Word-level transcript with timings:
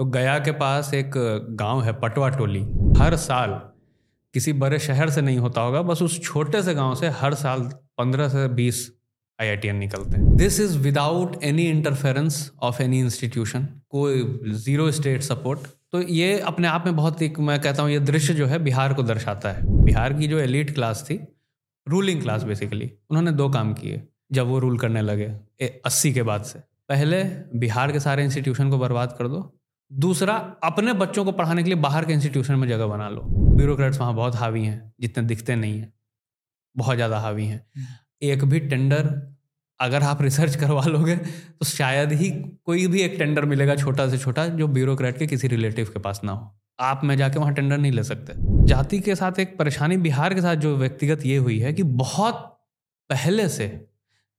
तो 0.00 0.04
गया 0.06 0.38
के 0.38 0.52
पास 0.52 0.92
एक 0.94 1.10
गाँव 1.56 1.82
है, 1.82 1.92
पटवा 1.92 2.28
टोली। 2.28 2.60
हर 2.98 3.16
साल 3.16 3.50
किसी 4.34 4.52
बड़े 4.52 4.78
शहर 4.78 5.10
से 5.10 5.20
नहीं 5.22 5.38
होता 5.38 5.60
होगा, 5.60 5.82
बस 5.82 6.02
उस 6.02 6.18
छोटे 6.22 6.62
से 6.62 6.74
गाँव 6.74 6.94
से 6.94 7.08
हर 7.10 7.34
साल 7.34 7.62
पंद्रह 7.98 8.28
से 8.28 8.46
बीस 8.50 8.80
आईआईटीएन 9.38 9.76
निकलते 9.76 10.16
हैं। 10.16 10.36
This 10.36 10.60
is 10.60 10.78
without 10.78 11.36
any 11.44 11.68
interference 11.70 12.50
of 12.62 12.82
any 12.82 13.00
institution 13.00 13.68
कोई 13.90 14.24
ज़ीरो 14.54 14.90
स्टेट 14.92 15.22
सपोर्ट 15.22 15.68
तो 15.92 16.02
ये 16.02 16.38
अपने 16.40 16.68
आप 16.68 16.86
में 16.86 16.96
बहुत 16.96 17.22
एक, 17.22 17.38
मैं 17.38 17.60
कहता 17.60 17.82
हूँ, 17.82 17.90
ये 17.90 18.00
दृश्य 18.00 18.34
जो 18.34 18.46
है 18.46 18.58
बिहार 18.64 18.94
को 18.94 19.02
दर्शाता 19.02 19.52
है। 19.52 19.84
बिहार 19.84 20.12
की 20.12 20.26
जो 20.26 20.38
एलिट 20.38 20.74
क्लास 20.74 21.04
थी 21.10 21.20
रूलिंग 21.86 22.22
क्लास 22.22 22.42
बेसिकली 22.44 22.90
उन्होंने 23.10 23.32
दो 23.32 23.48
काम 23.50 23.74
किए, 23.74 24.02
जब 24.32 24.46
वो 24.46 24.58
रूल 24.58 24.78
करने 24.78 25.02
लगे 25.02 25.32
अस्सी 25.84 26.12
के 26.12 26.22
बाद 26.24 26.42
से। 26.44 26.58
पहले 26.88 27.24
बिहार 27.58 27.92
के 27.92 28.00
सारे 28.00 28.24
इंस्टीट्यूशन 28.24 28.70
को 28.70 28.78
बर्बाद 28.78 29.16
कर 29.18 29.28
दो 29.28 29.50
दूसरा 29.90 30.34
अपने 30.64 30.92
बच्चों 30.92 31.24
को 31.24 31.32
पढ़ाने 31.32 31.62
के 31.62 31.68
लिए 31.68 31.78
बाहर 31.78 32.04
के 32.04 32.12
इंस्टीट्यूशन 32.12 32.54
में 32.54 32.68
जगह 32.68 32.86
बना 32.86 33.08
लो। 33.08 33.22
ब्यूरोक्रेट्स 33.56 33.98
वहाँ 34.00 34.14
बहुत 34.14 34.36
हावी 34.36 34.64
हैं 34.64 34.92
जितने 35.00 35.24
दिखते 35.24 35.56
नहीं 35.56 35.78
हैं। 35.80 35.92
बहुत 36.76 36.96
ज़्यादा 36.96 37.18
हावी 37.18 37.46
हैं। 37.46 37.66
एक 38.22 38.44
भी 38.44 38.60
टेंडर 38.60 39.10
अगर 39.80 40.02
आप 40.02 40.22
रिसर्च 40.22 40.56
करवा 40.56 40.84
लोगे 40.84 41.16
तो 41.16 41.64
शायद 41.64 42.12
ही 42.12 42.30
कोई 42.64 42.86
भी 42.86 43.00
एक 43.00 43.14
टेंडर 43.18 43.44
मिलेगा 43.44 43.76
छोटा 43.76 44.08
से 44.08 44.18
छोटा 44.18 44.46
जो 44.46 44.68
ब्यूरोक्रेट 44.68 45.18
के 45.18 45.26
किसी 45.26 45.48
रिलेटिव 45.48 45.86
के 45.86 45.98
पास 45.98 46.20
ना 46.24 46.32
हो। 46.32 46.50
आप 46.80 47.00
में 47.04 47.16
जाके 47.16 47.38
वहाँ 47.38 47.54
टेंडर 47.54 47.78
नहीं 47.78 47.92
ले 47.92 48.02
सकते। 48.04 48.32
जाति 48.66 49.00
के 49.00 49.14
साथ 49.14 49.38
एक 49.38 49.58
परेशानी 49.58 49.96
बिहार 49.96 50.34
के 50.34 50.40
साथ 50.40 50.56
जो 50.56 50.76
व्यक्तिगत 50.76 51.26
ये 51.26 51.36
हुई 51.36 51.58
है 51.58 51.72
कि 51.72 51.82
बहुत 51.82 52.34
पहले 53.10 53.48
से 53.48 53.68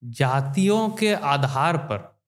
जातियों 0.04 0.90
के 0.90 1.14
आधार 1.14 1.78
पर 1.78 1.96
हम्म। 1.96 2.21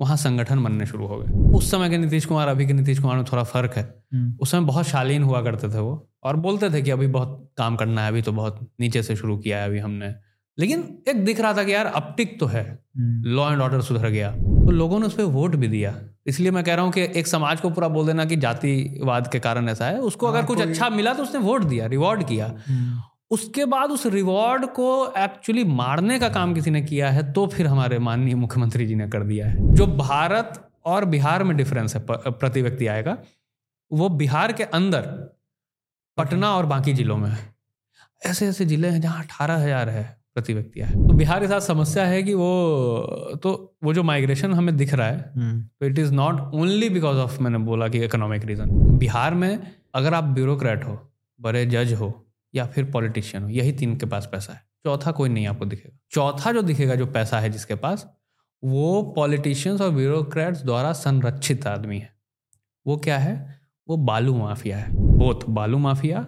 वहाँ 0.00 0.16
संगठन 0.16 0.62
बनने 0.64 0.86
शुरू 0.86 1.06
हो 1.06 1.18
गए। 1.18 1.52
उस 1.56 1.70
समय 1.70 1.90
के 1.90 1.98
नीतीश 1.98 2.24
कुमार 2.24 2.48
अभी 2.48 2.66
के 2.66 2.72
नीतीश 2.72 2.98
कुमार 2.98 3.16
में 3.16 3.24
थोड़ा 3.24 3.42
फ़र्क 3.42 3.72
है। 3.76 3.94
हम्म। 4.14 4.34
उस 4.40 4.50
समय 4.50 4.60
बहुत 4.60 4.86
शालीन 4.86 5.22
हुआ 5.22 5.42
करते 5.42 5.68
थे 5.68 5.78
वो 5.78 6.10
और 6.22 6.36
बोलते 6.36 6.70
थे 6.70 6.82
कि 6.82 6.90
अभी 6.90 7.06
बहुत 7.06 7.52
काम 7.58 7.76
करना 7.76 8.02
है 8.02 8.08
अभी 8.08 8.22
तो 8.22 8.32
बहुत 8.32 8.70
नीचे 8.80 9.02
से 9.02 9.16
शुरू 9.16 9.38
किया 9.38 9.58
है 9.58 9.68
अभी 9.68 9.78
हमने। 9.78 10.14
लेकिन 10.58 10.98
एक 11.08 11.24
दिख 11.24 11.40
रहा 11.40 11.54
था 11.54 11.64
कि 11.64 11.74
यार 11.74 11.86
अपटिक 11.86 12.40
तो 12.40 12.46
है। 12.46 12.78
लॉ 13.26 13.52
एंड 13.52 13.60
ऑर्डर 13.60 13.80
सुधर 13.80 14.08
गया। 14.08 14.30
तो 14.30 14.70
लोगों 14.70 15.00
ने 15.00 15.06
उस 15.06 15.14
पर 15.14 15.22
वोट 15.22 15.56
भी 15.56 15.68
दिया। 15.68 16.00
इसलिए 16.26 16.50
मैं 16.50 16.64
कह 16.64 16.74
रहा 16.74 16.84
हूँ 16.84 16.92
कि 16.92 17.00
एक 17.00 17.26
समाज 17.26 17.60
को 17.60 17.70
पूरा 17.70 17.88
बोल 17.88 18.06
देना 18.06 18.24
कि 18.24 18.36
जातिवाद 18.36 19.28
के 19.32 19.38
कारण 19.38 19.68
ऐसा 19.68 19.86
है। 19.86 19.98
उसको 19.98 20.26
अगर 20.26 20.38
हाँ, 20.38 20.46
कुछ 20.46 20.60
अच्छा 20.60 20.88
मिला 20.90 21.14
तो 21.14 21.22
उसने 21.22 21.40
वोट 21.40 21.62
दिया 21.62 21.86
रिवॉर्ड 21.86 22.26
किया। 22.26 22.54
हम्म। 22.68 23.00
उसके 23.30 23.64
बाद 23.64 23.90
उस 23.90 24.06
रिवॉर्ड 24.06 24.66
को 24.72 24.90
एक्चुअली 25.18 25.64
मारने 25.64 26.18
का 26.18 26.28
काम 26.28 26.54
किसी 26.54 26.70
ने 26.70 26.82
किया 26.82 27.10
है 27.10 27.32
तो 27.32 27.46
फिर 27.46 27.66
हमारे 27.66 27.98
माननीय 28.00 28.34
मुख्यमंत्री 28.34 28.86
जी 28.86 28.94
ने 28.94 29.08
कर 29.08 29.22
दिया 29.22 29.46
है। 29.46 29.74
जो 29.74 29.86
भारत 29.86 30.62
और 30.86 31.04
बिहार 31.06 31.44
में 31.44 31.56
डिफरेंस 31.56 31.96
है 31.96 32.04
प्रति 32.06 32.62
व्यक्ति 32.62 32.86
आएगा 32.86 33.16
वो 33.90 34.08
बिहार 34.18 34.52
के 34.52 34.64
अंदर 34.74 35.02
पटना 36.18 36.50
और 36.56 36.66
बाकी 36.66 36.92
जिलों 36.92 37.16
में 37.16 37.28
है। 37.30 37.38
ऐसे 38.22 38.46
ऐसे 38.48 38.64
ज़िले 38.66 38.88
हैं 38.88 39.00
जहाँ 39.00 39.22
अठारह 39.22 39.56
हज़ार 39.56 39.88
है 39.88 40.04
प्रति 40.34 40.54
व्यक्ति 40.54 40.80
आए 40.80 40.92
तो 40.92 41.14
बिहार 41.14 41.40
के 41.40 41.48
साथ 41.48 41.60
समस्या 41.60 42.04
है 42.06 42.22
कि 42.22 42.34
वो 42.34 43.38
तो 43.42 43.52
वो 43.84 43.92
जो 43.94 44.02
माइग्रेशन 44.02 44.52
हमें 44.54 44.76
दिख 44.76 44.94
रहा 44.94 45.06
है 45.06 45.32
हम्म। 45.36 45.60
तो 45.60 45.86
it 45.86 45.98
is 45.98 46.12
not 46.12 46.40
only 46.54 46.88
because 46.90 47.18
of 47.18 47.40
मैंने 47.42 47.58
बोला 47.66 47.88
कि 47.88 48.04
इकोनॉमिक 48.04 48.44
रीज़न 48.44 48.70
बिहार 48.98 49.34
में 49.34 49.58
अगर 49.94 50.14
आप 50.14 50.24
ब्यूरोक्रेट 50.34 50.84
हो 50.84 50.98
बड़े 51.40 51.64
जज 51.66 51.92
हो 51.92 52.08
या 52.56 52.66
फिर 52.66 52.90
पॉलिटिशियन 52.90 53.42
हो 53.42 53.48
यही 53.48 53.72
तीन 53.72 53.96
के 53.96 54.06
पास 54.06 54.28
पैसा 54.32 54.52
है। 54.52 54.60
चौथा 54.84 55.10
कोई 55.12 55.28
नहीं 55.28 55.46
आपको 55.46 55.64
दिखेगा। 55.64 55.98
चौथा 56.10 56.52
जो 56.52 56.62
दिखेगा 56.62 56.94
जो 56.94 57.06
पैसा 57.06 57.40
है 57.40 57.50
जिसके 57.50 57.74
पास 57.74 58.06
वो 58.64 59.02
पॉलिटिशियंस 59.16 59.80
और 59.80 59.90
ब्यूरोक्रेट्स 59.90 60.62
द्वारा 60.62 60.92
संरक्षित 60.92 61.66
आदमी 61.66 61.98
है। 61.98 62.10
वो 62.86 62.96
क्या 62.96 63.18
है? 63.18 63.60
वो 63.88 63.96
बालू 63.96 64.36
माफिया 64.36 64.78
है। 64.78 64.92
बोथ 64.92 65.48
बालू 65.48 65.78
माफिया 65.78 66.26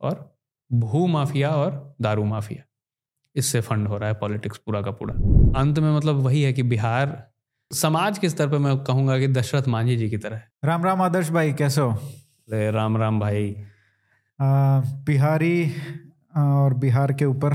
और 0.00 0.36
भू 0.72 1.06
माफिया 1.06 1.50
और 1.50 1.96
दारू 2.00 2.24
माफिया। 2.24 2.62
इससे 3.36 3.60
फंड 3.60 3.88
हो 3.88 3.98
रहा 3.98 4.08
है 4.08 4.14
पॉलिटिक्स 4.14 4.58
पूरा 4.58 4.82
का 4.82 4.90
पूरा। 4.90 5.14
अंत 5.60 5.78
में 5.78 5.96
मतलब 5.96 6.14
वही 6.14 6.42
है 6.42 6.52
कि 6.52 6.62
बिहार 6.62 7.30
समाज 7.70 8.18
के 8.18 8.28
स्तर 8.28 8.48
पर 8.48 8.58
मैं 8.58 8.76
कहूँगा 8.78 9.18
कि 9.18 9.28
दशरथ 9.28 9.68
मांझी 9.68 9.96
जी 9.96 10.10
की 10.10 10.18
तरह 10.18 10.42
राम 10.64 10.84
राम 10.84 11.02
आदर्श 11.02 11.30
भाई 11.30 11.52
कैसे 11.52 11.80
हो? 11.80 11.98
राम 12.50 12.96
राम 12.96 13.20
भाई 13.20 13.56
बिहारी 14.38 15.70
और 16.36 16.74
बिहार 16.74 17.12
के 17.12 17.24
ऊपर 17.24 17.52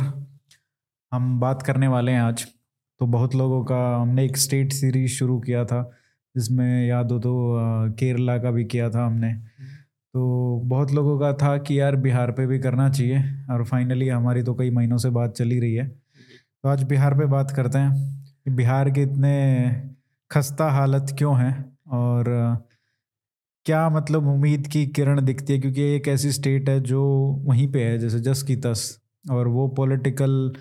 हम 1.12 1.40
बात 1.40 1.62
करने 1.62 1.88
वाले 1.88 2.12
हैं 2.12 2.22
आज। 2.22 2.46
तो 3.02 3.06
बहुत 3.08 3.36
लोगों 3.36 3.64
का, 3.66 3.80
हमने 4.02 4.26
एक 4.26 4.38
स्टेट 4.38 4.72
सीरीज़ 4.74 5.12
शुरू 5.12 5.40
किया 5.40 5.64
था, 5.66 5.82
जिसमें 6.36 6.88
याद 6.88 7.12
हो 7.12 7.20
तो 7.20 7.34
केरला 8.00 8.38
का 8.38 8.52
भी 8.52 8.66
किया 8.66 8.90
था 8.90 9.06
हमने। 9.06 9.34
तो 9.34 10.62
बहुत 10.66 10.92
लोगों 10.92 11.18
का 11.20 11.34
था 11.34 11.58
कि 11.58 11.80
यार 11.80 11.96
बिहार 11.98 12.32
पे 12.32 12.46
भी 12.48 12.60
करना 12.60 12.90
चाहिए, 12.90 13.24
और 13.52 13.64
फाइनली 13.66 14.08
हमारी 14.10 14.44
तो 14.44 14.54
कई 14.56 14.70
महीनों 14.70 14.98
से 14.98 15.10
बात 15.10 15.34
चली 15.34 15.60
रही 15.60 15.74
है। 15.76 15.88
तो 15.88 16.70
आज 16.70 16.84
बिहार 16.84 17.18
पे 17.18 17.26
बात 17.28 17.52
करते 17.52 17.78
हैं 17.78 17.94
कि 18.46 18.52
बिहार 18.52 18.90
के 18.92 19.02
इतने 19.02 19.36
खस्ता 20.32 20.70
हालत 20.72 21.16
क्यों 21.18 21.38
हैं, 21.40 21.54
और 21.88 22.26
क्या 23.68 23.90
मतलब 23.90 24.28
उम्मीद 24.28 24.68
की 24.68 24.88
किरण 24.88 25.22
दिखती 25.22 25.54
है? 25.54 25.60
क्योंकि 25.60 25.82
एक 25.82 26.08
ऐसी 26.08 26.32
स्टेट 26.32 26.70
है 26.70 26.80
जो 26.80 27.02
वहीं 27.46 27.72
पे 27.72 27.84
है, 27.84 27.98
जैसे 28.00 28.20
जस 28.20 28.44
की 28.44 28.56
तस 28.56 29.00
और 29.32 29.48
वो 29.48 29.68
पॉलिटिकल 29.68 30.54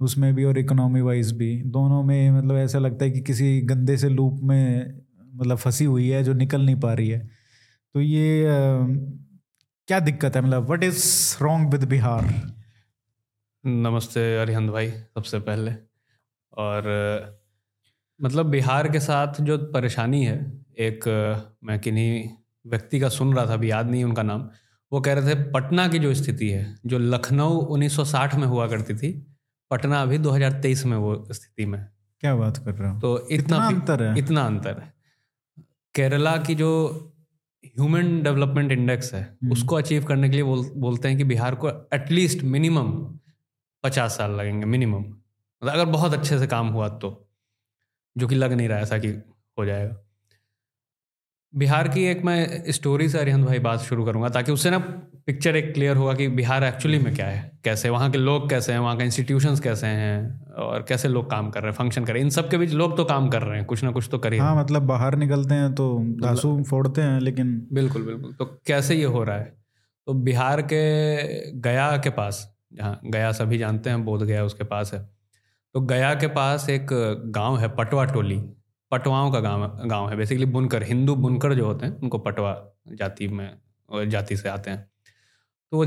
उसमें 0.00 0.34
भी 0.34 0.44
और 0.44 0.58
इकोनॉमी 0.58 1.00
वाइज 1.00 1.32
भी। 1.32 1.62
दोनों 1.62 2.02
में 2.02 2.30
मतलब 2.30 2.56
ऐसा 2.56 2.78
लगता 2.78 3.04
है 3.04 3.10
कि 3.10 3.20
किसी 3.20 3.60
गंदे 3.60 3.96
से 3.96 4.08
लूप 4.08 4.40
में 4.42 4.94
मतलब 5.34 5.56
फंसी 5.56 5.84
हुई 5.84 6.08
है, 6.08 6.24
जो 6.24 6.32
निकल 6.32 6.62
नहीं 6.62 6.76
पा 6.76 6.92
रही 6.94 7.08
है। 7.08 7.28
तो 7.94 8.00
ये 8.00 8.44
क्या 9.86 10.00
दिक्कत 10.00 10.36
है? 10.36 10.42
मतलब 10.42 10.64
what 10.64 10.84
is 10.84 11.36
wrong 11.42 11.72
with 11.72 11.84
Bihar 11.84 12.52
नमस्ते 13.66 14.36
अरिहंत 14.42 14.70
भाई, 14.70 14.90
सबसे 14.90 15.38
पहले। 15.38 15.72
और 16.58 16.82
मतलब 18.22 18.46
बिहार 18.46 18.88
के 18.88 19.00
साथ 19.00 19.40
जो 19.40 19.58
परेशानी 19.58 20.24
है, 20.24 20.64
एक, 20.78 21.04
मैं 21.64 21.78
किन्हीं 21.78 22.28
व्यक्ति 22.68 23.00
का 23.00 23.08
सुन 23.08 23.34
रहा 23.34 23.46
था 23.46 23.52
अभी 23.52 23.70
याद 23.70 23.90
नहीं 23.90 24.04
उनका 24.04 24.22
नाम 24.22 24.50
वो 24.92 25.00
कह 25.00 25.12
रहे 25.12 25.34
थे 25.34 25.50
पटना 25.50 25.88
की 25.88 25.98
जो 25.98 26.14
स्थिति 26.14 26.48
है 26.48 26.78
जो 26.86 26.98
लखनऊ 26.98 27.60
1960 27.60 28.34
में 28.34 28.46
हुआ 28.46 28.68
करती 28.68 28.94
थी 28.94 29.26
पटना 29.70 30.02
अभी 30.02 30.18
2023 30.18 30.84
में 30.84 30.96
वो 30.96 31.28
स्थिति 31.32 31.66
में 31.66 31.86
क्या 32.20 32.36
बात 32.36 32.58
कर 32.58 32.74
रहे 32.74 32.90
हो? 32.90 33.00
तो 33.00 33.28
इतना, 33.28 33.56
इतना 33.56 33.66
अंतर 33.66 34.02
है। 34.02 34.18
इतना 34.18 34.42
अंतर 34.42 34.78
है। 34.78 34.94
केरला 35.94 36.36
की 36.36 36.54
जो 36.54 36.70
ह्यूमन 37.66 38.22
डेवलपमेंट 38.22 38.72
इंडेक्स 38.72 39.14
है 39.14 39.22
हम्म। 39.22 39.52
उसको 39.52 39.76
अचीव 39.76 40.04
करने 40.04 40.28
के 40.28 40.34
लिए 40.34 40.44
बोल, 40.44 40.70
बोलते 40.76 41.08
हैं 41.08 41.18
कि 41.18 41.24
बिहार 41.24 41.54
को 41.54 41.68
एटलीस्ट 41.68 42.42
मिनिमम 42.42 43.18
पचास 43.82 44.16
साल 44.16 44.30
लगेंगे 44.30 44.66
मिनिमम 44.66 44.98
मतलब 44.98 45.68
अगर 45.68 45.84
बहुत 45.84 46.12
अच्छे 46.12 46.38
से 46.38 46.46
काम 46.46 46.68
हुआ 46.68 46.88
तो 46.88 47.30
जो 48.16 48.28
कि 48.28 48.34
लग 48.34 48.52
नहीं 48.52 48.68
रहा 48.68 48.78
ऐसा 48.78 48.98
कि 48.98 49.08
हो 49.58 49.64
जाएगा। 49.64 50.07
बिहार 51.54 51.88
की 51.88 52.04
एक 52.04 52.24
मैं 52.24 52.72
स्टोरी 52.72 53.08
से 53.08 53.18
अरिहंत 53.18 53.46
भाई 53.46 53.58
बात 53.58 53.80
शुरू 53.80 54.04
करूँगा 54.04 54.28
ताकि 54.28 54.52
उससे 54.52 54.70
ना 54.70 54.78
पिक्चर 55.26 55.56
एक 55.56 55.72
क्लियर 55.74 55.96
होगा 55.96 56.12
कि 56.14 56.26
बिहार 56.28 56.64
एक्चुअली 56.64 56.98
में 56.98 57.14
क्या 57.14 57.26
है। 57.26 57.50
कैसे 57.64 57.88
वहाँ 57.88 58.10
के 58.10 58.18
लोग 58.18 58.48
कैसे 58.50 58.72
हैं 58.72 58.78
वहाँ 58.78 58.96
के 58.96 59.04
इंस्टीट्यूशंस 59.04 59.60
कैसे 59.60 59.86
हैं 59.86 60.44
और 60.58 60.84
कैसे 60.88 61.08
लोग 61.08 61.30
काम 61.30 61.50
कर 61.50 61.60
रहे 61.60 61.70
हैं 61.70 61.76
फ़ंक्शन 61.78 62.04
कर 62.04 62.12
रहे 62.12 62.20
हैं। 62.20 62.26
इन 62.26 62.30
सब 62.30 62.50
के 62.50 62.58
बीच 62.58 62.72
लोग 62.72 62.96
तो 62.96 63.04
काम 63.04 63.28
कर 63.28 63.42
रहे 63.42 63.56
हैं 63.56 63.66
कुछ 63.66 63.84
ना 63.84 63.90
कुछ 63.90 64.08
तो 64.10 64.18
करिए 64.18 64.40
हाँ 64.40 64.54
मतलब 64.56 64.82
बाहर 64.82 65.16
निकलते 65.16 65.54
हैं 65.54 65.74
तो 65.74 65.88
धासु 66.22 66.48
मतलब 66.48 66.64
फोड़ते 66.64 67.02
हैं 67.02 67.20
लेकिन 67.20 67.56
बिल्कुल 67.72 68.02
बिल्कुल। 68.02 68.32
तो 68.32 68.44
कैसे 68.66 68.94
ये 68.94 69.04
हो 69.04 69.22
रहा 69.24 69.36
है? 69.36 69.52
तो 70.06 70.14
बिहार 70.14 70.62
के 70.62 71.60
गया 71.60 71.90
के 71.96 72.10
पास 72.10 72.46
जहाँ 72.74 73.00
गया 73.04 73.32
सभी 73.32 73.58
जानते 73.58 73.90
हैं 73.90 74.04
बोध 74.04 74.22
गया 74.22 74.44
उसके 74.44 74.64
पास 74.64 74.94
है। 74.94 75.00
तो 75.74 75.80
गया 75.80 76.14
के 76.14 76.26
पास 76.26 76.68
एक 76.70 76.86
गाँव 77.34 77.58
है 77.58 77.68
पटवा 77.68 78.04
टोली। 78.04 78.40
पटवाओं 78.92 79.30
का 79.30 79.40
गाँव 79.40 79.66
गाँव 79.86 80.08
है। 80.10 80.16
बेसिकली 80.16 80.46
बुनकर, 80.46 80.82
हिंदू 80.82 81.14
बुनकर 81.16 81.54
जो 81.54 81.66
होते 81.66 81.86
हैं, 81.86 81.96
उनको 81.96 82.18
पटवा 82.20 82.54
जाति 82.92 83.28
में, 83.28 83.50
जाति 83.88 84.36
से 84.36 84.48
आते 84.48 84.70
हैं। 84.70 84.88
तो 85.72 85.76
वो 85.76 85.84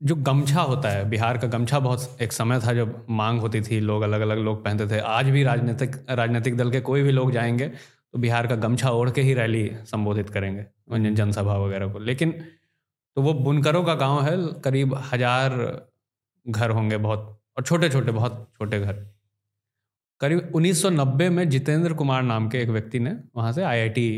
जो 0.00 0.14
गमछा 0.16 0.62
होता 0.62 0.88
है, 0.88 1.08
बिहार 1.10 1.38
का 1.38 1.46
गमछा 1.48 1.78
बहुत 1.80 2.22
एक 2.22 2.32
समय 2.32 2.60
था 2.60 2.72
जब 2.74 3.06
मांग 3.10 3.40
होती 3.40 3.60
थी, 3.60 3.80
लोग 3.80 4.02
अलग 4.02 4.20
अलग 4.20 4.38
लोग 4.38 4.64
पहनते 4.64 4.86
थे। 4.86 4.98
आज 5.00 5.28
भी 5.28 5.42
राजनीतिक 5.44 5.96
राजनीतिक 6.10 6.56
दल 6.56 6.70
के 6.70 6.80
कोई 6.82 7.02
भी 7.02 7.12
लोग 7.12 7.32
जाएँगे 7.32 7.68
तो 7.68 8.18
बिहार 8.18 8.46
का 8.46 8.54
गमछा 8.56 8.90
ओढ़ 8.90 9.10
के 9.10 9.22
ही 9.22 9.34
रैली 9.34 9.70
संबोधित 9.86 10.30
करेंगे 10.30 11.10
जनसभा 11.10 11.56
वगैरह 11.56 11.92
को। 11.92 11.98
लेकिन 12.00 12.32
तो 13.16 13.22
वो 13.22 13.32
बुनकरों 13.34 13.82
का 13.84 13.94
गाँव 13.96 14.22
है, 14.22 14.36
करीब 14.60 14.94
हज़ार 15.12 15.52
घर 16.46 16.70
होंगे 16.70 16.96
बहुत, 16.98 17.40
और 17.56 17.62
छोटे 17.64 17.88
छोटे 17.88 18.12
बहुत 18.12 18.48
छोटे 18.58 18.80
घर। 18.80 19.04
करीब 20.20 20.52
1990 20.54 21.28
में 21.28 21.48
जितेंद्र 21.48 21.94
कुमार 21.94 22.22
नाम 22.22 22.48
के 22.48 22.58
एक 22.58 22.68
व्यक्ति 22.68 22.98
ने 22.98 23.16
वहाँ 23.36 23.52
से 23.52 23.62
आईआईटी 23.62 24.08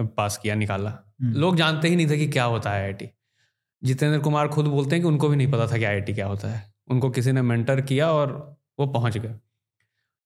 पास 0.00 0.38
किया 0.42 0.54
निकाला। 0.54 0.90
हम्म। 0.90 1.32
लोग 1.32 1.56
जानते 1.56 1.88
ही 1.88 1.96
नहीं 1.96 2.08
थे 2.10 2.16
कि 2.16 2.26
क्या 2.26 2.44
होता 2.44 2.70
है 2.70 2.80
आईआईटी। 2.80 3.08
जितेंद्र 3.84 4.18
कुमार 4.18 4.48
खुद 4.48 4.66
बोलते 4.66 4.96
हैं 4.96 5.02
कि 5.02 5.08
उनको 5.08 5.28
भी 5.28 5.36
नहीं 5.36 5.50
पता 5.50 5.66
था 5.66 5.78
कि 5.78 5.84
आईआईटी 5.84 6.14
क्या 6.14 6.26
होता 6.26 6.48
है। 6.48 6.72
उनको 6.88 7.10
किसी 7.10 7.32
ने 7.32 7.42
मेंटर 7.42 7.80
किया 7.80 8.10
और 8.12 8.56
वो 8.78 8.86
पहुँच 8.86 9.18
गए। 9.18 9.34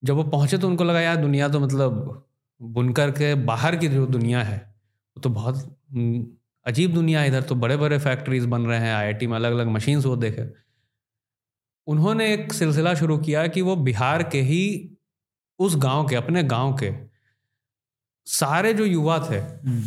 जब 0.05 0.15
वो 0.15 0.23
पहुँचे 0.23 0.59
तो 0.59 0.69
उनको 0.69 0.85
लगा 0.85 1.01
यार 1.01 1.17
दुनिया 1.17 1.49
तो 1.49 1.61
मतलब 1.61 2.27
बुनकर 2.63 3.11
के 3.11 3.35
बाहर 3.35 3.77
की 3.77 3.89
जो 3.89 4.07
दुनिया 4.07 4.43
है 4.43 4.59
वो 5.17 5.21
तो 5.21 5.31
बहुत 5.31 5.79
अजीब 6.67 6.95
दुनिया 6.95 7.21
है। 7.21 7.29
इधर 7.29 7.43
तो 7.43 7.55
बड़े 7.55 7.77
बड़े 7.77 7.99
फैक्ट्रीज 7.99 8.45
बन 8.45 8.67
रहे 8.67 8.79
हैं 8.79 8.95
आईआईटी 8.95 9.27
में 9.27 9.37
अलग 9.37 9.53
अलग 9.53 9.67
मशीन्स 9.67 10.07
वो 10.07 10.17
देखे। 10.17 10.68
उन्होंने 11.89 12.35
एक 12.35 12.53
सिलसिला 12.53 12.95
शुरू 12.95 13.19
किया 13.19 13.47
कि 13.47 13.63
वो 13.63 13.77
बिहार 13.77 14.23
के 14.23 14.41
ही 14.41 14.91
उस 15.59 15.77
गाँव 15.77 16.09
के 16.09 16.17
अपने 16.17 16.43
गाँव 16.43 16.75
के 16.75 16.93
सारे 18.27 18.75
जो 18.75 18.85
युवा 18.85 19.19
थे 19.31 19.37
हम्म, 19.37 19.85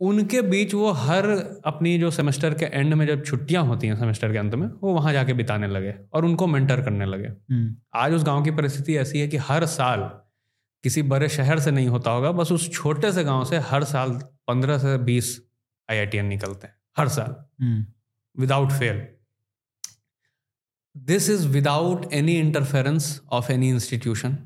उनके 0.00 0.42
बीच 0.42 0.74
वो 0.74 0.90
हर 0.90 1.26
अपनी 1.64 1.98
जो 1.98 2.10
सेमेस्टर 2.10 2.54
के 2.54 2.64
एंड 2.64 2.94
में 2.94 3.06
जब 3.06 3.24
छुट्टियाँ 3.24 3.64
होती 3.64 3.86
हैं 3.86 3.96
सेमेस्टर 3.96 4.32
के 4.32 4.38
अंत 4.38 4.54
में 4.54 4.66
वो 4.66 4.94
वहाँ 4.94 5.12
जाके 5.12 5.32
बिताने 5.32 5.66
लगे 5.66 5.94
और 6.12 6.24
उनको 6.24 6.46
मेंटर 6.46 6.82
करने 6.82 7.06
लगे। 7.06 7.28
हम्म, 7.28 7.76
आज 7.94 8.12
उस 8.12 8.24
गाँव 8.24 8.44
की 8.44 8.50
परिस्थिति 8.50 8.96
ऐसी 8.96 9.20
है 9.20 9.28
कि 9.28 9.36
हर 9.36 9.66
साल 9.66 10.00
किसी 10.82 11.02
बड़े 11.02 11.28
शहर 11.28 11.60
से 11.60 11.70
नहीं 11.70 11.88
होता 11.88 12.10
होगा 12.10 12.32
बस 12.32 12.52
उस 12.52 12.72
छोटे 12.72 13.12
से 13.12 13.24
गाँव 13.24 13.44
से 13.44 13.58
हर 13.58 13.84
साल 13.84 14.10
पंद्रह 14.48 14.78
से 14.78 14.98
बीस 14.98 15.42
आई 15.90 16.22
निकलते 16.22 16.66
हैं 16.66 16.74
हर 16.98 17.08
साल। 17.08 17.64
हम्म, 17.64 17.86
without 18.38 18.70
fail 18.70 19.06
this 20.96 21.30
is 21.30 21.48
without 21.48 22.12
any 22.12 22.32
interference 22.32 23.20
of 23.30 23.52
any 23.52 23.68
institution 23.68 24.38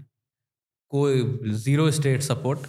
कोई 0.89 1.41
ज़ीरो 1.45 1.91
स्टेट 1.91 2.23
सपोर्ट 2.23 2.61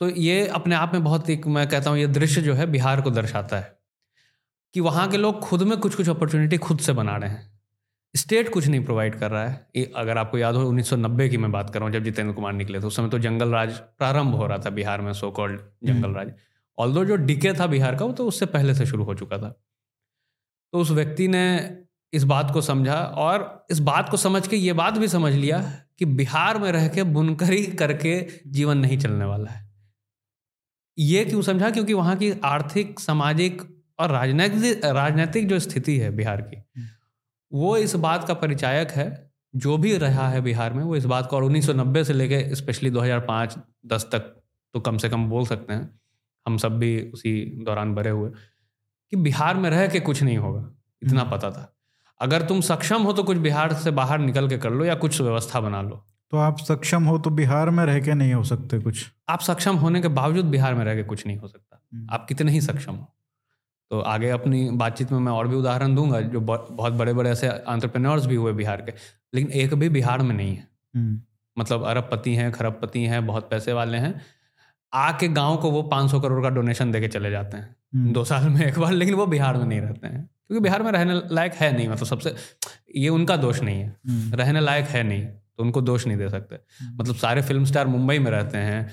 तो 0.00 0.08
ये 0.10 0.46
अपने 0.48 0.74
आप 0.74 0.92
में 0.92 1.04
बहुत 1.04 1.30
एक 1.30 1.46
मैं 1.46 1.68
कहता 1.68 1.90
हूँ 1.90 1.98
ये 1.98 2.06
दृश्य 2.06 2.40
जो 2.40 2.54
है 2.54 2.66
बिहार 2.66 3.00
को 3.00 3.10
दर्शाता 3.10 3.56
है 3.56 3.78
कि 4.74 4.80
वहाँ 4.80 5.08
के 5.10 5.16
लोग 5.16 5.40
खुद 5.40 5.62
में 5.62 5.78
कुछ 5.78 5.94
कुछ 5.94 6.08
अपॉर्चुनिटी 6.08 6.56
खुद 6.56 6.78
से 6.78 6.92
बना 6.92 7.16
रहे 7.16 7.30
हैं। 7.30 7.60
स्टेट 8.14 8.48
कुछ 8.52 8.66
नहीं 8.66 8.84
प्रोवाइड 8.84 9.18
कर 9.18 9.30
रहा 9.30 9.48
है। 9.48 9.66
ये 9.76 9.92
अगर 9.96 10.18
आपको 10.18 10.38
याद 10.38 10.54
हो 10.54 10.64
1990 10.64 11.28
की 11.28 11.36
मैं 11.36 11.52
बात 11.52 11.70
कर 11.70 11.78
रहा 11.78 11.88
हूँ 11.88 11.92
जब 11.94 12.04
जितेंद्र 12.04 12.34
कुमार 12.34 12.52
निकले 12.52 12.80
थे 12.80 12.86
उस 12.86 12.96
समय 12.96 13.08
तो 13.08 13.18
जंगल 13.18 13.48
राज 13.48 13.72
प्रारंभ 13.72 14.34
हो 14.34 14.46
रहा 14.46 14.58
था 14.58 14.70
बिहार 14.70 15.00
में 15.00 15.12
सो 15.12 15.30
कॉल्ड 15.30 15.60
जंगल 15.84 16.10
राज। 16.10 16.32
ऑल 16.78 17.06
जो 17.06 17.16
डिके 17.16 17.52
था 17.52 17.66
बिहार 17.66 17.96
का 17.96 18.04
वो 18.04 18.12
तो 18.12 18.26
उससे 18.26 18.46
पहले 18.46 18.74
से 18.74 18.86
शुरू 18.86 19.04
हो 19.04 19.14
चुका 19.14 19.38
था। 19.38 19.48
तो 20.72 20.78
उस 20.78 20.90
व्यक्ति 20.90 21.28
ने 21.28 21.44
इस 22.12 22.24
बात 22.24 22.50
को 22.50 22.60
समझा 22.60 23.02
और 23.02 23.66
इस 23.70 23.78
बात 23.78 24.08
को 24.08 24.16
समझ 24.16 24.48
के 24.48 24.56
ये 24.56 24.72
बात 24.72 24.98
भी 24.98 25.08
समझ 25.08 25.34
लिया 25.34 25.58
कि 25.98 26.04
बिहार 26.04 26.58
में 26.58 26.72
रह 26.72 26.88
के 26.88 27.02
बुनकरी 27.02 27.66
करके 27.66 28.28
जीवन 28.46 28.78
नहीं 28.78 28.98
चलने 28.98 29.24
वाला 29.24 29.50
है। 29.50 29.74
ये 30.98 31.24
क्यों 31.24 31.42
समझा? 31.42 31.70
क्योंकि 31.70 31.92
वहाँ 31.92 32.16
की 32.16 32.40
आर्थिक 32.44 33.00
सामाजिक 33.00 33.62
और 33.98 34.10
राजनैतिक 34.10 34.84
राजनैतिक 34.84 35.48
जो 35.48 35.58
स्थिति 35.58 35.98
है 35.98 36.10
बिहार 36.10 36.42
की 36.42 36.62
वो 37.52 37.76
इस 37.76 37.94
बात 37.94 38.28
का 38.28 38.34
परिचायक 38.34 38.90
है। 38.90 39.28
जो 39.56 39.78
भी 39.78 39.96
रहा 39.98 40.28
है 40.28 40.40
बिहार 40.40 40.72
में 40.72 40.84
वो 40.84 40.96
इस 40.96 41.04
बात 41.04 41.26
को 41.26 41.36
और 41.36 41.44
1990 41.44 42.04
से 42.04 42.12
लेके 42.12 42.54
स्पेशली 42.54 42.90
2005-10 42.90 44.08
तक 44.12 44.18
तो 44.74 44.80
कम 44.80 44.98
से 44.98 45.08
कम 45.08 45.26
बोल 45.26 45.46
सकते 45.46 45.72
हैं। 45.72 46.00
हम 46.46 46.56
सब 46.56 46.78
भी 46.78 47.10
उसी 47.10 47.64
दौरान 47.64 47.94
बड़े 47.94 48.10
हुए। 48.10 48.30
कि 49.10 49.16
बिहार 49.16 49.56
में 49.56 49.70
रह 49.70 49.88
के 49.88 50.00
कुछ 50.00 50.22
नहीं 50.22 50.38
होगा 50.38 50.70
इतना 51.02 51.24
पता 51.24 51.50
था। 51.50 51.77
अगर 52.20 52.42
तुम 52.42 52.60
सक्षम 52.60 53.02
हो 53.02 53.12
तो 53.12 53.22
कुछ 53.22 53.36
बिहार 53.36 53.72
से 53.72 53.90
बाहर 53.90 54.18
निकल 54.18 54.48
के 54.48 54.58
कर 54.58 54.70
लो 54.70 54.84
या 54.84 54.94
कुछ 54.94 55.20
व्यवस्था 55.20 55.60
बना 55.60 55.82
लो। 55.82 56.04
तो 56.30 56.36
आप 56.36 56.58
सक्षम 56.58 57.04
हो 57.04 57.18
तो 57.18 57.30
बिहार 57.30 57.70
में 57.70 57.86
रह 57.86 58.00
के 58.00 58.14
नहीं 58.14 58.34
हो 58.34 58.44
सकते 58.44 58.78
कुछ। 58.78 59.06
आप 59.28 59.40
सक्षम 59.40 59.76
होने 59.76 60.00
के 60.00 60.08
बावजूद 60.08 60.44
बिहार 60.44 60.74
में 60.74 60.84
रह 60.84 60.94
के 60.94 61.02
कुछ 61.02 61.26
नहीं 61.26 61.38
हो 61.38 61.48
सकता। 61.48 61.86
हम्म। 61.94 62.06
आप 62.10 62.26
कितने 62.28 62.52
ही 62.52 62.60
सक्षम 62.60 62.94
हो। 62.94 63.14
तो 63.90 64.00
आगे 64.00 64.30
अपनी 64.30 64.70
बातचीत 64.70 65.12
में 65.12 65.18
मैं 65.18 65.32
और 65.32 65.48
भी 65.48 65.56
उदाहरण 65.56 65.94
दूँगा 65.94 66.20
जो 66.20 66.40
बहुत 66.40 66.92
बड़े 66.92 67.12
बड़े 67.12 67.30
ऐसे 67.30 67.48
आंट्रप्रेन्योर्स 67.48 68.26
भी 68.26 68.34
हुए 68.34 68.52
बिहार 68.52 68.82
के 68.82 68.92
लेकिन 69.34 69.50
एक 69.50 69.74
भी 69.74 69.88
बिहार 69.88 70.22
में 70.22 70.34
नहीं 70.36 70.56
है। 70.56 70.68
हम्म, 70.96 71.20
मतलब 71.58 71.84
अरबपति 71.84 72.34
हैं 72.34 72.52
खरबपति 72.52 73.04
हैं 73.04 73.26
बहुत 73.26 73.50
पैसे 73.50 73.72
वाले 73.72 73.98
हैं 73.98 74.20
आके 74.94 75.28
गाँव 75.28 75.56
को 75.56 75.70
वो 75.70 75.82
500 75.82 76.20
करोड़ 76.20 76.42
का 76.42 76.48
डोनेशन 76.50 76.92
देके 76.92 77.08
चले 77.08 77.30
जाते 77.30 77.56
हैं। 77.56 77.76
हम्म, 77.94 78.12
दो 78.12 78.24
साल 78.24 78.48
में 78.48 78.66
एक 78.66 78.78
बार 78.78 78.92
लेकिन 78.92 79.14
वो 79.14 79.26
बिहार 79.26 79.56
में 79.56 79.64
नहीं 79.64 79.80
रहते 79.80 80.06
हैं। 80.06 80.30
क्योंकि 80.50 80.62
बिहार 80.62 80.82
में 80.82 80.90
रहने 80.92 81.20
लायक 81.32 81.54
है 81.54 81.72
नहीं 81.72 81.88
मतलब 81.88 82.06
सबसे 82.06 82.34
ये 82.96 83.08
उनका 83.10 83.36
दोष 83.36 83.60
नहीं 83.60 83.80
है। 83.80 83.88
हम्म, 84.08 84.34
रहने 84.34 84.60
लायक 84.60 84.86
है 84.86 85.02
नहीं 85.02 85.24
तो 85.24 85.62
उनको 85.62 85.80
दोष 85.82 86.06
नहीं 86.06 86.16
दे 86.16 86.28
सकते। 86.28 86.58
मतलब 86.92 87.14
सारे 87.16 87.42
फ़िल्म 87.42 87.64
स्टार 87.64 87.86
मुंबई 87.86 88.18
में 88.18 88.30
रहते 88.30 88.58
हैं 88.60 88.88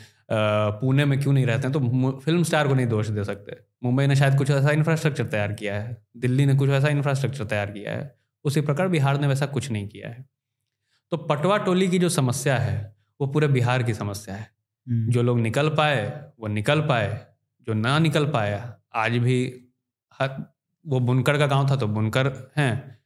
पुणे 0.79 1.05
में 1.05 1.19
क्यों 1.21 1.33
नहीं 1.33 1.45
रहते 1.45 1.67
हैं 1.67 1.71
तो 1.71 2.19
फ़िल्म 2.19 2.43
स्टार 2.43 2.67
को 2.67 2.73
नहीं 2.73 2.87
दोष 2.87 3.07
दे 3.09 3.23
सकते। 3.23 3.57
मुंबई 3.83 4.07
ने 4.07 4.15
शायद 4.15 4.37
कुछ 4.37 4.51
ऐसा 4.51 4.71
इंफ्रास्ट्रक्चर 4.71 5.25
तैयार 5.25 5.53
किया 5.53 5.75
है 5.75 5.97
दिल्ली 6.17 6.45
ने 6.45 6.55
कुछ 6.55 6.69
ऐसा 6.69 6.89
इंफ्रास्ट्रक्चर 6.89 7.45
तैयार 7.45 7.71
किया 7.71 7.91
है 7.91 8.13
उसी 8.45 8.61
प्रकार 8.61 8.87
बिहार 8.87 9.19
ने 9.21 9.27
वैसा 9.27 9.45
कुछ 9.47 9.69
नहीं 9.71 9.87
किया 9.87 10.09
है। 10.09 10.25
तो 11.11 11.17
पटवा 11.19 11.57
टोली 11.59 11.87
की 11.87 11.99
जो 11.99 12.09
समस्या 12.09 12.57
है 12.57 12.95
वो 13.19 13.27
पूरे 13.27 13.47
बिहार 13.49 13.83
की 13.83 13.93
समस्या 13.93 14.35
है। 14.35 14.49
हम्म, 14.87 15.11
जो 15.11 15.21
लोग 15.23 15.39
निकल 15.39 15.69
पाए 15.69 16.03
वो 16.39 16.47
निकल 16.47 16.81
पाए 16.81 17.25
जो 17.67 17.73
ना 17.75 17.97
निकल 17.99 18.25
पाया 18.31 18.59
आज 18.95 19.17
भी 19.19 19.37
हर 20.19 20.29
वो 20.87 20.99
बुनकर 20.99 21.37
का 21.37 21.47
गाँव 21.47 21.69
था 21.69 21.75
तो 21.75 21.87
बुनकर 21.87 22.53
हैं 22.57 22.99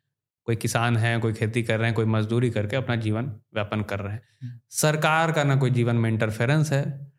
कोई 0.46 0.56
किसान 0.56 0.98
हैं 0.98 1.20
कोई 1.20 1.34
खेती 1.34 1.64
कर 1.64 1.78
रहे 1.78 1.88
हैं 1.88 1.96
कोई 1.96 2.06
मजदूरी 2.06 2.50
करके 2.50 2.76
अपना 2.76 2.96
जीवन 2.96 3.26
व्यापन 3.26 3.81
कर 3.81 4.00
रहे 4.00 4.14
हैं। 4.14 4.62
सरकार 4.70 5.31
का 5.31 5.44
ना 5.44 5.56
कोई 5.56 5.72
जीवन 5.72 5.96
में 5.96 6.10
इंटरफेरेंस 6.10 6.72
है 6.72 7.12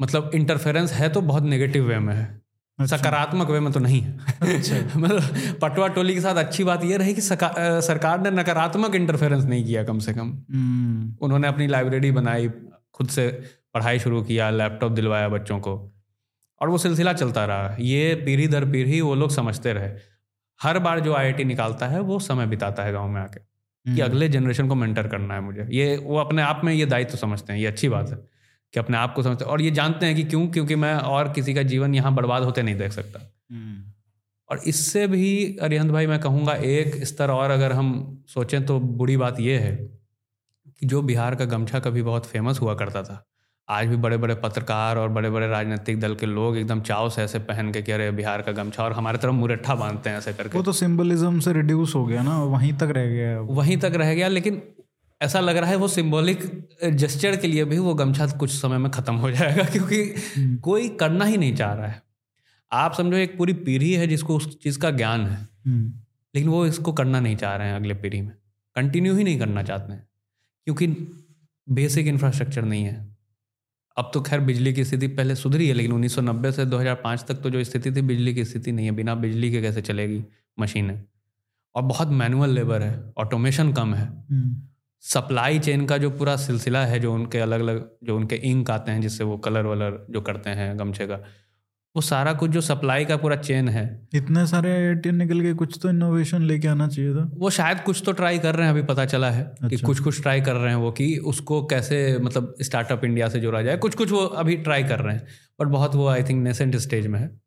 मतलब 0.00 0.30
इंटरफेरेंस 0.34 0.92
है 0.92 1.08
तो 1.08 1.20
बहुत 1.20 1.42
नेगेटिव 1.42 1.84
वे 1.84 1.98
में 1.98 2.14
है 2.14 2.42
अच्छा। 2.78 2.96
सकारात्मक 2.96 3.50
वे 3.50 3.60
में 3.60 3.72
तो 3.72 3.80
नहीं 3.80 4.00
है। 4.00 4.18
मतलब 4.96 5.22
पटवा 5.62 5.88
टोली 5.88 6.14
के 6.14 6.20
साथ 6.20 6.34
अच्छी 6.34 6.64
बात 6.64 6.84
यह 6.84 6.96
रही 6.96 7.14
कि 7.14 7.20
सका, 7.20 7.80
सरकार 7.80 8.20
ने 8.20 8.30
नकारात्मक 8.30 8.94
इंटरफेरेंस 8.94 9.44
नहीं 9.44 9.64
किया 9.64 9.84
कम 9.84 9.98
से 9.98 10.12
कम। 10.12 10.44
हम्म, 10.52 11.16
उन्होंने 11.20 11.48
अपनी 11.48 11.66
लाइब्रेरी 11.66 12.10
बनाई 12.10 12.48
खुद 12.92 13.08
से 13.08 13.42
पढ़ाई 13.74 13.98
शुरू 13.98 14.22
किया 14.22 14.50
लैपटॉप 14.50 14.92
दिलवाया 14.92 15.28
बच्चों 15.28 15.58
को। 15.58 15.93
और 16.60 16.68
वो 16.68 16.78
सिलसिला 16.78 17.12
चलता 17.12 17.44
रहा। 17.44 17.76
ये 17.80 18.14
पीढ़ी 18.14 18.46
दर 18.48 18.64
पीढ़ी 18.64 19.00
वो 19.00 19.14
लोग 19.14 19.30
समझते 19.30 19.72
रहे। 19.72 19.90
हर 20.60 20.78
बार 20.78 21.00
जो 21.00 21.14
आईआईटी 21.14 21.44
निकालता 21.44 21.86
है 21.86 22.00
वो 22.00 22.18
समय 22.18 22.46
बिताता 22.46 22.82
है 22.82 22.92
गाँव 22.92 23.08
में 23.08 23.20
आके 23.20 23.40
कि 23.40 23.90
हम्म, 23.90 24.04
अगले 24.04 24.28
जनरेशन 24.28 24.68
को 24.68 24.74
मेंटर 24.74 25.08
करना 25.08 25.34
है 25.34 25.40
मुझे। 25.40 25.66
ये 25.70 25.96
वो 25.96 26.18
अपने 26.18 26.42
आप 26.42 26.60
में 26.64 26.72
ये 26.72 26.86
दायित्व 26.86 27.12
तो 27.12 27.18
समझते 27.18 27.52
हैं 27.52 27.60
ये 27.60 27.66
अच्छी 27.66 27.88
बात 27.88 28.10
है 28.10 28.16
कि 28.74 28.80
अपने 28.80 28.96
आप 28.96 29.14
को 29.14 29.22
समझते 29.22 29.44
हैं। 29.44 29.52
और 29.52 29.62
ये 29.62 29.70
जानते 29.70 30.06
हैं 30.06 30.16
कि 30.16 30.24
क्यों? 30.24 30.46
क्योंकि 30.48 30.76
मैं 30.76 30.94
और 30.94 31.32
किसी 31.32 31.54
का 31.54 31.62
जीवन 31.62 31.94
यहाँ 31.94 32.14
बर्बाद 32.14 32.42
होते 32.42 32.62
नहीं 32.62 32.76
देख 32.76 32.92
सकता। 32.92 33.20
हम्म, 33.52 33.82
और 34.50 34.60
इससे 34.66 35.06
भी 35.06 35.56
अरिहंत 35.62 35.90
भाई 35.90 36.06
मैं 36.06 36.18
कहूँगा 36.20 36.54
एक 36.54 37.04
स्तर 37.04 37.30
और 37.30 37.50
अगर 37.50 37.72
हम 37.72 37.92
सोचें 38.28 38.64
तो 38.66 38.80
बुरी 38.80 39.16
बात 39.16 39.40
यह 39.40 39.60
है 39.60 39.76
कि 40.80 40.86
जो 40.86 41.02
बिहार 41.02 41.34
का 41.34 41.44
गमछा 41.44 41.80
कभी 41.80 42.02
बहुत 42.02 42.26
फ़ेमस 42.26 42.60
हुआ 42.60 42.74
करता 42.74 43.02
था। 43.02 43.24
आज 43.68 43.86
भी 43.86 43.96
बड़े 43.96 44.16
बड़े 44.16 44.34
पत्रकार 44.34 44.98
और 44.98 45.08
बड़े 45.08 45.30
बड़े 45.30 45.46
राजनीतिक 45.48 46.00
दल 46.00 46.14
के 46.14 46.26
लोग 46.26 46.56
एकदम 46.56 46.80
चाव 46.80 47.08
से 47.10 47.22
ऐसे 47.22 47.38
पहन 47.38 47.72
के 47.72 47.82
कह 47.82 47.96
रहे 47.96 48.10
बिहार 48.10 48.42
का 48.42 48.52
गमछा 48.52 48.84
और 48.84 48.92
हमारे 48.92 49.18
तरफ़ 49.18 49.32
मुरट्ठा 49.32 49.74
बांधते 49.74 50.10
हैं 50.10 50.18
ऐसे 50.18 50.32
करके। 50.32 50.58
वो 50.58 50.64
तो 50.64 50.72
सिंबलिज्म 50.72 51.40
से 51.40 51.52
रिड्यूस 51.52 51.94
हो 51.94 52.04
गया 52.06 52.22
ना 52.22 52.42
वहीं 52.44 52.72
तक 52.72 52.82
रह 52.82 53.06
गया 53.06 53.40
वहीं 53.40 53.76
तक 53.76 53.92
रह 53.94 54.14
गया 54.14 54.28
लेकिन 54.28 54.62
ऐसा 55.20 55.40
लग 55.40 55.56
रहा 55.56 55.70
है 55.70 55.76
वो 55.76 55.88
सिंबॉलिक 55.88 56.68
जेस्चर 56.84 57.36
के 57.36 57.48
लिए 57.48 57.64
भी 57.64 57.78
वो 57.78 57.94
गमछा 57.94 58.26
कुछ 58.26 58.50
समय 58.50 58.78
में 58.78 58.90
खत्म 58.90 59.14
हो 59.14 59.30
जाएगा 59.30 59.64
क्योंकि 59.64 60.02
हम्म, 60.02 60.56
कोई 60.56 60.88
करना 60.88 61.24
ही 61.24 61.36
नहीं 61.36 61.54
चाह 61.56 61.72
रहा 61.72 61.86
है। 61.86 62.02
आप 62.72 62.94
समझो 62.94 63.16
एक 63.16 63.36
पूरी 63.38 63.52
पीढ़ी 63.52 63.92
है 63.92 64.06
जिसको 64.06 64.36
उस 64.36 64.58
चीज़ 64.58 64.78
का 64.78 64.90
ज्ञान 64.90 65.26
है 65.26 65.36
हम्म, 65.66 65.92
लेकिन 66.34 66.50
वो 66.50 66.64
इसको 66.66 66.92
करना 66.92 67.20
नहीं 67.20 67.36
चाह 67.36 67.56
रहे 67.56 67.68
हैं 67.68 67.76
अगले 67.76 67.94
पीढ़ी 67.94 68.20
में। 68.20 68.32
कंटिन्यू 68.76 69.14
ही 69.16 69.24
नहीं 69.24 69.38
करना 69.38 69.62
चाहते 69.62 69.92
हैं 69.92 70.06
क्योंकि 70.66 70.86
बेसिक 71.68 72.06
इंफ्रास्ट्रक्चर 72.06 72.64
नहीं 72.64 72.84
है। 72.84 73.13
अब 73.96 74.10
तो 74.14 74.20
खैर 74.20 74.40
बिजली 74.40 74.72
की 74.72 74.84
स्थिति 74.84 75.06
पहले 75.08 75.34
सुधरी 75.34 75.68
है 75.68 75.74
लेकिन 75.74 75.92
1990 75.92 76.52
से 76.52 76.66
2005 76.66 77.24
तक 77.26 77.34
तो 77.34 77.50
जो 77.50 77.64
स्थिति 77.64 77.92
थी 77.92 78.02
बिजली 78.02 78.34
की 78.34 78.44
स्थिति 78.44 78.72
नहीं 78.72 78.86
है। 78.86 78.92
बिना 78.92 79.14
बिजली 79.14 79.50
के 79.50 79.62
कैसे 79.62 79.82
चलेगी 79.82 80.24
मशीनें? 80.60 81.04
और 81.74 81.82
बहुत 81.82 82.08
मैनुअल 82.08 82.50
लेबर 82.50 82.82
है 82.82 83.12
ऑटोमेशन 83.18 83.72
कम 83.72 83.94
है। 83.94 84.06
हम्म, 84.06 84.62
सप्लाई 85.00 85.58
चेन 85.58 85.86
का 85.86 85.98
जो 85.98 86.10
पूरा 86.10 86.36
सिलसिला 86.36 86.86
है 86.86 87.00
जो 87.00 87.14
उनके 87.14 87.38
अलग 87.38 87.60
अलग 87.60 87.90
जो 88.04 88.16
उनके 88.16 88.36
इंक 88.36 88.70
आते 88.70 88.92
हैं 88.92 89.00
जिससे 89.00 89.24
वो 89.24 89.38
कलर 89.38 89.66
वलर 89.66 90.06
जो 90.10 90.20
करते 90.20 90.50
हैं 90.50 90.78
गमछे 90.78 91.06
का 91.06 91.24
वो 91.96 92.02
सारा 92.02 92.32
कुछ 92.32 92.50
जो 92.50 92.60
सप्लाई 92.60 93.04
का 93.04 93.16
पूरा 93.16 93.36
चेन 93.36 93.68
है। 93.68 94.08
इतने 94.14 94.46
सारे 94.46 94.88
आई 94.88 95.10
निकल 95.10 95.40
के 95.40 95.54
कुछ 95.54 95.78
तो 95.82 95.90
इनोवेशन 95.90 96.42
लेके 96.42 96.68
आना 96.68 96.88
चाहिए 96.88 97.14
था। 97.14 97.30
वो 97.34 97.50
शायद 97.50 97.80
कुछ 97.80 98.02
तो 98.06 98.12
ट्राई 98.12 98.38
कर 98.38 98.54
रहे 98.54 98.64
हैं 98.64 98.70
अभी 98.70 98.82
पता 98.82 99.04
चला 99.04 99.30
है 99.30 99.44
अच्छा। 99.44 99.68
कि। 99.68 99.76
कुछ 99.76 100.00
कुछ 100.00 100.22
ट्राई 100.22 100.40
कर 100.40 100.52
रहे 100.52 100.68
हैं 100.68 100.76
वो 100.76 100.92
कि 100.92 101.16
उसको 101.16 101.66
कैसे 101.66 102.18
मतलब 102.20 102.54
स्टार्टअप 102.62 103.04
इंडिया 103.04 103.28
से 103.28 103.40
जोड़ा 103.40 103.62
जाए। 103.62 103.76
कुछ 103.76 103.94
कुछ 103.94 104.12
वो 104.12 104.18
अभी 104.18 104.56
ट्राई 104.56 104.84
कर 104.84 104.98
रहे 104.98 105.16
हैं 105.16 105.26
बट 105.60 105.66
बहुत 105.66 105.94
वो 105.94 106.08
आई 106.08 106.22
थिंक 106.22 106.44
नेसेंट 106.44 106.76
स्टेज 106.76 107.06
में 107.06 107.20
है। 107.20 107.40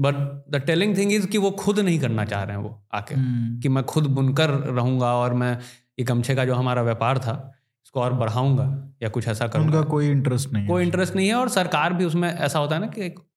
But 0.00 0.14
the 0.50 0.56
telling 0.56 0.96
thing 0.96 1.12
is 1.12 1.26
कि 1.26 1.38
वो 1.38 1.50
खुद 1.50 1.78
नहीं 1.78 2.00
करना 2.00 2.24
चाह 2.24 2.42
रहे 2.42 2.56
हैं 2.56 2.62
वो 2.62 2.86
आके। 2.94 3.14
हम्म, 3.14 3.60
कि 3.60 3.68
मैं 3.68 3.84
खुद 3.84 4.06
बुनकर 4.06 4.50
रहूँगा 4.50 5.14
और 5.14 5.34
मैं 5.34 5.58
ये 5.98 6.04
गमछे 6.04 6.34
का 6.34 6.44
जो 6.44 6.54
हमारा 6.54 6.82
व्यापार 6.82 7.18
था 7.18 7.52
इसको 7.86 8.00
और 8.00 8.12
बढ़ाऊँगा 8.12 8.94
या 9.02 9.08
कुछ 9.08 9.28
ऐसा 9.28 9.48
करूँगा। 9.48 9.78
उनका 9.78 9.90
कोई 9.90 10.08
इंटरेस्ट 10.08 10.52
नहीं 10.52 10.68
कोई 10.68 10.82
इंटरेस्ट 10.82 11.16
नहीं 11.16 11.28
है 11.28 11.34
और 11.34 11.48
सरकार 11.48 11.92
भी 11.92 12.04
उसमें 12.04 12.34
ऐसा 12.34 12.58
होता 12.58 12.74
है 12.74 12.80
ना 12.80 12.86
कि 12.86 13.06
एक- 13.06 13.27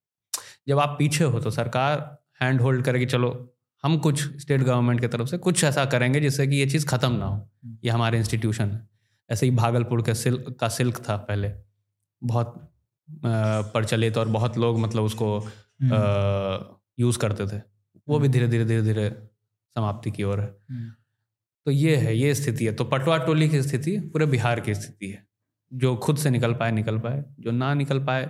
जब 0.68 0.80
आप 0.80 0.96
पीछे 1.00 1.24
हो 1.24 1.40
तो 1.40 1.52
सरकार 1.52 2.00
हैंड 2.42 2.62
होल्ड 2.62 2.84
करेगी 2.86 3.06
चलो 3.06 3.32
हम 3.84 3.98
कुछ 3.98 4.22
स्टेट 4.42 4.62
गवर्नमेंट 4.62 5.00
की 5.02 5.08
तरफ़ 5.08 5.28
से 5.28 5.38
कुछ 5.38 5.64
ऐसा 5.64 5.86
करेंगे 5.86 6.20
जिससे 6.20 6.48
कि 6.48 6.56
ये 6.56 6.66
चीज़ 6.70 6.86
ख़त्म 6.88 7.12
ना 7.14 7.26
हो 7.26 7.48
ये 7.84 7.90
हमारे 7.90 8.18
इंस्टीट्यूशन 8.18 8.72
है। 8.72 8.88
ऐसे 9.30 9.46
ही 9.46 9.52
भागलपुर 9.56 10.02
के 10.02 10.14
सिल्क 10.16 10.56
का 10.60 10.68
सिल्क 10.70 10.98
था 11.10 11.16
पहले। 11.30 11.52
बहुत 12.22 12.54
प्रचलित 13.74 14.18
और 14.18 14.28
बहुत 14.28 14.58
लोग 14.58 14.80
मतलब 14.80 15.04
उसको 15.04 15.28
यूज़ 17.00 17.20
करते 17.20 17.48
थे। 17.48 17.62
वो 18.08 18.20
भी 18.20 18.28
धीरे 18.28 18.48
धीरे 18.48 18.66
धीरे 18.66 18.82
धीरे 18.82 19.10
समाप्ति 19.76 20.12
की 20.12 20.24
ओर 20.24 20.40
है। 20.40 20.48
तो 21.66 21.72
ये 21.72 21.96
है 21.96 22.16
ये 22.18 22.34
स्थिति 22.36 22.66
है। 22.66 22.74
तो 22.74 22.86
पटवा 22.86 23.18
टोली 23.18 23.50
की 23.50 23.62
स्थिति 23.64 23.98
पूरे 24.14 24.26
बिहार 24.26 24.60
की 24.60 24.76
स्थिति 24.76 25.10
है। 25.10 25.26
जो 25.72 25.96
खुद 25.98 26.18
से 26.18 26.30
निकल 26.30 26.54
पाए 26.54 26.72
निकल 26.72 26.98
पाए। 27.00 27.24
जो 27.40 27.52
ना 27.52 27.74
निकल 27.74 28.00
पाए 28.06 28.26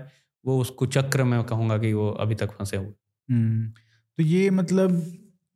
वो 0.46 0.62
उस 0.62 0.70
कुचक्र 0.70 1.24
में 1.24 1.44
कहूँगा 1.44 1.78
कि 1.78 1.94
वो 1.94 2.10
अभी 2.10 2.36
तक 2.36 2.52
फंसे 2.52 2.78
हुए। 2.78 2.94
हम्म, 3.32 3.68
तो 4.18 4.24
ये 4.24 4.50
मतलब 4.50 5.04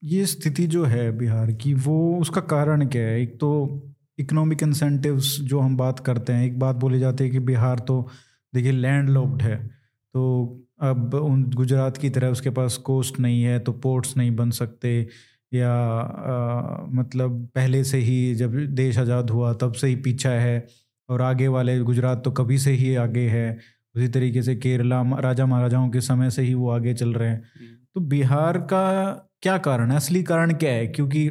ये 0.03 0.25
स्थिति 0.25 0.67
जो 0.67 0.85
है 0.85 1.17
बिहार 1.17 1.51
की 1.51 1.73
वो 1.73 2.17
उसका 2.21 2.41
कारण 2.41 2.87
क्या 2.87 3.01
है? 3.01 3.21
एक 3.21 3.39
तो 3.39 3.81
इकोनॉमिक 4.19 4.63
इंसेंटिव्स 4.63 5.39
जो 5.41 5.59
हम 5.59 5.77
बात 5.77 5.99
करते 5.99 6.33
हैं 6.33 6.45
एक 6.45 6.59
बात 6.59 6.75
बोली 6.75 6.99
जाती 6.99 7.23
है 7.23 7.29
कि 7.29 7.39
बिहार 7.39 7.79
तो 7.79 8.09
देखिए 8.55 8.71
लैंड 8.71 9.09
लॉक्ड 9.09 9.41
है 9.41 9.67
तो 10.13 10.51
अब 10.81 11.13
उन 11.13 11.43
गुजरात 11.43 11.97
की 11.97 12.09
तरह 12.09 12.27
उसके 12.27 12.49
पास 12.49 12.77
कोस्ट 12.77 13.19
नहीं 13.19 13.43
है 13.43 13.59
तो 13.59 13.71
पोर्ट्स 13.71 14.17
नहीं 14.17 14.35
बन 14.35 14.51
सकते 14.51 15.07
या 15.53 15.73
आ, 15.73 16.85
मतलब 16.85 17.49
पहले 17.55 17.83
से 17.83 17.97
ही 17.97 18.35
जब 18.35 18.55
देश 18.55 18.97
आज़ाद 18.97 19.29
हुआ 19.29 19.53
तब 19.53 19.73
से 19.73 19.87
ही 19.87 19.95
पीछा 19.95 20.29
है 20.29 20.67
और 21.09 21.21
आगे 21.21 21.47
वाले 21.47 21.79
गुजरात 21.79 22.23
तो 22.23 22.31
कभी 22.31 22.57
से 22.57 22.71
ही 22.71 22.95
आगे 22.95 23.29
है 23.29 23.74
उसी 23.95 24.07
तरीके 24.07 24.41
से 24.41 24.55
केरला 24.55 25.01
राजा 25.19 25.45
महाराजाओं 25.45 25.89
के 25.89 26.01
समय 26.01 26.29
से 26.29 26.41
ही 26.41 26.53
वो 26.53 26.69
आगे 26.69 26.93
चल 26.93 27.13
रहे 27.13 27.29
हैं। 27.29 27.37
हम्म। 27.37 27.75
तो 27.95 28.01
बिहार 28.01 28.57
का 28.57 29.11
क्या 29.41 29.57
कारण 29.57 29.91
है? 29.91 29.97
असली 29.97 30.23
कारण 30.23 30.53
क्या 30.53 30.71
है? 30.71 30.87
क्योंकि 30.87 31.27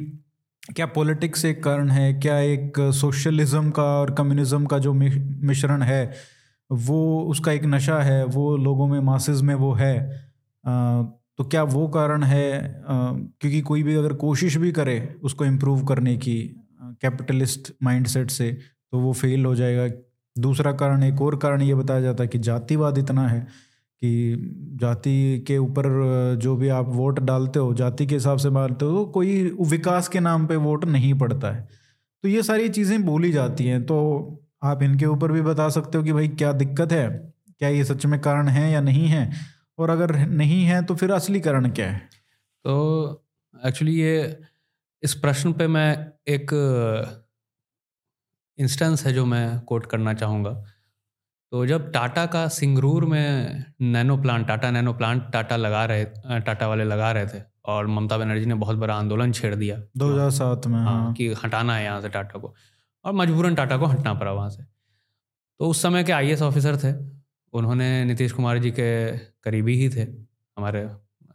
क्या 0.76 0.86
पॉलिटिक्स 0.86 1.44
एक 1.44 1.62
कारण 1.64 1.90
है? 1.90 2.12
क्या 2.14 2.38
एक 2.38 2.80
सोशलिज्म 2.94 3.70
का 3.70 3.82
और 3.82 4.14
कम्युनिज्म 4.14 4.66
का 4.66 4.78
जो 4.78 4.92
मिश्रण 4.92 5.82
है 5.82 6.12
वो 6.70 7.20
उसका 7.20 7.52
एक 7.52 7.64
नशा 7.64 7.98
है 8.02 8.24
वो 8.24 8.56
लोगों 8.56 8.86
में 8.88 9.00
मासेस 9.00 9.40
में 9.40 9.54
वो 9.54 9.72
है। 9.72 9.98
आ, 10.64 11.02
तो 11.38 11.44
क्या 11.44 11.62
वो 11.62 11.86
कारण 11.88 12.22
है? 12.22 12.58
आ, 12.80 13.12
क्योंकि 13.40 13.60
कोई 13.60 13.82
भी 13.82 13.94
अगर 13.94 14.12
कोशिश 14.12 14.56
भी 14.56 14.72
करे 14.72 15.16
उसको 15.22 15.44
इम्प्रूव 15.44 15.84
करने 15.84 16.16
की 16.16 16.36
कैपिटलिस्ट 16.82 17.72
माइंडसेट 17.82 18.30
से 18.30 18.50
तो 18.92 18.98
वो 18.98 19.12
फेल 19.12 19.44
हो 19.44 19.54
जाएगा। 19.54 19.88
दूसरा 20.36 20.72
कारण, 20.72 21.02
एक 21.02 21.20
और 21.22 21.36
कारण 21.36 21.62
ये 21.62 21.74
बताया 21.74 22.00
जाता 22.00 22.22
है 22.22 22.28
कि 22.28 22.38
जातिवाद 22.40 22.98
इतना 22.98 23.26
है 23.28 23.40
कि 24.02 24.76
जाति 24.80 25.44
के 25.46 25.58
ऊपर 25.58 25.86
जो 26.42 26.56
भी 26.56 26.68
आप 26.68 26.88
वोट 26.88 27.20
डालते 27.20 27.58
हो, 27.58 27.74
जाति 27.74 28.06
के 28.06 28.14
हिसाब 28.14 28.38
से 28.38 28.50
मारते 28.50 28.84
हो, 28.84 29.04
कोई 29.06 29.42
विकास 29.62 30.08
के 30.08 30.20
नाम 30.20 30.46
पे 30.46 30.56
वोट 30.58 30.84
नहीं 30.86 31.12
पड़ता 31.14 31.52
है। 31.52 31.68
तो 32.24 32.28
ये 32.28 32.42
सारी 32.42 32.68
चीज़ें 32.68 33.04
बोली 33.04 33.32
जाती 33.32 33.66
हैं 33.66 33.84
तो 33.86 33.96
आप 34.62 34.82
इनके 34.82 35.06
ऊपर 35.06 35.32
भी 35.32 35.42
बता 35.42 35.68
सकते 35.68 35.98
हो 35.98 36.04
कि 36.04 36.12
भाई 36.12 36.28
क्या 36.30 36.52
दिक्कत 36.54 36.92
है? 36.92 37.08
क्या 37.60 37.68
ये 37.68 37.84
सच 37.84 38.06
में 38.06 38.20
कारण 38.20 38.48
है 38.48 38.70
या 38.72 38.80
नहीं 38.80 39.06
है? 39.08 39.30
और 39.78 39.90
अगर 39.90 40.16
नहीं 40.28 40.62
है 40.64 40.82
तो 40.84 40.94
फिर 40.94 41.10
असली 41.12 41.40
कारण 41.40 41.70
क्या 41.70 41.90
है? 41.90 41.98
तो 42.64 43.24
एक्चुअली 43.54 43.94
ये, 43.94 44.36
इस 45.02 45.14
प्रश्न 45.14 45.52
पे 45.52 45.66
मैं 45.66 45.90
एक 46.28 46.50
इंस्टेंस 48.58 49.06
है 49.06 49.12
जो 49.12 49.26
मैं 49.26 49.60
कोट 49.60 49.86
करना 49.86 50.14
चाहूँगा। 50.14 50.64
तो 51.52 51.66
जब 51.66 51.90
टाटा 51.92 52.26
का 52.26 52.48
सिंगरूर 52.48 53.04
में 53.04 53.64
Nano 53.80 54.16
plant 54.16 54.46
Tata 54.46 54.70
Nano 54.70 54.92
plant 54.92 55.32
Tata 55.32 55.56
लगा 55.56 55.84
रहे 55.84 56.04
टाटा 56.40 56.68
वाले 56.68 56.84
लगा 56.84 57.12
रहे 57.12 57.26
थे 57.26 57.42
और 57.64 57.86
ममता 57.86 58.18
बनर्जी 58.18 58.46
ने 58.46 58.54
बहुत 58.54 58.76
बड़ा 58.76 58.94
आंदोलन 58.94 59.32
छेड़ 59.32 59.54
दिया। 59.54 59.80
2007 59.96 60.66
में 60.66 60.78
हाँ, 60.78 61.04
हाँ। 61.04 61.14
कि 61.14 61.32
हटाना 61.44 61.76
है 61.76 61.84
यहाँ 61.84 62.00
से 62.00 62.08
टाटा 62.08 62.38
को 62.38 62.54
और 63.04 63.12
मजबूरन 63.12 63.54
टाटा 63.54 63.76
को 63.76 63.86
हटना 63.86 64.14
पड़ा 64.14 64.32
वहाँ 64.32 64.50
से। 64.50 64.62
तो 65.60 65.68
उस 65.68 65.82
समय 65.82 66.04
के 66.04 66.12
आई 66.12 66.34
ऑफिसर 66.34 66.76
थे 66.76 66.92
उन्होंने 67.52 68.04
नीतीश 68.04 68.32
कुमार 68.32 68.58
जी 68.58 68.70
के 68.70 69.16
करीबी 69.16 69.76
ही 69.76 69.88
थे 69.88 70.02
हमारे 70.56 70.88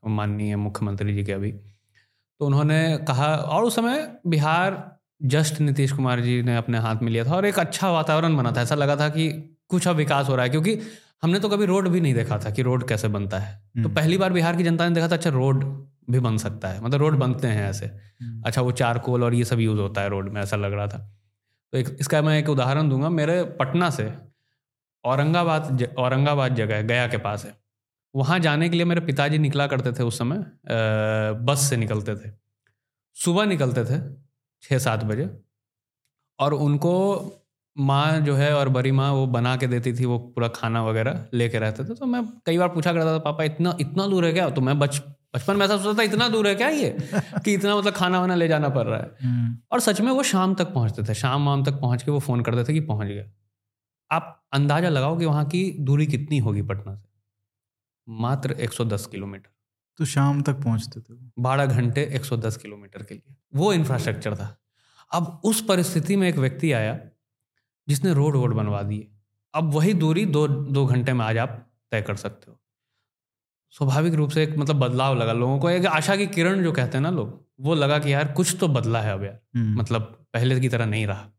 माननीय 0.07 0.55
मुख्यमंत्री 0.55 1.13
जी 1.13 1.23
के 1.23 1.31
अभी। 1.31 1.51
तो 1.51 2.45
उन्होंने 2.45 2.97
कहा 2.97 3.35
और 3.35 3.63
उस 3.63 3.75
समय 3.75 4.19
बिहार 4.27 4.98
जस्ट 5.21 5.59
नीतीश 5.61 5.91
कुमार 5.91 6.19
जी 6.21 6.41
ने 6.41 6.55
अपने 6.55 6.77
हाथ 6.77 7.01
में 7.01 7.11
लिया 7.11 7.23
था 7.25 7.35
और 7.35 7.45
एक 7.45 7.59
अच्छा 7.59 7.89
वातावरण 7.91 8.35
बना 8.37 8.51
था। 8.51 8.61
ऐसा 8.61 8.75
लगा 8.75 8.95
था 8.95 9.09
कि 9.09 9.29
कुछ 9.69 9.87
अब 9.87 9.95
विकास 9.95 10.29
हो 10.29 10.35
रहा 10.35 10.43
है 10.43 10.49
क्योंकि 10.49 10.77
हमने 11.23 11.39
तो 11.39 11.49
कभी 11.49 11.65
रोड 11.65 11.87
भी 11.87 12.01
नहीं 12.01 12.13
देखा 12.13 12.37
था 12.37 12.49
कि 12.49 12.61
रोड 12.61 12.87
कैसे 12.87 13.07
बनता 13.07 13.39
है। 13.39 13.55
तो 13.55 13.81
हम्म। 13.81 13.93
पहली 13.95 14.17
बार 14.17 14.33
बिहार 14.33 14.55
की 14.55 14.63
जनता 14.63 14.87
ने 14.89 14.95
देखा 14.95 15.07
था 15.07 15.15
अच्छा 15.15 15.29
रोड 15.29 15.63
भी 16.09 16.19
बन 16.19 16.37
सकता 16.37 16.67
है 16.67 16.83
मतलब 16.83 16.99
रोड 16.99 17.17
बनते 17.17 17.47
हैं 17.47 17.69
ऐसे। 17.69 17.85
हम्म। 17.85 18.41
अच्छा 18.45 18.61
वो 18.61 18.71
चारकोल 18.71 19.23
और 19.23 19.33
ये 19.33 19.45
सब 19.45 19.59
यूज़ 19.59 19.79
होता 19.79 20.01
है 20.01 20.09
रोड 20.09 20.31
में 20.33 20.41
ऐसा 20.41 20.57
लग 20.57 20.73
रहा 20.73 20.87
था। 20.87 20.97
तो 21.73 21.77
एक 21.77 21.95
इसका 21.99 22.21
मैं 22.21 22.37
एक 22.39 22.49
उदाहरण 22.49 22.89
दूँगा 22.89 23.09
मेरे 23.09 23.43
पटना 23.59 23.89
से 23.89 24.11
औरंगाबाद 25.03 25.83
औरंगाबाद 25.97 26.55
जगह 26.55 26.75
है 26.75 26.87
गया 26.87 27.07
के 27.07 27.17
पास 27.17 27.45
है। 27.45 27.53
वहाँ 28.15 28.39
जाने 28.39 28.69
के 28.69 28.75
लिए 28.75 28.85
मेरे 28.85 29.01
पिताजी 29.01 29.37
निकला 29.37 29.67
करते 29.67 29.91
थे 29.91 30.03
उस 30.03 30.17
समय 30.19 30.43
बस 31.45 31.69
से 31.69 31.77
निकलते 31.77 32.15
थे। 32.15 32.31
सुबह 33.17 33.45
निकलते 33.45 33.83
थे 33.85 33.99
छः 34.61 34.77
सात 34.77 35.03
बजे। 35.03 35.29
और 36.39 36.53
उनको 36.53 36.93
माँ 37.77 38.19
जो 38.21 38.35
है 38.35 38.55
और 38.55 38.69
बड़ी 38.69 38.91
माँ 38.91 39.11
वो 39.13 39.27
बना 39.27 39.57
के 39.57 39.67
देती 39.67 39.93
थी 39.93 40.05
वो 40.05 40.19
पूरा 40.19 40.47
खाना 40.47 40.85
वगैरह 40.85 41.25
लेके 41.33 41.59
रहते 41.59 41.85
थे। 41.85 41.95
तो 41.95 42.05
मैं 42.05 42.25
कई 42.45 42.57
बार 42.57 42.69
पूछा 42.69 42.93
करता 42.93 43.13
था 43.13 43.17
पापा 43.17 43.43
इतना 43.43 43.77
इतना 43.81 44.07
दूर 44.07 44.25
है 44.25 44.33
क्या? 44.33 44.49
तो 44.49 44.61
मैं 44.61 44.79
बच 44.79 45.01
बचपन 45.35 45.57
में 45.57 45.65
ऐसा 45.65 45.77
सोचता 45.77 45.99
था 45.99 46.03
इतना 46.03 46.29
दूर 46.29 46.47
है 46.47 46.55
क्या 46.55 46.69
ये? 46.69 46.97
कि 47.45 47.53
इतना 47.53 47.77
मतलब 47.77 47.93
खाना 47.93 48.19
वाना 48.19 48.35
ले 48.35 48.47
जाना 48.47 48.69
पड़ 48.69 48.87
रहा 48.87 48.99
है। 48.99 49.11
हम्म। 49.23 49.57
और 49.71 49.79
सच 49.79 50.01
में 50.01 50.11
वो 50.11 50.23
शाम 50.23 50.55
तक 50.55 50.73
पहुँचते 50.73 51.03
थे। 51.03 51.13
शाम 51.13 51.45
वाम 51.45 51.63
तक 51.63 51.71
पहुँच 51.71 52.03
के 52.03 52.11
वो 52.11 52.19
फ़ोन 52.19 52.41
करते 52.41 52.63
थे 52.63 52.73
कि 52.73 52.79
पहुँच 52.79 53.07
गया। 53.07 53.23
आप 54.11 54.45
अंदाज़ा 54.53 54.89
लगाओ 54.89 55.17
कि 55.17 55.25
वहाँ 55.25 55.45
की 55.45 55.77
दूरी 55.79 56.07
कितनी 56.07 56.37
होगी 56.37 56.61
पटना 56.61 56.95
से? 56.95 57.09
मात्र 58.07 58.51
110 58.51 59.05
किलोमीटर। 59.05 59.49
तो 59.97 60.05
शाम 60.05 60.41
तक 60.41 60.53
पहुँचते 60.53 61.01
थे 61.01 61.19
बारह 61.39 61.65
घंटे 61.65 62.03
110 62.03 62.57
किलोमीटर 62.57 63.03
के 63.03 63.15
लिए। 63.15 63.35
वो 63.53 63.71
इंफ्रास्ट्रक्चर 63.73 64.35
था। 64.35 64.55
अब 65.11 65.41
उस 65.43 65.61
परिस्थिति 65.61 66.15
में 66.15 66.27
एक 66.29 66.35
व्यक्ति 66.35 66.71
आया 66.71 66.99
जिसने 67.87 68.13
रोड 68.13 68.35
वोड 68.35 68.53
बनवा 68.53 68.81
दिए। 68.81 69.07
अब 69.53 69.73
वही 69.73 69.93
दूरी 69.93 70.25
दो 70.25 70.47
दो 70.47 70.85
घंटे 70.85 71.13
में 71.13 71.25
आज 71.25 71.37
आप 71.37 71.65
तय 71.91 72.01
कर 72.01 72.15
सकते 72.15 72.51
हो। 72.51 72.59
स्वाभाविक 73.69 74.13
रूप 74.13 74.29
से 74.29 74.43
एक 74.43 74.57
मतलब 74.57 74.75
बदलाव 74.75 75.17
लगा। 75.17 75.33
लोगों 75.33 75.59
को 75.59 75.69
एक 75.69 75.85
आशा 75.85 76.15
की 76.15 76.27
किरण 76.27 76.63
जो 76.63 76.71
कहते 76.71 76.97
हैं 76.97 77.01
ना 77.03 77.09
लोग 77.09 77.45
वो 77.59 77.75
लगा 77.75 77.99
कि 77.99 78.13
यार 78.13 78.31
कुछ 78.31 78.55
तो 78.59 78.67
बदला 78.67 79.01
है 79.01 79.13
अब 79.13 79.23
यार। 79.23 79.39
हम्म। 79.55 79.79
मतलब 79.79 80.01
पहले 80.33 80.59
की 80.59 80.69
तरह 80.69 80.85
नहीं 80.85 81.07
रहा। 81.07 81.29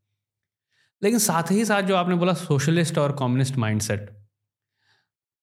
लेकिन 1.02 1.18
साथ 1.18 1.50
ही 1.50 1.64
साथ 1.64 1.82
जो 1.82 1.96
आपने 1.96 2.14
बोला 2.14 2.34
सोशलिस्ट 2.34 2.98
और 2.98 3.16
कम्युनिस्ट 3.18 3.56
माइंडसेट 3.56 4.08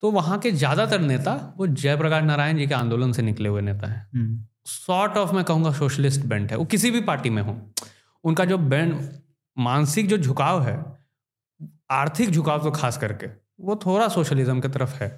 तो 0.03 0.11
वहाँ 0.11 0.37
के 0.39 0.51
ज़्यादातर 0.51 0.99
नेता 0.99 1.33
वो 1.57 1.67
जयप्रकाश 1.67 2.23
नारायण 2.23 2.57
जी 2.57 2.67
के 2.67 2.73
आंदोलन 2.73 3.11
से 3.11 3.21
निकले 3.21 3.49
हुए 3.49 3.61
नेता 3.61 3.87
हैं। 3.87 4.07
सॉर्ट। 4.67 5.17
ऑफ़ 5.17 5.33
मैं 5.33 5.43
कहूँगा 5.43 5.71
सोशलिस्ट 5.73 6.25
बेंट 6.25 6.51
है 6.51 6.57
वो 6.57 6.65
किसी 6.67 6.91
भी 6.91 7.01
पार्टी 7.03 7.29
में 7.29 7.41
हो 7.41 7.59
उनका 8.23 8.45
जो 8.45 8.57
बैंड 8.57 8.99
मानसिक 9.57 10.07
जो 10.07 10.17
झुकाव 10.17 10.61
है, 10.63 10.77
आर्थिक 11.91 12.29
झुकाव 12.29 12.63
तो 12.63 12.71
खास 12.71 12.97
करके, 12.97 13.27
वो 13.59 13.75
थोड़ा 13.77 14.07
सोशलिज्म 14.09 14.61
की 14.61 14.67
तरफ़ 14.69 14.95
है 14.95 15.09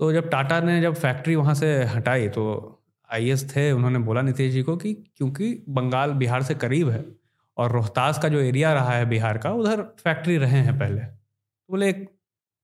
तो 0.00 0.12
जब 0.12 0.28
टाटा 0.30 0.60
ने 0.60 0.80
जब 0.82 0.94
फैक्ट्री 0.96 1.34
वहाँ 1.36 1.54
से 1.54 1.72
हटाई 1.86 2.28
तो 2.28 2.44
आई 3.10 3.34
थे, 3.46 3.70
उन्होंने 3.72 3.98
बोला 4.00 4.22
नीतीश 4.22 4.52
जी 4.52 4.62
को 4.62 4.76
कि 4.76 4.92
क्योंकि 4.94 5.52
बंगाल 5.70 6.12
बिहार 6.14 6.42
से 6.42 6.54
करीब 6.56 6.90
है 6.90 7.04
और 7.56 7.72
रोहतास 7.72 8.18
का 8.18 8.28
जो 8.28 8.40
एरिया 8.40 8.72
रहा 8.72 8.92
है 8.92 9.08
बिहार 9.08 9.38
का, 9.38 9.50
उधर 9.52 9.82
फैक्ट्री 9.98 10.36
रहे 10.38 10.60
हैं 10.60 10.78
पहले 10.78 11.00
तो 11.00 11.70
बोले, 11.70 11.88
एक 11.88 12.08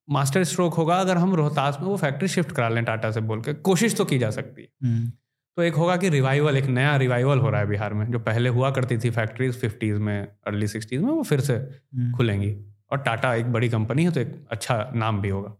मास्टर 0.09 0.45
स्ट्रोक 0.45 0.75
होगा, 0.75 0.97
अगर 0.97 1.17
हम 1.17 1.35
रोहतास 1.35 1.79
में 1.81 1.89
वो 1.89 1.97
फैक्ट्री 1.97 2.29
शिफ्ट 2.29 2.53
करा 2.53 2.69
लें 2.69 2.85
टाटा 2.85 3.11
से 3.11 3.21
बोल 3.23 3.41
के, 3.43 3.55
कोशिश 3.55 3.97
तो 3.97 4.05
की 4.05 4.19
जा 4.19 4.31
सकती 4.31 4.63
है 4.63 4.69
हम्म। 4.83 5.11
तो 5.57 5.63
एक 5.63 5.75
होगा 5.75 5.97
कि 5.97 6.09
रिवाइवल 6.09 6.57
एक 6.57 6.65
नया 6.67 6.95
रिवाइवल 6.97 7.39
हो 7.39 7.51
रहा 7.51 7.61
है 7.61 7.67
बिहार 7.67 7.95
में 7.95 8.11
जो 8.13 8.19
पहले 8.19 8.49
हुआ 8.49 8.71
करती 8.71 8.97
थी 8.99 9.11
फैक्ट्रीज 9.11 9.61
फिफ्टीज़ 9.61 9.99
में 9.99 10.17
अर्ली 10.47 10.69
सिक्सटीज़ 10.69 11.03
में 11.03 11.11
वो 11.11 11.23
फिर 11.23 11.41
से 11.41 11.55
हम्म। 11.55 12.13
खुलेंगी। 12.13 12.55
और 12.93 12.99
टाटा 12.99 13.35
एक 13.35 13.53
बड़ी 13.53 13.69
कंपनी 13.69 14.05
है 14.05 14.11
तो 14.11 14.21
एक 14.21 14.35
अच्छा 14.51 14.93
नाम 14.95 15.21
भी 15.21 15.29
होगा। 15.29 15.55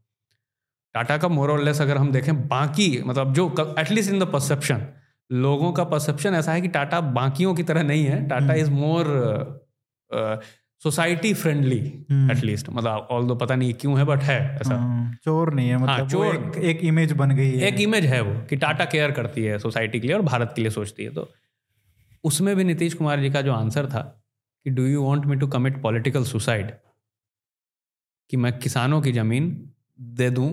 टाटा 0.95 1.17
का 1.19 1.29
मोर 1.29 1.51
और 1.51 1.63
लेस 1.63 1.81
अगर 1.81 1.97
हम 1.97 2.11
देखें 2.13 2.49
बाकी 2.49 3.03
मतलब 3.07 3.33
जो 3.35 3.75
एटलीस्ट 3.79 4.13
इन 4.13 4.19
द 4.19 4.27
परसेप्शन 4.33 4.87
लोगों 5.31 5.73
का 5.73 5.85
परसेप्शन 5.85 6.35
ऐसा 6.35 6.53
है 6.53 6.61
कि 6.61 6.69
टाटा 6.69 7.01
बाकियों 7.01 7.55
की 7.55 7.63
तरह 7.63 7.83
नहीं 7.83 8.05
है। 8.05 8.27
Tata 8.29 8.55
is 8.55 8.71
more 8.71 9.07
society 10.83 11.33
friendly 11.35 11.79
at least 12.31 12.69
मतलब 12.71 13.09
ऑल 13.11 13.27
दो 13.27 13.35
पता 13.35 13.55
नहीं 13.57 13.75
क्यों 13.75 13.99
है 13.99 14.05
बट 14.05 14.23
है 14.23 14.39
ऐसा। 14.57 14.75
हाँ, 14.75 15.15
चोर 15.25 15.53
नहीं 15.55 15.69
है 15.69 15.77
मतलब 15.77 15.89
हाँ, 15.89 16.09
चोर। 16.09 16.35
एक, 16.37 16.57
एक 16.65 16.81
इमेज 16.85 17.13
बन 17.13 17.31
गई 17.31 17.51
है। 17.51 17.69
एक 17.69 17.81
इमेज 17.81 18.07
है 18.07 18.21
वो 18.21 18.41
कि 18.41 18.57
टाटा 18.57 18.85
केयर 18.85 19.11
करती 19.11 19.45
है 19.45 19.59
सोसाइटी 19.59 20.01
के 20.01 20.07
लिए 20.07 20.17
और 20.17 20.23
भारत 20.23 20.53
के 20.57 20.63
लिए 20.63 20.71
सोचती 20.71 21.05
है। 21.05 21.11
तो 21.11 21.29
उसमें 22.25 22.55
भी 22.57 22.65
नीतीश 22.65 22.95
कुमार 22.95 23.21
जी 23.21 23.31
का 23.31 23.41
जो 23.41 23.53
आंसर 23.53 23.87
था 23.87 24.01
कि 24.67 24.71
do 24.71 24.83
you 24.83 25.03
want 25.03 25.27
me 25.27 25.37
to 25.37 25.47
commit 25.47 25.81
political 25.83 26.25
suicide 26.25 26.71
कि 28.31 28.37
मैं 28.37 28.59
किसानों 28.59 29.01
की 29.03 29.13
ज़मीन 29.13 29.49
दे 30.01 30.31
दूँ 30.31 30.53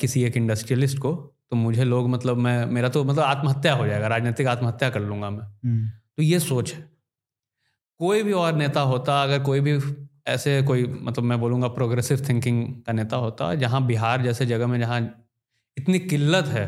किसी 0.00 0.22
एक 0.24 0.36
इंडस्ट्रियलिस्ट 0.36 0.98
को 0.98 1.14
तो 1.50 1.56
मुझे 1.56 1.84
लोग 1.84 2.08
मतलब 2.08 2.36
मैं 2.36 2.66
मेरा 2.66 2.88
तो 2.88 3.04
मतलब 3.04 3.22
आत्महत्या 3.22 3.74
हो 3.74 3.86
जाएगा 3.86 4.06
राजनीतिक 4.06 4.46
आत्महत्या 4.46 4.90
कर 4.90 5.00
लूँगा 5.00 5.30
मैं। 5.30 5.44
हम्म। 5.44 5.88
तो 5.88 6.22
ये 6.22 6.38
सोच 6.40 6.74
है। 6.74 6.97
कोई 8.00 8.22
भी 8.22 8.32
और 8.32 8.54
नेता 8.54 8.80
होता 8.80 9.22
अगर 9.22 9.42
कोई 9.42 9.60
भी 9.60 9.78
ऐसे 10.26 10.62
कोई 10.62 10.86
मतलब 10.86 11.24
मैं 11.24 11.40
बोलूँगा 11.40 11.68
प्रोग्रेसिव 11.68 12.24
थिंकिंग 12.28 12.82
का 12.82 12.92
नेता 12.92 13.16
होता 13.16 13.54
जहाँ 13.54 13.86
बिहार 13.86 14.22
जैसे 14.22 14.46
जगह 14.46 14.66
में 14.66 14.78
जहाँ 14.80 15.00
इतनी 15.76 15.98
किल्लत 15.98 16.46
है 16.46 16.66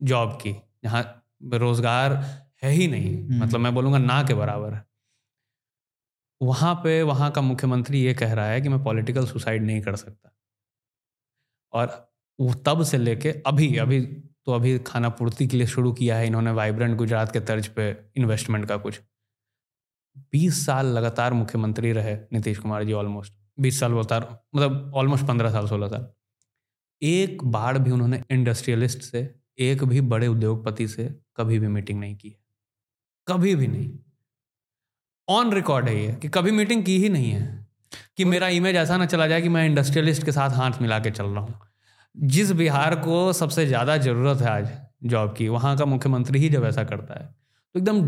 जॉब 0.00 0.38
की 0.42 0.54
जहाँ 0.84 1.02
रोज़गार 1.54 2.12
है 2.62 2.70
ही 2.70 2.86
नहीं 2.88 3.14
हम्म। 3.16 3.42
मतलब 3.42 3.60
मैं 3.60 3.74
बोलूँगा 3.74 3.98
ना 3.98 4.22
के 4.22 4.34
बराबर 4.34 4.74
है 4.74 4.84
वहाँ 6.40 6.74
पे 6.74 7.02
वहाँ 7.02 7.30
का 7.30 7.40
मुख्यमंत्री 7.40 8.00
ये 8.00 8.14
कह 8.14 8.32
रहा 8.32 8.46
है 8.46 8.60
कि 8.60 8.68
मैं 8.68 8.82
पॉलिटिकल 8.84 9.26
सुसाइड 9.26 9.62
नहीं 9.62 9.80
कर 9.80 9.96
सकता। 9.96 10.30
और 11.72 12.10
वो 12.40 12.54
तब 12.66 12.82
से 12.82 12.98
लेके 12.98 13.30
अभी 13.46 13.76
अभी 13.76 14.00
तो 14.46 14.52
अभी 14.52 14.78
खाना 14.78 15.08
पूर्ति 15.08 15.46
के 15.46 15.56
लिए 15.56 15.66
शुरू 15.66 15.92
किया 15.92 16.16
है 16.16 16.26
इन्होंने 16.26 16.50
वाइब्रेंट 16.50 16.96
गुजरात 16.96 17.32
के 17.32 17.40
तर्ज 17.40 17.66
पे 17.68 17.90
इन्वेस्टमेंट 18.16 18.66
का 18.68 18.76
कुछ। 18.76 19.00
बीस 20.32 20.64
साल 20.66 20.86
लगातार 20.88 21.32
मुख्यमंत्री 21.32 21.92
रहे 21.92 22.14
नीतीश 22.32 22.58
कुमार 22.58 22.84
जी 22.84 22.92
ऑलमोस्ट 22.92 23.32
बीस 23.58 23.80
साल 23.80 23.92
लगातार 23.92 24.28
मतलब 24.54 24.92
ऑलमोस्ट 24.94 25.26
पंद्रह 25.26 25.50
साल 25.50 25.66
सोलह 25.68 25.88
साल। 25.88 26.06
एक 27.02 27.44
बार 27.44 27.78
भी 27.78 27.90
उन्होंने 27.90 28.22
इंडस्ट्रियलिस्ट 28.30 29.02
से 29.02 29.28
एक 29.60 29.84
भी 29.84 30.00
बड़े 30.02 30.26
उद्योगपति 30.26 30.86
से 30.88 31.04
कभी 31.36 31.58
भी 31.58 31.68
मीटिंग 31.68 32.00
नहीं 32.00 32.16
की 32.16 32.28
है। 32.28 32.36
कभी 33.26 33.54
भी 33.54 33.66
नहीं। 33.66 33.90
ऑन 35.28 35.52
रिकॉर्ड 35.52 35.88
है 35.88 35.96
ये 35.96 36.12
कि 36.12 36.28
कभी 36.28 36.50
मीटिंग 36.50 36.84
की 36.84 36.98
ही 36.98 37.08
नहीं 37.08 37.30
है 37.30 37.66
कि 38.16 38.24
मेरा 38.24 38.48
इमेज 38.50 38.76
ऐसा 38.76 38.96
ना 38.96 39.06
चला 39.06 39.26
जाए 39.26 39.42
कि 39.42 39.48
मैं 39.48 39.64
इंडस्ट्रियलिस्ट 39.66 40.24
के 40.24 40.32
साथ 40.32 40.50
हाथ 40.50 40.80
मिला 40.82 40.98
के 40.98 41.10
चल 41.10 41.24
रहा 41.24 41.40
हूँ। 41.40 41.60
जिस 42.14 42.50
बिहार 42.52 42.94
को 42.96 43.32
सबसे 43.32 43.66
ज़्यादा 43.66 43.96
ज़रूरत 43.98 44.40
है 44.40 44.50
आज 44.50 44.68
जॉब 45.04 45.34
की 45.36 45.48
वहाँ 45.48 45.76
का 45.76 45.84
मुख्यमंत्री 45.84 46.38
ही 46.38 46.48
जब 46.48 46.64
ऐसा 46.64 46.84
करता 46.84 47.20
है 47.20 47.34
तो 47.74 47.80
एकदम 47.80 48.02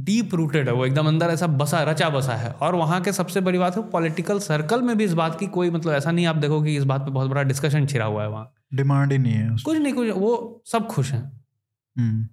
डीप 0.00 0.34
रूटेड 0.34 0.68
है 0.68 0.74
वो 0.74 0.84
एकदम 0.86 1.06
अंदर 1.08 1.26
ऐसा 1.26 1.46
बसा 1.46 1.82
रचा 1.82 2.08
बसा 2.10 2.34
है। 2.34 2.50
और 2.52 2.74
वहाँ 2.74 3.00
के 3.00 3.12
सबसे 3.12 3.40
बड़ी 3.40 3.58
बात 3.58 3.76
है 3.76 3.82
पॉलिटिकल 3.90 4.38
सर्कल 4.38 4.82
में 4.82 4.96
भी 4.96 5.04
इस 5.04 5.12
बात 5.12 5.38
की 5.38 5.46
कोई 5.46 5.70
मतलब 5.70 5.92
ऐसा 5.92 6.10
नहीं 6.10 6.26
आप 6.26 6.36
देखो 6.36 6.60
कि 6.62 6.76
इस 6.76 6.84
बात 6.84 7.00
पे 7.00 7.10
बहुत 7.10 7.30
बड़ा 7.30 7.42
डिस्कशन 7.42 7.86
छिरा 7.86 8.04
हुआ 8.04 8.22
है 8.22 8.28
वहाँ। 8.28 8.52
डिमांड 8.74 9.12
ही 9.12 9.18
नहीं 9.18 9.32
है 9.32 9.56
कुछ 9.64 9.78
नहीं 9.78 9.92
कुछ 9.92 10.08
वो 10.08 10.62
सब 10.66 10.86
खुश 10.86 11.12
हैं। 11.12 11.22
हम्म, 11.96 12.28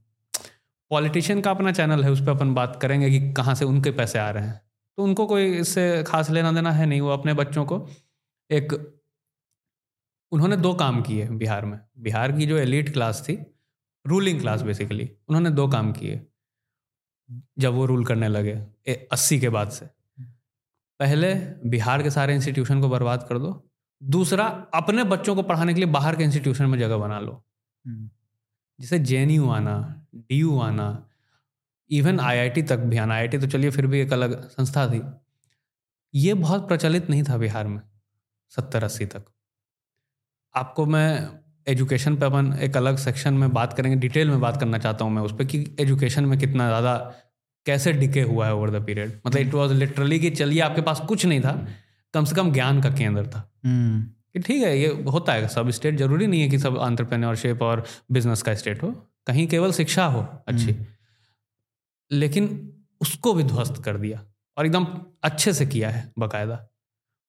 पॉलिटिशियन 0.92 1.42
का 1.42 1.52
अपना 1.52 1.72
चैनल 1.72 2.04
है 2.04 2.12
उस 2.12 2.22
पर 2.22 2.32
अपन 2.32 2.54
बात 2.54 2.80
करेंगे 2.82 3.10
कि 3.10 3.34
कहाँ 3.34 3.56
से 3.56 3.66
उनके 3.66 3.92
पैसे 3.92 4.20
आ 4.20 4.30
रहे 4.30 4.46
हैं। 4.46 4.62
तो 4.98 5.04
उनको 5.04 5.26
कोई 5.26 5.52
इससे 5.56 6.04
खास 6.08 6.30
लेना 6.30 6.52
देना 6.52 6.72
है 6.72 6.86
नहीं 6.86 7.02
वो 7.02 7.10
अपने 7.10 7.34
बच्चों 7.34 7.66
को। 7.66 7.88
एक 8.50 8.74
उन्होंने 10.32 10.58
दो 10.58 10.74
काम 10.74 11.02
किए 11.02 11.28
बिहार 11.34 11.66
में। 11.66 11.80
बिहार 12.00 12.32
की 12.32 12.46
जो 12.46 12.58
एलिट 12.58 12.94
क्लास 12.94 13.22
थी 13.22 13.38
रूलिंग 14.06 14.40
क्लास 14.42 14.62
बेसिकली 14.62 15.10
उन्होंने 15.30 15.50
दो 15.52 15.68
काम 15.68 15.92
किए। 15.92 16.27
जब 17.60 17.74
वो 17.74 17.86
रूल 17.86 18.06
करने 18.06 18.28
लगे 18.28 18.54
अस्सी 19.12 19.40
के 19.40 19.50
बाद 19.50 19.70
से। 19.70 19.86
पहले 21.00 21.34
बिहार 21.66 22.04
के 22.04 22.10
सारे 22.10 22.36
इंस्टीट्यूशन 22.36 22.82
को 22.82 22.90
बर्बाद 22.90 23.26
कर 23.30 23.40
दो। 23.40 23.70
दूसरा 24.02 24.46
अपने 24.74 25.04
बच्चों 25.04 25.36
को 25.36 25.44
पढ़ाने 25.44 25.74
के 25.74 25.80
लिए 25.80 25.90
बाहर 25.90 26.16
के 26.16 26.24
इंस्टीट्यूशन 26.24 26.66
में 26.66 26.78
जगह 26.80 26.98
बना 26.98 27.20
लो। 27.20 27.44
हम्म, 27.86 28.10
जैसे 28.80 29.00
जे 29.00 29.24
आना 29.48 30.06
डीयू 30.16 30.60
आना 30.60 31.10
इवन 31.90 32.20
आईआईटी 32.20 32.62
तक 32.64 32.78
भी 32.78 32.98
आना। 32.98 33.14
आईआईटी 33.14 33.38
तो 33.38 33.48
चलिए 33.48 33.70
फिर 33.70 33.88
भी 33.88 34.00
एक 34.00 34.14
अलग 34.14 34.50
संस्था 34.50 34.88
थी। 34.90 35.02
ये 36.14 36.34
बहुत 36.34 36.68
प्रचलित 36.68 37.10
नहीं 37.10 37.24
था 37.24 37.38
बिहार 37.38 37.68
में 37.68 37.82
सत्तर 38.50 38.84
अस्सी 38.84 39.06
तक। 39.06 39.26
आपको 40.56 40.86
मैं 40.86 41.40
एजुकेशन 41.68 42.16
पे 42.16 42.26
अपन 42.26 42.54
एक 42.62 42.78
अलग 42.78 42.98
सेक्शन 42.98 43.34
में 43.34 43.52
बात 43.54 43.74
करेंगे 43.74 43.98
डिटेल 44.00 44.30
में 44.30 44.40
बात 44.40 44.60
करना 44.60 44.78
चाहता 44.78 45.06
हूँ 45.06 45.14
मैं 45.14 45.22
उस 45.22 45.32
पर 45.32 45.46
कि 45.46 45.66
एजुकेशन 45.80 46.26
में 46.26 46.38
कितना 46.40 46.68
ज़्यादा 46.68 46.96
कैसे 47.66 47.94
डिके 47.94 48.22
हुआ 48.22 48.46
है 48.46 48.54
ओवर 48.56 48.70
द 48.70 48.84
पीरियड 48.86 49.20
मतलब 49.28 49.42
इट 49.42 49.54
वॉज़ 49.54 49.74
लिटरली 49.74 50.20
कि 50.20 50.30
चलिए 50.32 50.60
आपके 50.62 50.82
पास 50.82 51.02
कुछ 51.08 51.26
नहीं 51.26 51.42
था 51.42 51.54
कम 52.14 52.26
से 52.26 52.36
कम 52.36 52.52
ज्ञान 52.54 52.82
का 52.82 52.90
केंद्र 52.90 53.26
था। 53.26 53.40
हम्म, 53.66 54.02
कि 54.34 54.40
ठीक 54.40 54.64
है 54.64 54.78
ये 54.80 54.88
होता 55.12 55.34
है 55.34 55.48
सब 55.48 55.70
स्टेट 55.70 55.98
ज़रूरी 55.98 56.28
नहीं 56.28 56.42
है 56.42 56.50
कि 56.50 56.60
सब 56.60 56.78
आंट्रप्रेन्योरशिप 56.80 57.62
और 57.62 57.84
बिज़नेस 58.12 58.42
का 58.42 58.54
स्टेट 58.56 58.84
हो 58.84 58.92
कहीं 59.28 59.48
केवल 59.48 59.72
शिक्षा 59.72 60.06
हो 60.06 60.22
अच्छी। 60.48 60.76
लेकिन 62.12 62.48
उसको 63.02 63.34
भी 63.34 63.44
ध्वस्त 63.44 63.82
कर 63.86 63.98
दिया 63.98 64.22
और 64.58 64.66
एकदम 64.66 64.88
अच्छे 65.24 65.54
से 65.54 65.66
किया 65.66 65.90
है 65.90 66.12
बाकायदा। 66.20 66.66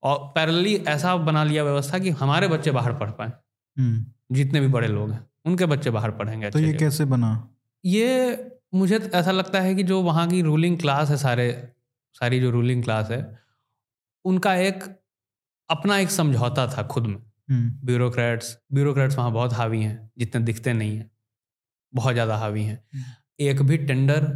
और 0.03 0.19
पैरली 0.35 0.75
ऐसा 0.89 1.17
बना 1.19 1.43
लिया 1.45 1.65
व्यवस्था 1.65 1.99
कि 1.99 2.11
हमारे 2.21 2.49
बच्चे 2.49 2.71
बाहर 2.71 2.93
पढ़ 2.93 3.11
पाए। 3.11 3.33
हम्म, 3.77 4.05
जितने 4.31 4.61
भी 4.61 4.69
बड़े 4.69 4.89
लोग 4.89 5.11
हैं 5.11 5.25
उनके 5.47 5.67
बच्चे 5.67 5.91
बाहर 5.91 6.11
पढ़ेंगे 6.11 6.51
तो 6.51 6.59
ये 6.59 6.73
कैसे 6.75 7.05
बना? 7.05 7.49
ये 7.85 8.51
मुझे 8.75 8.97
ऐसा 8.97 9.31
लगता 9.31 9.61
है 9.61 9.75
कि 9.75 9.83
जो 9.83 10.01
वहाँ 10.03 10.29
की 10.29 10.41
रूलिंग 10.43 10.79
क्लास 10.79 11.11
है 11.11 11.17
सारे 11.17 11.51
सारी 12.15 12.41
जो 12.41 12.51
रूलिंग 12.51 12.83
क्लास 12.85 13.11
है 13.11 13.21
उनका 14.25 14.55
एक 14.57 14.85
अपना 15.71 15.99
एक 15.99 16.11
समझौता 16.11 16.67
था 16.67 16.83
खुद 16.87 17.07
में। 17.07 17.17
हम्म, 17.17 17.71
ब्यूरोक्रेट्स 17.87 18.57
ब्यूरोक्रेट्स 18.73 19.17
वहाँ 19.19 19.33
बहुत 19.33 19.53
हावी 19.53 19.83
हैं 19.83 20.11
जितने 20.19 20.41
दिखते 20.43 20.73
नहीं 20.73 20.97
हैं 20.97 21.11
बहुत 21.93 22.13
ज़्यादा 22.13 22.37
हावी 22.37 22.65
हैं। 22.65 22.85
एक 23.41 23.63
भी 23.63 23.77
टेंडर 23.79 24.27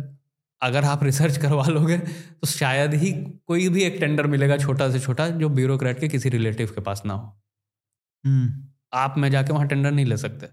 अगर 0.63 0.85
आप 0.85 1.03
रिसर्च 1.05 1.37
करवा 1.37 1.65
लोगे 1.67 1.99
तो 1.99 2.47
शायद 2.47 2.95
ही 2.95 3.13
कोई 3.47 3.69
भी 3.69 3.83
एक 3.83 3.97
टेंडर 4.01 4.27
मिलेगा 4.27 4.57
छोटा 4.57 4.91
से 4.91 5.01
छोटा 5.01 5.29
जो 5.29 5.49
ब्यूरोक्रेट 5.49 6.01
के 6.01 6.09
किसी 6.09 6.29
रिलेटिव 6.29 6.73
के 6.75 6.81
पास 6.81 7.03
ना 7.07 7.15
हो। 7.15 7.27
हम्म, 8.25 8.65
आप 8.93 9.15
में 9.19 9.31
जाके 9.31 9.53
वहाँ 9.53 9.67
टेंडर 9.69 9.91
नहीं 9.91 10.07
ले 10.07 10.17
सकते। 10.17 10.49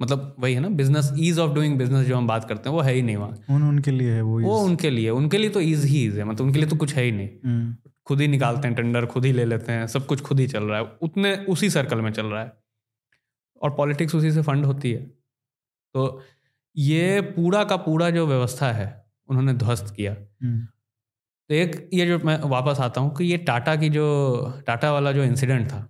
मतलब 0.00 0.34
वही 0.38 0.54
है 0.54 0.60
ना 0.60 0.68
business 0.68 1.12
ease 1.18 1.38
of 1.38 1.52
doing 1.54 1.76
business 1.78 2.06
जो 2.06 2.16
हम 2.16 2.26
बात 2.26 2.48
करते 2.48 2.68
हैं 2.68 2.76
वो 2.76 2.82
है 2.82 2.92
ही 2.94 3.02
नहीं 3.02 3.16
वहाँ। 3.16 3.38
उन 3.50 3.62
उनके 3.62 3.90
लिए 3.90 4.12
है 4.12 4.22
वो 4.22 4.40
वो 4.40 4.58
उनके 4.58 4.90
लिए 4.90 5.10
उनके 5.10 5.38
लिए 5.38 5.50
तो 5.50 5.60
ईज 5.60 5.84
ही 5.84 6.04
ईज 6.04 6.18
है 6.18 6.24
मतलब 6.24 6.46
उनके 6.46 6.58
लिए 6.58 6.68
तो 6.68 6.76
कुछ 6.76 6.94
है 6.94 7.02
ही 7.02 7.12
नहीं। 7.12 7.28
हम्म, 7.44 7.76
खुद 8.06 8.20
ही 8.20 8.28
निकालते 8.28 8.68
हैं 8.68 8.76
टेंडर 8.76 9.06
खुद 9.06 9.24
ही 9.24 9.32
ले 9.32 9.44
लेते 9.44 9.72
हैं 9.72 9.86
सब 9.86 10.06
कुछ 10.06 10.20
खुद 10.20 10.40
ही 10.40 10.46
चल 10.46 10.64
रहा 10.64 10.78
है। 10.78 10.86
उतने 11.02 11.34
उसी 11.48 11.70
सर्कल 11.70 12.00
में 12.00 12.10
चल 12.12 12.26
रहा 12.26 12.42
है। 12.42 12.52
और 13.62 13.70
पॉलिटिक्स 13.70 14.14
उसी 14.14 14.32
से 14.32 14.42
फंड 14.42 14.64
होती 14.64 14.92
है। 14.92 15.02
तो 15.94 16.22
ये 16.76 17.20
पूरा 17.20 17.64
का 17.64 17.76
पूरा 17.76 18.10
जो 18.10 18.26
व्यवस्था 18.26 18.72
है 18.72 18.88
उन्होंने 19.28 19.52
ध्वस्त 19.54 19.94
किया। 19.96 20.12
हम्म, 20.12 20.64
तो 21.50 21.54
एक 21.54 21.90
ये 21.94 22.06
जो 22.06 22.18
मैं 22.18 22.38
वापस 22.50 22.80
आता 22.80 23.00
हूँ 23.00 23.14
कि 23.16 23.24
ये 23.24 23.36
टाटा 23.38 23.76
की 23.76 23.88
जो 23.88 24.04
टाटा 24.66 24.92
वाला 24.92 25.12
जो 25.12 25.24
इंसिडेंट 25.24 25.68
था 25.68 25.88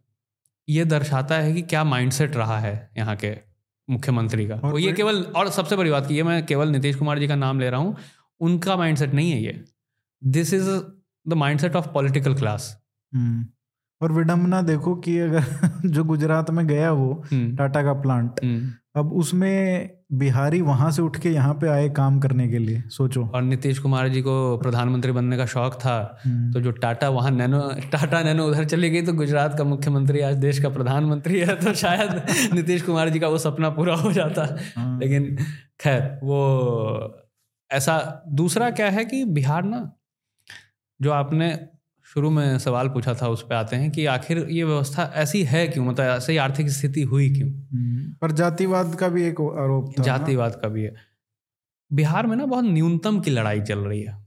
ये 0.68 0.84
दर्शाता 0.84 1.34
है 1.34 1.52
कि 1.52 1.62
क्या 1.62 1.84
माइंडसेट 1.84 2.36
रहा 2.36 2.58
है 2.60 2.90
यहाँ 2.96 3.16
के 3.16 3.34
मुख्यमंत्री 3.88 4.46
का। 4.48 4.54
और 4.54 4.78
ये 4.80 4.92
केवल 4.92 5.22
और 5.36 5.50
सबसे 5.50 5.76
बड़ी 5.76 5.90
बात 5.90 6.06
की 6.06 6.16
ये 6.16 6.22
मैं 6.22 6.44
केवल 6.46 6.68
नीतीश 6.68 6.96
कुमार 6.96 7.18
जी 7.18 7.28
का 7.28 7.36
नाम 7.36 7.60
ले 7.60 7.70
रहा 7.70 7.80
हूँ 7.80 7.96
उनका 8.40 8.76
माइंडसेट 8.76 9.14
नहीं 9.14 9.30
है 9.32 9.42
ये। 9.42 9.64
This 10.22 10.52
is 10.54 10.68
the 11.26 11.34
mindset 11.34 11.76
of 11.76 11.88
political 11.88 12.34
class. 12.34 12.76
और 14.02 14.12
विडम्बना 14.12 14.62
देखो 14.62 14.94
कि 14.94 15.18
अगर 15.18 15.42
जो 15.86 16.04
गुजरात 16.04 16.50
में 16.50 16.66
गया 16.66 16.92
वो 16.92 17.22
टाटा 17.32 17.82
का 17.82 17.92
प्लांट 17.92 18.40
अब 18.96 19.12
उसमें 19.12 19.90
बिहारी 20.12 20.60
वहाँ 20.60 20.90
से 20.90 21.02
उठ 21.02 21.16
के 21.16 21.30
यहाँ 21.30 21.54
पे 21.54 21.68
आए 21.68 21.88
काम 21.88 22.18
करने 22.20 22.48
के 22.48 22.58
लिए 22.58 22.82
सोचो। 22.88 23.24
और 23.26 23.42
नीतीश 23.42 23.78
कुमार 23.78 24.08
जी 24.08 24.22
को 24.22 24.56
प्रधानमंत्री 24.58 25.12
बनने 25.12 25.36
का 25.36 25.46
शौक 25.46 25.74
था 25.74 26.18
हम्म, 26.26 26.52
तो 26.52 26.60
जो 26.60 26.70
टाटा 26.70 27.08
वहाँ 27.08 27.30
नैनो 27.30 27.60
टाटा 27.92 28.22
नैनो 28.22 28.46
उधर 28.46 28.64
चली 28.64 28.90
गई 28.90 29.02
तो 29.02 29.12
गुजरात 29.12 29.58
का 29.58 29.64
मुख्यमंत्री 29.64 30.20
आज 30.20 30.36
देश 30.36 30.58
का 30.58 30.68
प्रधानमंत्री 30.68 31.40
है 31.40 31.54
तो 31.60 31.74
शायद 31.74 32.22
नीतीश 32.54 32.82
कुमार 32.82 33.08
जी 33.08 33.18
का 33.18 33.28
वो 33.28 33.38
सपना 33.38 33.70
पूरा 33.70 33.94
हो 33.94 34.12
जाता। 34.12 34.58
हाँ, 34.76 34.98
लेकिन 35.00 35.36
खैर 35.80 36.18
वो 36.22 36.40
ऐसा 37.70 38.22
दूसरा 38.28 38.70
क्या 38.70 38.90
है 38.90 39.04
कि 39.04 39.24
बिहार 39.24 39.62
ना 39.64 39.92
जो 41.00 41.10
आपने 41.10 41.58
शुरू 42.14 42.30
में 42.30 42.58
सवाल 42.58 42.88
पूछा 42.88 43.14
था 43.14 43.28
उस 43.28 43.42
पर 43.42 43.54
आते 43.54 43.76
हैं 43.76 43.90
कि 43.90 44.06
आखिर 44.06 44.48
ये 44.50 44.64
व्यवस्था 44.64 45.12
ऐसी 45.14 45.44
है 45.44 45.68
क्यों? 45.68 45.84
मतलब 45.84 46.04
ऐसी 46.04 46.36
आर्थिक 46.36 46.68
स्थिति 46.68 47.02
हुई 47.02 47.34
क्यों? 47.34 47.50
हम्म, 47.50 48.12
पर 48.12 48.32
जातिवाद 48.32 48.94
का 48.94 49.08
भी 49.08 49.22
एक 49.22 49.40
आरोप 49.40 49.94
था 49.98 50.02
जातिवाद 50.02 50.54
का 50.54 50.68
भी 50.68 50.82
है। 50.82 50.94
बिहार 51.92 52.26
में 52.26 52.36
ना 52.36 52.46
बहुत 52.46 52.64
न्यूनतम 52.64 53.20
की 53.20 53.30
लड़ाई 53.30 53.60
चल 53.60 53.78
रही 53.78 54.02
है। 54.02 54.26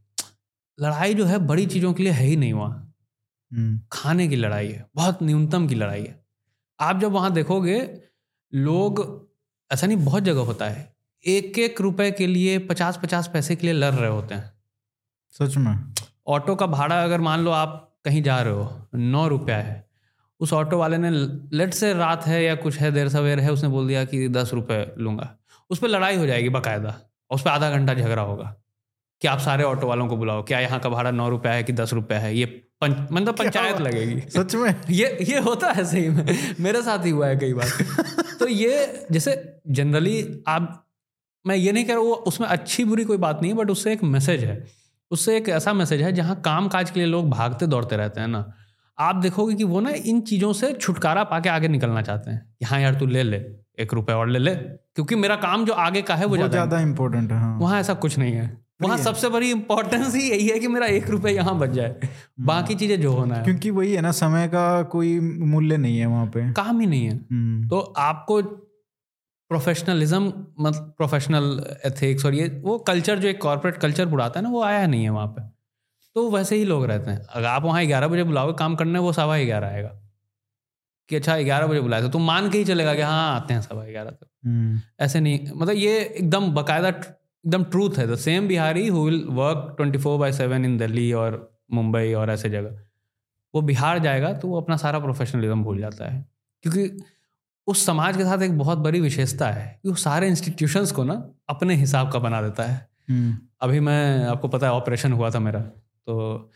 लड़ाई 0.82 1.14
जो 1.14 1.26
है 1.26 1.38
बड़ी 1.38 1.66
चीज़ों 1.66 1.94
के 1.94 2.04
लिए 2.04 2.12
है 2.12 2.26
ही 2.26 2.36
नहीं 2.36 2.54
वहाँ। 2.54 2.94
हम्म, 3.54 3.82
खाने 3.92 4.28
की 4.28 4.36
लड़ाई 4.36 4.68
है 4.68 4.90
बहुत 4.96 5.24
न्यूनतम 5.24 5.68
की 5.68 5.76
लड़ाई 5.76 6.04
है। 6.04 6.26
आप 6.80 7.00
जब 7.00 7.12
वहाँ 7.12 7.34
देखोगे 7.34 8.02
लोग 8.56 9.28
ऐसा 9.72 9.88
नहीं 9.88 9.98
बहुत 9.98 10.24
जगह 10.24 10.42
होता 10.42 10.66
है। 10.66 10.96
एक 11.26 11.60
एक 11.60 11.82
रुपए 11.82 12.12
के 12.12 12.28
लिए 12.28 12.60
पचास 12.60 13.00
पचास 13.04 13.30
पैसे 13.34 13.56
के 13.56 13.68
लिए 13.68 13.74
लड़ 13.74 13.94
रहे 13.94 14.10
होते 14.10 14.36
हैं। 14.36 14.54
सच 15.32 15.58
में। 15.58 15.94
ऑटो 16.28 16.56
का 16.56 16.66
भाड़ा 16.66 17.04
अगर 17.04 17.22
मान 17.22 17.40
लो 17.40 17.52
आप 17.52 17.98
कहीं 18.06 18.24
जा 18.24 18.42
रहे 18.42 18.54
हो 18.54 18.88
नौ 18.96 19.28
रुपया 19.28 19.58
है 19.58 19.88
उस 20.40 20.54
ऑटो 20.54 20.78
वाले 20.78 20.98
ने 20.98 21.10
लेट 21.58 21.74
से 21.74 21.94
रात 21.94 22.26
है 22.26 22.44
या 22.44 22.56
कुछ 22.56 22.78
है 22.78 22.92
देर 22.92 23.10
सवेर 23.10 23.40
है 23.40 23.52
उसने 23.52 23.70
बोल 23.70 23.88
दिया 23.88 24.06
कि 24.06 24.30
दस 24.30 24.54
रुपये 24.54 24.96
लूँगा। 24.98 25.38
उस 25.70 25.80
पर 25.80 25.88
लड़ाई 25.88 26.18
हो 26.18 26.26
जाएगी 26.26 26.50
बाकायदा 26.50 26.90
और 27.32 27.36
उस 27.36 27.42
पर 27.42 27.50
आधा 27.50 27.72
घंटा 27.72 27.94
झगड़ा 27.94 28.22
होगा। 28.22 28.56
कि 29.22 29.28
आप 29.28 29.40
सारे 29.40 29.64
ऑटो 29.64 29.88
वालों 29.88 30.08
को 30.08 30.18
बुलाओ 30.18 30.44
क्या 30.44 30.60
यहाँ 30.60 30.80
का 30.80 30.90
भाड़ा 30.90 31.12
नौ 31.12 31.30
रुपया 31.30 31.52
है 31.52 31.64
कि 31.64 31.74
दस 31.74 31.94
रुपया 31.94 32.20
है? 32.20 32.38
ये 32.38 32.46
पंच 32.82 33.08
मतलब 33.12 33.36
पंचायत 33.36 33.82
लगेगी। 33.82 34.22
सच 34.22 34.56
में? 34.56 34.76
ये 34.90 35.18
ये 35.22 35.40
होता 35.40 35.72
है 35.72 35.86
सही 35.86 36.10
में। 36.10 36.56
मेरे 36.60 36.82
साथ 36.82 37.06
ही 37.06 37.10
हुआ 37.10 37.28
है 37.28 37.38
कई 37.38 37.54
बार। 37.54 37.70
तो 38.40 38.48
ये 38.48 39.06
जैसे 39.12 39.62
जनरली 39.68 40.44
आप 40.48 40.88
मैं 41.48 41.56
ये 41.56 41.72
नहीं 41.72 41.86
कह 41.86 41.94
रहा 41.94 42.02
वो 42.02 42.14
उसमें 42.14 42.48
अच्छी 42.48 42.84
बुरी 42.84 43.04
कोई 43.04 43.18
बात 43.18 43.40
नहीं 43.42 43.52
है 43.52 43.58
बट 43.58 43.70
उससे 43.70 43.94
एक 43.94 44.04
मैसेज 44.04 44.44
है। 44.44 44.85
उससे 45.12 45.38
एक 45.38 45.50
ऐसा 45.50 45.74
मैसेज 45.74 46.02
है 46.02 46.12
जहाँ 46.12 46.36
काम 46.36 46.68
काज 46.68 46.92
के 46.92 47.00
लिए 47.00 47.10
लोग 47.10 47.30
भागते 47.30 47.68
दौड़ते 47.68 47.98
रहते 47.98 48.22
हैं 48.22 48.28
ना। 48.28 48.54
आप 48.98 49.16
देखोगे 49.16 49.56
कि 49.56 49.64
वो 49.64 49.80
ना 49.80 49.90
इन 49.90 50.22
चीज़ों 50.22 50.52
से 50.54 50.72
छुटकारा 50.74 51.24
पाके 51.24 51.50
आगे 51.50 51.68
निकलना 51.68 52.02
चाहते 52.02 52.32
हैं 52.32 52.40
कि 52.60 52.66
हाँ 52.66 52.80
यार 52.82 52.94
तू 52.94 53.06
ले 53.06 53.24
ले 53.24 53.38
एक 53.80 53.94
रुपए 53.94 54.14
और 54.14 54.30
ले 54.30 54.40
ले 54.40 54.56
क्योंकि 54.56 55.16
मेरा 55.16 55.36
काम 55.36 55.66
जो 55.66 55.74
आगे 55.74 56.02
का 56.02 56.16
है 56.16 56.26
वो 56.26 56.38
वो 56.38 56.48
ज़्यादा 56.48 56.80
इम्पोर्टेंट 56.80 57.32
है 57.32 57.40
हाँ। 57.40 57.58
वहाँ 57.60 57.80
ऐसा 57.80 57.94
कुछ 57.94 58.18
नहीं 58.18 58.34
है। 58.34 58.46
वहाँ 58.82 58.98
सबसे 58.98 59.30
बड़ी 59.30 59.52
इंपॉर्टेंस 59.52 60.16
ही 60.16 60.22
यही 60.22 60.48
है 60.48 60.60
कि 60.60 60.68
मेरा 60.68 60.86
एक 60.86 61.10
रुपए 61.10 61.32
यहाँ 61.32 61.58
बच 61.60 61.70
जाए। 61.70 62.10
बाकी 62.40 62.76
चीज़ें 62.76 63.02
जो 63.02 63.12
होना 63.12 63.36
है। 63.36 63.44
क्योंकि 63.44 63.70
वही 63.70 63.94
है 63.94 64.02
ना 64.02 64.12
समय 64.12 64.48
का 64.48 64.82
कोई 64.84 65.20
मूल्य 65.20 65.78
नहीं 65.78 66.00
है 66.00 66.06
वहाँ 66.06 66.26
पे। 66.26 66.52
काम 66.54 66.80
ही 66.80 66.88
नहीं 66.88 67.06
है। 67.06 67.14
हम्म, 67.32 67.68
तो 67.68 67.80
आपको 67.80 68.42
प्रोफेशनलिज्म 69.50 70.34
मतलब 70.60 70.94
प्रोफेशनल 70.98 71.76
एथिक्स 71.86 72.26
और 72.26 72.34
ये 72.34 72.48
वो 72.64 72.78
कल्चर 72.80 73.20
जो 73.20 73.28
एक 73.28 73.42
कॉरपोरेट 73.42 73.78
कल्चर 73.78 74.06
बुढ़ाता 74.06 74.40
है 74.40 74.44
ना 74.44 74.50
वो 74.50 74.64
आया 74.64 74.88
नहीं 74.88 75.04
है 75.04 75.10
वहाँ 75.10 75.28
पे। 75.28 75.42
तो 76.16 76.30
वैसे 76.32 76.56
ही 76.56 76.66
लोग 76.66 76.86
रहते 76.86 77.12
हैं। 77.12 77.20
अगर 77.20 77.48
आप 77.48 77.64
वहाँ 77.64 77.86
ग्यारह 77.86 78.08
बजे 78.08 78.24
बुलाओगे 78.24 78.54
काम 78.60 78.76
करने 78.76 79.00
वो 79.00 79.14
सवा 79.14 79.38
ग्यारह 79.38 79.68
आएगा। 79.68 79.92
कि 81.10 81.16
अच्छा 81.16 81.38
ग्यारह 81.42 81.68
बजे 81.68 81.82
बुलाया 81.82 82.04
तो 82.04 82.10
तुम 82.10 82.26
मान 82.26 82.50
के 82.50 82.58
ही 82.58 82.66
चलेगा 82.66 82.94
कि 82.96 83.02
हाँ 83.02 83.36
आते 83.36 83.54
हैं 83.54 83.62
सवा 83.62 83.84
ग्यारह 83.84 84.12
तक। 84.12 84.28
हम्म, 84.46 84.80
ऐसे 85.00 85.20
नहीं 85.20 85.40
मतलब 85.56 85.76
ये 85.76 86.00
एकदम 86.00 86.52
बकायदा 86.54 86.90
एकदम 86.90 87.64
ट्रूथ 87.64 87.98
है। 87.98 88.08
The 88.08 88.16
same 88.16 88.48
Bihari 88.48 88.88
who 88.88 89.04
will 89.06 89.24
work 89.30 89.74
twenty 89.78 90.00
four 90.00 90.20
by 90.20 90.32
seven 90.32 90.66
in 90.66 90.78
Delhi 90.78 91.12
और 91.14 91.38
मुंबई 91.72 92.14
और 92.14 92.30
ऐसे 92.32 92.50
जगह। 92.50 92.80
वो 93.54 93.62
बिहार 93.62 94.00
जाएगा 94.00 94.34
तो 94.34 94.48
वो 94.48 94.62
अपना 94.62 94.78
सारा 94.78 95.00
प्रोफेशनलिज्म 95.00 95.64
भूल 95.64 95.80
जाता 95.80 96.12
है। 96.12 96.26
क्योंकि 96.64 96.88
उस 97.68 97.86
समाज 97.86 98.18
के 98.18 98.24
साथ 98.24 98.42
एक 98.42 98.58
बहुत 98.58 98.78
बड़ी 98.78 99.02
विशेषता 99.02 99.50
है 99.50 99.80
कि 99.84 99.90
वो 99.90 99.96
सारे 99.96 100.28
इंस्टीट्यूशंस 100.28 100.92
को 100.92 101.04
ना 101.04 101.30
अपने 101.50 101.76
हिसाब 101.76 102.12
का 102.12 102.20
बना 102.20 102.42
देता 102.42 102.64
है। 102.64 102.90
हम्म, 103.10 103.38
अभी 103.62 103.80
मैं 103.80 104.26
आपको 104.26 104.48
पता 104.48 104.68
है 104.68 104.74
ऑपरेशन 104.74 105.14
हुआ 105.14 105.30
था 105.30 105.40
मेरा। 105.40 105.60
तो 106.08 106.52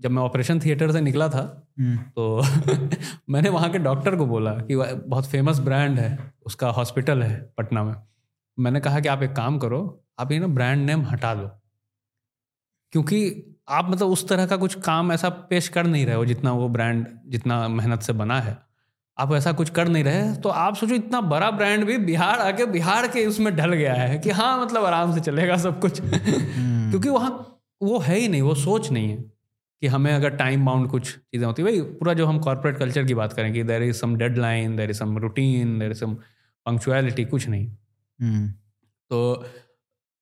जब 0.00 0.10
मैं 0.10 0.22
ऑपरेशन 0.22 0.60
थिएटर 0.60 0.92
से 0.92 1.00
निकला 1.00 1.28
था 1.28 1.68
हम्म, 1.80 1.96
तो 1.96 2.42
मैंने 3.30 3.48
वहाँ 3.48 3.70
के 3.70 3.78
डॉक्टर 3.78 4.16
को 4.16 4.26
बोला 4.26 4.52
कि 4.52 4.76
बहुत 5.06 5.26
फ़ेमस 5.26 5.58
ब्रांड 5.58 5.98
है 5.98 6.34
उसका 6.46 6.68
हॉस्पिटल 6.68 7.22
है 7.22 7.52
पटना 7.58 7.84
में। 7.84 7.94
मैंने 8.58 8.80
कहा 8.80 9.00
कि 9.00 9.08
आप 9.08 9.22
एक 9.22 9.32
काम 9.32 9.58
करो 9.58 10.04
आप 10.18 10.32
ये 10.32 10.38
ना 10.38 10.46
ब्रांड 10.46 10.86
नेम 10.86 11.02
हटा 11.02 11.34
दो। 11.34 11.50
क्योंकि 12.92 13.46
आप 13.68 13.90
मतलब 13.90 14.08
उस 14.08 14.28
तरह 14.28 14.46
का 14.46 14.56
कुछ 14.56 14.74
काम 14.74 15.12
ऐसा 15.12 15.28
पेश 15.28 15.68
कर 15.68 15.86
नहीं 15.86 16.06
रहे 16.06 16.14
हो 16.14 16.26
जितना 16.26 16.52
वो 16.52 16.68
ब्रांड 16.68 17.06
जितना 17.26 17.68
मेहनत 17.68 18.02
से 18.02 18.12
बना 18.12 18.40
है। 18.40 18.58
आप 19.18 19.32
ऐसा 19.32 19.52
कुछ 19.52 19.70
कर 19.70 19.88
नहीं 19.88 20.04
रहे 20.04 20.34
तो 20.36 20.48
आप 20.48 20.76
सोचो 20.76 20.94
इतना 20.94 21.20
बड़ा 21.20 21.50
ब्रांड 21.50 21.84
भी 21.84 21.98
बिहार 21.98 22.38
आके 22.38 22.66
बिहार 22.66 23.06
के 23.08 23.26
उसमें 23.26 23.54
ढल 23.56 23.72
गया 23.72 23.94
है 23.94 24.18
कि 24.18 24.30
हाँ 24.30 24.64
मतलब 24.64 24.84
आराम 24.84 25.14
से 25.14 25.20
चलेगा 25.20 25.56
सब 25.56 25.80
कुछ। 25.80 26.00
हम्म, 26.00 26.90
क्योंकि 26.90 27.08
वहाँ 27.08 27.30
वो 27.82 27.98
है 27.98 28.16
ही 28.16 28.28
नहीं 28.28 28.42
वो 28.42 28.54
सोच 28.54 28.90
नहीं 28.90 29.10
है 29.10 29.16
कि 29.82 29.86
हमें 29.86 30.12
अगर 30.14 30.36
टाइम 30.36 30.64
बाउंड 30.66 30.88
कुछ 30.90 31.08
चीज़ें 31.08 31.46
होती 31.46 31.62
भाई 31.62 31.80
पूरा 31.80 32.14
जो 32.14 32.26
हम 32.26 32.38
कॉरपोरेट 32.38 32.78
कल्चर 32.78 33.04
की 33.04 33.14
बात 33.14 33.32
करें 33.32 33.52
कि 33.52 33.62
there 33.62 33.82
is 33.82 33.96
some 33.96 34.16
deadline 34.38 34.76
there 34.76 34.90
is 34.90 34.98
some 34.98 35.16
routine 35.18 35.78
there 35.78 35.90
is 35.90 35.98
some 35.98 36.14
punctuality 36.66 37.24
कुछ 37.24 37.48
नहीं। 37.48 37.66
हम्म, 38.20 38.48
तो 39.10 39.44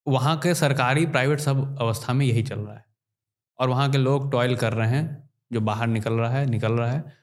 वहाँ 0.06 0.36
के 0.38 0.54
सरकारी 0.54 1.06
प्राइवेट 1.06 1.40
सब 1.40 1.78
अवस्था 1.80 2.12
में 2.12 2.24
यही 2.26 2.42
चल 2.42 2.58
रहा 2.58 2.74
है। 2.74 2.84
और 3.58 3.68
वहाँ 3.68 3.90
के 3.90 3.98
लोग 3.98 4.30
टॉयल 4.32 4.56
कर 4.56 4.72
रहे 4.72 4.88
हैं 4.88 5.30
जो 5.52 5.60
बाहर 5.60 5.86
निकल 5.86 6.12
रहा 6.12 6.30
है 6.30 6.46
निकल 6.46 6.72
रहा 6.72 6.90
है। 6.90 7.21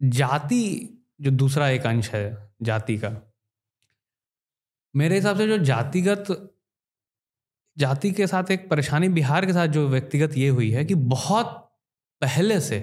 जाति 0.00 0.64
जो 1.20 1.30
दूसरा 1.30 1.68
एक 1.68 1.86
अंश 1.86 2.10
है 2.10 2.52
जाति 2.62 2.98
का। 2.98 3.10
मेरे 4.94 5.16
हिसाब 5.16 5.36
से 5.36 5.46
जो 5.48 5.58
जातिगत 5.58 6.24
जाति 7.76 8.10
के 8.12 8.26
साथ 8.26 8.50
एक 8.50 8.68
परेशानी 8.70 9.08
बिहार 9.08 9.46
के 9.46 9.52
साथ 9.52 9.66
जो 9.68 9.88
व्यक्तिगत 9.88 10.36
ये 10.36 10.48
हुई 10.48 10.70
है 10.70 10.84
कि 10.84 10.94
बहुत 10.94 11.46
पहले 12.22 12.60
से 12.60 12.80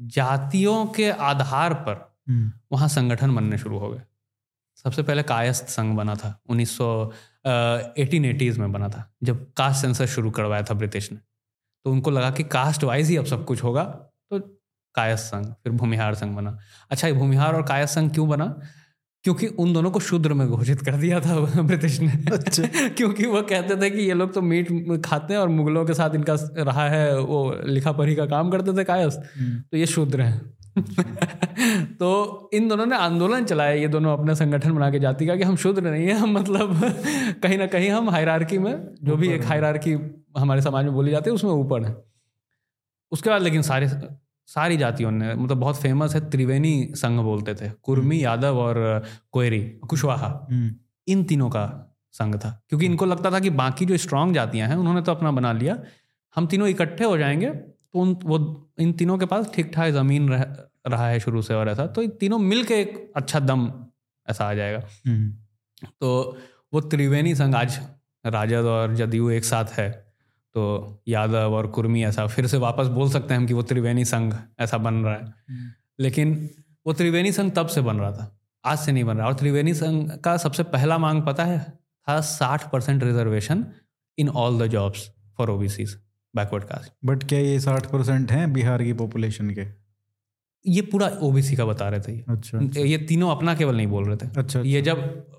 जातियों 0.00 0.86
के 0.86 1.10
आधार 1.10 1.74
पर 1.74 1.94
हम्म, 2.28 2.52
वहाँ 2.72 2.88
संगठन 2.88 3.34
बनने 3.34 3.58
शुरू 3.58 3.78
हो 3.78 3.90
गए। 3.90 4.02
सबसे 4.84 5.02
पहले 5.02 5.22
कायस्थ 5.22 5.66
संघ 5.66 5.96
बना 5.96 6.14
था 6.14 6.40
उन्नीस 6.48 6.76
सौ 6.76 7.12
एटीन 7.98 8.24
एटीज़ 8.24 8.60
में 8.60 8.72
बना 8.72 8.88
था 8.88 9.12
जब 9.22 9.52
कास्ट 9.52 9.80
सेंसर 9.80 10.06
शुरू 10.06 10.30
करवाया 10.30 10.62
था 10.62 10.74
ब्रिटिश 10.74 11.10
ने। 11.12 11.18
तो 11.18 11.92
उनको 11.92 12.10
लगा 12.10 12.30
कि 12.30 12.44
कास्ट 12.44 12.84
वाइज 12.84 13.08
ही 13.08 13.16
अब 13.16 13.24
सब 13.24 13.44
कुछ 13.44 13.62
होगा 13.62 13.84
तो 13.84 14.38
कायस्थ 14.94 15.24
संघ 15.24 15.46
फिर 15.46 15.72
भूमिहार 15.72 16.14
संघ 16.14 16.36
बना। 16.36 16.58
अच्छा 16.90 17.08
ये 17.08 17.14
भूमिहार 17.14 17.54
और 17.54 17.62
कायस्थ 17.62 17.94
संघ 17.94 18.14
क्यों 18.14 18.28
बना? 18.28 18.60
क्योंकि 19.24 19.46
उन 19.46 19.72
दोनों 19.72 19.90
को 19.90 20.00
शूद्र 20.00 20.34
में 20.34 20.48
घोषित 20.48 20.80
कर 20.80 20.96
दिया 20.96 21.20
था 21.20 21.40
ब्रिटिश 21.62 22.00
ने। 22.00 22.12
अच्छा। 22.32 22.62
क्योंकि 22.88 23.26
वो 23.26 23.42
कहते 23.42 23.76
थे 23.76 23.90
कि 23.90 23.98
ये 23.98 24.14
लोग 24.14 24.34
तो 24.34 24.42
मीट 24.42 24.68
खाते 25.06 25.34
हैं 25.34 25.40
और 25.40 25.48
मुगलों 25.48 25.84
के 25.84 25.94
साथ 25.94 26.14
इनका 26.14 26.36
रहा 26.56 26.88
है 26.88 27.18
वो 27.18 27.60
लिखा 27.66 27.92
पढ़ी 27.92 28.14
का 28.14 28.26
काम 28.26 28.50
करते 28.50 28.72
थे 28.72 28.84
कायस्थ 28.84 29.18
हम्म, 29.38 29.60
तो 29.60 29.76
ये 29.76 29.86
शूद्र 29.86 30.20
हैं। 30.20 30.52
तो 31.98 32.50
इन 32.52 32.68
दोनों 32.68 32.86
ने 32.86 32.96
आंदोलन 32.96 33.44
चलाया 33.44 33.70
ये 33.70 33.88
दोनों 33.88 34.18
अपने 34.18 34.34
संगठन 34.34 34.72
बना 34.72 34.90
के 34.90 34.98
जाति 34.98 35.26
का 35.26 35.36
कि 35.36 35.42
हम 35.42 35.56
शूद्र 35.56 35.90
नहीं 35.90 36.06
है 36.06 36.12
हम 36.12 36.32
मतलब 36.32 36.80
कहीं 37.42 37.58
ना 37.58 37.66
कहीं 37.66 37.90
हम 37.90 38.10
हायरार्की 38.10 38.58
में 38.58 38.94
जो 39.02 39.16
भी 39.16 39.28
एक 39.28 39.44
हायरार्की 39.44 39.92
हमारे 40.38 40.62
समाज 40.62 40.84
में 40.84 40.94
बोली 40.94 41.10
जाती 41.10 41.30
है 41.30 41.34
उसमें 41.34 41.50
ऊपर 41.50 41.84
है। 41.84 41.96
उसके 43.12 43.30
बाद 43.30 43.42
लेकिन 43.42 43.62
सारे 43.62 43.88
सारी 44.48 44.76
जातियों 44.76 45.10
ने 45.10 45.34
मतलब 45.34 45.56
बहुत 45.56 45.76
फ़ेमस 45.76 46.14
है 46.14 46.20
त्रिवेणी 46.30 46.72
संघ 46.94 47.20
बोलते 47.20 47.54
थे 47.54 47.70
कुर्मी 47.82 48.22
यादव 48.24 48.58
और 48.58 49.02
कोयरी 49.32 49.60
कुशवाहा। 49.88 50.28
हम्म, 50.50 50.70
इन 51.08 51.24
तीनों 51.24 51.48
का 51.50 51.64
संघ 52.14 52.34
था 52.36 52.50
क्योंकि 52.68 52.86
इनको 52.86 53.04
लगता 53.04 53.30
था 53.30 53.40
कि 53.40 53.50
बाकी 53.52 53.86
जो 53.86 53.96
स्ट्रांग 53.96 54.34
जातियाँ 54.34 54.68
हैं 54.68 54.76
उन्होंने 54.76 55.02
तो 55.02 55.12
अपना 55.12 55.30
बना 55.30 55.52
लिया। 55.52 55.78
हम 56.36 56.46
तीनों 56.46 56.68
इकट्ठे 56.68 57.04
हो 57.04 57.16
जाएँगे 57.18 57.50
तो 57.50 58.00
उन 58.00 58.16
वो 58.24 58.38
इन 58.78 58.92
तीनों 58.92 59.18
के 59.18 59.26
पास 59.26 59.50
ठीक 59.54 59.72
ठाक 59.74 59.92
ज़मीन 59.92 60.28
रह, 60.28 60.44
रहा 60.86 61.08
है 61.08 61.20
शुरू 61.20 61.42
से 61.42 61.54
और 61.54 61.68
ऐसा 61.68 61.86
तो 61.86 62.02
इन 62.02 62.10
तीनों 62.10 62.38
मिल 62.38 62.64
के 62.64 62.74
एक 62.74 63.12
अच्छा 63.16 63.40
दम 63.40 63.70
ऐसा 64.28 64.44
आ 64.44 64.54
जाएगा। 64.54 64.82
हम्म, 65.06 65.30
तो 66.00 66.38
वो 66.74 66.80
त्रिवेणी 66.80 67.34
संघ 67.34 67.54
आज 67.54 67.78
राजद 68.24 68.64
और 68.66 68.94
जदयू 68.94 69.30
एक 69.30 69.44
साथ 69.44 69.72
है। 69.72 70.11
तो 70.54 71.02
यादव 71.08 71.54
और 71.54 71.66
कुर्मी 71.66 72.04
ऐसा 72.04 72.26
फिर 72.26 72.46
से 72.46 72.56
वापस 72.56 72.86
बोल 72.86 73.10
सकते 73.10 73.34
हैं 73.34 73.40
हम 73.40 73.46
कि 73.46 73.54
वो 73.54 73.62
त्रिवेणी 73.62 74.04
संघ 74.04 74.34
ऐसा 74.60 74.78
बन 74.78 74.94
रहा 74.94 75.14
है। 75.14 75.20
हम्म, 75.20 75.70
लेकिन 76.00 76.50
वो 76.86 76.92
त्रिवेणी 76.92 77.32
संघ 77.32 77.52
तब 77.52 77.66
से 77.66 77.80
बन 77.80 77.96
रहा 77.96 78.12
था 78.12 78.40
आज 78.64 78.78
से 78.78 78.92
नहीं 78.92 79.04
बन 79.04 79.16
रहा। 79.16 79.26
और 79.26 79.34
त्रिवेणी 79.34 79.74
संघ 79.74 80.10
का 80.12 80.36
सबसे 80.36 80.62
पहला 80.62 80.98
मांग 80.98 81.22
पता 81.22 81.44
है? 81.44 81.78
था 82.08 82.20
साठ 82.20 82.70
percent 82.70 83.02
reservation 83.04 83.66
in 84.18 84.28
all 84.28 84.58
the 84.58 84.66
jobs 84.66 85.10
for 85.38 85.50
O 85.50 85.58
backward 86.36 86.64
caste. 86.64 86.92
But 87.04 87.24
क्या 87.24 87.38
ये 87.38 87.60
साठ 87.60 87.86
परसेंट 87.86 88.32
हैं 88.32 88.52
बिहार 88.52 88.82
की 88.82 88.92
पॉपुलेशन 88.92 89.50
के? 89.50 89.81
ये 90.66 90.82
पूरा 90.82 91.06
ओबीसी 91.22 91.56
का 91.56 91.64
बता 91.64 91.88
रहे 91.88 92.00
थे 92.00 92.12
ये। 92.12 92.24
अच्छा 92.28 92.80
ये 92.80 92.98
तीनों 92.98 93.30
अपना 93.30 93.54
केवल 93.54 93.76
नहीं 93.76 93.86
बोल 93.86 94.04
रहे 94.04 94.16
थे। 94.16 94.26
अच्छा 94.36 94.60
ये 94.60 94.82
जब 94.82 94.98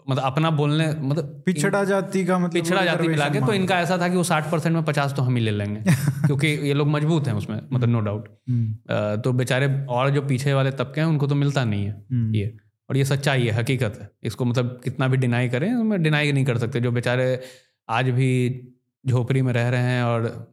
मतलब 0.10 0.24
अपना 0.24 0.50
बोलने 0.52 0.88
मतलब 1.02 1.44
पिछड़ा 1.46 1.84
जाति 1.84 2.26
का 2.26 2.38
मतलब 2.40 2.54
पिछड़ा 2.54 2.84
जाति 2.86 3.08
मिला 3.08 3.30
के 3.30 3.40
तो 3.40 3.54
इनका 3.54 3.80
ऐसा 3.80 3.98
था 3.98 4.08
कि 4.10 4.18
वो 4.18 4.24
साठ 4.24 4.52
परसेंट 4.52 4.76
में 4.76 4.84
पचास 4.86 5.14
तो 5.14 5.22
हम 5.22 5.36
ही 5.36 5.42
ले 5.44 5.52
लेंगे 5.52 5.82
क्योंकि 6.26 6.48
ये 6.48 6.74
लोग 6.74 6.88
मज़बूत 6.88 7.28
हैं 7.28 7.34
उसमें 7.34 7.62
मतलब 7.74 7.90
नो 7.90 8.00
डाउट 8.00 8.28
हम्म, 8.50 9.16
तो 9.22 9.34
बेचारे 9.34 9.86
और 9.90 10.10
जो 10.10 10.22
पीछे 10.22 10.54
वाले 10.54 10.72
तबके 10.72 11.02
हैं 11.02 11.08
उनको 11.08 11.28
तो 11.28 11.36
मिलता 11.36 11.64
नहीं 11.66 11.86
है 11.86 12.06
हम्म, 12.12 12.36
ये। 12.36 12.56
और 12.90 12.98
ये 12.98 13.06
सच्चाई 13.06 13.44
है 13.44 13.52
हकीकत 13.52 13.98
है। 14.02 14.10
इसको 14.24 14.46
मतलब 14.46 14.80
कितना 14.84 15.08
भी 15.08 15.18
डिनाई 15.18 15.50
करें 15.50 16.02
डिनाई 16.04 16.32
नहीं 16.32 16.46
कर 16.46 16.58
सकते। 16.58 16.80
जो 16.80 16.92
बेचारे 16.92 17.40
आज 17.90 18.10
भी 18.10 18.30
झोपड़ी 19.08 19.42
में 19.42 19.54
रह 19.54 19.70
रहे 19.70 19.82
हैं 19.82 20.04
और 20.04 20.53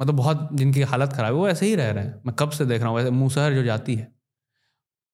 मतलब 0.00 0.14
बहुत 0.14 0.48
जिनकी 0.52 0.82
हालत 0.82 1.12
खराब 1.12 1.26
है, 1.26 1.32
वो 1.32 1.48
ऐसे 1.48 1.66
ही 1.66 1.74
रह 1.74 1.90
रहे 1.90 2.04
हैं। 2.04 2.22
मैं 2.26 2.34
कब 2.38 2.50
से 2.50 2.66
देख 2.66 2.80
रहा 2.80 2.88
हूँ, 2.88 2.96
वैसे 2.96 3.10
मूसहर 3.10 3.54
जो 3.54 3.62
जाति 3.62 3.94
है। 3.94 4.12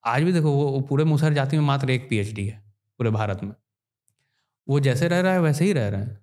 आज 0.04 0.22
भी 0.22 0.32
देखो, 0.32 0.50
वो 0.50 0.80
पूरे 0.80 1.04
मूसहर 1.04 1.34
जाति 1.34 1.58
में 1.58 1.64
मात्र 1.64 1.90
एक 1.90 2.08
पीएचडी 2.10 2.46
है, 2.46 2.64
पूरे 2.98 3.10
भारत 3.10 3.40
में। 3.42 3.52
वो 4.68 4.80
जैसे 4.80 5.08
रह 5.08 5.20
रहा 5.20 5.32
है, 5.32 5.40
वैसे 5.40 5.64
ही 5.64 5.72
रह 5.72 5.88
रहे 5.88 6.00
हैं। 6.00 6.14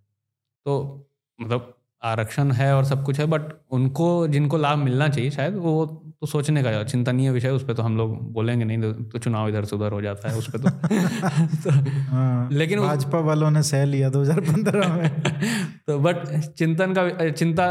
तो 0.65 1.07
मतलब 1.41 1.77
आरक्षण 2.03 2.51
है 2.51 2.75
और 2.75 2.85
सब 2.85 3.03
कुछ 3.03 3.19
है 3.19 3.25
बट 3.25 3.41
उनको, 3.71 4.27
जिनको 4.27 4.57
लाभ 4.57 4.77
मिलना 4.77 5.09
चाहिए, 5.09 5.31
शायद 5.31 5.55
वो 5.55 6.08
तो 6.21 6.27
सोचने 6.27 6.63
का 6.63 6.83
चिंतनीय 6.83 7.31
विषय 7.31 7.49
उस 7.49 7.63
पर 7.63 7.73
तो 7.73 7.83
हम 7.83 7.97
लोग 7.97 8.33
बोलेंगे 8.33 8.65
नहीं 8.65 8.81
तो, 8.81 8.93
तो 8.93 9.19
चुनाव 9.19 9.49
इधर 9.49 9.65
से 9.65 9.75
उधर 9.75 9.91
हो 9.91 10.01
जाता 10.01 10.29
है 10.29 10.37
उस 10.37 10.49
पर 10.51 10.59
तो, 10.59 10.69
तो 11.63 11.71
हाँ, 12.11 12.49
लेकिन 12.51 12.79
भाजपा 12.79 13.19
वालों 13.19 13.51
ने 13.51 13.63
सह 13.63 13.85
लिया 13.85 14.09
2015 14.09 14.87
में। 14.87 15.21
तो 15.87 15.99
बट 15.99 16.37
चिंतन 16.39 16.93
का 16.93 17.29
चिंता 17.29 17.65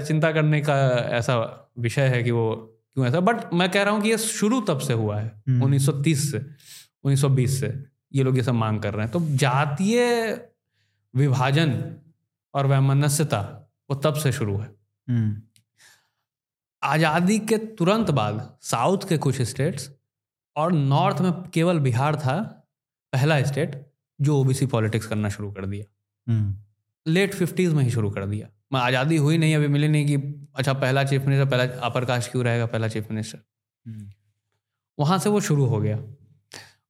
चिंता 0.00 0.32
करने 0.32 0.60
का 0.60 0.88
ऐसा 0.90 1.68
विषय 1.78 2.02
है 2.02 2.22
कि 2.22 2.30
वो 2.30 2.54
क्यों 2.94 3.06
ऐसा? 3.06 3.20
बट 3.20 3.54
मैं 3.54 3.70
कह 3.70 3.82
रहा 3.82 3.94
हूँ 3.94 4.02
कि 4.02 4.08
ये 4.08 4.18
शुरू 4.18 4.60
तब 4.60 4.78
से 4.78 4.92
हुआ 4.92 5.20
है 5.20 5.42
हम्म। 5.48 5.62
1930 5.62 6.30
से 6.30 6.46
1920 7.04 7.60
से 7.60 7.84
ये 8.14 8.22
लोग 8.22 8.36
ये 8.36 8.42
सब 8.42 8.54
मांग 8.54 8.80
कर 8.80 8.94
रहे 8.94 9.02
हैं। 9.02 9.12
तो 9.12 9.20
जातीय 9.36 10.02
विभाजन 11.16 11.84
और 12.54 12.66
वैमनस्यता 12.66 13.70
वो 13.90 13.96
तब 13.96 14.14
से 14.14 14.32
शुरू 14.32 14.56
है। 14.56 14.70
हम्म, 15.08 15.42
आज़ादी 16.82 17.38
के 17.38 17.56
तुरंत 17.78 18.10
बाद 18.10 18.56
साउथ 18.62 19.08
के 19.08 19.18
कुछ 19.18 19.40
स्टेट्स 19.42 19.90
और 20.56 20.72
नॉर्थ 20.72 21.20
में 21.20 21.32
केवल 21.54 21.78
बिहार 21.78 22.16
था 22.16 22.36
पहला 23.12 23.42
स्टेट 23.42 23.76
जो 24.20 24.40
ओबीसी 24.40 24.66
पॉलिटिक्स 24.66 25.06
करना 25.06 25.28
शुरू 25.28 25.50
कर 25.52 25.66
दिया। 25.66 25.84
हम्म, 26.26 26.56
लेट 27.06 27.34
फिफ्टीज़ 27.34 27.74
में 27.74 27.82
ही 27.84 27.90
शुरू 27.90 28.10
कर 28.10 28.26
दिया। 28.26 28.48
मैं 28.72 28.80
आज़ादी 28.80 29.16
हुई 29.16 29.38
नहीं 29.38 29.54
अभी 29.56 29.68
मिली 29.68 29.88
नहीं 29.88 30.06
कि 30.06 30.48
अच्छा 30.56 30.72
पहला 30.72 31.04
चीफ 31.04 31.24
मिनिस्टर 31.24 31.50
पहला 31.50 31.64
अपर 31.80 32.04
कास्ट 32.04 32.30
क्यों 32.30 32.44
रहेगा 32.44 32.66
पहला 32.66 32.88
चीफ 32.88 33.10
मिनिस्टर? 33.10 33.38
हम्म, 33.86 34.10
वहाँ 34.98 35.18
से 35.18 35.30
वो 35.30 35.40
शुरू 35.40 35.66
हो 35.66 35.80
गया। 35.80 35.98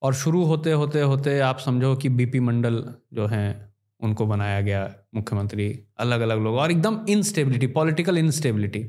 और 0.03 0.15
शुरू 0.15 0.45
होते 0.45 0.73
होते 0.73 1.01
होते 1.01 1.39
आप 1.41 1.59
समझो 1.59 1.95
कि 1.97 2.09
बीपी 2.09 2.41
मंडल 2.41 2.83
जो 3.15 3.27
हैं 3.27 3.75
उनको 4.01 4.27
बनाया 4.27 4.61
गया 4.61 4.95
मुख्यमंत्री 5.15 5.69
अलग 5.99 6.21
अलग 6.21 6.39
लोग 6.39 6.55
और 6.55 6.71
एकदम 6.71 6.99
इनस्टेबिलिटी 7.09 7.67
पॉलिटिकल 7.67 8.19
इंस्टेबिलिटी 8.19 8.83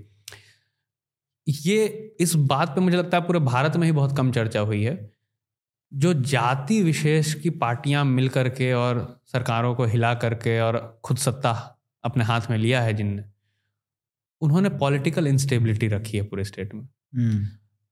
ये 1.48 1.86
इस 2.20 2.36
बात 2.36 2.70
पे 2.70 2.82
मुझे 2.82 2.98
लगता 2.98 3.18
है 3.18 3.24
पूरे 3.24 3.40
भारत 3.40 3.78
में 3.78 3.86
ही 3.86 3.92
बहुत 3.92 4.18
कम 4.18 4.32
चर्चा 4.32 4.60
हुई 4.60 4.84
है। 4.84 5.12
जो 5.92 6.14
जाति 6.14 6.82
विशेष 6.84 7.34
की 7.34 7.50
पार्टियाँ 7.50 8.06
मिल 8.06 8.30
करके 8.30 8.72
और 8.74 9.22
सरकारों 9.26 9.74
को 9.76 9.86
हिला 9.86 10.14
करके 10.14 10.60
और 10.60 11.00
खुद 11.04 11.18
सत्ता 11.18 11.52
अपने 12.04 12.24
हाथ 12.24 12.42
में 12.50 12.58
लिया 12.58 12.82
है 12.82 12.94
जिनने 12.94 13.24
उन्होंने 14.42 14.70
पॉलिटिकल 14.70 15.28
इंस्टेबिलिटी 15.28 15.88
रखी 15.88 16.18
है 16.18 16.24
पूरे 16.24 16.44
स्टेट 16.44 16.74
में। 16.74 16.82
हम्म, 16.82 17.46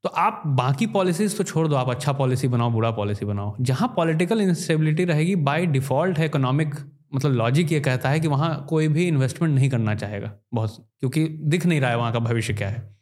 तो 0.03 0.09
आप 0.09 0.43
बाकी 0.47 0.87
पॉलिसीज़ 0.87 1.37
तो 1.37 1.43
छोड़ 1.43 1.67
दो 1.67 1.75
आप 1.75 1.89
अच्छा 1.89 2.13
पॉलिसी 2.13 2.47
बनाओ 2.47 2.71
बुरा 2.71 2.91
पॉलिसी 2.91 3.25
बनाओ। 3.25 3.55
जहाँ 3.61 3.93
पॉलिटिकल 3.95 4.41
इंस्टेबिलिटी 4.41 5.05
रहेगी 5.05 5.35
बाय 5.35 5.65
डिफ़ॉल्ट 5.65 6.17
है 6.17 6.25
इकोनॉमिक 6.25 6.75
मतलब 7.15 7.31
लॉजिक 7.31 7.71
ये 7.71 7.79
कहता 7.79 8.09
है 8.09 8.19
कि 8.19 8.27
वहाँ 8.27 8.65
कोई 8.69 8.87
भी 8.87 9.07
इन्वेस्टमेंट 9.07 9.53
नहीं 9.55 9.69
करना 9.69 9.95
चाहेगा 9.95 10.31
बहुत 10.53 10.89
क्योंकि 10.99 11.27
दिख 11.27 11.65
नहीं 11.65 11.81
रहा 11.81 11.89
है 11.89 11.97
वहाँ 11.97 12.13
का 12.13 12.19
भविष्य 12.19 12.53
क्या 12.53 12.69
है। 12.69 13.00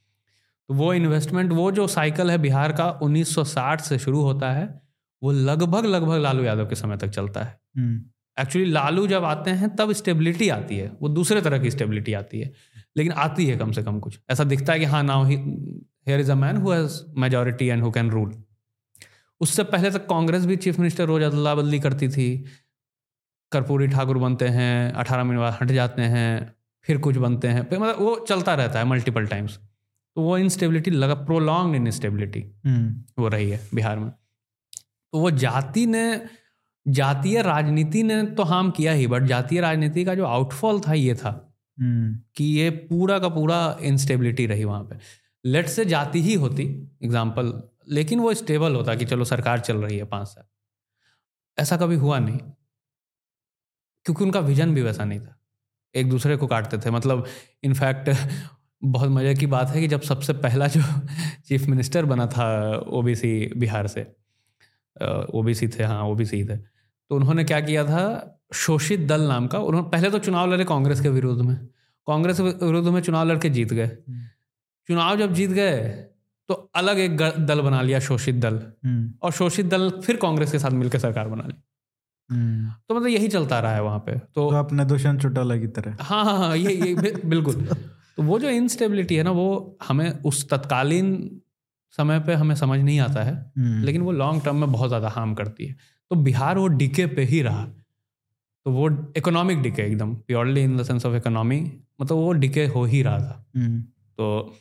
तो 0.69 0.73
वो 0.73 0.93
इन्वेस्टमेंट 0.93 1.51
वो 1.51 1.71
जो 1.71 1.88
साइकिल 1.88 2.32
है 2.32 2.38
बिहार 2.38 2.71
का 2.71 2.99
1960 3.03 3.82
से 3.82 3.99
शुरू 3.99 4.21
होता 4.21 4.51
है 4.51 4.82
वो 5.23 5.32
लगभग 5.32 5.86
लगभग 5.86 6.17
लालू 6.17 6.43
यादव 6.43 6.65
के 6.65 6.75
समय 6.75 6.97
तक 6.97 7.08
चलता 7.08 7.43
है। 7.43 7.60
हम्म, 7.77 8.01
एक्चुअली 8.41 8.71
लालू 8.71 9.08
जब 9.08 9.23
आते 9.23 9.51
हैं 9.51 9.75
तब 9.75 9.91
स्टेबिलिटी 9.91 10.49
आती 10.49 10.77
है। 10.77 10.91
वो 11.01 11.10
दूसरे 11.10 11.41
तरह 11.41 11.60
की 11.60 11.71
स्टेबिलिटी 11.71 12.13
आती 12.13 12.39
है। 12.39 12.53
लेकिन 12.97 13.12
आती 13.13 13.45
है 13.45 13.58
कम 13.58 13.71
से 13.71 13.84
कम 13.84 13.99
कुछ। 13.99 14.19
ऐसा 14.29 14.43
दिखता 14.43 14.73
है 14.73 14.79
कि 14.79 14.86
हाँ 14.86 15.03
now 15.03 15.23
here 15.23 16.19
is 16.19 16.32
a 16.32 16.36
man 16.36 16.58
who 16.58 16.71
has 16.71 17.01
majority 17.17 17.67
and 17.67 17.84
who 17.84 17.91
can 17.91 18.10
rule 18.10 18.34
उससे 19.41 19.63
पहले 19.63 19.91
तक 19.91 20.05
कांग्रेस 20.08 20.45
भी 20.45 20.55
चीफ 20.55 20.79
मिनिस्टर 20.79 21.05
रोज 21.05 21.23
अदला 21.23 21.55
बदली 21.55 21.79
करती 21.79 22.10
थी। 22.10 22.45
कर्पूरी 23.51 23.88
ठाकुर 23.88 24.17
बनते 24.17 24.47
हैं 24.47 24.93
अठारह 24.93 25.23
महीने 25.23 25.39
बाद 25.39 25.58
हट 25.62 25.71
जाते 25.71 26.01
हैं 26.01 26.55
फिर 26.86 26.97
कुछ 26.97 27.17
बनते 27.17 27.47
हैं। 27.47 27.69
फिर 27.69 27.79
मतलब 27.79 27.95
वो 27.99 28.15
चलता 28.29 28.55
रहता 28.55 28.79
है 28.79 28.86
मल्टीपल 28.86 29.25
टाइम्स 29.25 29.60
तो 30.19 30.23
वो 30.23 30.38
इंस्टेबिलिटी 30.38 30.91
लगा 30.91 31.13
प्रोलॉन्ग 31.15 31.75
इनस्टेबिलिटी 31.75 32.39
हम्म, 32.65 33.03
हो 33.19 33.27
रही 33.27 33.49
है 33.49 33.60
बिहार 33.73 33.99
में। 33.99 34.10
तो 35.13 35.19
वो 35.19 35.29
जाति 35.34 35.86
ने 35.86 36.01
जातीय 36.86 37.41
राजनीति 37.41 38.01
ने 38.03 38.21
तो 38.36 38.43
हार्म 38.43 38.71
किया 38.71 38.93
ही 38.93 39.08
बट 39.08 39.23
जातीय 39.23 39.62
राजनीति 39.62 40.03
का 40.05 40.15
जो 40.15 40.25
आउटफॉल 40.25 40.79
था 40.79 40.93
ये 40.93 41.13
था 41.15 41.32
हम्म, 41.77 42.13
कि 42.36 42.43
ये 42.45 42.69
पूरा 42.69 43.19
का 43.19 43.29
पूरा 43.29 43.77
इंस्टेबिलिटी 43.82 44.45
रही 44.45 44.63
वहाँ 44.63 44.84
पे। 44.84 44.97
लेट 45.45 45.67
से 45.67 45.86
जाती 45.86 46.21
ही 46.21 46.34
होती 46.34 46.63
एग्ज़ाम्पल 47.03 47.53
लेकिन 47.89 48.19
वो 48.19 48.34
स्टेबल 48.34 48.75
होता 48.75 48.95
कि 48.95 49.05
चलो 49.05 49.25
सरकार 49.25 49.60
चल 49.62 49.77
रही 49.77 49.97
है 49.97 50.05
पाँच 50.05 50.27
साल। 50.27 50.43
ऐसा 51.58 51.77
कभी 51.77 51.95
हुआ 51.95 52.19
नहीं 52.19 52.39
क्योंकि 54.05 54.23
उनका 54.23 54.39
विजन 54.41 54.75
भी 54.75 54.82
वैसा 54.82 55.05
नहीं 55.05 55.19
था। 55.19 55.36
एक 55.95 56.10
दूसरे 56.10 56.38
को 56.38 56.47
काटते 56.47 56.77
थे 56.77 56.91
मतलब 56.91 57.25
इनफैक्ट 57.63 58.10
बहुत 58.82 59.10
मज़े 59.10 59.36
की 59.36 59.46
बात 59.46 59.70
है 59.70 59.82
कि 59.82 59.88
जब 59.88 60.02
सबसे 60.02 60.34
पहला 60.34 60.68
जो 60.68 60.82
चीफ 61.48 61.68
मिनिस्टर 61.68 62.06
बना 62.06 62.26
था 62.28 62.48
ओबीसी 62.78 63.52
बिहार 63.58 63.88
से 63.88 64.02
ओबीसी 65.34 65.68
थे 65.68 65.84
हाँ 65.84 66.04
ओबीसी 66.04 66.44
थे 66.46 66.58
तो 66.58 67.15
उन्होंने 67.15 67.44
क्या 67.44 67.60
किया 67.62 67.84
था? 67.84 68.36
शोषित 68.54 69.00
दल 69.00 69.22
नाम 69.22 69.48
का 69.48 69.60
उन्होंने 69.60 69.89
पहले 69.89 70.10
तो 70.12 70.20
चुनाव 70.20 70.52
लड़े 70.54 70.65
कांग्रेस 70.65 71.02
के 71.02 71.10
विरोध 71.10 71.42
में 71.42 71.56
कांग्रेस 72.08 72.38
के 72.42 72.65
विरोध 72.65 72.88
में 72.88 73.02
चुनाव 73.02 73.28
लड़के 73.28 73.50
जीत 73.50 73.74
गए। 73.74 73.88
चुनाव 74.89 75.18
जब 75.18 75.34
जीत 75.34 75.50
गए 75.50 75.80
तो 76.50 76.54
अलग 76.76 77.00
एक 77.00 77.18
दल 77.46 77.62
बना 77.62 77.82
लिया 77.82 78.00
शोषित 78.00 78.36
दल 78.36 78.56
हम्म, 78.86 79.13
और 79.22 79.32
शोषित 79.32 79.65
दल 79.65 79.89
फिर 79.89 80.15
कांग्रेस 80.15 80.52
के 80.52 80.60
साथ 80.60 80.72
मिलकर 80.72 81.00
सरकार 81.00 81.28
बना 81.28 81.44
ली। 81.48 81.54
हम्म। 82.30 82.74
तो 82.89 82.96
मतलब 82.96 83.08
यही 83.08 83.28
चलता 83.28 83.60
रहा 83.60 83.76
है 83.76 83.84
वहाँ 83.84 84.00
पे 84.00 84.18
तो 84.20 84.50
तो 84.50 84.56
अपने 84.58 84.86
दुष्यंत 84.86 85.22
चौटाला 85.22 85.58
की 85.58 85.68
तरह। 85.68 85.98
हाँ 86.02 86.24
हाँ 86.26 86.38
हाँ 86.38 86.58
ये 86.58 86.74
ये 86.74 87.13
बिल्कुल। 87.26 87.68
तो 88.19 88.23
वो 88.23 88.39
जो 88.39 88.49
इंस्टेबिलिटी 88.49 89.15
है 89.15 89.23
ना 89.23 89.32
वो 89.32 89.77
हमें 89.88 90.10
उस 90.21 90.49
तत्कालीन 90.49 91.41
समय 91.91 92.19
पे 92.19 92.34
हमें 92.34 92.55
समझ 92.55 92.79
नहीं 92.79 92.99
आता 92.99 93.23
है 93.23 93.34
हम्म, 93.58 93.84
लेकिन 93.84 94.01
वो 94.01 94.12
लॉन्ग 94.12 94.43
टर्म 94.45 94.55
में 94.55 94.71
बहुत 94.71 94.88
ज़्यादा 94.88 95.10
हार्म 95.10 95.34
करती 95.34 95.65
है। 95.65 95.75
तो 96.10 96.15
बिहार 96.15 96.58
वो 96.58 96.67
डिके 96.67 97.05
पे 97.05 97.23
ही 97.23 97.41
रहा। 97.41 97.63
तो 98.65 98.71
वो 98.71 98.89
इकोनॉमिक 99.17 99.62
डिके 99.62 99.82
एकदम 99.82 100.15
purely 100.15 100.63
in 100.63 100.77
the 100.77 100.84
sense 100.84 101.05
of 101.05 101.15
economy 101.15 101.71
मतलब 102.01 102.17
वो 102.17 102.32
डिके 102.32 102.65
हो 102.65 102.86
ही 102.86 103.01
रहा 103.01 103.19
था। 103.19 103.51
हम्म, 103.55 103.82
तो 104.17 104.55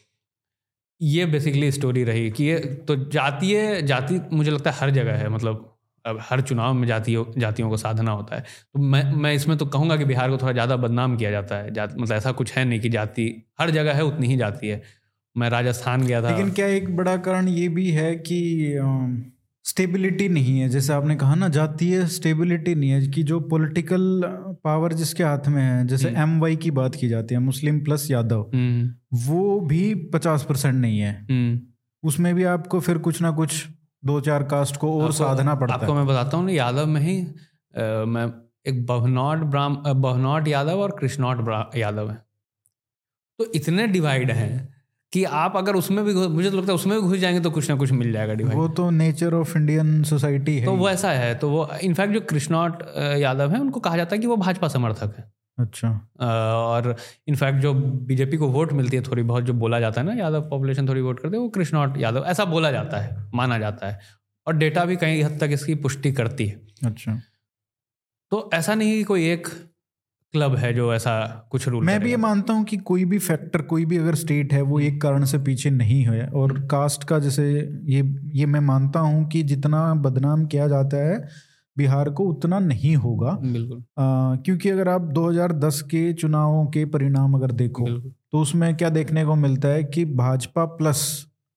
ये 1.02 1.26
बेसिकली 1.26 1.72
स्टोरी 1.72 2.04
रही 2.04 2.30
कि 2.30 2.44
ये 2.44 2.58
तो 2.58 2.96
जातीय 2.96 3.82
जाति 3.82 4.20
मुझे 4.32 4.50
लगता 4.50 4.70
है 4.70 4.76
हर 4.76 4.90
जगह 4.90 5.12
है 5.12 5.28
मतलब 5.28 5.77
अब 6.08 6.18
हर 6.22 6.40
चुनाव 6.40 6.74
में 6.74 6.86
जातियों 6.88 7.24
जातियों 7.38 7.68
को 7.70 7.76
साधना 7.76 8.10
होता 8.10 8.36
है। 8.36 8.42
तो 8.42 8.80
मैं 8.80 9.02
मैं 9.14 9.32
इसमें 9.34 9.56
तो 9.58 9.66
कहूँगा 9.66 9.96
कि 9.96 10.04
बिहार 10.04 10.30
को 10.30 10.36
थोड़ा 10.36 10.52
ज़्यादा 10.52 10.76
बदनाम 10.76 11.16
किया 11.16 11.30
जाता 11.30 11.56
है। 11.56 11.74
जात 11.74 11.94
मतलब 11.98 12.16
ऐसा 12.16 12.32
कुछ 12.32 12.52
है 12.52 12.64
नहीं 12.64 12.80
कि 12.80 12.88
जाति 12.88 13.30
हर 13.60 13.70
जगह 13.70 13.94
है 13.94 14.04
उतनी 14.04 14.26
ही 14.26 14.36
जाति 14.36 14.68
है। 14.68 14.82
मैं 15.36 15.50
राजस्थान 15.50 16.02
गया 16.02 16.22
था। 16.22 16.30
लेकिन 16.30 16.50
क्या 16.50 16.66
एक 16.66 16.96
बड़ा 16.96 17.16
कारण 17.16 17.48
ये 17.48 17.68
भी 17.68 17.90
है 17.90 18.14
कि 18.16 18.38
स्टेबिलिटी 19.64 20.28
नहीं 20.28 20.58
है? 20.60 20.68
जैसे 20.68 20.92
आपने 20.92 21.16
कहा 21.16 21.34
ना 21.34 21.48
जातीय 21.48 22.04
स्टेबिलिटी 22.06 22.74
नहीं 22.74 22.90
है 22.90 23.06
कि 23.06 23.22
जो 23.22 23.40
पॉलिटिकल 23.48 24.22
पावर 24.64 24.92
जिसके 24.92 25.24
हाथ 25.24 25.48
में 25.48 25.62
है 25.62 25.86
जैसे 25.86 26.08
एम 26.18 26.38
वाई 26.40 26.56
की 26.56 26.70
बात 26.70 26.94
की 26.94 27.08
जाती 27.08 27.34
है 27.34 27.40
मुस्लिम 27.40 27.80
प्लस 27.80 28.10
यादव 28.10 28.50
हम्म, 28.54 28.90
वो 29.26 29.60
भी 29.60 29.94
पचास 30.14 30.46
परसेंट 30.48 30.74
नहीं 30.74 30.98
है। 30.98 31.12
हम्म। 31.30 31.60
उसमें 32.02 32.34
भी 32.34 32.44
आपको 32.44 32.80
फिर 32.80 32.98
कुछ 32.98 33.20
ना 33.22 33.30
कुछ 33.30 33.64
दो 34.02 34.20
चार 34.20 34.42
कास्ट 34.42 34.76
को 34.76 35.00
और 35.02 35.12
साधना 35.12 35.54
पड़ता 35.54 35.74
आपको 35.74 35.92
है 35.92 35.98
मैं 35.98 36.06
बताता 36.06 36.36
हूँ 36.36 36.44
ना 36.46 36.52
यादव 36.52 36.86
में 36.86 37.00
ही 37.00 37.20
अ, 37.20 38.04
मैं 38.04 38.26
एक 38.66 38.86
बहनौट 38.86 39.38
ब्राह्म 39.38 39.92
बहनौट 39.94 40.48
यादव 40.48 40.80
और 40.80 40.90
कृष्णौट 40.90 41.76
यादव 41.76 42.10
है। 42.10 42.16
तो 43.38 43.52
इतने 43.54 43.86
डिवाइड 43.86 44.30
हैं 44.30 44.74
कि 45.12 45.24
आप 45.24 45.56
अगर 45.56 45.74
उसमें 45.74 46.04
भी 46.04 46.14
मुझे 46.14 46.50
तो 46.50 46.56
लगता 46.56 46.72
है 46.72 46.74
उसमें 46.74 47.00
भी 47.00 47.08
घुस 47.08 47.18
जाएँगे 47.18 47.40
तो 47.40 47.50
कुछ 47.50 47.70
ना 47.70 47.76
कुछ 47.76 47.92
मिल 47.92 48.12
जाएगा 48.12 48.34
डिवाइड 48.34 48.58
वो 48.58 48.68
तो 48.68 48.90
नेचर 48.90 49.34
ऑफ़ 49.34 49.56
इंडियन 49.58 50.02
सोसाइटी 50.02 50.58
है 50.58 50.64
तो 50.64 50.72
वो 50.72 50.88
ऐसा 50.90 51.10
है 51.10 51.34
तो 51.34 51.50
वो 51.50 51.68
इनफैक्ट 51.82 52.14
जो 52.14 52.20
कृष्णौट 52.20 52.82
यादव 53.18 53.50
है 53.50 53.60
उनको 53.60 53.80
कहा 53.80 53.96
जाता 53.96 54.16
है 54.16 54.20
कि 54.20 54.26
वो 54.26 54.36
भाजपा 54.36 54.68
समर्थक 54.68 55.14
है। 55.18 55.37
अच्छा। 55.58 55.88
और 56.20 56.94
इनफैक्ट 57.28 57.58
जो 57.58 57.72
बीजेपी 58.06 58.36
को 58.36 58.48
वोट 58.48 58.72
मिलती 58.72 58.96
है 58.96 59.02
थोड़ी 59.02 59.22
बहुत 59.22 59.44
जो 59.44 59.52
बोला 59.54 59.80
जाता 59.80 60.00
है 60.00 60.06
ना 60.06 60.14
यादव 60.14 60.48
पॉपुलेशन 60.50 60.88
थोड़ी 60.88 61.00
वोट 61.00 61.20
करते 61.20 61.36
है 61.36 61.42
वो 61.42 61.48
कृष्णा 61.48 61.92
यादव 61.98 62.24
ऐसा 62.26 62.44
बोला 62.46 62.70
जाता 62.70 63.00
है 63.00 63.16
माना 63.34 63.58
जाता 63.58 63.88
है। 63.88 63.98
और 64.46 64.56
डेटा 64.56 64.84
भी 64.84 64.96
कई 64.96 65.22
हद 65.22 65.38
तक 65.40 65.50
इसकी 65.52 65.74
पुष्टि 65.76 66.12
करती 66.12 66.46
है। 66.46 66.60
अच्छा। 66.86 67.20
तो 68.32 68.48
ऐसा 68.54 68.74
नहीं 68.74 68.92
कि 68.92 69.02
कोई 69.04 69.26
एक 69.30 69.46
क्लब 70.34 70.54
है 70.56 70.72
जो 70.74 70.92
ऐसा 70.94 71.12
कुछ 71.50 71.66
रूल 71.68 71.84
मैं 71.84 71.98
भी 72.00 72.10
ये 72.10 72.16
मानता 72.16 72.52
हूँ 72.52 72.64
कि 72.64 72.76
कोई 72.76 73.04
भी 73.04 73.18
फैक्टर 73.18 73.62
कोई 73.62 73.84
भी 73.84 73.98
अगर 73.98 74.14
स्टेट 74.14 74.52
है 74.52 74.60
वो 74.62 74.80
एक 74.80 75.00
कारण 75.02 75.24
से 75.24 75.38
पीछे 75.38 75.70
नहीं 75.70 76.02
है। 76.02 76.26
और 76.30 76.52
कास्ट 76.66 77.04
का 77.04 77.18
जैसे 77.18 77.44
ये 77.86 78.02
ये 78.34 78.46
मैं 78.46 78.60
मानता 78.60 79.00
हूँ 79.00 79.26
कि 79.28 79.42
जितना 79.42 79.82
बदनाम 79.96 80.44
किया 80.46 80.66
जाता 80.68 80.96
है 80.96 81.16
बिहार 81.78 82.10
को 82.10 82.24
उतना 82.26 82.58
नहीं 82.60 82.94
होगा। 82.96 83.32
बिल्कुल। 83.42 83.78
आ, 83.78 84.36
क्योंकि 84.36 84.70
अगर 84.70 84.88
आप 84.88 85.02
2010 85.14 85.80
के 85.90 86.12
चुनावों 86.14 86.64
के 86.68 86.84
परिणाम 86.86 87.34
अगर 87.34 87.52
देखो 87.54 87.88
तो 87.88 88.40
उसमें 88.40 88.74
क्या 88.76 88.88
देखने 88.90 89.24
को 89.24 89.34
मिलता 89.36 89.68
है 89.68 89.84
कि 89.86 90.04
भाजपा 90.16 90.64
प्लस 90.78 91.04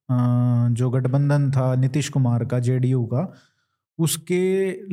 आ, 0.08 0.68
जो 0.70 0.90
गठबंधन 0.90 1.50
था 1.50 1.74
नीतीश 1.76 2.08
कुमार 2.08 2.44
का 2.44 2.58
जेडीयू 2.60 3.04
का 3.06 3.32
उसके 3.98 4.38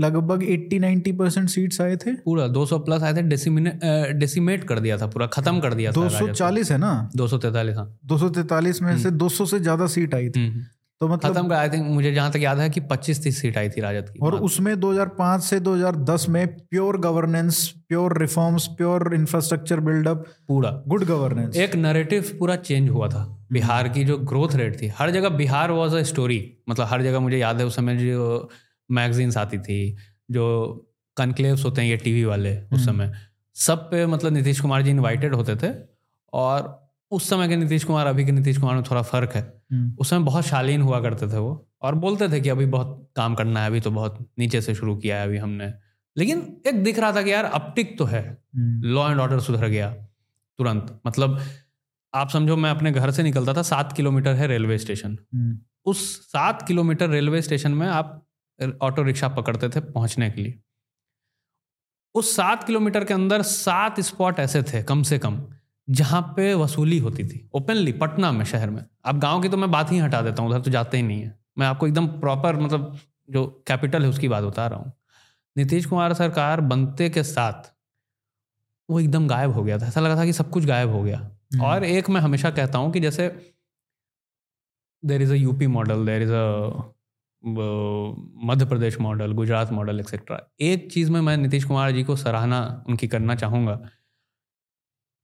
लगभग 0.02 0.42
80-90 0.46 1.12
परसेंट 1.18 1.50
सीट्स 1.50 1.80
आए 1.82 1.96
थे। 1.98 2.14
पूरा 2.16 2.48
200 2.50 2.80
प्लस 2.80 3.04
आए 3.04 3.14
थे 3.14 3.22
डेसिमिनेट 3.24 3.80
डेसिमेट 4.20 4.64
कर 4.64 4.80
दिया 4.80 4.98
था 4.98 5.08
पूरा 5.08 5.28
खत्म 5.28 5.60
कर 5.60 5.74
दिया 5.74 5.92
था 5.92 5.96
240 5.98 6.72
है 6.72 6.78
ना? 6.78 7.10
दो 7.16 7.28
सौ 7.28 7.38
तैतालीस 7.38 7.76
हाँ। 7.78 8.00
243 8.08 8.82
में 8.82 8.98
से 8.98 9.12
200 9.14 9.46
से 9.46 9.60
ज़्यादा 9.60 9.88
सीट 9.88 10.16
आई 10.16 10.30
थी। 10.30 10.46
हम्म। 10.48 10.64
तो 11.02 11.08
मतलब 11.08 11.34
खत्म 11.34 11.54
आई 11.54 11.70
थिंक 11.70 11.86
मुझे 11.88 12.12
जहाँ 12.14 12.32
तक 12.32 12.40
याद 12.40 12.60
है 12.60 12.70
कि 12.70 12.82
25 12.82 13.24
तीस 13.24 13.42
सीट 13.42 13.58
आई 13.58 13.70
थी 13.70 13.82
राजद 13.82 14.10
की। 14.10 14.20
और 14.20 14.36
उसमें 14.36 14.80
2005 14.80 15.42
से 15.42 15.60
2010 15.60 16.28
में 16.30 16.48
pure 16.48 16.98
governance 16.98 17.68
pure 17.88 18.18
reforms 18.18 18.68
pure 18.68 19.14
infrastructure 19.16 19.80
buildup 19.80 20.26
पूरा। 20.48 20.72
गुड 20.88 21.04
गवर्नेंस 21.04 21.56
एक 21.58 21.76
नरेटिव 21.76 22.36
पूरा 22.40 22.56
चेंज 22.56 22.90
हुआ 22.90 23.08
था। 23.08 23.24
बिहार 23.52 23.88
की 23.90 24.04
जो 24.04 24.18
ग्रोथ 24.18 24.56
रेट 24.56 24.82
थी 24.82 24.88
हर 24.88 25.12
जगह 25.12 25.30
बिहार 25.30 25.72
वॉज़ 25.72 25.96
अ 25.96 26.04
स्टोरी 26.04 26.42
मतलब 26.70 26.88
हर 26.88 27.02
जगह 27.02 27.20
मुझे 27.20 27.38
याद 27.38 27.60
है 27.60 27.66
उस 27.66 27.76
समय 27.76 27.98
जो 27.98 28.50
मैगजीन्स 28.90 29.38
आती 29.38 29.58
थी 29.58 29.98
जो 30.32 30.46
कनक्लेव्स 31.18 31.66
होते 31.66 31.82
हैं 31.82 31.90
ये 31.90 31.98
टीवी 31.98 32.24
वाले 32.24 32.58
उस 32.74 32.86
समय। 32.86 33.12
सब 33.56 33.90
पे 33.92 34.06
मतलब 34.06 34.34
नीतीश 34.34 34.60
कुमार 34.60 34.82
जी 34.82 34.90
इन्वाइटेड 34.90 35.36
होते 35.36 35.56
थे 35.56 35.74
और 36.34 36.89
उस 37.12 37.30
समय 37.30 37.48
के 37.48 37.56
नीतीश 37.56 37.84
कुमार 37.84 38.08
अभी 38.08 38.26
के 38.26 38.32
नीतीश 38.32 38.58
कुमार 38.58 38.76
में 38.76 38.84
थोड़ा 38.84 39.02
फ़र्क 39.02 39.32
है। 39.32 39.42
उस 40.00 40.10
समय 40.10 40.20
बहुत 40.20 40.46
शालीन 40.46 40.82
हुआ 40.82 41.02
करते 41.02 41.28
थे 41.28 41.38
वो 41.38 41.70
और 41.82 41.96
बोलते 41.96 42.30
थे 42.30 42.42
कि 42.42 42.50
अभी 42.50 42.66
बहुत 42.66 43.12
काम 43.16 43.36
करना 43.36 43.62
है 43.62 43.68
अभी 43.68 43.80
तो 43.80 43.92
बहुत 43.92 44.30
नीचे 44.40 44.62
से 44.62 44.76
शुरू 44.76 44.96
किया 44.98 45.18
है 45.18 45.24
अभी 45.24 45.38
हमने। 45.38 45.74
लेकिन 46.18 46.62
एक 46.68 46.84
दिख 46.84 47.00
रहा 47.00 47.12
था 47.14 47.22
कि 47.22 47.34
यार 47.34 47.46
अपटिक 47.46 47.98
तो 47.98 48.06
है। 48.06 48.44
लॉ 48.86 49.10
एंड 49.12 49.20
ऑर्डर 49.20 49.40
सुधर 49.40 49.68
गया 49.68 49.92
तुरंत। 50.60 51.02
मतलब 51.08 51.40
आप 52.14 52.30
समझो 52.30 52.56
मैं 52.58 52.72
अपने 52.72 52.92
घर 52.92 53.12
से 53.12 53.24
निकलता 53.24 53.54
था 53.54 53.62
सात 53.62 53.94
किलोमीटर 53.94 54.34
है 54.34 54.48
रेलवे 54.48 54.78
स्टेशन। 54.78 55.18
हम्म, 55.34 55.60
उस 55.86 56.22
सात 56.22 56.68
किलोमीटर 56.68 57.10
रेलवे 57.10 57.42
स्टेशन 57.42 57.72
में 57.72 57.88
आप 57.88 58.26
ऑटो 58.82 59.04
रिक्शा 59.04 59.28
पकड़ते 59.28 59.70
थे 59.70 59.80
पहुँचने 59.80 60.30
के 60.32 60.42
लिए। 60.42 60.60
उस 62.16 62.36
सात 62.36 62.64
किलोमीटर 62.64 63.04
के 63.04 63.14
अंदर 63.14 63.42
सात 63.42 64.00
स्पॉट 64.00 64.40
ऐसे 64.40 64.64
थे 64.64 64.84
कम 64.84 65.04
से 65.04 65.20
कम। 65.20 65.48
जहाँ 65.90 66.22
पे 66.36 66.54
वसूली 66.54 66.98
होती 67.00 67.24
थी 67.24 67.50
ओपनली 67.56 67.92
पटना 67.92 68.32
में 68.32 68.44
शहर 68.46 68.70
में। 68.70 68.84
अब 69.06 69.20
गाँव 69.20 69.42
की 69.42 69.50
तो 69.50 69.58
मैं 69.58 69.70
बात 69.72 69.92
ही 69.92 69.98
हटा 69.98 70.22
देता 70.22 70.44
हूँ 70.44 70.50
उधर 70.50 70.62
तो 70.62 70.72
जाते 70.72 70.98
ही 70.98 71.04
नहीं 71.04 71.22
है। 71.22 71.38
मैं 71.58 71.68
आपको 71.68 71.88
एकदम 71.88 72.08
प्रॉपर 72.20 72.56
मतलब 72.56 72.98
जो 73.30 73.46
कैपिटल 73.68 74.04
है 74.04 74.10
उसकी 74.10 74.28
बात 74.28 74.44
बता 74.44 74.68
रहा 74.68 74.80
हूँ। 74.80 74.92
नीतीश 75.56 75.86
कुमार 75.86 76.14
सरकार 76.14 76.62
बनते 76.64 77.10
के 77.10 77.24
साथ 77.24 77.72
वो 78.90 79.00
एकदम 79.00 79.28
गायब 79.28 79.52
हो 79.52 79.64
गया 79.64 79.78
था। 79.80 79.88
ऐसा 79.88 80.02
लगा 80.02 80.16
था 80.18 80.26
कि 80.26 80.34
सब 80.34 80.50
कुछ 80.50 80.66
गायब 80.66 80.92
हो 80.92 81.04
गया। 81.04 81.18
हम्म, 81.18 81.64
और 81.64 81.84
एक 81.84 82.10
मैं 82.10 82.22
हमेशा 82.22 82.50
कहता 82.50 82.78
हूँ 82.78 82.92
कि 82.92 83.00
जैसे 83.00 83.28
there 85.04 85.22
is 85.22 85.32
a 85.32 85.36
UP 85.36 85.68
model 85.68 86.06
there 86.06 86.22
is 86.22 86.32
a 86.32 86.94
Madhya 88.46 88.66
Pradesh 88.66 89.00
model 89.00 89.32
Gujarat 89.32 89.72
model 89.72 90.00
etcetera 90.00 90.40
एक 90.62 90.92
चीज़ 90.92 91.12
में 91.12 91.20
मैं 91.22 91.36
नीतीश 91.38 91.64
कुमार 91.64 91.92
जी 91.92 92.04
को 92.04 92.16
सराहना 92.16 92.60
उनकी 92.90 93.08
करना 93.08 93.36
चाहूँगा 93.36 93.80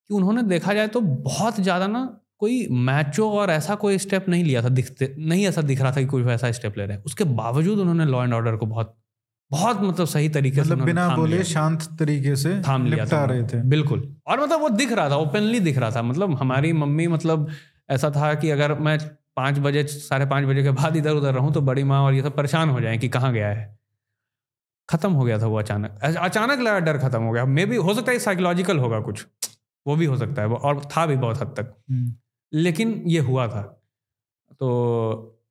कि 0.10 0.14
उन्होंने 0.14 0.44
देखा 0.44 0.74
जाए 0.74 0.88
तो 0.88 1.02
बहुत 1.02 1.60
ज़्यादा 1.60 1.88
ना 1.88 2.04
कोई 2.40 2.68
मैचो 2.72 3.30
और 3.32 3.50
ऐसा 3.52 3.76
कोई 3.76 3.98
स्टेप 3.98 4.28
नहीं 4.30 4.44
लिया 4.44 4.62
था 4.64 4.70
दिखते 4.72 5.14
नहीं 5.20 5.46
ऐसा 5.48 5.62
दिख 5.62 5.82
रहा 5.82 5.92
था 5.92 6.02
कि 6.02 6.08
कोई 6.08 6.24
ऐसा 6.32 6.52
स्टेप 6.52 6.78
ले 6.78 6.86
रहे 6.86 6.98
हैं। 6.98 7.04
उसके 7.04 7.24
बावजूद 7.34 7.80
उन्होंने 7.80 8.06
लॉ 8.06 8.24
एंड 8.24 8.34
ऑर्डर 8.34 8.56
को 8.56 8.66
बहुत 8.66 8.96
बहुत 9.52 9.82
मतलब 9.82 10.08
सही 10.08 10.30
तरीके 10.30 10.56
से 10.56 10.62
मतलब 10.62 10.74
उन्होंने 10.74 10.92
बिना 10.94 11.16
बोले 11.18 11.44
शांत 11.44 11.84
तरीके 12.00 12.36
से 12.36 12.54
थाम 12.62 12.86
लिया 12.86 13.06
था 13.06 13.24
रहे 13.26 13.44
थे। 13.44 13.62
बिल्कुल। 13.70 14.02
और 14.28 14.42
मतलब 14.42 14.62
वो 14.62 14.70
दिख 14.72 14.92
रहा 14.92 15.10
था 15.10 15.16
ओपनली 15.18 15.60
दिख 15.60 15.78
रहा 15.78 15.92
था। 15.92 16.02
मतलब 16.02 16.38
हमारी 16.38 16.74
मम्मी 16.74 17.08
मतलब 17.08 17.48
ऐसा 17.90 18.10
था 18.12 18.34
कि 18.34 18.50
अगर 18.50 18.74
मैं 18.80 18.98
पाँच 19.36 19.60
बजे 19.60 19.84
साढ़े 19.86 20.26
पाँच 20.26 20.46
बजे 20.46 20.64
के 20.64 20.72
बाद 20.74 20.96
इधर 20.98 21.14
उधर 21.14 21.34
रहूँ 21.34 21.54
तो 21.54 21.62
बड़ी 21.62 21.84
माँ 21.84 22.02
और 22.02 22.14
ये 22.14 22.22
सब 22.22 22.36
परेशान 22.36 22.70
हो 22.70 22.82
जाए 22.82 22.98
कि 22.98 23.10
कहाँ 23.10 23.34
गया 23.34 23.48
है। 23.50 23.74
खत्म 24.90 25.12
हो 25.12 25.24
गया 25.24 25.40
था 25.40 25.46
वो 25.46 25.60
अचानक। 25.60 26.00
अचानक 26.04 26.60
लगा 26.60 26.80
डर 26.82 26.98
खत्म 26.98 27.22
हो 27.22 27.32
गया। 27.32 27.46
मे 27.48 27.66
भी 27.66 27.76
हो 27.78 27.94
सकता 27.94 28.12
है 28.12 28.20
साइकोलॉजिकल 28.20 28.80
होगा 28.80 29.00
कुछ। 29.00 29.26
वो 29.86 29.96
भी 29.96 30.06
हो 30.06 30.18
सकता 30.18 30.42
है 30.42 30.48
वो 30.48 30.56
और 30.58 30.84
था 30.88 31.06
भी 31.06 31.16
बहुत 31.18 31.42
हद 31.42 31.54
तक। 31.58 31.76
हम्म, 31.92 32.14
लेकिन 32.54 33.02
ये 33.08 33.20
हुआ 33.22 33.48
था। 33.48 33.62
तो 34.52 35.42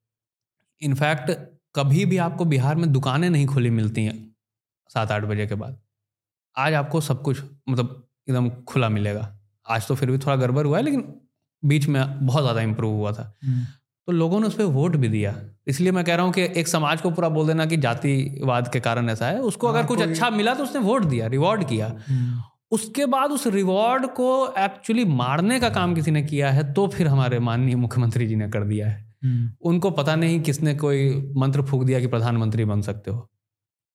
इनफैक्ट 0.81 1.31
कभी 1.75 2.05
भी 2.05 2.17
आपको 2.17 2.45
बिहार 2.45 2.75
में 2.75 2.91
दुकानें 2.93 3.29
नहीं 3.29 3.45
खुली 3.47 3.69
मिलती 3.69 4.03
हैं 4.05 4.17
सात 4.89 5.11
आठ 5.11 5.23
बजे 5.23 5.47
के 5.47 5.55
बाद। 5.55 5.77
आज 6.55 6.73
आपको 6.73 7.01
सब 7.01 7.21
कुछ 7.21 7.41
मतलब 7.69 8.07
एकदम 8.29 8.49
खुला 8.63 8.89
मिलेगा। 8.89 9.31
आज 9.65 9.87
तो 9.87 9.95
फिर 9.95 10.11
भी 10.11 10.17
थोड़ा 10.17 10.35
गड़बड़ 10.35 10.65
हुआ 10.67 10.77
है 10.77 10.83
लेकिन 10.83 11.03
बीच 11.63 11.87
में 11.87 12.25
बहुत 12.25 12.43
ज़्यादा 12.43 12.61
इम्प्रूव 12.61 12.93
हुआ 12.93 13.11
था। 13.11 13.33
हम्म, 13.45 13.63
तो 14.07 14.11
लोगों 14.11 14.39
ने 14.39 14.47
उस 14.47 14.55
पर 14.55 14.63
वोट 14.71 14.95
भी 14.95 15.07
दिया। 15.09 15.35
इसलिए 15.67 15.91
मैं 15.91 16.03
कह 16.05 16.15
रहा 16.15 16.25
हूँ 16.25 16.33
कि 16.33 16.41
एक 16.41 16.67
समाज 16.67 17.01
को 17.01 17.11
पूरा 17.11 17.29
बोल 17.29 17.47
देना 17.47 17.65
कि 17.65 17.77
जातिवाद 17.77 18.71
के 18.73 18.79
कारण 18.79 19.09
ऐसा 19.09 19.27
है। 19.27 19.39
उसको 19.41 19.67
अगर 19.67 19.79
हाँ, 19.79 19.87
कुछ 19.87 20.01
अच्छा 20.01 20.29
मिला 20.29 20.53
तो 20.53 20.63
उसने 20.63 20.81
वोट 20.81 21.05
दिया 21.05 21.27
रिवॉर्ड 21.27 21.67
किया। 21.69 21.87
हम्म, 21.87 22.41
उसके 22.71 23.05
बाद 23.05 23.31
उस 23.31 23.47
रिवॉर्ड 23.47 24.05
को 24.07 24.53
एक्चुअली 24.57 25.05
मारने 25.05 25.59
का 25.59 25.69
काम 25.69 25.95
किसी 25.95 26.11
ने 26.11 26.21
किया 26.23 26.51
है 26.51 26.73
तो 26.73 26.87
फिर 26.87 27.07
हमारे 27.07 27.39
माननीय 27.39 27.75
मुख्यमंत्री 27.75 28.27
जी 28.27 28.35
ने 28.35 28.49
कर 28.49 28.63
दिया 28.63 28.87
है। 28.87 29.15
हम्म, 29.23 29.51
उनको 29.61 29.91
पता 29.91 30.15
नहीं 30.15 30.39
किसने 30.41 30.75
कोई 30.75 31.33
मंत्र 31.37 31.61
फूक 31.61 31.83
दिया 31.83 31.99
कि 31.99 32.07
प्रधानमंत्री 32.07 32.65
बन 32.65 32.81
सकते 32.81 33.11
हो। 33.11 33.19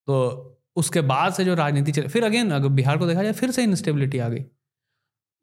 तो 0.07 0.57
उसके 0.77 1.01
बाद 1.01 1.33
से 1.33 1.45
जो 1.45 1.55
राजनीति 1.55 1.93
चले 1.93 2.09
फिर 2.09 2.25
अगेन 2.25 2.51
अगर 2.51 2.69
बिहार 2.69 2.99
को 2.99 3.07
देखा 3.07 3.23
जाए 3.23 3.33
फिर 3.33 3.51
से 3.51 3.63
इंस्टेबिलिटी 3.63 4.19
आ 4.19 4.29
गई। 4.29 4.45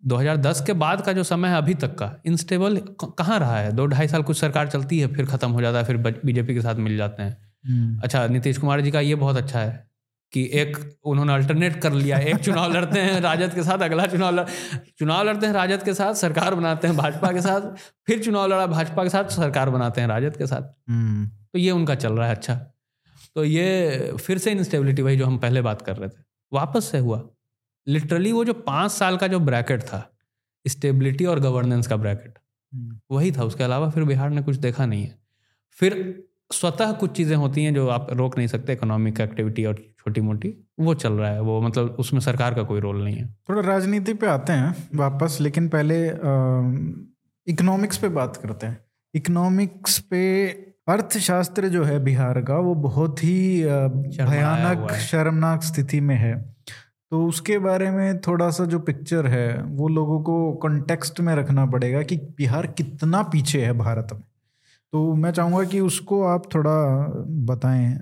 2010 0.03 0.61
के 0.61 0.73
बाद 0.73 1.01
का 1.01 1.13
जो 1.13 1.23
समय 1.23 1.49
है 1.49 1.55
अभी 1.55 1.73
तक 1.73 1.95
का 1.95 2.21
इंस्टेबल 2.25 2.77
कहाँ 3.17 3.39
रहा 3.39 3.57
है? 3.57 3.71
दो 3.71 3.85
ढाई 3.85 4.07
साल 4.07 4.23
कुछ 4.23 4.39
सरकार 4.39 4.67
चलती 4.67 4.99
है 4.99 5.07
फिर 5.07 5.25
खत्म 5.25 5.51
हो 5.51 5.61
जाता 5.61 5.77
है 5.77 5.83
फिर 5.83 5.97
बीजेपी 6.25 6.53
के 6.53 6.61
साथ 6.61 6.75
मिल 6.75 6.97
जाते 6.97 7.23
हैं। 7.23 7.37
हम्म, 7.67 7.99
अच्छा 8.03 8.27
नीतीश 8.27 8.57
कुमार 8.57 8.81
जी 8.81 8.91
का 8.91 8.99
ये 8.99 9.15
बहुत 9.15 9.37
अच्छा 9.37 9.59
है। 9.59 9.87
कि 10.33 10.43
एक 10.53 10.77
उन्होंने 11.03 11.33
अल्टरनेट 11.33 11.81
कर 11.81 11.93
लिया 11.93 12.17
एक 12.19 12.37
चुनाव 12.37 12.73
लड़ते 12.73 12.99
हैं 12.99 13.19
राजद 13.21 13.53
के 13.53 13.63
साथ 13.63 13.79
अगला 13.79 14.05
चुनाव 14.05 14.35
लड़ 14.35 14.45
चुनाव 14.99 15.23
लड़ते 15.23 15.45
हैं 15.45 15.53
राजद 15.53 15.83
के 15.83 15.93
साथ 15.93 16.13
सरकार 16.13 16.55
बनाते 16.55 16.87
हैं 16.87 16.97
भाजपा 16.97 17.31
के 17.31 17.41
साथ 17.41 17.61
फिर 18.07 18.23
चुनाव 18.23 18.47
लड़ा 18.47 18.65
भाजपा 18.67 19.03
के 19.03 19.09
साथ 19.09 19.29
सरकार 19.29 19.69
बनाते 19.69 20.01
हैं 20.01 20.07
राजद 20.07 20.37
के 20.37 20.47
साथ। 20.47 20.61
हम्म, 20.89 21.25
तो 21.27 21.59
ये 21.59 21.71
उनका 21.71 21.95
चल 21.95 22.13
रहा 22.13 22.27
है 22.27 22.35
अच्छा। 22.35 22.55
तो 23.35 23.43
ये 23.43 24.11
फिर 24.19 24.37
से 24.37 24.51
इंस्टेबिलिटी 24.51 25.01
वही 25.01 25.17
जो 25.17 25.25
हम 25.25 25.37
पहले 25.37 25.61
बात 25.61 25.81
कर 25.81 25.97
रहे 25.97 26.09
थे। 26.09 26.23
वापस 26.51 26.91
से 26.91 26.97
हुआ। 26.97 27.21
लिटरली 27.87 28.31
वो 28.31 28.45
जो 28.45 28.53
पाँच 28.53 28.91
साल 28.91 29.17
का 29.17 29.27
जो 29.27 29.39
ब्रैकेट 29.39 29.81
था 29.81 30.09
स्टेबिलिटी 30.65 31.25
और 31.25 31.39
गवर्नेंस 31.39 31.87
का 31.87 31.95
ब्रैकेट 31.95 32.39
हम्म, 32.73 32.99
वही 33.11 33.31
था। 33.31 33.43
उसके 33.43 33.63
अलावा 33.63 33.89
फिर 33.89 34.03
बिहार 34.03 34.29
ने 34.29 34.41
कुछ 34.41 34.55
देखा 34.55 34.85
नहीं 34.85 35.03
है। 35.03 35.17
फिर 35.77 36.23
स्वतः 36.53 36.91
कुछ 36.91 37.11
चीज़ें 37.11 37.35
होती 37.35 37.63
हैं 37.63 37.73
जो 37.73 37.87
आप 37.87 38.07
रोक 38.11 38.37
नहीं 38.37 38.47
सकते 38.47 38.73
इकोनॉमिक 38.73 39.19
एक्टिविटी 39.19 39.65
और 39.65 39.83
छोटी 40.07 40.21
मोटी 40.21 40.53
वो 40.79 40.93
चल 40.93 41.13
रहा 41.13 41.29
है 41.29 41.41
वो 41.41 41.59
मतलब 41.61 41.95
उसमें 41.99 42.19
सरकार 42.21 42.53
का 42.53 42.63
कोई 42.63 42.79
रोल 42.79 43.03
नहीं 43.03 43.15
है। 43.15 43.27
थोड़ा 43.49 43.61
राजनीति 43.61 44.13
पे 44.13 44.27
आते 44.27 44.53
हैं 44.53 44.75
वापस 44.95 45.37
लेकिन 45.41 45.67
पहले 45.69 46.05
इकोनॉमिक्स 47.47 47.97
पे 47.97 48.09
बात 48.09 48.35
करते 48.35 48.67
हैं। 48.67 48.77
इकोनॉमिक्स 49.13 49.97
पे 49.99 50.47
अर्थशास्त्र 50.87 51.67
जो 51.67 51.83
है 51.83 51.99
बिहार 52.03 52.41
का 52.41 52.57
वो 52.57 52.75
बहुत 52.75 53.23
ही 53.23 53.63
भयानक 53.63 54.91
शर्मनाक 55.01 55.63
स्थिति 55.63 55.99
में 56.01 56.15
है। 56.15 56.35
तो 57.11 57.25
उसके 57.25 57.57
बारे 57.59 57.89
में 57.91 58.19
थोड़ा 58.21 58.49
सा 58.49 58.65
जो 58.65 58.79
पिक्चर 58.79 59.27
है 59.27 59.61
वो 59.63 59.87
लोगों 59.87 60.21
को 60.23 60.53
कॉन्टेक्स्ट 60.53 61.19
में 61.19 61.35
रखना 61.35 61.65
पड़ेगा 61.65 62.01
कि 62.01 62.17
बिहार 62.37 62.67
कितना 62.67 63.21
पीछे 63.23 63.65
है 63.65 63.73
भारत 63.73 64.07
में। 64.13 64.23
तो 64.93 65.13
मैं 65.15 65.31
चाहूँगा 65.31 65.63
कि 65.63 65.79
उसको 65.79 66.21
आप 66.23 66.53
थोड़ा 66.55 66.71
बताएँ 67.45 67.97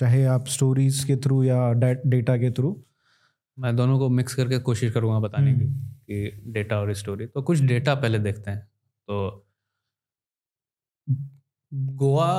चाहे 0.00 0.24
आप 0.24 0.46
स्टोरीज 0.46 1.02
के 1.04 1.16
थ्रू 1.16 1.42
या 1.44 1.72
डेटा 2.06 2.36
के 2.36 2.50
थ्रू 2.50 2.76
मैं 3.58 3.74
दोनों 3.76 3.98
को 3.98 4.08
मिक्स 4.08 4.34
करके 4.34 4.58
कोशिश 4.58 4.92
करूँगा 4.92 5.18
बताने 5.20 5.52
की 5.54 5.64
हम्म। 5.64 5.88
कि 6.08 6.42
डेटा 6.52 6.80
और 6.80 6.92
स्टोरी 6.94 7.26
तो 7.26 7.42
कुछ 7.42 7.60
डेटा 7.60 7.94
पहले 7.94 8.18
देखते 8.18 8.50
हैं। 8.50 8.60
तो 9.08 9.46
गोवा 11.72 12.32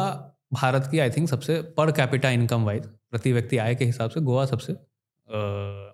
भारत 0.53 0.87
की 0.91 0.99
आई 0.99 1.09
थिंक 1.09 1.29
सबसे 1.29 1.61
पर 1.77 1.91
कैपिटा 1.91 2.29
इनकम 2.29 2.63
वाइज 2.65 2.85
प्रति 3.11 3.33
व्यक्ति 3.33 3.57
आय 3.57 3.75
के 3.75 3.85
हिसाब 3.85 4.09
से 4.09 4.21
गोवा 4.21 4.45
सबसे 4.45 4.73
अ, 4.73 5.86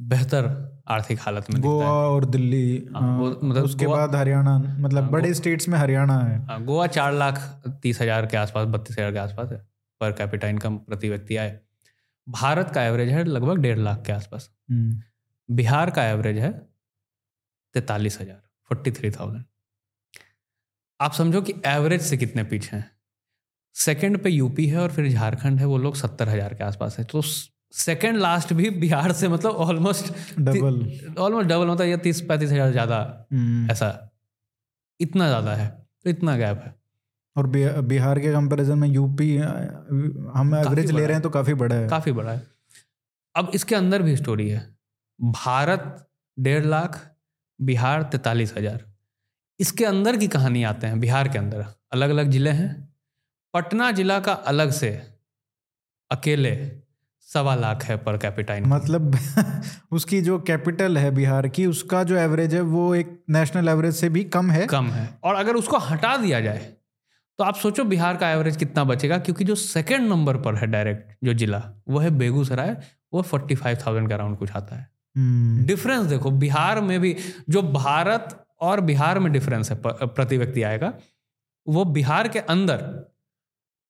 बेहतर 0.00 0.46
आर्थिक 0.88 1.18
हालत 1.20 1.50
में 1.50 1.60
गोवा 1.62 1.84
है। 1.84 1.90
और 1.90 2.24
दिल्ली 2.24 2.88
हाँ, 2.94 3.16
अ, 3.16 3.20
वो 3.20 3.28
मतलब 3.44 3.64
उसके 3.64 3.86
बाद 3.86 4.14
हरियाणा 4.14 4.56
मतलब 4.58 5.02
हाँ, 5.02 5.10
बड़े 5.10 5.32
स्टेट्स 5.34 5.68
में 5.68 5.78
हरियाणा 5.78 6.18
है। 6.18 6.38
हाँ, 6.46 6.62
गोवा 6.64 6.86
चार 6.86 7.12
लाख 7.12 7.38
तीस 7.82 8.00
हज़ार 8.00 8.26
के 8.26 8.36
आसपास 8.36 8.68
बत्तीस 8.68 8.98
हज़ार 8.98 9.12
के 9.12 9.18
आसपास 9.18 9.50
है 9.52 9.58
पर 10.00 10.12
कैपिटा 10.12 10.48
इनकम 10.48 10.76
प्रति 10.78 11.08
व्यक्ति 11.08 11.36
आय। 11.36 11.58
भारत 12.26 12.70
का 12.74 12.84
एवरेज 12.84 13.08
है 13.08 13.24
लगभग 13.24 13.58
डेढ़ 13.58 13.78
लाख 13.78 14.02
के 14.06 14.12
आसपास। 14.12 14.50
हम्म, 14.70 15.00
बिहार 15.48 15.90
का 15.90 16.04
एवरेज 16.04 16.38
है 16.38 16.50
तैतालीस 17.74 18.20
हज़ार 18.20 18.42
फोर्टी 18.70 18.90
थ्री 18.90 19.10
थाउज़ेंड 19.10 19.44
आप 21.00 21.12
समझो 21.12 21.42
कि 21.42 21.54
एवरेज 21.66 22.02
से 22.02 22.16
कितने 22.16 22.44
पीछे 22.44 22.76
हैं। 22.76 22.90
सेकंड 23.76 24.18
पे 24.18 24.30
यूपी 24.30 24.66
है 24.66 24.78
और 24.78 24.92
फिर 24.92 25.08
झारखंड 25.08 25.58
है 25.58 25.66
वो 25.66 25.78
लोग 25.78 25.94
सत्तर 25.96 26.28
हज़ार 26.28 26.54
के 26.54 26.64
आसपास 26.64 26.98
है। 26.98 27.04
तो 27.04 27.22
सेकंड 27.74 28.16
लास्ट 28.18 28.52
भी 28.52 28.70
बिहार 28.80 29.12
से 29.12 29.28
मतलब 29.28 29.56
ऑलमोस्ट 29.64 30.12
डबल 30.38 31.14
ऑलमोस्ट 31.18 31.48
डबल 31.48 31.66
मतलब 31.66 31.86
ये 31.86 31.96
तीस 31.98 32.20
पैंतीस 32.22 32.50
हज़ार 32.52 32.70
ज़्यादा 32.72 32.96
हम्म, 33.32 33.70
ऐसा। 33.70 34.10
इतना 35.00 35.26
ज़्यादा 35.28 35.54
है 35.54 35.68
तो 36.04 36.10
इतना 36.10 36.36
गैप 36.36 36.62
है। 36.64 36.74
और 37.36 37.46
बिहार 37.46 38.18
के 38.20 38.32
कंपैरिजन 38.32 38.78
में 38.78 38.88
यूपी 38.88 39.36
हम 39.36 40.54
एवरेज 40.56 40.90
ले 40.90 41.04
रहे 41.04 41.12
हैं 41.12 41.22
तो 41.22 41.30
काफ़ी 41.30 41.54
बड़ा 41.54 41.74
है। 41.76 41.88
काफ़ी 41.88 42.12
बड़ा 42.12 42.32
है। 42.32 42.46
अब 43.34 43.50
इसके 43.54 43.74
अंदर 43.74 44.02
भी 44.02 44.16
स्टोरी 44.16 44.48
है। 44.48 44.66
भारत 45.18 46.06
डेढ़ 46.36 46.64
लाख 46.66 47.00
बिहार 47.58 48.02
तैतालीस 48.12 48.54
हज़ार। 48.56 48.84
इसके 49.60 49.84
अंदर 49.84 50.16
की 50.16 50.28
कहानी 50.28 50.62
आते 50.64 50.86
हैं 50.86 51.00
बिहार 51.00 51.28
के 51.28 51.38
अंदर। 51.38 51.64
अलग 51.92 52.10
अलग 52.10 52.30
ज़िले 52.30 52.50
हैं। 52.52 52.68
पटना 53.54 53.90
जिला 53.92 54.18
का 54.20 54.32
अलग 54.32 54.70
से 54.72 54.90
अकेले 56.10 56.50
सवा 57.32 57.54
लाख 57.54 57.84
है 57.84 57.96
पर 57.96 58.16
कैपिटा 58.16 58.54
इनकम 58.54 58.74
मतलब 58.74 59.16
उसकी 59.92 60.20
जो 60.22 60.38
कैपिटल 60.38 60.98
है 60.98 61.10
बिहार 61.10 61.48
की 61.48 61.66
उसका 61.66 62.04
जो 62.04 62.16
एवरेज 62.16 62.54
है 62.54 62.60
वो 62.60 62.94
एक 62.94 63.24
नेशनल 63.30 63.68
एवरेज 63.68 63.94
से 63.94 64.08
भी 64.08 64.24
कम 64.24 64.50
है। 64.50 64.66
कम 64.66 64.86
है। 64.86 65.18
और 65.24 65.34
अगर 65.34 65.54
उसको 65.54 65.78
हटा 65.78 66.16
दिया 66.16 66.40
जाए 66.40 66.58
तो 67.38 67.44
आप 67.44 67.54
सोचो 67.54 67.84
बिहार 67.84 68.16
का 68.16 68.30
एवरेज 68.30 68.56
कितना 68.56 68.84
बचेगा 68.84 69.18
क्योंकि 69.18 69.44
जो 69.44 69.54
सेकंड 69.54 70.08
नंबर 70.08 70.36
पर 70.36 70.54
है 70.54 70.66
डायरेक्ट 70.66 71.16
जो 71.24 71.34
जिला 71.34 71.62
वो 71.88 71.98
है 71.98 72.10
बेगूसराय 72.10 72.76
वो 73.12 73.22
फोर्टी 73.22 73.54
फाइव 73.54 73.78
थाउज़ेंड 73.86 74.08
का 74.08 74.14
अराउंड 74.14 74.38
कुछ 74.38 74.50
आता 74.50 74.76
है। 74.76 74.90
हम्म, 75.16 75.64
डिफरेंस 75.64 76.06
देखो 76.06 76.30
बिहार 76.30 76.80
में 76.80 77.00
भी 77.00 77.16
जो 77.50 77.62
भारत 77.62 78.46
और 78.60 78.80
बिहार 78.80 79.18
में 79.18 79.32
डिफरेंस 79.32 79.70
है 79.70 79.80
प्रति 79.86 80.38
व्यक्ति 80.38 80.62
आएगा 80.62 80.92
वो 81.68 81.84
बिहार 81.84 82.28
के 82.28 82.38
अंदर 82.38 82.76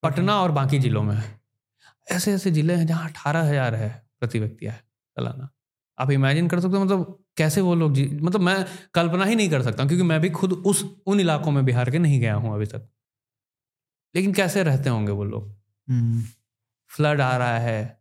पटना 0.02 0.40
और 0.42 0.50
बाकी 0.50 0.78
जिलों 0.78 1.02
में 1.02 1.14
है। 1.16 1.39
ऐसे 2.10 2.32
ऐसे 2.32 2.50
ज़िले 2.50 2.74
हैं 2.74 2.86
जहाँ 2.86 3.08
अठारह 3.08 3.42
हज़ार 3.42 3.74
है 3.74 3.88
प्रति 4.20 4.38
व्यक्ति 4.38 4.66
आय 4.66 4.72
सालाना। 5.16 5.48
आप 5.98 6.10
इमेजिन 6.10 6.48
कर 6.48 6.60
सकते 6.60 6.76
हो 6.76 6.84
मतलब 6.84 7.18
कैसे 7.36 7.60
वो 7.60 7.74
लोग 7.74 7.94
जी 7.94 8.08
मतलब 8.12 8.40
मैं 8.40 8.64
कल्पना 8.94 9.24
ही 9.24 9.34
नहीं 9.36 9.50
कर 9.50 9.62
सकता 9.62 9.84
क्योंकि 9.86 10.04
मैं 10.04 10.20
भी 10.20 10.30
खुद 10.30 10.52
उस 10.52 10.84
उन 11.06 11.20
इलाकों 11.20 11.50
में 11.50 11.64
बिहार 11.64 11.90
के 11.90 11.98
नहीं 11.98 12.20
गया 12.20 12.34
हूँ 12.34 12.54
अभी 12.54 12.66
तक। 12.66 12.88
लेकिन 14.14 14.32
कैसे 14.32 14.62
रहते 14.62 14.90
होंगे 14.90 15.12
वो 15.12 15.24
लोग? 15.24 15.48
हम्म, 15.88 16.22
फ्लड 16.90 17.20
आ 17.20 17.36
रहा 17.36 17.58
है। 17.58 17.98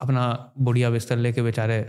अपना 0.00 0.52
बुढ़िया 0.58 0.90
बिस्तर 0.90 1.16
लेके 1.16 1.42
बेचारे 1.42 1.80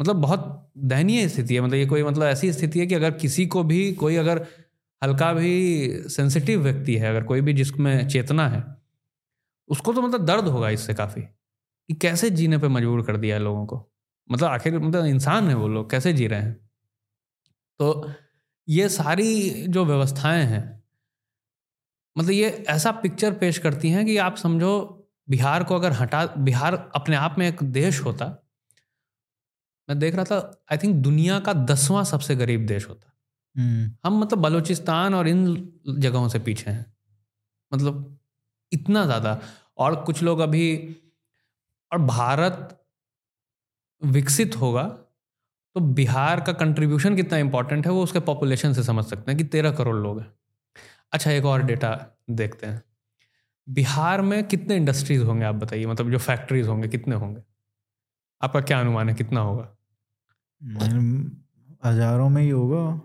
मतलब 0.00 0.16
बहुत 0.16 0.72
दयनीय 0.78 1.28
स्थिति 1.28 1.54
है 1.54 1.60
मतलब 1.60 1.74
ये 1.74 1.86
कोई 1.86 2.02
मतलब 2.02 2.22
ऐसी 2.22 2.52
स्थिति 2.52 2.80
है 2.80 2.86
कि 2.86 2.94
अगर 2.94 3.10
किसी 3.10 3.46
को 3.46 3.62
भी 3.64 3.92
कोई 3.94 4.16
अगर 4.16 4.46
हल्का 5.02 5.32
भी 5.32 5.52
सेंसिटिव 6.08 6.62
व्यक्ति 6.62 6.96
है 6.96 7.08
अगर 7.10 7.24
कोई 7.24 7.40
भी 7.40 7.52
जिसमें 7.52 8.08
चेतना 8.08 8.48
है 8.48 8.60
उसको 9.68 9.92
तो 9.92 10.02
मतलब 10.02 10.24
दर्द 10.24 10.44
होगा 10.44 10.68
इससे 10.70 10.94
काफ़ी 10.94 11.22
कि 11.22 11.94
कैसे 11.94 12.30
जीने 12.30 12.58
पे 12.58 12.68
मजबूर 12.68 13.02
कर 13.02 13.16
दिया 13.16 13.36
है 13.36 13.42
लोगों 13.42 13.66
को? 13.66 13.92
मतलब 14.32 14.48
आखिर 14.48 14.78
मतलब 14.78 15.04
इंसान 15.04 15.48
है 15.48 15.54
वो 15.54 15.68
लोग 15.68 15.90
कैसे 15.90 16.12
जी 16.12 16.26
रहे 16.26 16.40
हैं? 16.40 16.70
तो 17.78 18.10
ये 18.68 18.88
सारी 18.88 19.50
जो 19.68 19.84
व्यवस्थाएँ 19.84 20.44
हैं 20.44 20.84
मतलब 22.18 22.30
ये 22.30 22.64
ऐसा 22.68 22.90
पिक्चर 22.92 23.32
पेश 23.32 23.58
करती 23.58 23.90
हैं 23.90 24.06
कि 24.06 24.16
आप 24.16 24.36
समझो 24.36 25.00
बिहार 25.30 25.64
को 25.64 25.74
अगर 25.74 25.92
हटा 25.92 26.26
बिहार 26.26 26.92
अपने 26.94 27.16
आप 27.16 27.36
में 27.38 27.48
एक 27.48 27.62
देश 27.62 28.00
होता 28.00 28.26
मैं 29.88 29.98
देख 29.98 30.14
रहा 30.14 30.24
था 30.24 30.64
आई 30.72 30.78
थिंक 30.78 30.96
दुनिया 30.96 31.40
का 31.40 31.52
दसवां 31.52 32.04
सबसे 32.04 32.36
गरीब 32.36 32.66
देश 32.66 32.88
होता। 32.88 33.12
हम्म, 33.56 33.96
हम 34.04 34.20
मतलब 34.20 34.38
बलूचिस्तान 34.38 35.14
और 35.14 35.28
इन 35.28 35.72
जगहों 35.98 36.28
से 36.28 36.38
पीछे 36.38 36.70
हैं। 36.70 36.94
मतलब 37.74 38.18
इतना 38.74 39.04
ज़्यादा। 39.06 39.40
और 39.78 39.94
कुछ 40.04 40.22
लोग 40.22 40.40
अभी 40.40 40.66
और 41.92 41.98
भारत 42.00 42.78
विकसित 44.02 44.56
होगा 44.56 44.82
तो 45.76 45.80
बिहार 45.92 46.40
का 46.40 46.52
कंट्रीब्यूशन 46.54 47.16
कितना 47.16 47.38
इंपॉर्टेंट 47.38 47.86
है 47.86 47.92
वो 47.92 48.02
उसके 48.02 48.20
पॉपुलेशन 48.22 48.72
से 48.72 48.82
समझ 48.82 49.04
सकते 49.04 49.30
हैं 49.30 49.38
कि 49.38 49.44
तेरह 49.46 49.72
करोड़ 49.72 49.96
लोग 49.96 50.20
हैं। 50.20 50.32
अच्छा 51.12 51.30
एक 51.30 51.44
और 51.44 51.62
डेटा 51.62 51.94
देखते 52.32 52.66
हैं। 52.66 52.82
बिहार 53.66 54.20
में 54.22 54.42
कितने 54.44 54.76
इंडस्ट्रीज़ 54.76 55.22
होंगे 55.22 55.44
आप 55.44 55.54
बताइए? 55.54 55.86
मतलब 55.86 56.10
जो 56.10 56.18
फैक्ट्रीज 56.20 56.68
होंगे 56.68 56.88
कितने 56.88 57.14
होंगे? 57.14 57.42
आपका 58.40 58.60
क्या 58.60 58.80
अनुमान 58.80 59.08
है 59.08 59.14
कितना 59.14 59.40
होगा? 59.40 59.68
हज़ारों 61.82 62.28
में 62.28 62.42
ही 62.42 62.48
होगा। 62.48 63.00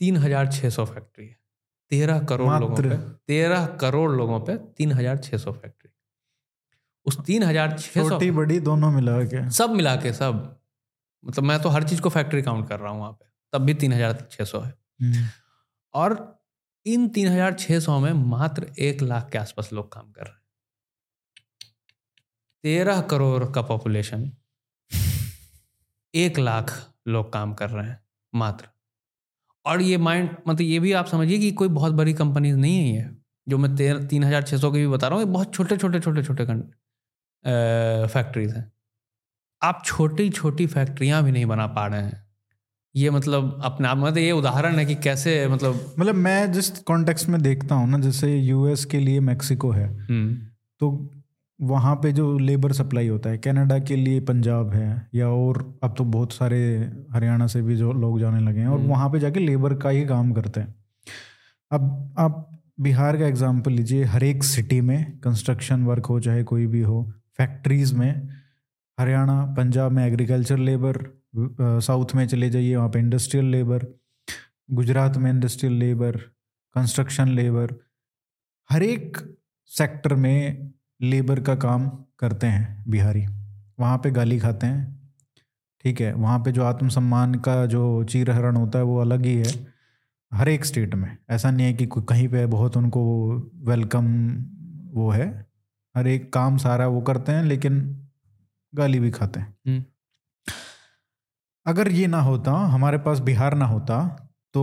तीन 0.00 0.16
हज़ार 0.16 0.52
छः 0.52 0.70
सौ 0.70 0.84
फैक्ट्री 0.84 1.26
है। 1.26 1.36
तेरह 1.92 2.18
करोड़ 2.24 2.52
लोगों 2.60 2.76
पे 2.78 2.96
तेरह 3.28 3.66
करोड़ 3.80 4.10
लोगों 4.12 4.40
पे 4.40 4.56
तीन 4.76 4.92
हज़ार 4.92 5.18
छह 5.18 5.36
सौ 5.38 5.52
फैक्ट्री। 5.52 5.90
उस 7.06 7.18
तीन 7.26 7.42
हज़ार 7.42 7.78
छः 7.78 8.02
सौ 8.02 8.08
छोटी 8.08 8.30
बड़ी 8.32 8.58
दोनों 8.62 8.90
मिला 8.90 9.18
के। 9.24 9.48
सब 9.52 9.70
मिला 9.72 9.94
के 9.96 10.12
सब। 10.12 10.38
मतलब 11.24 11.44
मैं 11.44 11.60
तो 11.62 11.68
हर 11.68 11.88
चीज़ 11.88 12.00
को 12.00 12.08
फैक्ट्री 12.10 12.42
काउंट 12.42 12.68
कर 12.68 12.78
रहा 12.80 12.92
हूँ 12.92 13.00
वहाँ 13.00 13.12
पे 13.12 13.26
तब 13.52 13.64
भी 13.64 13.74
तीन 13.74 13.92
हज़ार 13.92 14.26
छह 14.30 14.44
सौ 14.44 14.60
है। 14.60 14.74
हम्म, 15.02 15.26
और 15.94 16.16
इन 16.86 17.08
तीन 17.08 17.28
हज़ार 17.28 17.54
छह 17.54 17.80
सौ 17.80 17.98
में 18.00 18.12
मात्र 18.12 18.72
एक 18.80 19.02
लाख 19.02 19.28
के 19.32 19.38
आसपास 19.38 19.72
लोग 19.72 19.92
काम 19.92 20.10
कर 20.10 20.22
रहे 20.22 20.32
हैं। 20.32 20.40
तेरह 22.64 23.00
करोड़ 23.10 23.44
का 23.44 23.62
पॉपुलेशन 23.64 24.30
एक 26.14 26.38
लाख 26.38 26.72
लोग 27.08 27.32
काम 27.32 27.54
कर 27.54 27.70
रहे 27.70 27.86
हैं 27.86 28.00
मात्र। 28.32 28.68
और 29.66 29.82
ये 29.82 29.96
माइंड 29.96 30.30
मतलब 30.48 30.60
ये 30.60 30.78
भी 30.78 30.92
आप 30.92 31.06
समझिए 31.06 31.38
कि 31.38 31.50
कोई 31.52 31.68
बहुत 31.68 31.92
बड़ी 31.92 32.12
कंपनीज़ 32.14 32.56
नहीं 32.56 32.78
है 32.78 32.96
ये 32.96 33.08
जो 33.48 33.58
मैं 33.58 33.74
तेरह 33.76 34.04
तीन 34.06 34.24
हज़ार 34.24 34.42
छः 34.42 34.56
सौ 34.56 34.70
की 34.72 34.78
भी 34.78 34.86
बता 34.86 35.08
रहा 35.08 35.18
हूँ 35.18 35.26
ये 35.26 35.32
बहुत 35.32 35.54
छोटे 35.54 35.76
छोटे 35.76 36.00
छोटे 36.00 36.22
छोटे 36.22 36.44
फैक्ट्रीज 38.06 38.50
हैं। 38.50 38.70
आप 39.62 39.82
छोटी 39.86 40.28
छोटी 40.30 40.66
फैक्ट्रियाँ 40.66 41.22
भी 41.24 41.32
नहीं 41.32 41.46
बना 41.46 41.66
पा 41.66 41.86
रहे 41.86 42.02
हैं। 42.02 42.20
ये 42.94 43.10
मतलब 43.10 43.60
अपने 43.64 43.88
आप 43.88 43.96
मतलब 43.96 44.18
ये 44.18 44.32
उदाहरण 44.32 44.74
है 44.74 44.84
कि 44.86 44.94
कैसे 44.94 45.48
मतलब 45.48 45.94
मतलब 45.98 46.14
मैं 46.14 46.52
जिस 46.52 46.70
कॉन्टेक्स्ट 46.70 47.28
में 47.28 47.40
देखता 47.42 47.74
हूँ 47.74 47.88
ना 47.88 47.98
जैसे 47.98 48.36
यूएस 48.36 48.84
के 48.84 48.98
लिए 48.98 49.20
मेक्सिको 49.20 49.70
है 49.70 49.86
हम्म, 49.88 50.34
तो 50.80 50.90
वहाँ 51.62 51.94
पे 51.96 52.12
जो 52.12 52.26
लेबर 52.38 52.72
सप्लाई 52.72 53.08
होता 53.08 53.30
है 53.30 53.38
कनाडा 53.38 53.78
के 53.80 53.96
लिए 53.96 54.20
पंजाब 54.22 54.72
है 54.72 55.08
या 55.14 55.28
और 55.30 55.58
अब 55.82 55.94
तो 55.98 56.04
बहुत 56.06 56.32
सारे 56.32 56.58
हरियाणा 57.10 57.46
से 57.46 57.62
भी 57.62 57.76
जो 57.76 57.92
लोग 57.94 58.18
जाने 58.20 58.40
लगे 58.40 58.60
हैं 58.60 58.68
और 58.68 58.78
हम्म। 58.78 58.90
वहाँ 58.90 59.08
पे 59.10 59.20
जाके 59.20 59.40
लेबर 59.40 59.74
का 59.74 59.88
ही 59.88 60.04
काम 60.06 60.32
करते 60.32 60.60
हैं 60.60 60.74
अब 61.70 62.14
आप 62.18 62.48
बिहार 62.80 63.16
का 63.16 63.26
एग्जांपल 63.26 63.72
लीजिए 63.72 64.04
हर 64.04 64.24
एक 64.24 64.44
सिटी 64.44 64.80
में 64.80 65.18
कंस्ट्रक्शन 65.20 65.84
वर्क 65.84 66.06
हो 66.06 66.18
चाहे 66.20 66.42
कोई 66.44 66.66
भी 66.66 66.80
हो 66.82 67.02
फैक्ट्रीज 67.38 67.92
में 67.94 68.28
हरियाणा 68.98 69.44
पंजाब 69.56 69.92
में 69.92 70.06
एग्रीकल्चर 70.06 70.58
लेबर 70.60 71.02
साउथ 71.80 72.14
में 72.14 72.26
चले 72.26 72.50
जाइए 72.50 72.74
वहाँ 72.76 72.88
पे 72.88 72.98
इंडस्ट्रियल 72.98 73.46
लेबर 73.46 73.86
गुजरात 74.70 75.16
में 75.16 75.30
इंडस्ट्रियल 75.30 75.74
लेबर 75.74 76.16
कंस्ट्रक्शन 76.76 77.28
लेबर 77.30 77.74
हर 78.70 78.82
एक 78.82 79.18
सेक्टर 79.70 80.14
में 80.16 80.72
लेबर 81.02 81.40
का 81.40 81.54
काम 81.54 81.88
करते 82.18 82.46
हैं 82.46 82.84
बिहारी। 82.88 83.26
वहाँ 83.80 83.98
पे 83.98 84.10
गाली 84.10 84.38
खाते 84.38 84.66
हैं 84.66 85.12
ठीक 85.84 86.00
है? 86.00 86.12
वहाँ 86.14 86.38
पे 86.38 86.52
जो 86.52 86.64
आत्मसम्मान 86.64 87.34
का 87.34 87.66
जो 87.66 88.04
चीरहरण 88.04 88.56
होता 88.56 88.78
है 88.78 88.84
वो 88.84 88.98
अलग 89.00 89.24
ही 89.26 89.34
है 89.36 89.66
हर 90.32 90.48
एक 90.48 90.64
स्टेट 90.64 90.94
में। 90.94 91.16
ऐसा 91.30 91.50
नहीं 91.50 91.66
है 91.66 91.72
कि 91.72 91.88
कहीं 91.98 92.28
पे 92.28 92.46
बहुत 92.46 92.76
उनको 92.76 93.02
वेलकम 93.64 94.06
वो 94.92 95.10
है 95.10 95.46
हर 95.96 96.06
एक 96.06 96.32
काम 96.32 96.56
सारा 96.56 96.86
वो 96.86 97.00
करते 97.00 97.32
हैं 97.32 97.44
लेकिन 97.44 97.80
गाली 98.74 99.00
भी 99.00 99.10
खाते 99.10 99.40
हैं। 99.40 99.54
हम्म। 99.66 99.84
अगर 101.66 101.92
ये 101.92 102.06
ना 102.06 102.20
होता 102.20 102.52
हमारे 102.52 102.98
पास 102.98 103.18
बिहार 103.18 103.54
ना 103.54 103.66
होता 103.66 104.04
तो 104.54 104.62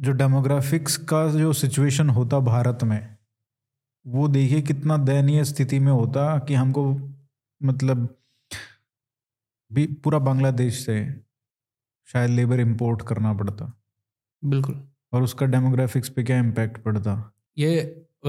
जो 0.00 0.12
डेमोग्राफिक्स 0.12 0.96
का 0.96 1.26
जो 1.28 1.52
सिचुएशन 1.52 2.10
होता 2.10 2.38
भारत 2.38 2.78
में 2.84 3.16
वो 4.06 4.28
देखिए 4.28 4.62
कितना 4.62 4.96
दयनीय 4.96 5.44
स्थिति 5.44 5.78
में 5.78 5.92
होता 5.92 6.38
कि 6.38 6.54
हमको 6.54 6.94
मतलब 7.62 8.16
भी 9.70 9.86
पूरा 9.86 10.18
बांग्लादेश 10.18 10.86
से 10.86 10.96
शायद 12.08 12.30
लेबर 12.30 12.60
इंपोर्ट 12.60 13.02
करना 13.02 13.32
पड़ता। 13.32 13.72
बिल्कुल। 14.44 14.88
और 15.12 15.22
उसका 15.22 15.46
डेमोग्राफिक्स 15.46 16.08
पे 16.08 16.22
क्या 16.22 16.38
इम्पैक्ट 16.38 16.82
पड़ता? 16.82 17.32
ये 17.58 17.80
अ, 17.80 18.28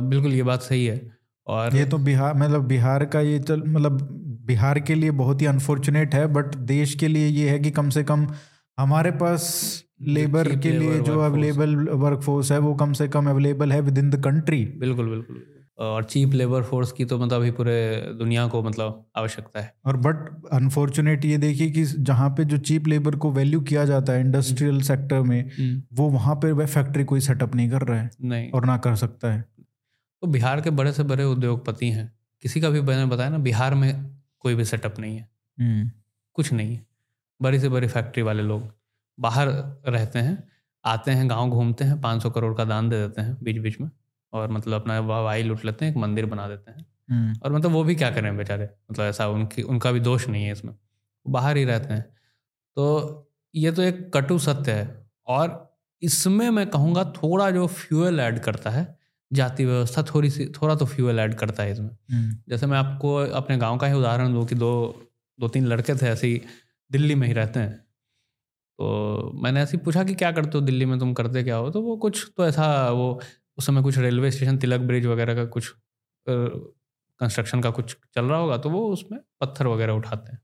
बिल्कुल 0.00 0.32
ये 0.32 0.42
बात 0.42 0.62
सही 0.62 0.86
है 0.86 1.16
और 1.46 1.76
ये 1.76 1.84
तो 1.84 1.98
बिहार 1.98 2.34
मतलब 2.34 2.66
बिहार 2.66 3.04
का 3.04 3.20
ये 3.20 3.38
चल 3.38 3.62
मतलब 3.62 4.00
बिहार 4.46 4.80
के 4.80 4.94
लिए 4.94 5.10
बहुत 5.10 5.40
ही 5.40 5.46
अनफॉर्चुनेट 5.46 6.14
है 6.14 6.26
बट 6.26 6.54
देश 6.54 6.94
के 6.94 7.08
लिए 7.08 7.26
ये 7.26 7.50
है 7.50 7.58
कि 7.58 7.70
कम 7.70 7.90
से 7.90 8.04
कम 8.04 8.26
हमारे 8.80 9.10
पास 9.10 9.84
लेबर 10.08 10.56
के 10.56 10.70
लिए 10.70 10.98
जो 11.00 11.20
अवेलेबल 11.20 11.76
वर्कफोर्स 11.76 12.52
है 12.52 12.58
वो 12.58 12.74
कम 12.74 12.92
से 12.92 13.08
कम 13.08 13.30
अवेलेबल 13.30 13.72
है 13.72 13.80
विद 13.80 13.98
इन 13.98 14.10
द 14.10 14.24
कंट्री 14.24 14.64
बिल्कुल 14.78 15.08
बिल्कुल। 15.08 15.42
और 15.78 16.04
चीप 16.04 16.32
लेबर 16.32 16.62
फोर्स 16.62 16.92
की 16.92 17.04
तो 17.04 17.18
मतलब 17.18 17.40
अभी 17.40 17.50
पूरे 17.50 17.74
दुनिया 18.18 18.46
को 18.46 18.62
मतलब 18.62 19.04
आवश्यकता 19.16 19.60
है। 19.60 19.72
और 19.86 19.96
बट 19.96 20.48
अनफॉर्चुनेट 20.52 21.24
ये 21.24 21.38
देखिए 21.38 21.70
कि 21.70 21.84
जहाँ 21.84 22.28
पे 22.30 22.44
जो 22.44 22.58
चीप 22.58 22.86
लेबर 22.86 23.16
को 23.16 23.30
वैल्यू 23.32 23.60
किया 23.60 23.84
जाता 23.84 24.12
है 24.12 24.20
इंडस्ट्रियल 24.20 24.80
सेक्टर 24.80 25.20
में 25.20 25.82
वो 25.92 26.08
वहाँ 26.08 26.34
पे 26.34 26.52
वह 26.52 26.66
फैक्ट्री 26.66 27.04
कोई 27.04 27.20
सेटअप 27.20 27.54
नहीं 27.54 27.70
कर 27.70 27.82
रहा 27.82 28.00
है 28.00 28.10
नहीं। 28.24 28.50
और 28.50 28.66
ना 28.66 28.76
कर 28.76 28.96
सकता 28.96 29.32
है। 29.32 29.44
तो 30.22 30.26
बिहार 30.26 30.60
के 30.60 30.70
बड़े 30.70 30.92
से 30.92 31.02
बड़े 31.02 31.24
उद्योगपति 31.24 31.90
हैं। 31.90 32.12
किसी 32.42 32.60
का 32.60 32.70
भी 32.70 32.80
मैंने 32.80 33.06
बताया 33.06 33.30
ना 33.30 33.38
बिहार 33.38 33.74
में 33.74 34.16
कोई 34.40 34.54
भी 34.54 34.64
सेटअप 34.64 35.00
नहीं 35.00 35.16
है। 35.16 35.28
हम्म, 35.58 35.90
कुछ 36.34 36.52
नहीं 36.52 36.74
है। 36.74 36.89
बड़ी 37.40 37.60
से 37.60 37.68
बड़ी 37.68 37.88
फैक्ट्री 37.88 38.22
वाले 38.22 38.42
लोग 38.42 38.70
बाहर 39.18 39.48
रहते 39.88 40.18
हैं 40.18 40.38
आते 40.84 41.10
हैं 41.10 41.28
गाँव 41.30 41.50
घूमते 41.50 41.84
हैं 41.84 42.00
500 42.00 42.30
करोड़ 42.30 42.54
का 42.54 42.64
दान 42.64 42.88
दे 42.88 42.96
देते 42.96 43.20
हैं 43.20 43.36
बीच 43.42 43.58
बीच 43.58 43.80
में 43.80 43.90
और 44.32 44.50
मतलब 44.50 44.80
अपना 44.80 44.98
वाहवाही 45.00 45.42
लूट 45.42 45.64
लेते 45.64 45.84
हैं 45.84 45.92
एक 45.92 45.98
मंदिर 45.98 46.26
बना 46.26 46.48
देते 46.48 46.70
हैं। 46.70 46.86
हम्म, 47.10 47.34
और 47.44 47.52
मतलब 47.52 47.70
वो 47.70 47.82
भी 47.84 47.94
क्या 47.94 48.10
करें 48.10 48.36
बेचारे? 48.36 48.68
मतलब 48.90 49.04
ऐसा 49.04 49.28
उनकी 49.28 49.62
उनका 49.62 49.92
भी 49.92 50.00
दोष 50.00 50.28
नहीं 50.28 50.44
है 50.44 50.52
इसमें। 50.52 50.74
बाहर 51.26 51.56
ही 51.56 51.64
रहते 51.64 51.94
हैं। 51.94 52.02
तो 52.76 53.28
ये 53.54 53.72
तो 53.72 53.82
एक 53.82 54.10
कटु 54.14 54.38
सत्य 54.38 54.72
है 54.72 55.06
और 55.28 55.76
इसमें 56.02 56.50
मैं 56.50 56.66
कहूँगा 56.70 57.04
थोड़ा 57.04 57.50
जो 57.50 57.66
फ्यूल 57.66 58.20
ऐड 58.20 58.38
करता 58.40 58.70
है 58.70 58.86
जाति 59.30 59.64
व्यवस्था 59.64 60.02
थोड़ी 60.04 60.30
सी 60.30 60.46
थोड़ा 60.62 60.74
तो 60.74 60.86
फ्यूल 60.86 61.20
ऐड 61.20 61.34
करता 61.34 61.62
है 61.62 61.72
इसमें। 61.72 61.90
हम्म, 62.12 62.36
जैसे 62.48 62.66
मैं 62.66 62.78
आपको 62.78 63.14
अपने 63.16 63.56
गाँव 63.58 63.78
का 63.78 63.86
ही 63.86 63.94
उदाहरण 63.94 64.32
दूँ 64.32 64.46
कि 64.46 64.54
दो 64.54 64.70
दो 65.38 65.48
तीन 65.48 65.66
लड़के 65.66 65.94
थे 65.94 66.06
ऐसे 66.06 66.26
ही 66.26 66.42
दिल्ली 66.90 67.14
में 67.14 67.26
ही 67.28 67.32
रहते 67.34 67.60
हैं। 67.60 67.76
तो 68.78 69.32
मैंने 69.42 69.60
ऐसे 69.62 69.76
ही 69.76 69.82
पूछा 69.84 70.04
कि 70.04 70.14
क्या 70.14 70.32
करते 70.32 70.58
हो 70.58 70.64
दिल्ली 70.64 70.84
में? 70.86 70.98
तुम 70.98 71.12
करते 71.14 71.42
क्या 71.44 71.56
हो? 71.56 71.70
तो 71.70 71.82
वो 71.82 71.96
कुछ 71.98 72.26
तो 72.36 72.46
ऐसा 72.46 72.66
वो 72.90 73.20
उस 73.58 73.66
समय 73.66 73.82
कुछ 73.82 73.98
रेलवे 73.98 74.30
स्टेशन 74.30 74.58
तिलक 74.58 74.80
ब्रिज 74.82 75.06
वगैरह 75.06 75.34
का 75.34 75.44
कुछ 75.46 75.68
कंस्ट्रक्शन 76.26 77.60
का 77.60 77.70
कुछ 77.70 77.96
चल 78.14 78.24
रहा 78.24 78.38
होगा 78.38 78.56
तो 78.58 78.70
वो 78.70 78.86
उसमें 78.92 79.20
पत्थर 79.40 79.66
वगैरह 79.66 79.92
उठाते 79.94 80.32
हैं। 80.32 80.38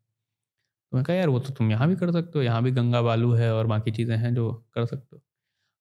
तो 0.93 0.97
मैं 0.97 1.05
कहा 1.05 1.17
यार 1.17 1.29
वो 1.29 1.39
तो 1.41 1.53
तुम 1.55 1.71
यहाँ 1.71 1.89
भी 1.89 1.97
कर 1.97 2.13
सकते 2.13 2.39
हो 2.39 2.45
यहाँ 2.45 2.63
भी 2.63 2.71
गंगा 2.73 3.03
बालू 3.03 3.33
है 3.35 3.53
और 3.55 3.67
बाकी 3.67 3.91
चीज़ें 3.93 4.17
हैं 4.17 4.35
जो 4.35 4.53
कर 4.75 4.87
सकते 4.87 5.17
हो। 5.17 5.23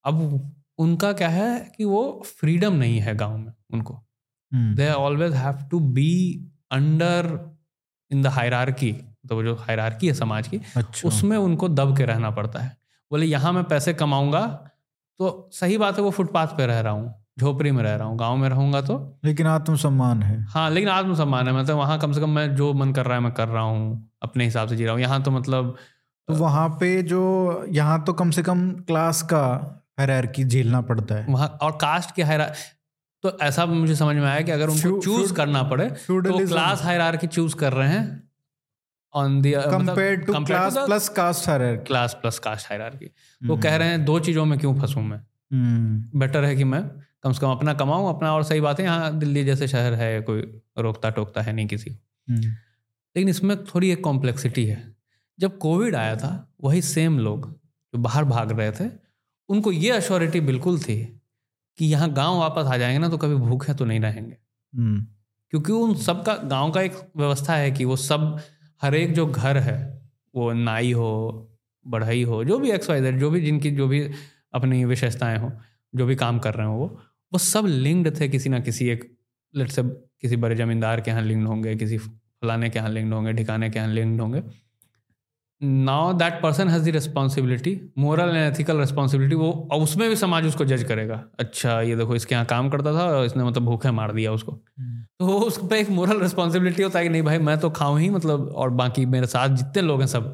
अब 0.05 0.53
उनका 0.80 1.11
क्या 1.13 1.30
है 1.30 1.59
कि 1.78 1.86
वो 1.86 2.24
फ्रीडम 2.28 2.74
नहीं 2.76 2.99
है 2.99 3.16
गाँव 3.18 3.38
में 3.38 3.53
उनको। 3.74 3.99
They 4.51 4.91
always 4.93 5.34
have 5.36 5.68
to 5.72 5.80
be 5.91 6.11
under 6.72 7.30
in 8.11 8.22
the 8.24 8.28
hierarchy. 8.30 8.93
तो 9.28 9.36
वो 9.36 9.43
जो 9.43 9.55
हायरार्की 9.57 10.07
है 10.07 10.13
समाज 10.13 10.47
की 10.47 10.61
अच्छा। 10.78 11.07
उसमें 11.07 11.38
उनको 11.38 11.69
दब 11.69 11.95
के 11.97 12.05
रहना 12.05 12.30
पड़ता 12.32 12.59
है। 12.59 12.76
बोले 13.11 13.26
यहाँ 13.26 13.53
मैं 13.53 13.63
पैसे 13.63 13.93
कमाऊँगा 13.95 14.45
तो 15.19 15.49
सही 15.53 15.78
बात 15.78 15.97
है 15.97 16.03
वो 16.03 16.11
फुटपाथ 16.11 16.57
पे 16.57 16.65
रह 16.65 16.80
रहा 16.80 16.93
हूँ 16.93 17.13
झोपड़ी 17.39 17.71
में 17.71 17.82
रह 17.84 17.95
रहा 17.95 18.07
हूँ 18.07 18.17
गाँव 18.17 18.38
में 18.38 18.47
रहूँगा 18.49 18.82
तो। 18.82 18.95
लेकिन 19.26 19.47
आत्मसम्मान 19.47 20.21
है। 20.23 20.41
हाँ 20.45 20.69
लेकिन 20.71 20.89
आत्मसम्मान 20.89 21.47
है 21.47 21.53
मतलब 21.53 21.78
वहाँ 21.78 21.97
कम 21.99 22.13
से 22.13 22.21
कम 22.21 22.30
मैं 22.30 22.55
जो 22.55 22.71
मन 22.73 22.93
कर 22.93 23.05
रहा 23.05 23.17
है 23.17 23.23
मैं 23.23 23.32
कर 23.34 23.47
रहा 23.47 23.63
हूँ 23.63 24.09
अपने 24.23 24.45
हिसाब 24.45 24.67
से 24.67 24.76
जी 24.76 24.86
रहा 24.86 24.93
हूँ। 24.93 25.01
यहाँ 25.01 25.21
तो 25.23 25.32
मतलब 25.32 25.76
तो 26.28 26.34
वहाँ 26.34 26.67
पे 26.80 27.01
जो 27.03 27.65
यहाँ 27.69 28.03
तो 28.03 28.13
कम 28.13 28.32
से 28.32 28.43
कम 28.43 28.69
क्लास 28.82 29.21
का 29.23 29.43
हायरार्की 29.99 30.43
झेलना 30.43 30.82
पड़ता 30.82 31.15
है। 31.15 31.26
वहाँ 31.30 31.47
और 31.61 31.71
कास्ट 31.71 32.15
के 32.15 32.23
हायरा 32.23 32.51
तो 33.23 33.38
ऐसा 33.41 33.65
मुझे 33.65 33.95
समझ 33.95 34.15
में 34.15 34.26
आया 34.26 34.41
कि 34.41 34.51
अगर 34.51 34.69
उनको 34.69 34.99
चूज़ 35.01 35.34
करना 35.34 35.63
पड़े 35.63 35.89
तो 35.89 36.45
क्लास 36.47 36.82
हायरार्की 36.84 37.28
चूज़ 37.28 37.55
कर 37.55 37.73
रहे 37.73 37.89
हैं 37.89 38.24
on 39.16 39.41
the 39.41 39.51
compare 39.51 40.16
to 40.16 40.34
class 40.45 40.78
plus 40.78 41.09
caste 41.09 41.49
hierarchy 41.49 41.84
class 41.84 42.13
plus 42.13 42.39
caste 42.39 42.70
hierarchy 42.70 43.05
तो 43.41 43.57
कह 43.57 43.76
रहे 43.76 43.88
हैं 43.88 44.05
दो 44.05 44.20
चीज़ों 44.20 44.45
में 44.45 44.59
क्यों 44.59 44.74
फंसूं 44.80 45.01
मैं? 45.01 45.18
हम्म। 45.53 46.20
बेटर 46.20 46.43
है 46.45 46.55
कि 46.55 46.63
मैं 46.63 46.82
कम 47.24 47.32
से 47.32 47.39
कम 47.39 47.51
अपना 47.51 47.74
कमाऊं 47.74 48.09
अपना 48.09 48.34
और 48.34 48.43
सही 48.43 48.61
बात। 48.61 48.80
है 48.80 48.86
यहाँ 48.86 49.18
दिल्ली 49.20 49.43
जैसे 49.43 49.68
शहर 49.68 49.93
है 49.93 50.22
कोई 50.22 50.41
रोकता 50.78 51.09
टोकता 51.09 51.41
है 51.41 51.53
नहीं 51.53 51.68
किसी 51.68 51.89
को। 51.89 52.34
हम्म। 52.34 52.41
लेकिन 52.41 53.30
इसमें 53.30 53.63
थोड़ी 53.66 53.91
एक 53.91 54.03
कॉम्प्लेक्सिटी 54.03 54.66
है। 54.66 54.95
जब 55.39 55.57
कोविड 55.57 55.95
आया 55.95 56.16
था 56.16 56.32
वही 56.63 56.82
सेम 56.82 57.20
लोग 57.20 57.51
जो 57.93 57.97
बाहर 57.97 58.24
भाग 58.24 58.59
रहे 58.59 58.72
थे 58.72 58.89
उनको 59.49 59.72
ये 59.72 59.89
अश्योरिटी 59.91 60.39
बिल्कुल 60.41 60.80
थी 60.80 61.22
कि 61.78 61.86
यहाँ 61.86 62.11
गाँव 62.13 62.38
वापस 62.39 62.66
आ 62.66 62.78
जाएँगे 62.78 62.99
ना 62.99 63.09
तो 63.09 63.18
कभी 63.18 63.36
भूखे 63.36 63.74
तो 63.74 63.86
नहीं 63.86 63.99
रहेंगे। 63.99 64.38
हम्म। 64.76 65.05
क्योंकि 65.49 65.72
उन 65.72 65.95
सबका 65.95 66.36
गाँव 66.36 66.72
का 66.72 66.82
एक 66.82 66.93
व्यवस्था 67.18 67.55
है 67.55 67.72
कि 67.72 67.86
वो 67.86 67.95
सब 67.95 68.39
हर 68.82 68.95
एक 68.95 69.13
जो 69.13 69.26
घर 69.28 69.57
है, 69.57 69.78
वो 70.36 70.51
नाई 70.53 70.91
हो, 70.91 71.51
बढ़ई 71.86 72.23
हो, 72.23 72.43
जो 72.43 72.59
भी 72.59 72.71
एक्स 72.71 72.89
वाई 72.89 73.11
जो 73.13 73.30
भी 73.32 73.41
जिनकी, 73.41 73.71
जो 73.71 73.88
भी 73.88 74.01
अपनी 74.53 74.84
विशेषताएँ 74.86 75.38
हो, 75.39 75.51
जो 75.95 76.05
भी 76.05 76.15
काम 76.15 76.39
कर 76.39 76.53
रहे 76.53 76.67
हो 76.67 76.73
वो 76.73 76.88
वो 77.34 77.39
सब 77.39 77.65
लिंक्ड 77.65 78.19
थे 78.19 78.28
किसी 78.30 78.49
ना 78.49 78.59
किसी 78.59 78.88
एक 78.89 79.03
लेट 79.53 79.69
से 79.69 79.84
किसी 80.21 80.36
बड़े 80.36 80.55
जमींदार 80.55 81.01
के 81.01 81.11
यहाँ 81.11 81.21
लिंक्ड 81.21 81.47
होंगे, 81.47 81.76
किसी 81.76 81.97
फलाने 81.97 82.69
के 82.69 82.80
यहाँ 82.80 82.89
लिंक्ड 82.89 83.13
होंगे, 83.13 83.34
ठिकाने 83.34 83.69
के 83.69 83.80
यहाँ 83.80 83.89
लिंक्ड 83.89 84.21
होंगे। 84.21 84.41
Now 85.61 86.11
that 86.13 86.41
person 86.41 86.69
has 86.69 86.83
the 86.83 86.93
responsibility 86.93 87.79
moral 87.97 88.29
and 88.29 88.53
ethical 88.53 88.79
responsibility 88.79 89.35
वो 89.35 89.51
उसमें 89.73 90.07
भी 90.09 90.15
समाज 90.15 90.45
उसको 90.45 90.65
जज 90.65 90.83
करेगा। 90.83 91.23
अच्छा 91.39 91.79
ये 91.81 91.95
देखो 91.95 92.15
इसके 92.15 92.35
यहाँ 92.35 92.45
काम 92.45 92.69
करता 92.69 92.93
था 92.93 93.05
और 93.07 93.25
इसने 93.25 93.43
मतलब 93.43 93.65
भूखे 93.65 93.91
मार 93.91 94.11
दिया 94.13 94.31
उसको। 94.31 94.51
तो 94.51 95.25
वो 95.25 95.39
उस 95.39 95.57
पर 95.59 95.75
एक 95.75 95.89
मोरल 95.91 96.21
रिस्पॉन्सिबिलिटी 96.21 96.83
होता 96.83 96.99
है 96.99 97.05
कि 97.05 97.09
नहीं 97.09 97.21
भाई 97.23 97.37
मैं 97.39 97.57
तो 97.59 97.69
खाऊं 97.71 97.99
ही 97.99 98.09
मतलब 98.09 98.47
और 98.49 98.69
बाकी 98.81 99.05
मेरे 99.07 99.27
साथ 99.27 99.55
जितने 99.55 99.81
लोग 99.81 99.99
हैं 99.99 100.07
सब 100.07 100.27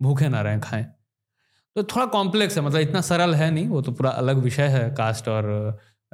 भूखे 0.00 0.28
ना 0.28 0.40
रहें 0.42 0.60
खाएँ। 0.60 0.84
तो 1.76 1.82
थोड़ा 1.84 2.06
कॉम्प्लेक्स 2.08 2.56
है 2.58 2.64
मतलब 2.64 2.80
इतना 2.80 3.00
सरल 3.02 3.34
है 3.34 3.50
नहीं 3.50 3.68
वो 3.68 3.82
तो 3.82 3.92
पूरा 3.92 4.10
अलग 4.12 4.42
विषय 4.42 4.66
है 4.68 4.88
कास्ट 4.94 5.28
और 5.28 5.46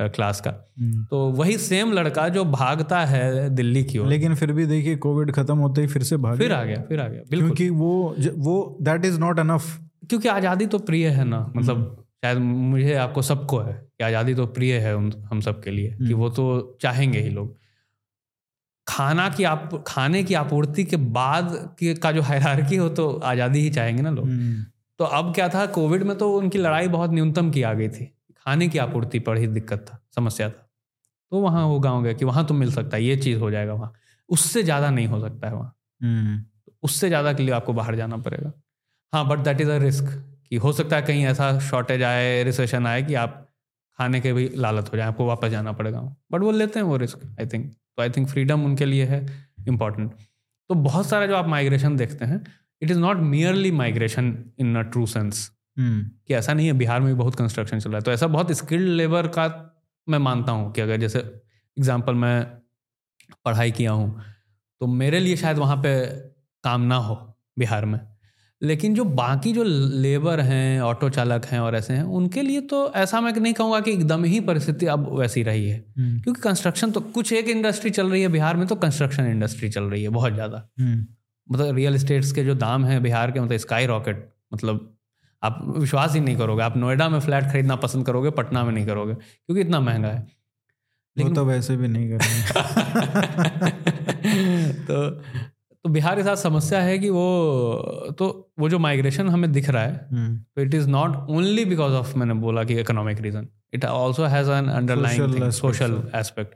क्लास 0.00 0.40
का। 0.40 0.50
हम्म। 0.80 1.04
तो 1.04 1.18
वही 1.32 1.56
सेम 1.58 1.92
लड़का 1.92 2.28
जो 2.28 2.44
भागता 2.46 3.04
है 3.06 3.48
दिल्ली 3.50 3.82
की 3.84 3.98
ओर। 3.98 4.06
लेकिन 4.06 4.34
फिर 4.34 4.52
भी 4.52 4.66
देखिए 4.66 4.96
कोविड 4.98 5.32
खत्म 5.32 5.56
होते 5.58 5.80
ही 5.80 5.86
फिर 5.86 6.02
से 6.02 6.16
भाग। 6.18 6.38
फिर 6.38 6.52
आ 6.52 6.62
गया 6.64 6.82
फिर 6.88 7.00
आ 7.00 7.08
गया 7.08 7.22
बिल्कुल। 7.30 7.48
क्योंकि 7.48 7.70
वो 7.70 8.14
वो 8.38 8.78
दैट 8.82 9.04
इज़ 9.04 9.18
नॉट 9.20 9.38
अनफ 9.38 9.78
क्योंकि 10.10 10.28
आज़ादी 10.28 10.66
तो 10.66 10.78
प्रिय 10.80 11.08
है 11.08 11.24
ना 11.24 11.40
मतलब 11.56 11.96
शायद 12.24 12.38
मुझे 12.38 12.94
आपको 12.96 13.22
सबको 13.22 13.58
है 13.58 13.72
कि 13.72 14.04
आज़ादी 14.04 14.34
तो 14.34 14.46
प्रिय 14.48 14.78
है 14.78 14.96
उन 14.96 15.12
हम 15.30 15.40
सब 15.40 15.62
के 15.62 15.70
लिए 15.70 15.96
कि 15.98 16.12
वो 16.14 16.28
तो 16.30 16.78
चाहेंगे 16.82 17.20
ही 17.20 17.28
लोग। 17.30 17.56
खाना 18.86 19.28
की 19.28 19.44
आप 19.44 19.82
खाने 19.86 20.22
की 20.24 20.34
आपूर्ति 20.34 20.84
के 20.84 20.96
बाद 20.96 21.52
की 21.78 21.94
का 21.94 22.12
जो 22.12 22.22
हायरार्की 22.22 22.76
हो 22.76 22.88
तो 22.90 23.10
आज़ादी 23.24 23.60
ही 23.60 23.70
चाहेंगे 23.70 24.02
ना 24.02 24.10
लोग। 24.10 24.24
हम्म। 24.24 24.64
तो 25.00 25.04
अब 25.06 25.32
क्या 25.34 25.48
था 25.48 25.64
कोविड 25.66 26.02
में 26.02 26.16
तो 26.18 26.32
उनकी 26.34 26.58
लड़ाई 26.58 26.88
बहुत 26.88 27.10
न्यूनतम 27.10 27.50
की 27.50 27.62
आ 27.62 27.72
गई 27.72 27.88
थी। 27.88 28.12
खाने 28.46 28.68
की 28.68 28.78
आपूर्ति 28.78 29.18
पर 29.20 29.36
ही 29.36 29.46
दिक्कत 29.48 29.84
था 29.88 30.00
समस्या 30.16 30.48
था। 30.50 30.66
तो 31.32 31.40
वहाँ 31.40 31.64
वो 31.66 31.78
गाँव 31.80 32.02
गए 32.04 32.14
कि 32.14 32.24
वहाँ 32.24 32.44
तो 32.46 32.54
मिल 32.54 32.72
सकता 32.72 32.96
है 32.96 33.04
ये 33.04 33.16
चीज़ 33.16 33.38
हो 33.38 33.50
जाएगा 33.50 33.72
वहाँ। 33.74 33.92
उससे 34.28 34.62
ज़्यादा 34.62 34.90
नहीं 34.90 35.06
हो 35.06 35.20
सकता 35.20 35.48
है 35.48 35.54
वहाँ। 35.54 35.74
हम्म। 36.00 36.44
उससे 36.82 37.08
ज़्यादा 37.08 37.32
के 37.32 37.42
लिए 37.42 37.54
आपको 37.54 37.72
बाहर 37.72 37.96
जाना 37.96 38.16
पड़ेगा। 38.18 38.52
हाँ 39.12 39.26
but 39.28 39.38
that 39.38 39.60
is 39.60 39.70
a 39.70 39.76
risk 39.78 40.04
कि 40.50 40.56
हो 40.56 40.72
सकता 40.72 40.96
है 40.96 41.02
कहीं 41.02 41.24
ऐसा 41.26 41.58
शॉर्टेज 41.60 42.02
आए 42.02 42.42
रिसेशन 42.44 42.86
आए 42.86 43.02
कि 43.02 43.14
आप 43.16 43.46
खाने 43.98 44.20
के 44.20 44.32
भी 44.32 44.48
लालत 44.56 44.92
हो 44.92 44.96
जाए 44.96 45.06
आपको 45.06 45.26
वापस 45.26 45.48
जाना 45.48 45.72
पड़ेगा 45.72 46.00
बट 46.32 46.40
वो 46.40 46.50
लेते 46.50 46.78
हैं 46.78 46.86
वो 46.86 46.96
रिस्क 46.96 47.20
आई 47.40 47.46
थिंक 47.46 47.70
तो 47.70 48.02
आई 48.02 48.10
थिंक 48.10 48.28
फ्रीडम 48.28 48.64
उनके 48.64 48.84
लिए 48.84 49.04
है 49.06 49.20
इंपॉर्टेंट 49.68 50.12
तो 50.70 50.74
बहुत 50.76 51.06
सारा 51.06 51.26
जो 51.26 51.36
आप 51.36 51.48
माइग्रेशन 51.48 51.96
देखते 51.96 52.24
हैं 52.24 52.42
it 52.82 52.90
is 52.90 52.98
not 52.98 53.16
merely 53.16 53.70
migration 53.72 54.34
in 54.60 54.76
a 54.76 54.82
true 54.82 55.06
sense. 55.06 55.50
कि 55.80 56.34
ऐसा 56.34 56.54
नहीं 56.54 56.66
है 56.66 56.72
बिहार 56.74 57.00
में 57.00 57.08
भी 57.08 57.18
बहुत 57.18 57.34
कंस्ट्रक्शन 57.34 57.78
चल 57.78 57.90
रहा 57.90 57.98
है। 57.98 58.02
तो 58.02 58.12
ऐसा 58.12 58.26
बहुत 58.28 58.52
स्किल्ड 58.52 58.88
लेबर 58.88 59.26
का 59.28 59.46
मैं 60.06 60.18
मानता 60.18 60.52
हूँ 60.52 60.72
कि 60.72 60.80
अगर 60.80 60.96
जैसे 60.96 61.18
एग्ज़ाम्पल 61.18 62.14
मैं 62.16 62.44
पढ़ाई 63.44 63.70
किया 63.70 63.92
हूँ 63.92 64.22
तो 64.80 64.86
मेरे 64.86 65.20
लिए 65.20 65.36
शायद 65.36 65.58
वहाँ 65.58 65.76
पे 65.76 65.94
काम 66.64 66.80
ना 66.82 66.96
हो 66.98 67.14
बिहार 67.58 67.84
में। 67.84 67.98
लेकिन 68.62 68.94
जो 68.94 69.04
बाकी 69.04 69.52
जो 69.52 69.62
लेबर 69.64 70.40
हैं 70.40 70.80
ऑटो 70.82 71.08
चालक 71.10 71.44
हैं 71.44 71.60
और 71.60 71.76
ऐसे 71.76 71.94
हैं 71.94 72.02
उनके 72.02 72.42
लिए 72.42 72.60
तो 72.60 72.80
ऐसा 72.94 73.20
मैं 73.20 73.32
नहीं 73.32 73.52
कहूँगा 73.52 73.80
कि 73.80 73.92
एकदम 73.92 74.24
ही 74.24 74.40
परिस्थिति 74.40 74.86
अब 74.86 75.08
वैसी 75.18 75.42
रही 75.42 75.68
है। 75.68 75.78
हम्म। 75.98 76.20
क्योंकि 76.20 76.40
कंस्ट्रक्शन 76.40 76.90
तो 76.90 77.00
कुछ 77.00 77.32
एक 77.32 77.48
इंडस्ट्री 77.48 77.90
चल 77.90 78.10
रही 78.10 78.22
है 78.22 78.28
बिहार 78.28 78.56
में 78.56 78.66
तो 78.66 78.76
कंस्ट्रक्शन 78.76 79.26
इंडस्ट्री 79.26 79.68
चल 79.68 79.84
रही 79.84 80.02
है 80.02 80.08
बहुत 80.10 80.32
ज़्यादा। 80.32 80.68
हम्म। 80.80 81.06
मतलब 81.46 81.76
रियल 81.76 81.94
इस्टेट्स 81.94 82.32
के 82.32 82.44
जो 82.44 82.54
दाम 82.56 82.84
हैं 82.84 83.02
बिहार 83.02 83.30
के 83.30 83.40
मतलब 83.40 83.58
स्काई 83.58 83.86
रॉकेट 83.86 84.28
मतलब 84.54 84.96
आप 85.42 85.74
विश्वास 85.76 86.14
ही 86.14 86.20
नहीं 86.20 86.36
करोगे। 86.36 86.62
आप 86.62 86.76
नोएडा 86.76 87.08
में 87.08 87.20
फ्लैट 87.20 87.44
खरीदना 87.44 87.76
पसंद 87.76 88.06
करोगे 88.06 88.30
पटना 88.30 88.64
में 88.64 88.72
नहीं 88.72 88.86
करोगे 88.86 89.14
क्योंकि 89.14 89.60
इतना 89.60 89.80
महँगा 89.80 90.08
है। 90.08 90.26
वो 91.16 91.28
तो 91.28 91.44
वैसे 91.44 91.76
भी 91.76 91.88
नहीं 91.88 92.10
करेंगे। 92.10 92.42
तो 94.72 95.10
तो 95.84 95.90
बिहार 95.90 96.16
के 96.16 96.22
साथ 96.22 96.36
समस्या 96.36 96.80
है 96.80 96.98
कि 96.98 97.10
वो 97.10 98.14
तो 98.18 98.52
वो 98.58 98.68
जो 98.68 98.78
माइग्रेशन 98.78 99.28
हमें 99.28 99.52
दिख 99.52 99.68
रहा 99.68 99.82
है 99.82 100.08
हम्म। 100.12 100.36
तो 100.36 100.62
it 100.62 100.74
is 100.74 100.88
not 100.88 101.16
only 101.30 101.64
because 101.64 101.92
of 101.92 102.18
मैंने 102.18 102.34
बोला 102.34 102.64
कि 102.64 102.80
economic 102.80 103.20
reason 103.20 103.48
it 103.74 103.84
also 103.84 104.24
has 104.24 104.50
an 104.50 104.68
underlying 104.68 105.50
social 105.50 106.10
aspect 106.14 106.54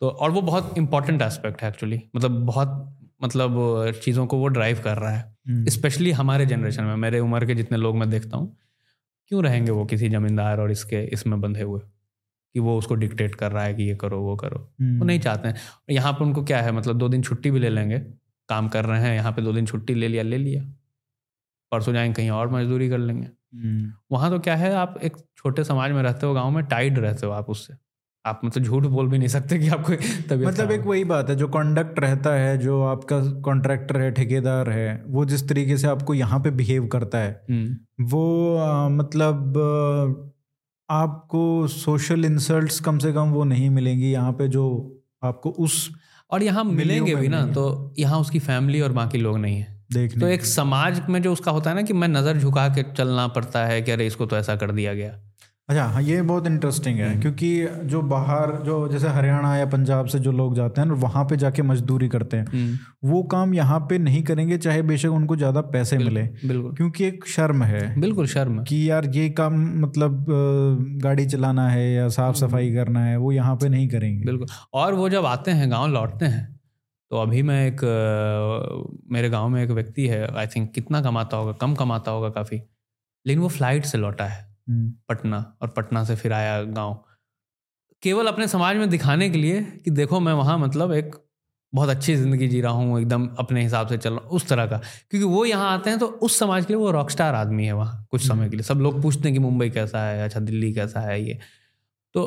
तो 0.00 0.08
और 0.08 0.30
वो 0.30 0.40
बहुत 0.40 0.78
इंपॉर्टेंट 0.78 1.22
एस्पेक्ट 1.22 1.62
है 1.62 1.68
एक्चुअली 1.68 2.02
मतलब 2.16 2.30
बहुत 2.30 2.98
मतलब 3.22 3.54
चीज़ों 4.02 4.26
को 4.26 4.36
वो 4.36 4.46
ड्राइव 4.46 4.80
कर 4.84 4.96
रहा 4.96 5.10
है। 5.10 5.37
स्पेशली 5.50 6.10
हमारे 6.10 6.46
जनरेशन 6.46 6.84
में 6.84 6.96
मेरे 6.96 7.20
उम्र 7.20 7.46
के 7.46 7.54
जितने 7.54 7.78
लोग 7.78 7.96
मैं 7.96 8.10
देखता 8.10 8.36
हूँ 8.36 8.56
क्यों 9.26 9.44
रहेंगे 9.44 9.70
वो 9.70 9.84
किसी 9.84 10.08
जमींदार 10.08 10.60
और 10.60 10.70
इसके 10.70 11.04
इसमें 11.04 11.40
बंधे 11.40 11.62
हुए? 11.62 11.80
कि 12.54 12.60
वो 12.60 12.78
उसको 12.78 12.94
डिक्टेट 12.94 13.34
कर 13.34 13.52
रहा 13.52 13.64
है 13.64 13.74
कि 13.74 13.82
ये 13.82 13.94
करो 13.94 14.20
वो 14.20 14.36
करो। 14.36 14.74
हम्म। 14.80 14.98
वो 14.98 15.04
नहीं 15.04 15.20
चाहते 15.20 15.48
हैं। 15.48 15.54
और 15.54 15.92
यहाँ 15.92 16.12
पर 16.12 16.22
उनको 16.24 16.44
क्या 16.44 16.62
है 16.62 16.72
मतलब 16.72 16.98
दो 16.98 17.08
दिन 17.08 17.22
छुट्टी 17.22 17.50
भी 17.50 17.60
ले 17.60 17.68
लेंगे 17.68 17.98
काम 18.48 18.68
कर 18.68 18.84
रहे 18.84 19.00
हैं 19.00 19.14
यहाँ 19.14 19.32
पे 19.32 19.42
दो 19.42 19.52
दिन 19.52 19.66
छुट्टी 19.66 19.94
ले 19.94 20.08
लिया 20.08 20.22
ले 20.22 20.36
लिया। 20.38 20.62
परसों 21.72 21.92
जाएँगे 21.92 22.14
कहीं 22.14 22.30
और 22.30 22.50
मजदूरी 22.50 22.88
कर 22.88 22.98
लेंगे। 22.98 23.28
हम्म। 23.54 23.92
वहाँ 24.12 24.30
तो 24.30 24.38
क्या 24.38 24.56
है 24.56 24.74
आप 24.74 25.00
एक 25.02 25.16
छोटे 25.36 25.64
समाज 25.64 25.90
में 25.90 26.02
रहते 26.02 26.26
हो 26.26 26.34
गाँव 26.34 26.50
में 26.50 26.64
टाइड 26.64 26.98
रहते 26.98 27.26
हो 27.26 27.32
आप 27.32 27.50
उससे। 27.50 27.74
आप 28.24 28.40
मतलब 28.44 28.64
झूठ 28.64 28.84
बोल 28.86 29.08
भी 29.08 29.18
नहीं 29.18 29.28
सकते 29.28 29.58
कि 29.58 29.68
आपको 29.68 29.94
तबीयत 29.94 30.48
मतलब 30.48 30.70
एक 30.70 30.86
वही 30.86 31.04
बात 31.04 31.30
है 31.30 31.36
जो 31.36 31.48
कॉन्डक्ट 31.48 31.98
रहता 32.00 32.34
है 32.34 32.56
जो 32.58 32.80
आपका 32.84 33.20
कॉन्ट्रैक्टर 33.42 34.00
है 34.00 34.10
ठेकेदार 34.10 34.70
है 34.70 35.02
वो 35.06 35.24
जिस 35.24 35.48
तरीके 35.48 35.76
से 35.76 35.86
आपको 35.88 36.14
यहाँ 36.14 36.40
पे 36.40 36.50
बिहेव 36.52 36.86
करता 36.86 37.18
है। 37.18 37.30
हम्म, 37.50 37.76
वो 38.06 38.56
आ, 38.56 38.88
मतलब 38.88 39.58
आ, 39.58 41.02
आपको 41.02 41.66
सोशल 41.68 42.24
इंसल्ट्स 42.24 42.80
कम 42.80 42.98
से 42.98 43.12
कम 43.12 43.30
वो 43.30 43.44
नहीं 43.44 43.70
मिलेंगी 43.70 44.10
यहाँ 44.10 44.32
पे 44.32 44.48
जो 44.48 44.66
आपको 45.24 45.50
उस 45.50 45.90
और 46.30 46.42
यहाँ 46.42 46.64
मिलेंगे 46.64 47.14
भी 47.14 47.28
ना 47.28 47.44
तो 47.52 47.94
यहाँ 47.98 48.18
उसकी 48.20 48.38
फैमिली 48.40 48.80
और 48.80 48.92
बाकी 48.92 49.18
लोग 49.18 49.38
नहीं 49.38 49.58
है। 49.58 49.76
देखने 49.92 50.20
तो 50.20 50.26
एक 50.26 50.44
समाज 50.44 51.00
में 51.08 51.20
जो 51.22 51.32
उसका 51.32 51.50
होता 51.50 51.70
है 51.70 51.76
ना 51.76 51.82
कि 51.82 51.92
मैं 51.92 52.08
नज़र 52.08 52.38
झुका 52.38 52.68
के 52.68 52.82
चलना 52.92 53.26
पड़ता 53.28 53.64
है 53.66 53.80
कि 53.82 53.90
अरे 53.90 54.06
इसको 54.06 54.26
तो 54.26 54.36
ऐसा 54.36 54.56
कर 54.56 54.72
दिया 54.72 54.94
गया। 54.94 55.18
अच्छा 55.68 55.84
हाँ 55.84 56.00
ये 56.02 56.20
बहुत 56.22 56.46
इंटरेस्टिंग 56.46 56.98
हम्म। 57.00 57.10
है 57.10 57.20
क्योंकि 57.20 57.48
जो 57.86 58.00
बाहर 58.02 58.52
जो 58.64 58.76
जैसे 58.88 59.08
हरियाणा 59.08 59.56
या 59.56 59.64
पंजाब 59.66 60.06
से 60.06 60.18
जो 60.18 60.32
लोग 60.32 60.54
जाते 60.56 60.80
हैं 60.80 60.88
वहाँ 60.98 61.24
पे 61.24 61.36
जाके 61.36 61.62
मजदूरी 61.62 62.08
करते 62.08 62.36
हैं। 62.36 62.46
हम्म, 62.46 62.76
वो 63.04 63.22
काम 63.24 63.52
यहाँ 63.54 63.80
पे 63.80 63.98
नहीं 63.98 64.22
करेंगे 64.22 64.58
चाहे 64.58 64.82
बेशक 64.82 65.10
उनको 65.10 65.36
ज़्यादा 65.36 65.60
पैसे 65.70 65.98
मिले 65.98 66.22
बिल्कुल। 66.44 66.74
क्योंकि 66.76 67.04
एक 67.06 67.26
शर्म 67.28 67.62
है 67.64 68.00
बिल्कुल 68.00 68.26
शर्म 68.26 68.58
है। 68.58 68.64
कि 68.64 68.90
यार 68.90 69.06
ये 69.16 69.28
काम 69.32 69.60
मतलब 69.82 70.24
गाड़ी 71.02 71.26
चलाना 71.26 71.68
है 71.68 71.90
या 71.92 72.08
साफ़ 72.08 72.36
सफ़ाई 72.36 72.72
करना 72.74 73.04
है 73.04 73.16
वो 73.18 73.32
यहाँ 73.32 73.56
पे 73.56 73.68
नहीं 73.68 73.88
करेंगे। 73.88 74.24
बिल्कुल 74.24 74.48
और 74.74 74.94
वो 74.94 75.08
जब 75.08 75.26
आते 75.26 75.50
हैं 75.50 75.70
गाँव 75.70 75.88
लौटते 75.92 76.26
हैं 76.26 76.46
तो 77.10 77.16
अभी 77.16 77.42
मैं 77.42 77.66
एक 77.66 77.80
मेरे 79.12 79.30
गाँव 79.30 79.48
में 79.48 79.62
एक 79.64 79.70
व्यक्ति 79.72 80.06
है 80.06 80.26
आई 80.34 80.46
थिंक 80.46 80.72
कितना 80.74 81.02
कमाता 81.02 81.36
होगा 81.36 81.52
कम 81.60 81.74
कमाता 81.74 82.10
होगा 82.10 82.28
काफ़ी 82.30 82.62
लेकिन 83.26 83.42
वो 83.42 83.48
फ़्लाइट 83.50 83.84
से 83.84 83.98
लौटा 83.98 84.24
है। 84.24 84.40
हम्म, 84.40 84.47
पटना 85.08 85.44
और 85.62 85.68
पटना 85.68 86.04
से 86.04 86.16
फिर 86.16 86.32
आया 86.32 86.62
गाँव। 86.62 86.98
केवल 88.02 88.26
अपने 88.26 88.48
समाज 88.48 88.76
में 88.76 88.88
दिखाने 88.90 89.28
के 89.30 89.38
लिए 89.38 89.60
कि 89.84 89.90
देखो 89.90 90.20
मैं 90.20 90.32
वहाँ 90.32 90.58
मतलब 90.58 90.92
एक 90.92 91.14
बहुत 91.72 91.88
अच्छी 91.88 92.14
ज़िंदगी 92.16 92.48
जी 92.48 92.60
रहा 92.60 92.72
हूँ 92.72 93.00
एकदम 93.00 93.26
अपने 93.38 93.62
हिसाब 93.62 93.86
से 93.88 93.96
चल 93.98 94.10
रहा 94.10 94.20
हूँ 94.20 94.30
उस 94.30 94.46
तरह 94.48 94.66
का। 94.66 94.76
क्योंकि 95.10 95.26
वो 95.26 95.44
यहाँ 95.44 95.70
आते 95.72 95.90
हैं 95.90 95.98
तो 95.98 96.06
उस 96.06 96.38
समाज 96.38 96.66
के 96.66 96.72
लिए 96.72 96.82
वो 96.82 96.90
रॉक 96.90 97.10
स्टार 97.10 97.34
आदमी 97.34 97.64
है 97.66 97.72
वहाँ 97.72 98.06
कुछ 98.10 98.26
समय 98.28 98.48
के 98.48 98.56
लिए। 98.56 98.64
सब 98.64 98.78
लोग 98.78 99.00
पूछते 99.02 99.28
हैं 99.28 99.32
कि 99.32 99.38
मुंबई 99.38 99.68
कैसा 99.70 100.02
है 100.02 100.22
अच्छा 100.24 100.40
दिल्ली 100.40 100.72
कैसा 100.74 101.00
है 101.00 101.20
ये। 101.22 101.38
तो 102.14 102.24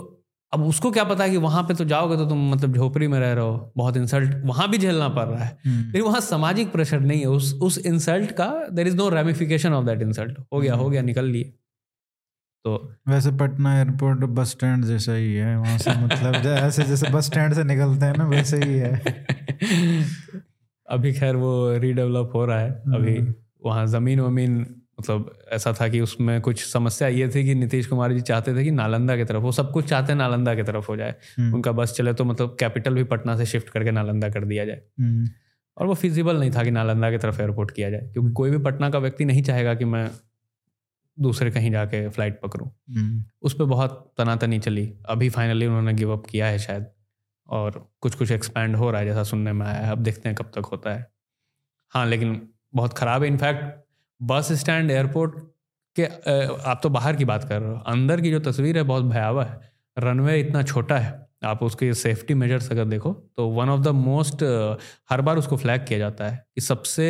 अब 0.54 0.64
उसको 0.64 0.92
क्या 0.92 1.04
पता 1.04 1.24
है 1.24 1.30
कि 1.30 1.38
वहाँ 1.38 1.64
पे 1.64 1.74
तो 1.74 1.86
जाओगे 1.86 2.18
तो 2.18 2.26
तुम 2.26 2.50
मतलब 2.52 2.76
झोपड़ी 2.76 3.08
में 3.08 3.20
रह 3.20 3.34
रहे 3.34 3.44
हो 3.44 3.72
बहुत 3.78 3.98
इंसल्ट 3.98 4.36
वहाँ 4.46 4.70
भी 4.70 4.78
झेलना 4.78 5.08
पड़ 5.10 5.26
रहा 5.26 5.44
है। 5.44 5.58
हम्म। 5.66 5.82
लेकिन 5.84 6.02
वहाँ 6.02 6.20
सामाजिक 6.22 6.72
प्रेशर 6.72 7.00
नहीं 7.00 7.20
है 7.20 7.28
उस 7.28 7.54
उस 7.62 7.78
इंसल्ट 7.78 8.32
का 8.32 8.48
there 8.72 8.88
is 8.88 8.96
no 8.96 9.10
ramification 9.10 9.74
of 9.74 9.86
that 9.86 10.02
insult 10.02 10.38
हो 10.54 10.60
गया 10.60 10.76
हो 10.76 10.89
गया 10.89 11.02
निकल 11.02 11.26
लिए। 11.28 11.54
तो 12.66 12.93
वैसे 13.07 13.32
पटना 13.32 13.80
एयरपोर्ट 13.80 14.20
बस 14.20 14.51
स्टैंड 14.51 14.86
जैसा 14.86 15.14
ही 15.14 15.34
है 15.34 15.57
वहाँ 15.59 15.78
से 15.78 15.91
मतलब 15.91 16.34
जै- 16.43 16.57
ऐसे 16.57 16.84
जैसे 16.84 17.09
बस 17.09 17.26
स्टैंड 17.26 17.53
से 17.53 17.64
निकलते 17.64 18.05
हैं 18.05 18.18
ना 18.18 18.28
वैसे 18.28 18.57
ही 18.57 18.74
है। 18.74 18.91
अभी 20.89 21.14
खैर 21.14 21.36
वो 21.36 21.78
रीडेवलप 21.78 22.32
हो 22.36 22.45
रहा 22.45 22.59
है 22.59 22.72
अभी 22.95 23.18
हम्म। 23.18 23.34
वहाँ 23.66 23.86
ज़मीन 23.88 24.20
वमीन 24.20 24.59
मतलब 24.99 25.39
ऐसा 25.51 25.74
था 25.82 25.88
कि 25.88 25.99
उसमें 26.01 26.41
कुछ 26.41 26.64
समस्या 26.66 27.07
ये 27.07 27.28
थी 27.28 27.43
कि 27.43 27.55
नीतीश 27.55 27.88
कुमार 27.88 28.14
जी 28.14 28.22
चाहते 28.22 28.55
थे 28.55 28.64
कि 28.64 28.72
नालंदा 28.72 29.16
की 29.18 29.24
तरफ़ 29.24 29.41
वो 29.41 29.51
सब 29.51 29.72
कुछ 29.72 29.86
चाहते 29.86 30.12
हैं 30.12 30.18
नालंदा 30.18 30.55
की 30.55 30.64
तरफ़ 30.64 30.86
हो 30.89 30.97
जाए। 30.97 31.16
हम्म, 31.39 31.53
उनका 31.55 31.72
बस 31.72 31.93
चले 31.93 32.14
तो 32.14 32.26
मतलब 32.26 32.57
कैपिटल 32.59 32.93
भी 32.93 33.03
पटना 33.03 33.38
से 33.38 33.45
शिफ्ट 33.45 33.70
करके 33.70 33.91
नालंदा 33.91 34.30
कर 34.30 34.45
दिया 34.45 34.66
जाए। 34.66 34.82
हम्म, 34.99 35.28
और 35.78 35.88
वो 35.88 35.93
फिजिबल 35.93 36.39
नहीं 36.39 36.51
था 36.51 36.64
कि 36.64 36.72
नालंदा 36.72 37.12
की 37.12 37.18
तरफ़ 37.18 37.41
एयरपोर्ट 37.41 37.72
किया 37.72 37.89
जाए 37.89 38.09
क्योंकि 38.14 38.32
कोई 38.32 38.51
भी 38.51 38.57
पटना 38.57 38.89
का 38.89 38.99
व्यक्ति 38.99 39.26
नहीं 39.26 39.43
चाहेगा 39.43 39.74
कि 39.74 39.86
मैं 39.86 40.09
दूसरे 41.22 41.51
कहीं 41.51 41.72
जाके 41.72 42.07
फ़्लाइट 42.09 42.39
पकड़ूं। 42.41 42.67
हम्म, 42.67 43.24
उस 43.41 43.53
पर 43.53 43.65
बहुत 43.65 44.13
तनातनी 44.17 44.59
चली। 44.59 44.91
अभी 45.09 45.30
फाइनली 45.30 45.65
उन्होंने 45.65 45.93
गिव 45.93 46.11
अप 46.13 46.26
किया 46.26 46.47
है 46.47 46.59
शायद। 46.59 46.86
और 47.49 47.86
कुछ 48.01 48.15
कुछ 48.15 48.32
एक्सपैंड 48.32 48.76
हो 48.76 48.91
रहा 48.91 49.01
है 49.01 49.07
जैसा 49.07 49.24
सुनने 49.24 49.53
में 49.53 49.65
आया 49.65 49.80
है। 49.80 49.91
अब 49.91 49.99
देखते 49.99 50.30
हैं 50.30 50.36
कब 50.36 50.51
तक 50.55 50.65
होता 50.65 50.93
है। 50.93 51.05
हाँ 51.93 52.05
लेकिन 52.07 52.41
बहुत 52.76 52.93
ख़राब 52.93 53.22
है। 53.24 53.28
इनफैक्ट 53.28 53.65
बस 54.22 54.51
स्टैंड 54.59 54.91
एयरपोर्ट 54.91 55.39
के 55.95 56.05
आप 56.63 56.80
तो 56.84 56.89
बाहर 56.89 57.15
की 57.15 57.26
बात 57.26 57.43
कर 57.43 57.61
रहे 57.61 57.72
हो। 57.72 57.78
अंदर 57.88 58.22
की 58.22 58.32
जो 58.32 58.39
तस्वीर 58.41 58.78
है 58.78 58.84
बहुत 58.84 59.03
भयावह 59.05 59.45
है। 59.45 59.59
रनवे 59.97 60.39
इतना 60.39 60.63
छोटा 60.63 60.97
है। 60.97 61.19
आप 61.45 61.63
उसके 61.63 61.93
सेफ्टी 61.93 62.34
मेजर्स 62.34 62.72
अगर 62.72 62.86
देखो 62.86 63.11
तो 63.38 63.47
वन 63.49 63.69
ऑफ़ 63.69 63.82
द 63.82 63.88
मोस्ट 63.88 64.43
हर 65.09 65.22
बार 65.22 65.38
उसको 65.38 65.57
फ्लैग 65.57 65.86
किया 65.86 65.99
जाता 65.99 66.28
है 66.30 66.45
कि 66.55 66.61
सबसे 66.61 67.07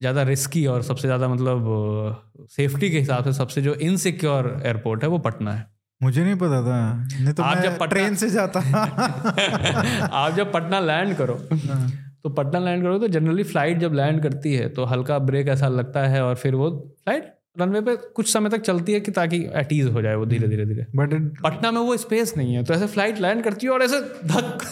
ज़्यादा 0.00 0.22
रिस्की 0.22 0.64
और 0.66 0.82
सबसे 0.82 1.08
ज़्यादा 1.08 1.28
मतलब 1.28 2.46
सेफ्टी 2.50 2.90
के 2.90 2.98
हिसाब 2.98 3.24
से 3.24 3.32
सबसे 3.32 3.62
जो 3.62 3.74
इनसिक्योर 3.82 4.62
एयरपोर्ट 4.66 5.02
है 5.02 5.08
वो 5.08 5.18
पटना 5.18 5.52
है। 5.52 5.66
मुझे 6.00 6.24
नहीं 6.24 6.34
पता 6.34 6.60
था। 6.62 6.78
नहीं 7.20 7.32
तो 7.34 7.42
आप 7.42 7.56
मैं 7.56 7.62
जब 7.62 7.72
पटना- 7.72 7.90
ट्रेन 7.90 8.14
से 8.14 8.30
जाता। 8.30 8.60
आप 10.12 10.34
जब 10.34 10.52
पटना 10.52 10.80
लैंड 10.80 11.14
करो 11.16 11.34
हाँ, 11.52 11.90
तो 12.24 12.30
पटना 12.30 12.58
लैंड 12.58 12.82
करो 12.82 12.98
तो 12.98 13.08
जनरली 13.08 13.42
फ़्लाइट 13.42 13.78
जब 13.78 13.94
लैंड 13.94 14.22
करती 14.22 14.54
है 14.54 14.68
तो 14.68 14.84
हल्का 14.84 15.18
ब्रेक 15.30 15.48
ऐसा 15.48 15.68
लगता 15.68 16.06
है 16.06 16.22
और 16.24 16.34
फिर 16.34 16.54
वो 16.54 16.70
फ़्लाइट 16.70 17.32
रनवे 17.60 17.80
पे 17.80 17.96
कुछ 18.16 18.32
समय 18.32 18.50
तक 18.50 18.60
चलती 18.60 18.92
है 18.92 19.00
कि 19.00 19.10
ताकि 19.10 19.36
एटीज 19.56 19.86
हो 19.86 20.02
जाए 20.02 20.14
वो 20.14 20.26
धीरे 20.26 20.48
धीरे 20.48 20.64
धीरे। 20.66 20.86
बट 20.96 21.12
पटना 21.42 21.70
में 21.70 21.80
वो 21.80 21.96
स्पेस 21.96 22.34
नहीं 22.36 22.54
है 22.54 22.64
तो 22.64 22.74
ऐसे 22.74 22.86
फ़्लाइट 22.86 23.20
लैंड 23.20 23.42
करती 23.44 23.66
है 23.66 23.72
और 23.72 23.82
ऐसे 23.82 24.00
धक 24.00 24.64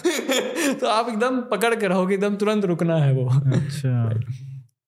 तो 0.81 0.87
आप 0.87 1.09
एकदम 1.09 1.41
पकड़ 1.51 1.75
के 1.75 1.87
रहोगे 1.87 2.15
एकदम 2.15 2.37
तुरंत 2.37 2.65
रुकना 2.65 2.97
है 2.97 3.13
वो। 3.13 3.29
अच्छा। 3.29 4.21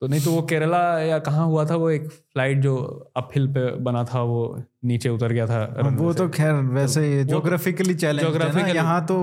तो 0.01 0.07
नहीं 0.07 0.21
तो 0.21 0.31
वो 0.31 0.43
केरला 0.43 0.99
या 1.01 1.19
कहाँ 1.19 1.47
हुआ 1.47 1.65
था 1.65 1.77
वो 1.77 1.91
एक 1.91 2.09
फ़्लाइट 2.09 2.59
जो 2.59 2.77
अप 3.17 3.29
हिल 3.35 3.47
पे 3.49 3.77
बना 3.77 4.05
था 4.05 4.23
वो 4.23 4.63
नीचे 4.85 5.09
उतर 5.09 5.33
गया 5.33 5.47
था 5.47 5.91
वो 5.91 6.13
तो 6.13 6.29
खैर 6.29 6.53
वैसे 6.53 7.25
जोग्राफिकली 7.25 7.95
चैलेंज 7.95 8.27
geographically- 8.29 8.75
यहाँ 8.75 9.07
तो 9.07 9.17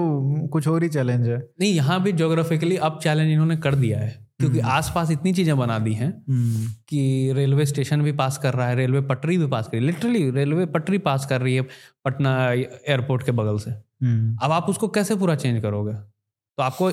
कुछ 0.47 0.67
और 0.67 0.83
ही 0.83 0.89
चैलेंज 0.89 1.27
है। 1.27 1.37
नहीं 1.59 1.73
यहाँ 1.73 2.01
भी 2.03 2.11
जोग्राफिकली 2.11 2.77
अब 2.77 2.99
चैलेंज 3.03 3.31
इन्होंने 3.31 3.57
कर 3.57 3.75
दिया 3.75 3.99
है 3.99 4.09
क्योंकि 4.39 4.59
आसपास 4.59 5.11
इतनी 5.11 5.33
चीज़ें 5.33 5.57
बना 5.57 5.79
दी 5.79 5.93
हैं 5.93 6.23
हम्म, 6.29 6.67
कि 6.89 7.31
रेलवे 7.35 7.65
स्टेशन 7.65 8.01
भी 8.01 8.11
पास 8.11 8.37
कर 8.37 8.53
रहा 8.53 8.67
है 8.67 8.75
रेलवे 8.75 9.01
पटरी 9.01 9.37
भी 9.37 9.47
पास 9.47 9.67
कर 9.67 9.77
रही 9.77 9.85
है 9.85 9.91
लिटरली 9.91 10.29
रेलवे 10.31 10.65
पटरी 10.65 10.97
पास 10.97 11.25
कर 11.25 11.41
रही 11.41 11.55
है 11.55 11.61
पटना 12.05 12.51
एयरपोर्ट 12.51 13.23
के 13.25 13.31
बगल 13.31 13.57
से। 13.57 13.71
हम्म, 13.71 14.37
अब 14.43 14.51
आप 14.51 14.65
उसको 14.69 14.87
कैसे 14.87 15.15
पूरा 15.15 15.35
चेंज 15.35 15.61
करोगे? 15.61 15.93
तो 15.93 16.63
आपको 16.63 16.91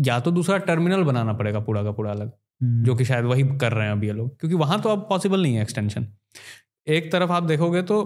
या 0.00 0.20
तो 0.20 0.30
दूसरा 0.30 0.58
टर्मिनल 0.58 1.02
बनाना 1.02 1.32
पड़ेगा 1.32 1.60
पूरा 1.60 1.82
का 1.82 1.90
पूरा 1.92 2.10
अलग। 2.10 2.22
हम्म, 2.22 2.45
जो 2.60 2.94
कि 2.94 3.04
शायद 3.04 3.24
वही 3.24 3.42
कर 3.58 3.72
रहे 3.72 3.86
हैं 3.86 3.92
अभी 3.92 4.06
ये 4.06 4.12
लोग 4.12 4.38
क्योंकि 4.40 4.56
वहाँ 4.56 4.80
तो 4.80 4.88
अब 4.88 5.06
पॉसिबल 5.08 5.42
नहीं 5.42 5.54
है 5.54 5.62
एक्सटेंशन 5.62 6.06
एक 6.86 7.10
तरफ़ 7.12 7.30
आप 7.30 7.42
देखोगे 7.42 7.82
तो 7.82 7.98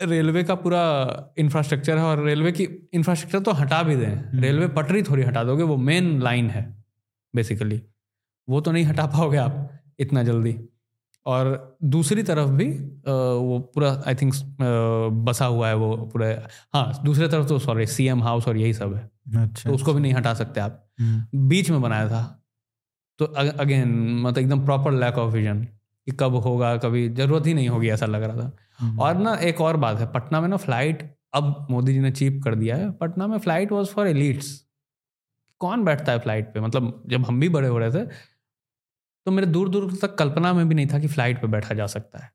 रेलवे 0.00 0.42
का 0.44 0.54
पूरा 0.54 0.82
इंफ्रास्ट्रक्चर 1.38 1.98
है 1.98 2.04
और 2.04 2.24
रेलवे 2.24 2.52
की 2.52 2.64
इंफ्रास्ट्रक्चर 2.94 3.40
तो 3.40 3.52
हटा 3.52 3.82
भी 3.82 3.96
दें। 3.96 4.40
रेलवे 4.40 4.68
पटरी 4.68 5.02
थोड़ी 5.02 5.22
हटा 5.22 5.44
दोगे 5.44 5.62
वो 5.62 5.76
मेन 5.76 6.20
लाइन 6.22 6.50
है 6.50 6.64
बेसिकली 7.34 7.82
वो 8.48 8.60
तो 8.60 8.72
नहीं 8.72 8.84
हटा 8.84 9.06
पाओगे 9.06 9.36
आप 9.36 9.68
इतना 9.98 10.22
जल्दी। 10.22 10.56
और 11.26 11.78
दूसरी 11.84 12.22
तरफ़ 12.22 12.50
भी 12.50 12.68
वो 13.08 13.58
पूरा 13.74 13.90
आई 14.06 14.14
थिंक 14.14 14.34
बसा 15.24 15.46
हुआ 15.46 15.68
है 15.68 15.74
वो 15.76 15.96
पूरा 16.12 16.26
हाँ 16.74 17.00
दूसरी 17.04 17.28
तरफ़ 17.28 17.46
तो 17.46 17.58
सॉरी 17.58 17.86
सीएम 17.86 18.22
हाउस 18.22 18.48
और 18.48 18.56
यही 18.56 18.74
सब 18.74 18.94
है। 18.94 19.42
अच्छा 19.42 19.68
तो 19.70 19.74
उसको 19.74 19.94
भी 19.94 20.00
नहीं 20.00 20.12
हटा 20.12 20.34
सकते 20.34 20.60
आप। 20.60 20.82
हम्म, 21.00 21.48
बीच 21.48 21.70
में 21.70 21.80
बनाया 21.82 22.08
था। 22.08 22.42
तो 23.20 23.24
अगेन 23.24 23.88
मतलब 24.20 24.38
एकदम 24.38 24.64
प्रॉपर 24.64 24.92
लैक 24.94 25.18
ऑफ़ 25.18 25.32
विजन 25.34 25.62
कि 26.06 26.12
कब 26.20 26.34
होगा 26.44 26.76
कभी 26.78 27.08
ज़रूरत 27.10 27.46
ही 27.46 27.54
नहीं 27.54 27.68
होगी 27.68 27.88
ऐसा 27.90 28.06
लग 28.06 28.22
रहा 28.22 28.36
था। 28.36 28.52
हम्म, 28.78 29.00
और 29.00 29.16
ना 29.18 29.34
एक 29.42 29.60
और 29.60 29.76
बात 29.76 29.98
है 30.00 30.06
पटना 30.12 30.40
में 30.40 30.48
ना 30.48 30.56
फ़्लाइट 30.58 31.02
अब 31.34 31.66
मोदी 31.70 31.92
जी 31.92 32.00
ने 32.00 32.10
चीप 32.12 32.40
कर 32.44 32.54
दिया 32.54 32.76
है 32.76 32.90
पटना 32.98 33.26
में 33.26 33.38
फ़्लाइट 33.38 33.72
वॉज़ 33.72 33.88
फॉर 33.90 34.06
एलिट्स 34.08 34.52
कौन 35.60 35.84
बैठता 35.84 36.12
है 36.12 36.18
फ़्लाइट 36.18 36.52
पे? 36.54 36.60
मतलब 36.60 37.02
जब 37.08 37.24
हम 37.24 37.40
भी 37.40 37.48
बड़े 37.48 37.68
हो 37.68 37.78
रहे 37.78 37.90
थे 37.92 38.04
तो 39.26 39.32
मेरे 39.32 39.46
दूर 39.48 39.68
दूर 39.68 39.92
तक 40.02 40.14
कल्पना 40.14 40.52
में 40.52 40.68
भी 40.68 40.74
नहीं 40.74 40.86
था 40.86 40.98
कि 40.98 41.08
फ़्लाइट 41.08 41.40
पे 41.42 41.46
बैठा 41.48 41.74
जा 41.74 41.86
सकता 41.88 42.18
है। 42.18 42.30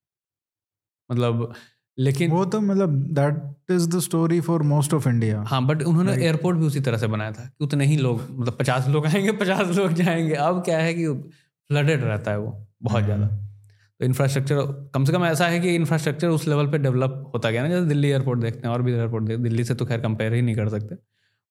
मतलब 1.10 1.54
लेकिन 2.02 2.32
वो 2.32 2.44
तो 2.46 2.62
मतलब 2.62 2.96
that 3.14 3.72
is 3.72 3.88
the 3.90 4.00
story 4.00 4.40
for 4.42 4.64
most 4.66 4.94
of 4.94 5.08
India 5.10 5.44
हाँ 5.48 5.66
बट 5.68 5.84
उन्होंने 5.84 6.14
एयरपोर्ट 6.16 6.58
भी 6.58 6.66
उसी 6.66 6.80
तरह 6.82 6.98
से 6.98 7.08
बनाया 7.08 7.32
था 7.32 7.46
कि 7.46 7.64
उतने 7.64 7.86
ही 7.86 7.98
लोग 7.98 8.22
मतलब 8.32 8.58
पचास 8.60 8.88
लोग 8.88 9.06
आएँगे 9.06 9.32
पचास 9.38 9.76
लोग 9.78 9.94
जाएँगे। 9.94 10.34
अब 10.36 10.62
क्या 10.66 10.78
है 10.80 10.94
कि 10.94 11.08
फ्लडेड 11.08 12.04
रहता 12.04 12.32
है 12.32 12.40
वो 12.40 12.58
बहुत 12.84 13.04
ज़्यादा। 13.04 13.28
तो 13.28 14.06
इंफ्रास्ट्रक्चर 14.06 14.62
कम 14.94 15.06
से 15.06 15.14
कम 15.14 15.26
ऐसा 15.26 15.48
है 15.48 15.60
कि 15.60 15.76
इंफ्रास्ट्रक्चर 15.76 16.28
उस 16.30 16.48
लेवल 16.48 16.68
पे 16.68 16.78
डेवलप 16.78 17.32
होता 17.34 17.50
गया 17.52 17.64
ना 17.64 17.70
जैसे 17.70 17.86
दिल्ली 17.86 18.10
एयरपोर्ट 18.10 18.40
देखते 18.40 18.68
हैं 18.68 18.74
और 18.74 18.82
भी 18.82 18.94
एयरपोर्ट 18.94 19.26
देखते 19.26 19.44
दिल्ली 19.44 19.64
से 19.64 19.76
तो 19.76 19.86
खैर 19.86 20.00
कंपेयर 20.02 20.34
ही 20.34 20.42
नहीं 20.42 20.56
कर 20.56 20.70
सकते। 20.70 20.96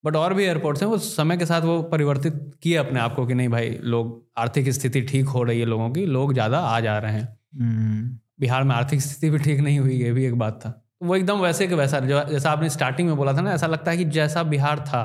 बट 0.05 0.17
और 0.17 0.35
भी 0.35 0.45
एयरपोर्ट्स 0.45 0.83
हैं 0.83 0.89
वो 0.91 0.99
समय 0.99 1.37
के 1.37 1.47
साथ 1.47 1.63
वो 1.63 1.81
परिवर्तित 1.83 2.35
किए 2.63 2.77
अपने 2.77 3.01
आप 3.01 3.15
को 3.15 3.27
कि 3.27 3.35
नहीं 3.35 3.49
भाई 3.49 3.71
लोग 3.85 4.23
आर्थिक 4.39 4.69
स्थिति 4.71 5.03
ठीक 5.03 5.27
हो 5.29 5.43
रही 5.43 5.61
है 5.61 5.67
लोगों 5.67 5.91
की 5.91 6.05
लोग 6.09 6.33
ज़्यादा 6.33 6.59
आ 6.59 6.81
जा 6.81 6.99
रहे 6.99 7.13
हैं। 7.13 7.29
हम्म, 7.61 8.19
बिहार 8.41 8.65
में 8.65 8.75
आर्थिक 8.75 9.01
स्थिति 9.01 9.31
भी 9.31 9.39
ठीक 9.39 9.61
नहीं 9.61 9.79
हुई 9.79 9.97
ये 9.97 10.13
भी 10.13 10.25
एक 10.27 10.35
बात 10.39 10.61
था 10.65 10.71
तो 10.71 11.07
वो 11.07 11.17
एकदम 11.17 11.41
वैसे 11.41 11.67
के 11.67 11.75
वैसा 11.75 12.01
जो 12.03 12.23
जैसा 12.25 12.51
आपने 12.51 12.71
स्टार्टिंग 12.71 13.09
में 13.09 13.17
बोला 13.17 13.33
था 13.33 13.41
ना 13.41 13.53
ऐसा 13.53 13.67
लगता 13.69 13.91
है 13.91 13.97
कि 13.97 14.05
जैसा 14.13 14.43
बिहार 14.45 14.81
था 14.85 15.05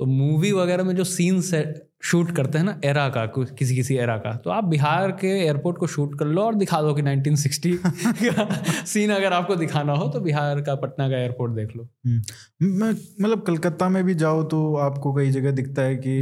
तो 0.00 0.06
मूवी 0.06 0.50
वगैरह 0.52 0.84
में 0.84 0.94
जो 0.96 1.04
सीन 1.06 1.40
से 1.42 1.62
शूट 2.02 2.30
करते 2.30 2.58
हैं 2.58 2.64
ना 2.64 2.74
एरा 2.84 3.08
का 3.08 3.24
किसी 3.28 3.74
किसी 3.76 3.96
एरा 3.96 4.16
का 4.16 4.32
तो 4.36 4.50
आप 4.50 4.64
बिहार 4.64 5.10
के 5.12 5.28
एयरपोर्ट 5.30 5.78
को 5.78 5.86
शूट 5.86 6.18
कर 6.18 6.26
लो 6.26 6.42
और 6.42 6.54
दिखा 6.54 6.80
दो 6.82 6.94
कि 6.94 7.02
1960 7.02 7.74
का 8.24 8.84
सीन 8.84 9.10
अगर 9.10 9.32
आपको 9.32 9.56
दिखाना 9.56 9.92
हो 9.92 10.08
तो 10.08 10.20
बिहार 10.20 10.60
का 10.60 10.74
पटना 10.76 11.08
का 11.08 11.16
एयरपोर्ट 11.16 11.52
देख 11.52 11.76
लो 11.76 11.82
हम्म। 12.06 12.70
मैं 12.74 12.90
मतलब 12.90 13.42
कलकत्ता 13.42 13.88
में 13.88 14.02
भी 14.04 14.14
जाओ 14.14 14.42
तो 14.46 14.62
आपको 14.80 15.12
कई 15.14 15.30
जगह 15.30 15.50
दिखता 15.52 15.82
है 15.82 15.96
कि 15.96 16.18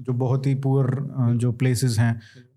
जो 0.00 0.12
बहुत 0.16 0.46
ही 0.46 0.54
पुअर 0.60 0.94
जो 1.36 1.52
प्लेसेस 1.54 1.98
हैं 1.98 2.14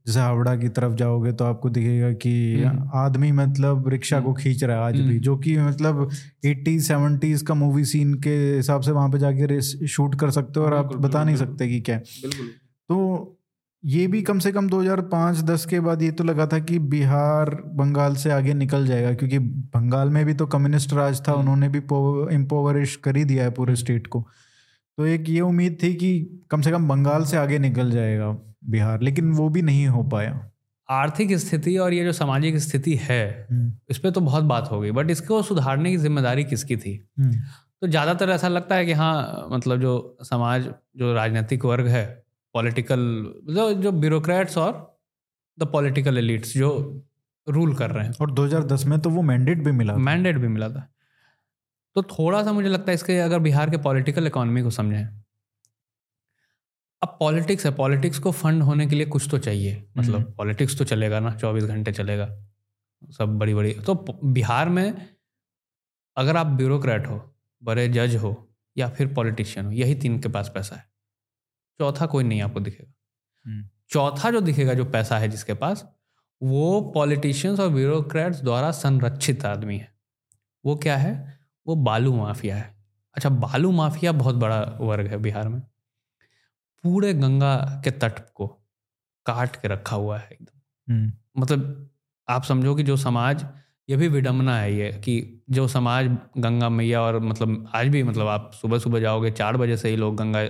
जैसे 0.09 0.19
हावड़ा 0.19 0.55
की 0.55 0.69
तरफ़ 0.69 0.93
जाओगे 0.93 1.31
तो 1.31 1.45
आपको 1.45 1.69
दिखेगा 1.69 2.11
कि 2.11 2.63
आदमी 2.93 3.31
मतलब 3.31 3.87
रिक्शा 3.87 4.19
को 4.19 4.33
खींच 4.33 4.63
रहा 4.63 4.77
है 4.77 4.83
आज 4.83 4.99
भी 4.99 5.19
जो 5.19 5.37
कि 5.37 5.57
मतलब 5.57 6.09
एट्टीज 6.45 6.87
सेवेंटीज 6.87 7.41
का 7.41 7.53
मूवी 7.53 7.85
सीन 7.85 8.13
के 8.13 8.55
हिसाब 8.55 8.81
से 8.81 8.91
वहाँ 8.91 9.09
पे 9.09 9.19
जाके 9.19 9.61
शूट 9.87 10.15
कर 10.15 10.31
सकते 10.31 10.59
हो 10.59 10.65
और 10.65 10.73
आप 10.73 10.95
बता 10.95 11.23
नहीं 11.23 11.35
सकते 11.35 11.67
कि 11.67 11.79
क्या 11.81 11.97
तो 12.89 13.35
ये 13.85 14.07
भी 14.07 14.21
कम 14.21 14.39
से 14.39 14.51
कम 14.51 14.69
2005-10 14.69 15.65
के 15.65 15.79
बाद 15.79 16.01
ये 16.01 16.11
तो 16.11 16.23
लगा 16.23 16.47
था 16.47 16.59
कि 16.59 16.79
बिहार 16.79 17.63
बंगाल 17.65 18.15
से 18.15 18.31
आगे 18.31 18.53
निकल 18.53 18.87
जाएगा 18.87 19.13
क्योंकि 19.13 19.39
बंगाल 19.39 20.09
में 20.09 20.25
भी 20.25 20.33
तो 20.33 20.45
कम्युनिस्ट 20.45 20.93
राज 20.93 21.27
था 21.27 21.33
उन्होंने 21.33 21.69
भी 21.69 21.77
इम्पोवरिश 22.35 22.95
कर 22.95 23.17
ही 23.17 23.23
दिया 23.23 23.43
है 23.43 23.51
पूरे 23.51 23.75
स्टेट 23.75 24.07
को। 24.07 24.27
तो 24.99 25.05
एक 25.05 25.29
ये 25.29 25.41
उम्मीद 25.41 25.77
थी 25.83 25.93
कि 25.93 26.07
कम 26.51 26.61
से 26.61 26.71
कम 26.71 26.87
बंगाल 26.87 27.23
से 27.25 27.37
आगे 27.37 27.59
निकल 27.59 27.91
जाएगा 27.91 28.27
बिहार 28.69 29.01
लेकिन 29.01 29.31
वो 29.31 29.47
भी 29.49 29.61
नहीं 29.61 29.87
हो 29.87 30.03
पाया। 30.03 30.31
आर्थिक 30.89 31.31
स्थिति 31.37 31.77
और 31.77 31.93
ये 31.93 32.03
जो 32.03 32.11
सामाजिक 32.11 32.57
स्थिति 32.57 32.95
है 32.95 33.47
हम्म, 33.51 33.71
इस 33.89 33.97
पर 33.97 34.11
तो 34.11 34.21
बहुत 34.21 34.43
बात 34.43 34.67
हो 34.71 34.79
गई 34.79 34.91
बट 34.91 35.09
इसको 35.11 35.41
सुधारने 35.43 35.91
की 35.91 35.97
ज़िम्मेदारी 35.97 36.43
किसकी 36.43 36.77
थी? 36.77 36.93
हम्म, 37.19 37.31
तो 37.81 37.87
ज़्यादातर 37.87 38.29
ऐसा 38.29 38.47
लगता 38.47 38.75
है 38.75 38.85
कि 38.85 38.93
हाँ 38.93 39.47
मतलब 39.51 39.79
जो 39.81 40.17
समाज 40.23 40.67
जो 40.97 41.13
राजनीतिक 41.13 41.65
वर्ग 41.65 41.87
है 41.87 42.05
पॉलिटिकल 42.55 42.99
जो 43.49 43.73
जो 43.73 43.91
ब्यूरोक्रेट्स 43.91 44.57
और 44.57 44.73
द 45.57 45.67
पॉलिटिकल 45.71 46.17
एलिट्स 46.17 46.53
जो 46.57 46.71
रूल 47.47 47.73
कर 47.75 47.91
रहे 47.91 48.05
हैं। 48.05 48.13
और 48.21 48.31
2010 48.31 48.85
में 48.85 48.99
तो 48.99 49.09
वो 49.09 49.21
मैंडेट 49.21 49.63
भी 49.63 49.71
मिला 49.71 49.95
मैंडेट 49.95 50.37
भी 50.37 50.47
मिला 50.47 50.69
था। 50.69 50.89
तो 51.95 52.03
थोड़ा 52.03 52.43
सा 52.43 52.51
मुझे 52.51 52.69
लगता 52.69 52.91
है 52.91 52.93
इसके 52.93 53.19
अगर 53.19 53.39
बिहार 53.39 53.69
के 53.69 53.77
पॉलिटिकल 53.77 54.27
इकोनॉमी 54.27 54.61
को 54.61 54.69
समझें। 54.69 55.05
अब 57.01 57.17
पॉलिटिक्स 57.19 57.65
है 57.65 57.71
पॉलिटिक्स 57.75 58.19
को 58.19 58.31
फंड 58.31 58.63
होने 58.63 58.87
के 58.87 58.95
लिए 58.95 59.05
कुछ 59.05 59.29
तो 59.29 59.37
चाहिए। 59.37 59.89
मतलब 59.97 60.15
हम्म। 60.15 60.31
पॉलिटिक्स 60.31 60.77
तो 60.77 60.83
चलेगा 60.83 61.19
ना 61.19 61.35
चौबीस 61.35 61.63
घंटे 61.63 61.91
चलेगा। 61.91 62.45
सब 63.03 63.37
बड़ी 63.37 63.53
बड़ी 63.53 63.73
तो 63.73 64.19
बिहार 64.23 64.69
में 64.69 65.09
अगर 66.15 66.37
आप 66.37 66.47
ब्यूरोक्रेट 66.47 67.07
हो 67.07 67.35
बड़े 67.63 67.87
जज 67.87 68.15
हो 68.15 68.49
या 68.77 68.89
फिर 68.89 69.13
पॉलिटिशियन 69.13 69.65
हो 69.65 69.71
यही 69.71 69.95
तीन 69.95 70.19
के 70.19 70.29
पास 70.29 70.51
पैसा 70.55 70.75
है। 70.75 70.89
चौथा 71.79 72.05
कोई 72.05 72.23
नहीं 72.23 72.41
आपको 72.41 72.59
दिखेगा। 72.59 72.93
हम्म। 73.45 73.69
चौथा 73.89 74.31
जो 74.31 74.41
दिखेगा 74.41 74.73
जो 74.73 74.85
पैसा 74.85 75.17
है 75.17 75.27
जिसके 75.27 75.53
पास 75.53 75.93
वो 76.43 76.81
पॉलिटिशियंस 76.81 77.59
और 77.59 77.69
ब्यूरोक्रेट्स 77.69 78.41
द्वारा 78.41 78.71
संरक्षित 78.71 79.45
आदमी 79.45 79.77
है। 79.77 79.95
वो 80.65 80.75
क्या 80.75 80.97
है? 80.97 81.38
वो 81.69 81.75
बालू 81.75 82.13
माफिया 82.15 82.55
है। 82.55 82.75
अच्छा 83.15 83.29
बालू 83.29 83.71
माफिया 83.71 84.11
बहुत 84.11 84.35
बड़ा 84.35 84.61
वर्ग 84.81 85.07
है 85.07 85.17
बिहार 85.17 85.47
में। 85.49 85.61
पूरे 86.83 87.13
गंगा 87.13 87.55
के 87.83 87.91
तट 87.91 88.19
को 88.35 88.47
काट 89.25 89.55
के 89.55 89.67
रखा 89.67 89.95
हुआ 89.95 90.17
है 90.17 90.29
एकदम। 90.31 90.93
हम्म, 90.93 91.11
मतलब 91.37 91.89
आप 92.27 92.43
समझो 92.43 92.75
कि 92.75 92.83
जो 92.83 92.97
समाज 92.97 93.45
ये 93.89 93.97
भी 93.97 94.07
विडम्बना 94.07 94.57
है 94.57 94.73
ये 94.73 94.91
कि 94.91 95.43
जो 95.49 95.67
समाज 95.67 96.05
गंगा 96.37 96.69
मैया 96.69 97.01
और 97.01 97.19
मतलब 97.19 97.71
आज 97.75 97.87
भी 97.87 98.03
मतलब 98.03 98.27
आप 98.27 98.51
सुबह 98.53 98.79
सुबह 98.79 98.99
जाओगे 98.99 99.31
चार 99.31 99.57
बजे 99.57 99.77
से 99.77 99.89
ही 99.89 99.95
लोग 99.95 100.15
गंगा 100.15 100.43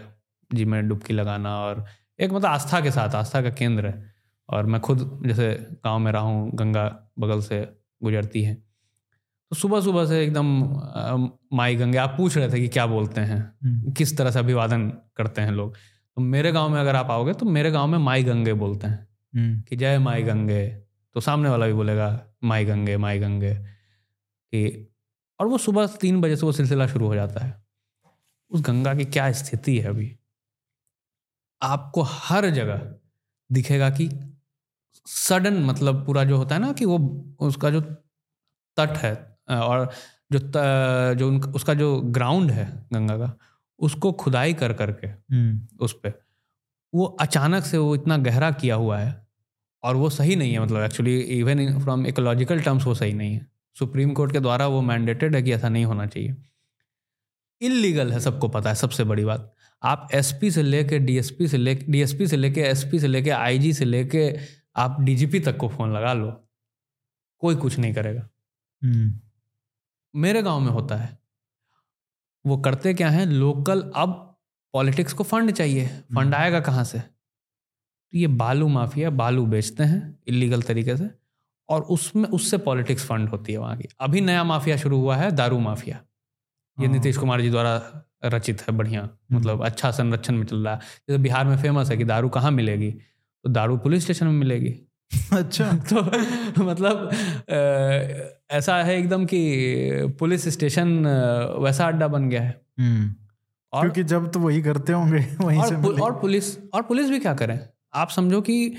जी 0.52 0.66
में 0.66 0.88
डुबकी 0.90 1.14
लगाना 1.14 1.58
और 1.60 1.86
एक 2.20 2.32
मतलब 2.32 2.46
आस्था 2.46 2.82
के 2.82 2.92
साथ 2.92 3.16
आस्था 3.16 3.42
का 3.42 3.50
केंद्र 3.50 3.88
है। 3.88 4.14
और 4.50 4.66
मैं 4.66 4.82
खुद 4.82 5.22
जैसे 5.26 5.48
गाँव 5.86 6.00
में 6.00 6.12
रहा 6.12 6.22
हूँ 6.22 6.52
गंगा 6.54 6.86
बगल 7.20 7.42
से 7.42 7.62
गुजरती 8.04 8.44
है। 8.44 8.69
तो 9.50 9.56
सुबह 9.56 9.82
सुबह 9.82 10.06
से 10.06 10.24
एकदम 10.24 10.64
माई 11.54 11.76
गंगे 11.76 11.98
आप 11.98 12.14
पूछ 12.18 12.38
रहे 12.38 12.50
थे 12.54 12.60
कि 12.60 12.68
क्या 12.68 12.86
बोलते 12.86 13.22
हैं? 13.22 13.56
हम्म, 13.64 13.92
किस 13.92 14.18
तरह 14.18 14.32
से 14.32 14.40
अभिवादन 14.40 14.90
करते 14.90 15.42
हैं 15.42 15.52
लोग? 15.52 15.74
तो 16.16 16.22
मेरे 16.22 16.52
गाँव 16.52 16.70
में 16.70 16.82
अगर 16.82 16.96
आप 16.96 17.12
आओगे 17.12 17.34
तो 17.34 17.46
मेरे 17.46 17.72
गाँव 17.72 17.88
में 17.88 17.98
माई 17.98 18.24
गंगे 18.24 18.54
बोलते 18.54 18.88
हैं। 18.88 19.08
हम्म, 19.36 19.62
कि 19.62 19.76
जय 19.76 20.00
माई 20.00 20.24
गंगे। 20.24 20.68
तो 21.14 21.20
सामने 21.20 21.50
वाला 21.50 21.68
भी 21.68 21.74
बोलेगा 21.74 22.26
माई 22.44 22.66
गंगे 22.66 22.98
माई 22.98 23.20
गंगे। 23.20 23.56
कि 24.52 24.94
और 25.40 25.48
वो 25.48 25.58
सुबह 25.58 25.88
तीन 25.88 26.22
बजे 26.22 26.36
से 26.36 26.46
वो 26.46 26.52
सिलसिला 26.52 26.88
शुरू 26.88 27.08
हो 27.08 27.16
जाता 27.16 27.46
है। 27.46 27.64
उस 28.50 28.62
गंगा 28.62 28.96
की 28.96 29.06
क्या 29.06 29.32
स्थिति 29.32 29.80
है 29.80 29.88
अभी? 29.88 30.20
आपको 31.62 32.02
हर 32.02 32.50
जगह 32.50 32.96
दिखेगा 33.52 33.90
कि 33.90 34.10
सडन 35.06 35.64
मतलब 35.64 36.06
पूरा 36.06 36.24
जो 36.24 36.38
होता 36.38 36.56
है 36.56 36.62
ना 36.62 36.74
कि 36.74 36.86
वो 36.86 37.26
उसका 37.40 37.70
जो 37.70 37.82
तट 38.78 38.98
है 38.98 39.29
और 39.50 39.90
जो 40.32 40.40
त, 40.40 41.18
जो 41.18 41.28
उनका 41.28 41.52
उसका 41.52 41.74
जो 41.74 42.02
ग्राउंड 42.02 42.52
है 42.52 42.66
गंगा 42.94 43.18
का 43.18 43.38
उसको 43.80 44.12
खुदाई 44.12 44.54
कर 44.54 44.74
करके 44.74 45.08
हम्म, 45.08 45.68
उस 45.82 45.94
पर 45.94 46.14
वो 46.94 47.06
अचानक 47.06 47.64
से 47.64 47.78
वो 47.78 47.96
इतना 47.96 48.18
गहरा 48.18 48.52
किया 48.52 48.76
हुआ 48.76 48.98
है 49.00 49.28
और 49.84 49.96
वो 49.96 50.10
सही 50.10 50.36
नहीं 50.36 50.54
है 50.54 50.60
मतलब 50.60 50.84
actually 50.84 51.20
even 51.20 51.80
from 51.80 52.06
ecological 52.08 52.62
terms 52.62 52.86
वो 52.86 52.96
सही 52.96 53.14
नहीं 53.14 53.34
है। 53.34 53.48
सुप्रीम 53.76 54.14
कोर्ट 54.14 54.32
के 54.32 54.40
द्वारा 54.40 54.68
वो 54.68 54.82
मैंडेटेड 54.82 55.36
है 55.36 55.42
कि 55.42 55.54
ऐसा 55.54 55.70
नहीं 55.70 55.86
होना 55.86 56.06
चाहिए। 56.06 56.36
इलीगल 57.62 58.12
है 58.12 58.20
सबको 58.20 58.48
पता 58.48 58.70
है 58.70 58.76
सबसे 58.76 59.04
बड़ी 59.04 59.26
बात। 59.26 59.54
आप 59.84 60.08
एसपी 60.14 60.52
से 60.52 60.64
लेके 60.64 61.00
डीएसपी 61.00 61.48
से 61.48 61.58
ले 61.58 61.76
डीएसपी 61.76 62.28
से 62.28 62.38
लेके 62.38 62.62
एसपी 62.62 63.00
से 63.00 63.08
लेके 63.08 63.30
आईजी 63.30 63.74
से 63.74 63.86
लेके 63.86 64.38
आप 64.76 65.02
डीजीपी 65.02 65.40
तक 65.40 65.58
को 65.58 65.68
फ़ोन 65.70 65.94
लगा 65.94 66.14
लो 66.14 66.32
कोई 67.40 67.56
कुछ 67.56 67.78
नहीं 67.80 67.94
करेगा। 67.94 68.28
हम्म, 68.84 69.20
मेरे 70.16 70.42
गाँव 70.42 70.60
में 70.60 70.72
होता 70.72 70.96
है। 70.96 71.20
वो 72.46 72.58
करते 72.58 72.94
क्या 72.94 73.10
है? 73.10 73.26
लोकल 73.26 73.92
अब 73.96 74.40
पॉलिटिक्स 74.74 75.14
को 75.14 75.24
फंड 75.24 75.52
चाहिए। 75.52 75.88
फंड 75.88 76.36
आएगा 76.36 76.60
कहाँ 76.60 76.84
से? 76.84 77.00
तो 77.00 78.18
ये 78.18 78.28
बालू 78.28 78.68
माफिया 78.68 79.10
बालू 79.10 79.46
बेचते 79.46 79.84
हैं 79.84 80.20
इलीगल 80.28 80.62
तरीके 80.62 80.98
से 80.98 81.10
और 81.70 81.82
उसमें 81.82 82.30
उससे 82.30 82.58
पॉलिटिक्स 82.58 83.06
फंड 83.06 83.30
होती 83.30 83.54
है 83.54 83.60
वहाँ 83.60 83.78
की। 83.78 83.88
अभी 84.00 84.22
नया 84.22 84.44
माफिया 84.44 84.78
शुरू 84.78 85.00
हुआ 85.00 85.16
है 85.16 85.32
दारू 85.32 85.60
माफिया। 85.60 86.00
ये 86.80 86.86
हाँ। 86.86 86.94
नीतीश 86.94 87.18
कुमार 87.18 87.42
जी 87.42 87.50
द्वारा 87.50 88.06
रचित 88.26 88.62
है 88.62 88.78
बढ़िया। 88.78 89.10
मतलब 89.32 89.66
अच्छा 89.66 89.92
संरक्षण 89.92 90.36
में 90.36 90.46
चल 90.46 90.58
रहा 90.58 90.74
है। 90.74 90.80
जैसे 90.80 91.18
बिहार 91.18 91.46
में 91.46 91.58
फ़ेमस 91.58 91.90
है 91.90 91.98
कि 91.98 92.04
दारू 92.04 92.30
कहाँ 92.30 92.52
मिलेगी? 92.52 92.92
तो 93.44 93.50
दारू 93.50 93.78
पुलिस 93.78 94.04
स्टेशन 94.04 94.26
में 94.26 94.34
मिलेगी। 94.34 94.89
अच्छा। 95.34 95.72
तो 95.90 96.64
मतलब 96.64 97.10
ऐसा 98.52 98.76
है 98.84 98.98
एकदम 98.98 99.26
कि 99.26 99.40
पुलिस 100.20 100.48
स्टेशन 100.48 101.06
वैसा 101.60 101.88
अड्डा 101.88 102.08
बन 102.08 102.30
गया 102.30 102.42
है। 102.42 102.62
हम्म, 102.80 103.14
और 103.74 103.82
क्योंकि 103.82 104.04
जब 104.04 104.32
तो 104.32 104.40
वही 104.40 104.62
करते 104.62 104.94
होंगे 104.94 105.20
वहीं 105.42 105.64
से 105.64 105.76
और, 105.76 105.82
पु, 105.82 106.02
और 106.04 106.14
पुलिस 106.14 106.58
और 106.74 106.82
पुलिस 106.82 107.10
भी 107.10 107.20
क्या 107.20 107.34
करें? 107.34 107.60
आप 107.94 108.10
समझो 108.10 108.42
कि 108.42 108.70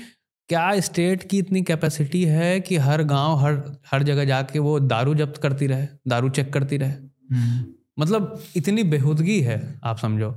क्या 0.49 0.79
स्टेट 0.79 1.23
की 1.23 1.37
इतनी 1.39 1.61
कैपेसिटी 1.61 2.23
है 2.25 2.59
कि 2.59 2.77
हर 2.77 3.03
गाँव 3.03 3.37
हर 3.39 3.61
हर 3.91 4.03
जगह 4.03 4.25
जाके 4.25 4.59
वो 4.59 4.79
दारू 4.79 5.15
जब्त 5.15 5.37
करती 5.37 5.67
रहे 5.67 5.87
दारू 6.07 6.29
चेक 6.29 6.53
करती 6.53 6.77
रहे? 6.77 6.89
हम्म, 6.89 7.65
मतलब 7.99 8.41
इतनी 8.55 8.83
बेहूदगी 8.83 9.39
है 9.41 9.59
आप 9.83 9.97
समझो 9.97 10.31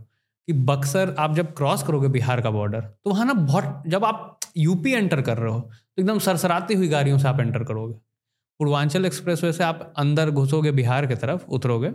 कि 0.48 0.52
बक्सर 0.52 1.14
आप 1.18 1.34
जब 1.34 1.54
क्रॉस 1.54 1.82
करोगे 1.82 2.08
बिहार 2.08 2.40
का 2.40 2.50
बॉर्डर 2.50 2.80
तो 2.80 3.10
वहाँ 3.10 3.26
ना 3.26 3.32
बहुत 3.32 3.82
जब 3.86 4.04
आप 4.04 4.33
यूपी 4.56 4.92
एंटर 4.92 5.20
कर 5.22 5.38
रहे 5.38 5.52
हो 5.52 5.60
तो 5.60 6.02
एकदम 6.02 6.18
सरसराती 6.18 6.74
हुई 6.74 6.88
गाड़ियों 6.88 7.18
से 7.18 7.28
आप 7.28 7.40
एंटर 7.40 7.64
करोगे। 7.64 7.94
पूर्वांचल 8.60 9.04
एक्सप्रेसवे 9.04 9.52
से 9.52 9.64
आप 9.64 9.92
अंदर 9.98 10.30
घुसोगे 10.30 10.72
बिहार 10.72 11.06
की 11.06 11.14
तरफ़ 11.14 11.44
उतरोगे। 11.48 11.88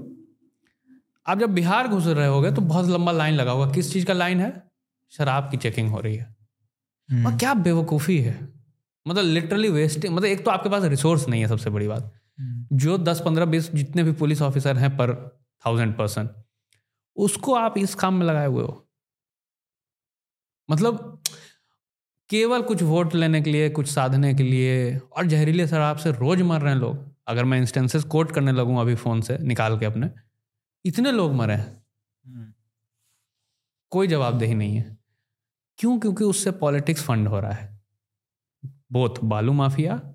आप 1.25 1.39
जब 1.39 1.49
बिहार 1.49 1.87
घुस 1.87 2.07
रहे 2.07 2.27
होगे 2.27 2.51
तो 2.51 2.61
बहुत 2.63 2.85
लंबा 2.85 3.11
लाइन 3.11 3.35
लगा 3.35 3.51
होगा। 3.51 3.71
किस 3.71 3.91
चीज़ 3.93 4.05
का 4.05 4.13
लाइन 4.13 4.39
है? 4.39 4.51
शराब 5.13 5.49
की 5.51 5.57
चेकिंग 5.57 5.89
हो 5.89 5.99
रही 5.99 6.15
है। 6.15 6.35
हम्म, 7.09 7.25
और 7.27 7.37
क्या 7.37 7.53
बेवकूफ़ी 7.53 8.17
है? 8.17 8.37
मतलब 9.05 9.23
लिटरली 9.23 9.69
वेस्टिंग 9.69 10.13
मतलब 10.13 10.25
एक 10.25 10.43
तो 10.45 10.51
आपके 10.51 10.69
पास 10.69 10.83
रिसोर्स 10.85 11.27
नहीं 11.27 11.41
है 11.41 11.47
सबसे 11.47 11.69
बड़ी 11.69 11.87
बात। 11.87 12.11
हम्म, 12.39 12.77
जो 12.77 12.97
दस 12.97 13.21
पंद्रह 13.25 13.45
बीस 13.45 13.71
जितने 13.71 14.03
भी 14.03 14.11
पुलिस 14.11 14.41
ऑफिसर 14.41 14.77
हैं 14.77 14.89
पर 14.97 15.13
थाउज़ेंड 15.63 15.95
पर्सन 15.97 16.29
उसको 17.17 17.53
आप 17.53 17.77
इस 17.77 17.95
काम 17.95 18.13
में 18.13 18.25
लगाए 18.25 18.47
हुए 18.47 18.63
हो। 18.63 18.85
मतलब 20.69 21.21
केवल 22.29 22.61
कुछ 22.61 22.83
वोट 22.83 23.15
लेने 23.15 23.41
के 23.41 23.51
लिए 23.51 23.69
कुछ 23.69 23.87
साधने 23.87 24.33
के 24.33 24.43
लिए 24.43 24.97
और 24.97 25.25
जहरीले 25.25 25.67
शराब 25.67 25.97
से 25.97 26.11
रोज 26.11 26.41
मर 26.41 26.61
रहे 26.61 26.73
हैं 26.73 26.81
लोग। 26.81 27.15
अगर 27.27 27.45
मैं 27.45 27.57
इंस्टेंसेस 27.57 28.03
कोट 28.03 28.31
करने 28.31 28.51
लगूं 28.51 28.81
अभी 28.81 28.95
फ़ोन 28.95 29.21
से 29.21 29.37
निकाल 29.37 29.79
के 29.79 29.85
अपने 29.85 30.11
इतने 30.85 31.11
लोग 31.11 31.33
मरे 31.33 31.53
हैं। 31.53 31.85
हम्म, 32.25 32.53
कोई 33.89 34.07
जवाबदेही 34.07 34.53
नहीं 34.53 34.77
है। 34.77 34.97
क्यों? 35.77 35.99
क्योंकि 35.99 36.23
उससे 36.23 36.51
पॉलिटिक्स 36.51 37.03
फंड 37.03 37.27
हो 37.27 37.39
रहा 37.39 37.51
है। 37.51 37.81
बोथ 38.91 39.09
बालू 39.23 39.53
माफिया 39.53 40.13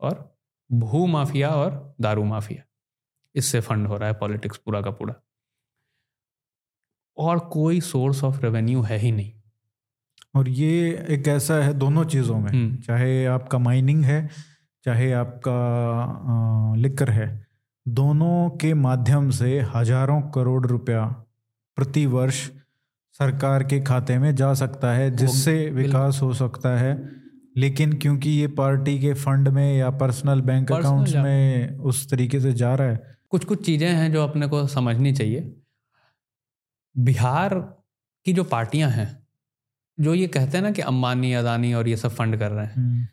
और 0.00 0.38
भू 0.72 1.06
माफिया 1.06 1.48
और 1.48 1.94
दारू 2.00 2.24
माफिया। 2.24 2.62
इससे 3.34 3.60
फंड 3.60 3.86
हो 3.86 3.96
रहा 3.96 4.08
है 4.08 4.14
पॉलिटिक्स 4.14 4.56
पूरा 4.56 4.82
का 4.82 4.90
पूरा। 4.90 5.14
और 7.16 7.38
कोई 7.38 7.80
सोर्स 7.80 8.24
ऑफ़ 8.24 8.40
रेवेन्यू 8.40 8.82
है 8.82 8.98
ही 8.98 9.12
नहीं। 9.12 9.39
और 10.34 10.48
ये 10.48 11.06
एक 11.08 11.28
ऐसा 11.28 11.54
है 11.54 11.72
दोनों 11.74 12.04
चीज़ों 12.04 12.38
में 12.38 12.50
हम्म। 12.50 12.76
चाहे 12.76 13.24
आपका 13.26 13.58
माइनिंग 13.58 14.04
है 14.04 14.28
चाहे 14.84 15.12
आपका 15.12 16.74
लिकर 16.76 17.10
है 17.10 17.46
दोनों 17.88 18.50
के 18.50 18.74
माध्यम 18.74 19.30
से 19.30 19.60
हज़ारों 19.74 20.20
करोड़ 20.22 20.66
रुपया 20.66 21.04
प्रति 21.76 22.06
वर्ष 22.06 22.50
सरकार 23.20 23.64
के 23.64 23.80
खाते 23.80 24.18
में 24.18 24.34
जा 24.34 24.54
सकता 24.54 24.92
है 24.92 25.10
जिससे 25.16 25.70
विकास 25.70 26.22
हो 26.22 26.34
सकता 26.34 26.76
है। 26.78 27.20
लेकिन 27.56 27.92
क्योंकि 27.92 28.30
ये 28.30 28.46
पार्टी 28.46 28.98
के 28.98 29.12
फंड 29.14 29.48
में 29.48 29.76
या 29.78 29.90
पर्सनल 29.90 30.40
बैंक 30.40 30.72
अकाउंट्स 30.72 31.14
में 31.14 31.78
उस 31.78 32.10
तरीके 32.10 32.40
से 32.40 32.52
जा 32.52 32.74
रहा 32.74 32.88
है। 32.88 33.16
कुछ 33.28 33.44
कुछ 33.44 33.64
चीज़ें 33.66 33.88
हैं 33.88 34.12
जो 34.12 34.22
अपने 34.22 34.46
को 34.46 34.66
समझनी 34.66 35.12
चाहिए। 35.12 35.52
बिहार 36.98 37.54
की 38.26 38.32
जो 38.32 38.44
पार्टियाँ 38.44 38.90
हैं 38.90 39.19
जो 40.00 40.14
ये 40.14 40.26
कहते 40.28 40.56
हैं 40.58 40.62
ना 40.64 40.70
कि 40.70 40.82
अंबानी 40.82 41.32
अदानी 41.34 41.72
और 41.74 41.88
ये 41.88 41.96
सब 41.96 42.10
फंड 42.10 42.38
कर 42.38 42.50
रहे 42.50 42.66
हैं। 42.66 42.74
हम्म, 42.74 43.06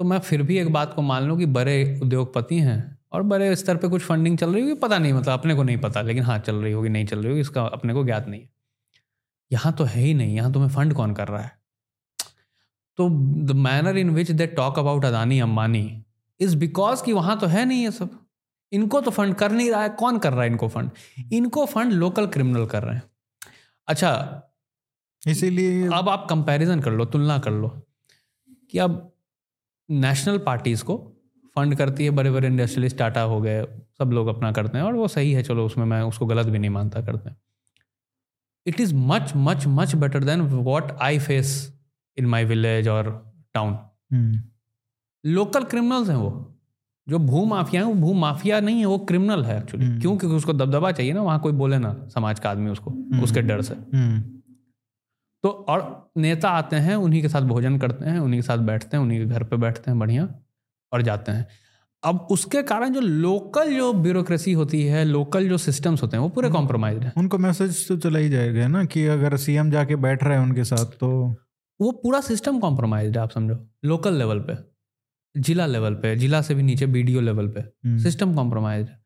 तो 0.00 0.04
मैं 0.04 0.18
फिर 0.20 0.42
भी 0.42 0.58
एक 0.58 0.72
बात 0.72 0.94
को 0.94 1.02
मान 1.02 1.24
लूँ 1.24 1.38
कि 1.38 1.46
बड़े 1.48 1.98
उद्योगपति 2.02 2.58
हैं 2.58 2.98
और 3.12 3.22
बड़े 3.24 3.54
स्तर 3.56 3.76
पे 3.76 3.88
कुछ 3.88 4.02
फंडिंग 4.02 4.38
चल 4.38 4.52
रही 4.52 4.62
होगी 4.62 4.74
पता 4.76 4.98
नहीं 4.98 5.12
मतलब 5.12 5.32
अपने 5.32 5.54
को 5.54 5.62
नहीं 5.62 5.76
पता 5.78 6.02
लेकिन 6.02 6.22
हाँ 6.24 6.38
चल 6.38 6.56
रही 6.56 6.72
होगी 6.72 6.88
नहीं 6.88 7.06
चल 7.06 7.18
रही 7.18 7.28
होगी 7.28 7.40
इसका 7.40 7.62
अपने 7.68 7.94
को 7.94 8.04
ज्ञात 8.04 8.28
नहीं 8.28 8.40
है। 8.40 8.48
यहाँ 9.50 9.72
तो 9.72 9.84
है 9.84 10.02
ही 10.02 10.14
नहीं 10.14 10.36
यहाँ 10.36 10.52
तुम्हें 10.52 10.70
फंड 10.70 10.94
कौन 10.94 11.14
कर 11.14 11.28
रहा 11.28 11.42
है? 11.42 11.52
तो 12.98 13.08
the 13.44 13.56
manner 13.58 13.96
in 13.98 14.10
which 14.10 14.30
they 14.30 14.46
talk 14.48 14.78
about 14.78 15.04
Adani 15.04 15.38
Ambani 15.40 16.02
is 16.40 16.56
because 16.56 17.02
कि 17.04 17.12
वहाँ 17.12 17.38
तो 17.38 17.46
है 17.46 17.64
नहीं 17.64 17.82
ये 17.84 17.90
सब। 17.90 18.18
इनको 18.72 19.00
तो 19.00 19.10
फंड 19.10 19.34
कर 19.34 19.52
नहीं 19.52 19.70
रहा 19.70 19.82
है 19.82 19.88
कौन 19.98 20.18
कर 20.18 20.32
रहा 20.32 20.42
है 20.42 20.48
इनको 20.48 20.68
फंड 20.68 20.90
इनको 21.32 21.64
फंड 21.66 21.92
लोकल 21.92 22.26
क्रिमिनल 22.26 22.66
कर 22.66 22.82
रहे 22.82 22.94
हैं। 22.94 23.02
अच्छा 23.88 24.12
इसीलिए 25.26 25.86
अब 25.86 26.08
आप 26.08 26.26
कंपैरिजन 26.30 26.80
कर 26.80 26.90
लो 26.90 27.04
तुलना 27.04 27.38
कर 27.38 27.50
लो 27.50 27.68
कि 28.70 28.78
अब 28.78 29.12
नेशनल 29.90 30.38
पार्टीज़ 30.38 30.84
को 30.84 30.96
फंड 31.56 31.74
करती 31.76 32.04
है 32.04 32.10
बड़े 32.10 32.30
बड़े 32.30 32.48
इंडस्ट्रियलिस्ट 32.48 32.96
टाटा 32.96 33.22
हो 33.22 33.40
गए 33.40 33.62
सब 33.98 34.10
लोग 34.12 34.26
अपना 34.26 34.52
करते 34.52 34.78
हैं 34.78 34.84
और 34.84 34.94
वो 34.94 35.08
सही 35.08 35.32
है 35.32 35.42
चलो 35.42 35.66
उसमें 35.66 35.84
मैं 35.84 36.02
उसको 36.02 36.26
गलत 36.26 36.46
भी 36.46 36.58
नहीं 36.58 36.70
मानता 36.70 37.00
करते 37.00 37.30
हैं। 37.30 37.36
It 38.66 38.80
is 38.80 38.94
much 38.94 39.32
much 39.36 39.66
much 39.66 39.94
better 39.94 40.24
than 40.24 40.40
what 40.40 40.92
I 40.92 41.18
face 41.18 41.72
in 42.18 42.26
my 42.26 42.44
village 42.44 42.88
और 42.88 43.10
टाउन 43.54 43.72
हम्म, 44.12 44.40
लोकल 45.24 45.64
क्रिमिनल्स 45.64 46.08
हैं 46.08 46.16
वो। 46.16 46.46
जो 47.08 47.18
भू 47.18 47.44
माफिया 47.44 47.82
है 47.82 47.88
वो 47.88 47.94
भू 47.94 48.12
माफिया 48.14 48.60
नहीं 48.60 48.78
है 48.78 48.86
वो 48.86 48.98
क्रिमिनल 48.98 49.44
है 49.44 49.58
एक्चुअली 49.58 49.86
हम्म। 49.86 50.00
क्यों? 50.00 50.16
क्योंकि 50.16 50.36
उसको 50.36 50.52
दबदबा 50.52 50.92
चाहिए 50.92 51.12
ना 51.12 51.22
वहाँ 51.22 51.40
कोई 51.40 51.52
बोले 51.52 51.78
ना 51.78 51.94
समाज 52.14 52.40
का 52.40 52.50
आदमी 52.50 52.70
उसको 52.70 52.90
उसके 53.22 53.42
डर 53.42 53.62
से। 53.62 53.74
हम्म, 53.74 54.39
तो 55.44 55.48
और 55.68 56.10
नेता 56.16 56.48
आते 56.50 56.76
हैं 56.76 56.94
उन्हीं 56.96 57.22
के 57.22 57.28
साथ 57.28 57.42
भोजन 57.42 57.78
करते 57.78 58.04
हैं 58.04 58.18
उन्हीं 58.18 58.40
के 58.40 58.46
साथ 58.46 58.58
बैठते 58.58 58.96
हैं 58.96 59.04
उन्हीं 59.04 59.18
के 59.18 59.26
घर 59.26 59.42
पे 59.42 59.56
बैठते 59.56 59.90
हैं 59.90 59.98
बढ़िया 59.98 60.28
और 60.92 61.02
जाते 61.02 61.32
हैं। 61.32 61.46
अब 62.02 62.26
उसके 62.30 62.62
कारण 62.62 62.92
जो 62.92 63.00
लोकल 63.00 63.74
जो 63.76 63.92
ब्यूरोक्रेसी 63.92 64.52
होती 64.52 64.82
है 64.84 65.04
लोकल 65.04 65.48
जो 65.48 65.58
सिस्टम्स 65.58 66.02
होते 66.02 66.16
हैं 66.16 66.22
वो 66.22 66.28
पूरे 66.28 66.50
कॉम्प्रोमाइज 66.50 67.02
हैं। 67.02 67.12
उनको 67.16 67.38
मैसेज 67.38 67.86
तो 67.88 67.96
चला 67.96 68.18
ही 68.18 68.28
जाएगा 68.28 68.68
ना 68.68 68.84
कि 68.84 69.06
अगर 69.06 69.36
सीएम 69.36 69.70
जाके 69.70 69.96
बैठ 69.96 70.24
रहे 70.24 70.36
हैं 70.36 70.44
उनके 70.44 70.64
साथ 70.64 70.98
तो 71.00 71.10
वो 71.80 71.90
पूरा 71.92 72.20
सिस्टम 72.20 72.58
कॉम्प्रोमाइज 72.58 73.16
है 73.16 73.22
आप 73.22 73.30
समझो 73.30 73.58
लोकल 73.84 74.14
लेवल 74.14 74.40
पे 74.40 74.56
जिला 75.34 75.66
लेवल 75.66 75.94
पे 75.94 76.16
जिला 76.16 76.42
से 76.42 76.54
भी 76.54 76.62
नीचे 76.62 76.86
बीडीओ 76.86 77.20
लेवल 77.20 77.48
पे 77.48 77.60
हम्म, 77.60 77.98
सिस्टम 77.98 78.34
कॉम्प्रोमाइज 78.34 78.88
है। 78.88 78.99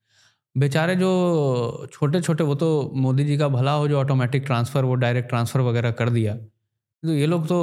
बेचारे 0.57 0.95
जो 0.97 1.87
छोटे 1.93 2.21
छोटे 2.21 2.45
वो 2.45 2.55
तो 2.55 2.69
मोदी 2.97 3.25
जी 3.25 3.37
का 3.39 3.49
भला 3.49 3.73
हो 3.73 3.89
जो 3.89 3.99
ऑटोमेटिक 4.01 4.43
ट्रांसफ़र 4.47 4.85
वो 4.85 4.95
डायरेक्ट 4.95 5.29
ट्रांसफ़र 5.29 5.61
वगैरह 5.61 5.91
कर 5.91 6.11
दिया। 6.11 6.35
तो 6.35 7.13
ये 7.13 7.27
लोग 7.27 7.47
तो 7.49 7.59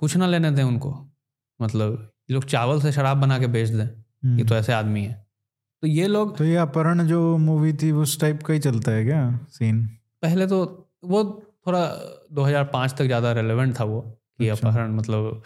कुछ 0.00 0.16
ना 0.16 0.26
लेने 0.26 0.50
दें 0.50 0.62
उनको। 0.62 0.90
मतलब 1.60 1.92
ये 2.30 2.34
लोग 2.34 2.44
चावल 2.44 2.80
से 2.80 2.92
शराब 2.92 3.16
बना 3.16 3.38
के 3.38 3.46
बेच 3.46 3.68
दें। 3.68 3.84
हम्म। 3.84 4.38
ये 4.38 4.44
तो 4.44 4.54
ऐसे 4.54 4.72
आदमी 4.72 5.02
है। 5.04 5.12
तो 5.82 5.86
ये 5.86 6.06
लोग 6.06 6.36
तो 6.38 6.44
ये 6.44 6.56
अपहरण 6.56 7.06
जो 7.06 7.36
मूवी 7.38 7.72
थी 7.72 7.90
उस 7.98 8.20
टाइप 8.20 8.42
का 8.42 8.54
ही 8.54 8.60
चलता 8.60 8.92
है 8.92 9.04
क्या 9.04 9.20
सीन 9.50 9.86
पहले 10.22 10.46
तो 10.46 10.64
वो 11.04 11.22
थोड़ा 11.66 11.86
2005 12.32 12.96
तक 12.98 13.04
ज़्यादा 13.04 13.32
रेलेवेंट 13.32 13.78
था 13.80 13.84
वो 13.84 14.00
कि 14.00 14.48
अच्छा। 14.48 14.68
अपहरण 14.68 14.94
मतलब 14.96 15.42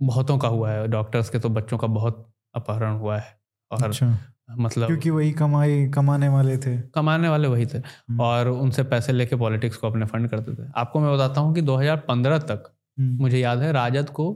बहुतों 0.00 0.38
का 0.38 0.48
हुआ 0.48 0.70
है। 0.70 0.86
डॉक्टर्स 0.88 1.30
के 1.30 1.38
तो 1.38 1.48
बच्चों 1.48 1.78
का 1.78 1.86
बहुत 1.88 2.26
अपहरण 2.54 2.98
हुआ 2.98 3.18
है। 3.18 3.38
और 3.70 3.82
अच्छा। 3.82 4.16
मतलब 4.58 4.86
क्योंकि 4.86 5.10
वही 5.10 5.32
कमाई 5.32 5.88
कमाने 5.88 6.28
वाले 6.28 6.56
थे। 6.58 6.80
कमाने 6.80 7.28
वाले 7.28 7.48
वही 7.48 7.66
थे 7.66 7.78
हम्म। 7.78 8.20
और 8.20 8.48
उनसे 8.48 8.82
पैसे 8.82 9.12
लेके 9.12 9.36
पॉलिटिक्स 9.36 9.76
को 9.76 9.86
अपने 9.86 10.06
फंड 10.06 10.28
करते 10.28 10.54
थे। 10.54 10.68
आपको 10.76 11.00
मैं 11.00 11.14
बताता 11.14 11.40
हूँ 11.40 11.54
कि 11.54 11.62
2015 11.62 12.38
तक 12.38 12.76
हम्म, 12.98 13.18
मुझे 13.22 13.38
याद 13.38 13.58
है 13.58 13.72
राजद 13.72 14.10
को 14.10 14.32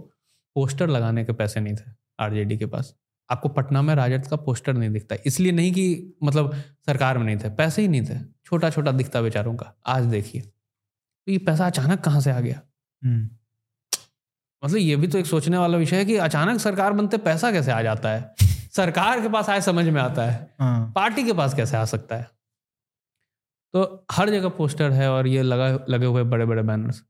पोस्टर 0.55 0.89
लगाने 0.89 1.25
के 1.25 1.33
पैसे 1.33 1.61
नहीं 1.61 1.75
थे 1.75 1.91
आरजेडी 2.21 2.59
के 2.59 2.67
पास। 2.67 2.95
आपको 3.31 3.49
पटना 3.49 3.83
में 3.83 3.95
राजद 3.95 4.27
का 4.27 4.37
पोस्टर 4.37 4.75
नहीं 4.75 4.91
दिखता। 4.91 5.17
इसलिए 5.27 5.53
नहीं 5.53 5.73
कि 5.73 6.15
मतलब 6.23 6.55
सरकार 6.87 7.19
में 7.19 7.25
नहीं 7.25 7.37
थे 7.37 7.49
पैसे 7.49 7.83
ही 7.83 7.89
नहीं 7.89 8.03
थे। 8.03 8.19
छोटा 8.45 8.71
छोटा 8.71 8.93
दिखता 8.93 9.21
बेचारों 9.21 9.55
का 9.55 9.75
आज 9.87 10.05
देखिए। 10.05 10.41
तो 10.41 11.33
ये 11.33 11.39
पैसा 11.39 11.67
अचानक 11.67 12.01
कहाँ 12.01 12.21
से 12.21 12.31
आ 12.31 12.41
गया? 12.41 12.61
हम्म, 13.05 13.31
मतलब 14.65 14.77
ये 14.77 14.97
भी 14.97 15.07
तो 15.07 15.19
एक 15.19 15.27
सोचने 15.27 15.59
वाला 15.59 15.79
विषय 15.79 15.97
है 15.97 16.05
कि 16.05 16.17
अचानक 16.17 16.61
सरकार 16.61 16.93
बनते 16.93 17.17
पैसा 17.17 17.53
कैसे 17.53 17.73
आ 17.73 17.83
जाता 17.83 18.09
है? 18.09 18.35
सरकार 18.75 19.21
के 19.21 19.29
पास 19.29 19.49
आए 19.51 19.61
समझ 19.61 19.85
में 19.87 20.01
आता 20.03 20.23
है। 20.23 20.55
हाँ। 20.61 20.93
पार्टी 20.95 21.25
के 21.25 21.33
पास 21.33 21.55
कैसे 21.55 21.77
आ 21.77 21.85
सकता 21.85 22.17
है? 22.17 22.29
तो 23.75 24.07
हर 24.13 24.31
जगह 24.31 24.49
पोस्टर 24.49 24.91
है 24.91 25.11
और 25.11 25.27
ये 25.27 25.43
लगा 25.43 25.69
लगे 25.89 26.07
हुए 26.07 26.23
बड़े 26.25 26.45
बड़े 26.45 26.63
बैनर्स 26.63 27.03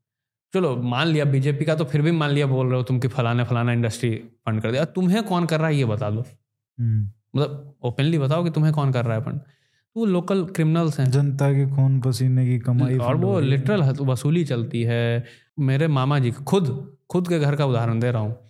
चलो 0.53 0.75
मान 0.83 1.07
लिया 1.07 1.25
बीजेपी 1.25 1.65
का 1.65 1.75
तो 1.75 1.85
फिर 1.85 2.01
भी 2.01 2.11
मान 2.11 2.29
लिया 2.29 2.45
बोल 2.47 2.67
रहे 2.67 2.77
हो 2.77 2.83
तुम 2.83 2.99
कि 2.99 3.07
फलाने 3.07 3.43
फलाना 3.43 3.71
इंडस्ट्री 3.71 4.09
फंड 4.45 4.61
कर 4.61 4.71
दिया। 4.71 4.85
तुम्हें 4.87 5.23
कौन 5.23 5.45
कर 5.45 5.59
रहा 5.59 5.67
है 5.67 5.75
ये 5.75 5.85
बता 5.85 6.09
दो। 6.09 6.21
हम्म, 6.21 7.01
मतलब 7.35 7.75
ओपनली 7.83 8.19
बताओ 8.19 8.43
कि 8.43 8.49
तुम्हें 8.49 8.73
कौन 8.73 8.91
कर 8.91 9.05
रहा 9.05 9.17
है 9.17 9.23
फंड 9.23 9.39
तो 9.39 9.99
वो 9.99 10.05
लोकल 10.05 10.43
क्रिमिनल्स 10.45 10.99
हैं। 10.99 11.09
जनता 11.11 11.51
के 11.53 11.65
खून 11.69 11.99
पसीने 12.01 12.45
की 12.45 12.57
कमाई 12.59 12.97
और 12.99 13.15
वो। 13.15 13.39
लिटरल 13.41 13.81
वसूली 14.01 14.43
चलती 14.45 14.83
है। 14.83 15.25
मेरे 15.59 15.87
मामा 15.89 16.19
जी 16.19 16.31
खुद 16.31 16.71
खुद 17.09 17.27
के 17.27 17.39
घर 17.39 17.55
का 17.55 17.65
उदाहरण 17.65 17.99
दे 17.99 18.11
रहा 18.11 18.21
हूँ। 18.21 18.44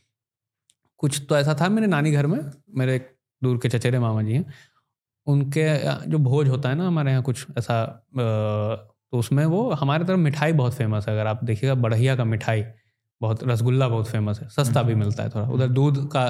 कुछ 1.05 1.21
तो 1.29 1.37
ऐसा 1.37 1.55
था 1.61 1.69
मेरे 1.69 1.87
नानी 1.87 2.11
घर 2.11 2.27
में 2.27 2.39
मेरे 2.77 2.95
एक 2.95 3.11
दूर 3.41 3.57
के 3.57 3.69
चचेरे 3.69 3.99
मामा 3.99 4.21
जी 4.23 4.33
हैं। 4.33 4.45
उनके 5.27 5.65
जो 6.09 6.17
भोज 6.21 6.49
होता 6.49 6.69
है 6.69 6.75
ना 6.75 6.87
हमारे 6.87 7.11
यहाँ 7.11 7.23
कुछ 7.23 7.45
ऐसा 7.57 7.83
तो 8.15 9.19
उसमें 9.19 9.45
वो 9.47 9.69
हमारे 9.73 10.05
तरफ़ 10.05 10.19
मिठाई 10.19 10.53
बहुत 10.53 10.73
फ़ेमस 10.73 11.07
है। 11.07 11.13
अगर 11.13 11.27
आप 11.27 11.43
देखिएगा 11.43 11.75
बढ़िया 11.77 12.15
का 12.15 12.23
मिठाई 12.25 12.63
बहुत 13.21 13.43
रसगुल्ला 13.43 13.87
बहुत 13.89 14.07
फ़ेमस 14.07 14.39
है। 14.41 14.47
सस्ता 14.49 14.83
भी 14.83 14.95
मिलता 14.95 15.23
है 15.23 15.29
थोड़ा। 15.29 15.47
उधर 15.49 15.67
दूध 15.69 16.07
का 16.11 16.25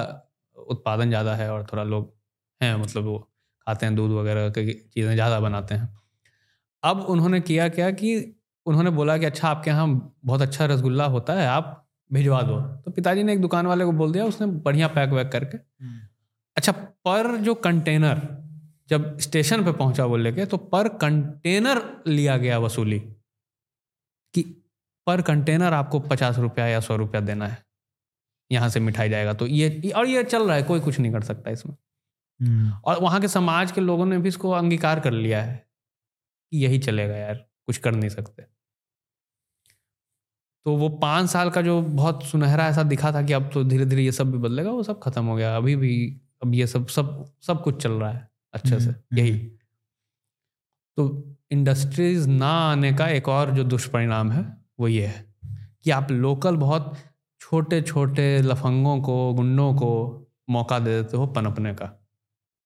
उत्पादन 0.56 1.08
ज़्यादा 1.08 1.34
है 1.34 1.50
और 1.52 1.66
थोड़ा 1.72 1.82
लोग 1.84 2.12
हैं 2.60 2.74
मतलब 2.76 3.04
वो 3.04 3.18
खाते 3.66 3.86
हैं 3.86 3.94
दूध 3.96 4.10
वगैरह 4.12 4.48
की 4.50 4.72
चीज़ें 4.72 5.14
ज़्यादा 5.14 5.40
बनाते 5.40 5.74
हैं। 5.74 5.88
अब 6.82 7.00
उन्होंने 7.10 7.40
किया 7.40 7.68
क्या 7.68 7.90
कि 7.92 8.14
उन्होंने 8.66 8.90
बोला 8.90 9.16
कि 9.18 9.24
अच्छा 9.26 9.48
आपके 9.48 9.70
यहाँ 9.70 9.88
बहुत 10.24 10.42
अच्छा 10.42 10.66
रसगुल्ला 10.66 11.04
होता 11.08 11.34
है 11.34 11.46
आप 11.48 11.85
भिजवा 12.10 12.40
दो। 12.42 12.60
तो 12.60 12.90
पिताजी 12.90 13.22
ने 13.22 13.32
एक 13.32 13.40
दुकान 13.40 13.66
वाले 13.66 13.84
को 13.84 13.92
बोल 13.92 14.12
दिया 14.12 14.24
उसने 14.24 14.46
बढ़िया 14.46 14.88
पैक 14.88 15.10
वैक 15.10 15.28
करके। 15.28 15.56
हम्म, 15.56 16.00
अच्छा 16.56 16.72
पर 16.72 17.36
जो 17.36 17.54
कंटेनर 17.54 18.20
जब 18.88 19.18
स्टेशन 19.18 19.64
पे 19.64 19.72
पहुँचा 19.72 20.04
वो 20.04 20.16
लेके 20.16 20.46
तो 20.46 20.56
पर 20.56 20.88
कंटेनर 20.88 21.82
लिया 22.06 22.36
गया 22.36 22.58
वसूली 22.58 22.98
कि 24.34 24.42
पर 25.06 25.22
कंटेनर 25.22 25.72
आपको 25.72 26.00
पचास 26.00 26.38
रुपया 26.38 26.66
या 26.66 26.80
सौ 26.80 26.96
रुपया 26.96 27.20
देना 27.20 27.46
है। 27.46 27.64
यहाँ 28.50 28.68
से 28.68 28.80
मिठाई 28.80 29.08
जाएगा। 29.08 29.32
तो 29.32 29.46
ये 29.46 29.90
और 29.90 30.06
ये 30.06 30.22
चल 30.24 30.46
रहा 30.46 30.56
है 30.56 30.62
कोई 30.62 30.80
कुछ 30.80 30.98
नहीं 30.98 31.12
कर 31.12 31.20
सकता 31.20 31.50
इसमें। 31.50 31.74
हम्म, 32.40 32.72
और 32.84 33.00
वहाँ 33.00 33.20
के 33.20 33.28
समाज 33.28 33.72
के 33.72 33.80
लोगों 33.80 34.06
ने 34.06 34.18
भी 34.18 34.28
इसको 34.28 34.50
अंगीकार 34.50 35.00
कर 35.00 35.10
लिया 35.10 35.42
है 35.42 35.56
कि 36.52 36.58
यही 36.58 36.78
चलेगा 36.78 37.16
यार 37.16 37.34
कुछ 37.66 37.78
कर 37.78 37.94
नहीं 37.94 38.10
सकते। 38.10 38.42
तो 40.66 40.76
वो 40.76 40.88
पाँच 40.98 41.28
साल 41.30 41.50
का 41.50 41.62
जो 41.62 41.80
बहुत 41.82 42.24
सुनहरा 42.24 42.66
ऐसा 42.68 42.82
दिखा 42.82 43.12
था 43.12 43.22
कि 43.22 43.32
अब 43.32 43.50
तो 43.54 43.62
धीरे 43.64 43.84
धीरे 43.86 44.02
ये 44.02 44.12
सब 44.12 44.30
भी 44.32 44.38
बदलेगा 44.38 44.70
वो 44.70 44.82
सब 44.82 44.98
खत्म 45.02 45.24
हो 45.24 45.36
गया। 45.36 45.56
अभी 45.56 45.76
भी 45.76 45.92
अब 46.42 46.54
ये 46.54 46.66
सब 46.66 46.86
सब 46.88 47.24
सब 47.42 47.62
कुछ 47.62 47.82
चल 47.82 47.92
रहा 47.92 48.10
है 48.10 48.28
अच्छे 48.54 48.80
से 48.80 48.90
हम्म, 48.90 49.18
यही। 49.18 49.32
तो 50.98 51.36
इंडस्ट्रीज़ 51.52 52.28
ना 52.28 52.50
आने 52.70 52.92
का 52.92 53.08
एक 53.08 53.28
और 53.28 53.50
जो 53.50 53.64
दुष्परिणाम 53.64 54.30
है 54.32 54.44
वो 54.80 54.88
ये 54.88 55.06
है 55.06 55.24
कि 55.84 55.90
आप 55.90 56.10
लोकल 56.10 56.56
बहुत 56.56 56.96
छोटे 57.40 57.80
छोटे 57.82 58.26
लफंगों 58.42 59.00
को 59.00 59.32
गुंडों 59.34 59.72
को 59.74 59.90
मौका 60.50 60.78
दे 60.78 61.02
देते 61.02 61.16
हो 61.16 61.26
पनपने 61.26 61.74
का 61.74 61.90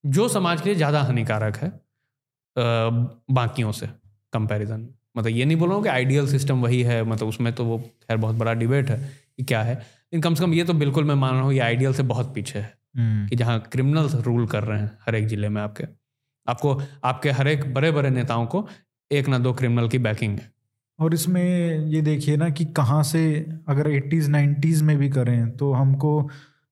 जो 0.04 0.28
समाज 0.28 0.60
के 0.60 0.68
लिए 0.68 0.76
ज़्यादा 0.76 1.02
हानिकारक 1.02 1.56
है 1.56 1.72
बाकियों 3.34 3.72
से 3.72 3.86
कंपैरिजन 4.32 4.80
में। 4.80 4.94
मतलब 5.16 5.32
ये 5.32 5.44
नहीं 5.44 5.56
बोल 5.56 5.68
रहा 5.68 5.76
हूँ 5.76 5.82
कि 5.84 5.90
आइडियल 5.90 6.26
सिस्टम 6.26 6.60
वही 6.62 6.82
है 6.82 7.04
मतलब 7.04 7.28
उसमें 7.28 7.52
तो 7.52 7.64
वो 7.64 7.78
खैर 7.78 8.16
बहुत 8.16 8.36
बड़ा 8.36 8.52
डिबेट 8.52 8.90
है 8.90 8.96
कि 9.36 9.42
क्या 9.42 9.62
है। 9.62 9.74
लेकिन 9.74 10.20
कम 10.20 10.34
से 10.34 10.44
कम 10.44 10.54
ये 10.54 10.64
तो 10.64 10.72
बिल्कुल 10.74 11.04
मैं 11.04 11.14
मान 11.14 11.34
रहा 11.34 11.42
हूँ 11.42 11.52
ये 11.52 11.60
आइडियल 11.60 11.92
से 11.94 12.02
बहुत 12.02 12.34
पीछे 12.34 12.58
है 12.58 12.74
हम्म, 12.96 13.28
कि 13.28 13.36
जहाँ 13.36 13.60
क्रिमिनल्स 13.72 14.14
रूल 14.14 14.46
कर 14.46 14.64
रहे 14.64 14.78
हैं 14.80 14.98
हर 15.06 15.14
एक 15.14 15.26
ज़िले 15.26 15.48
में 15.48 15.62
आपके। 15.62 15.84
आपको 16.48 16.82
आपके 17.04 17.30
हर 17.30 17.48
एक 17.48 17.74
बड़े 17.74 17.90
बड़े 17.90 18.10
नेताओं 18.10 18.46
को 18.46 18.68
एक 19.12 19.28
ना 19.28 19.38
दो 19.38 19.52
क्रिमिनल 19.52 19.88
की 19.88 19.98
बैकिंग 19.98 20.38
है। 20.38 20.52
और 20.98 21.14
इसमें 21.14 21.78
ये 21.86 22.00
देखिए 22.02 22.36
ना 22.36 22.50
कि 22.50 22.64
कहाँ 22.64 23.02
से 23.02 23.46
अगर 23.68 23.88
80s 23.88 24.28
90s 24.28 24.82
में 24.82 24.96
भी 24.98 25.08
करें 25.08 25.56
तो 25.56 25.72
हमको 25.72 26.30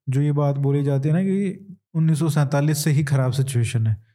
जो 0.08 0.20
ये 0.20 0.32
बात 0.32 0.56
बोली 0.56 0.82
जाती 0.82 1.08
है 1.08 1.14
ना 1.14 1.22
कि 1.22 1.76
उन्नीस 1.94 2.84
से 2.84 2.90
ही 2.90 3.04
खराब 3.04 3.32
सिचुएशन 3.32 3.86
है। 3.86 4.07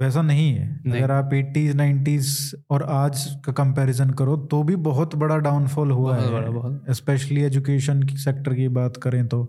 वैसा 0.00 0.22
नहीं 0.22 0.52
है। 0.52 0.66
नहीं। 0.86 1.02
अगर 1.02 1.10
आप 1.10 1.32
80s 1.34 1.74
90s 1.74 2.54
और 2.70 2.82
आज 2.82 3.24
का 3.44 3.52
कंपैरिजन 3.52 4.10
करो 4.10 4.36
तो 4.36 4.62
भी 4.62 4.76
बहुत 4.76 5.14
बड़ा 5.14 5.36
डाउनफॉल 5.38 5.90
हुआ 5.90 6.16
बहुत 6.16 6.82
है। 6.88 6.94
स्पेशली 6.94 7.42
एजुकेशन 7.42 8.02
की 8.02 8.16
सेक्टर 8.16 8.54
की 8.54 8.68
बात 8.68 8.96
करें 8.96 9.26
तो। 9.28 9.42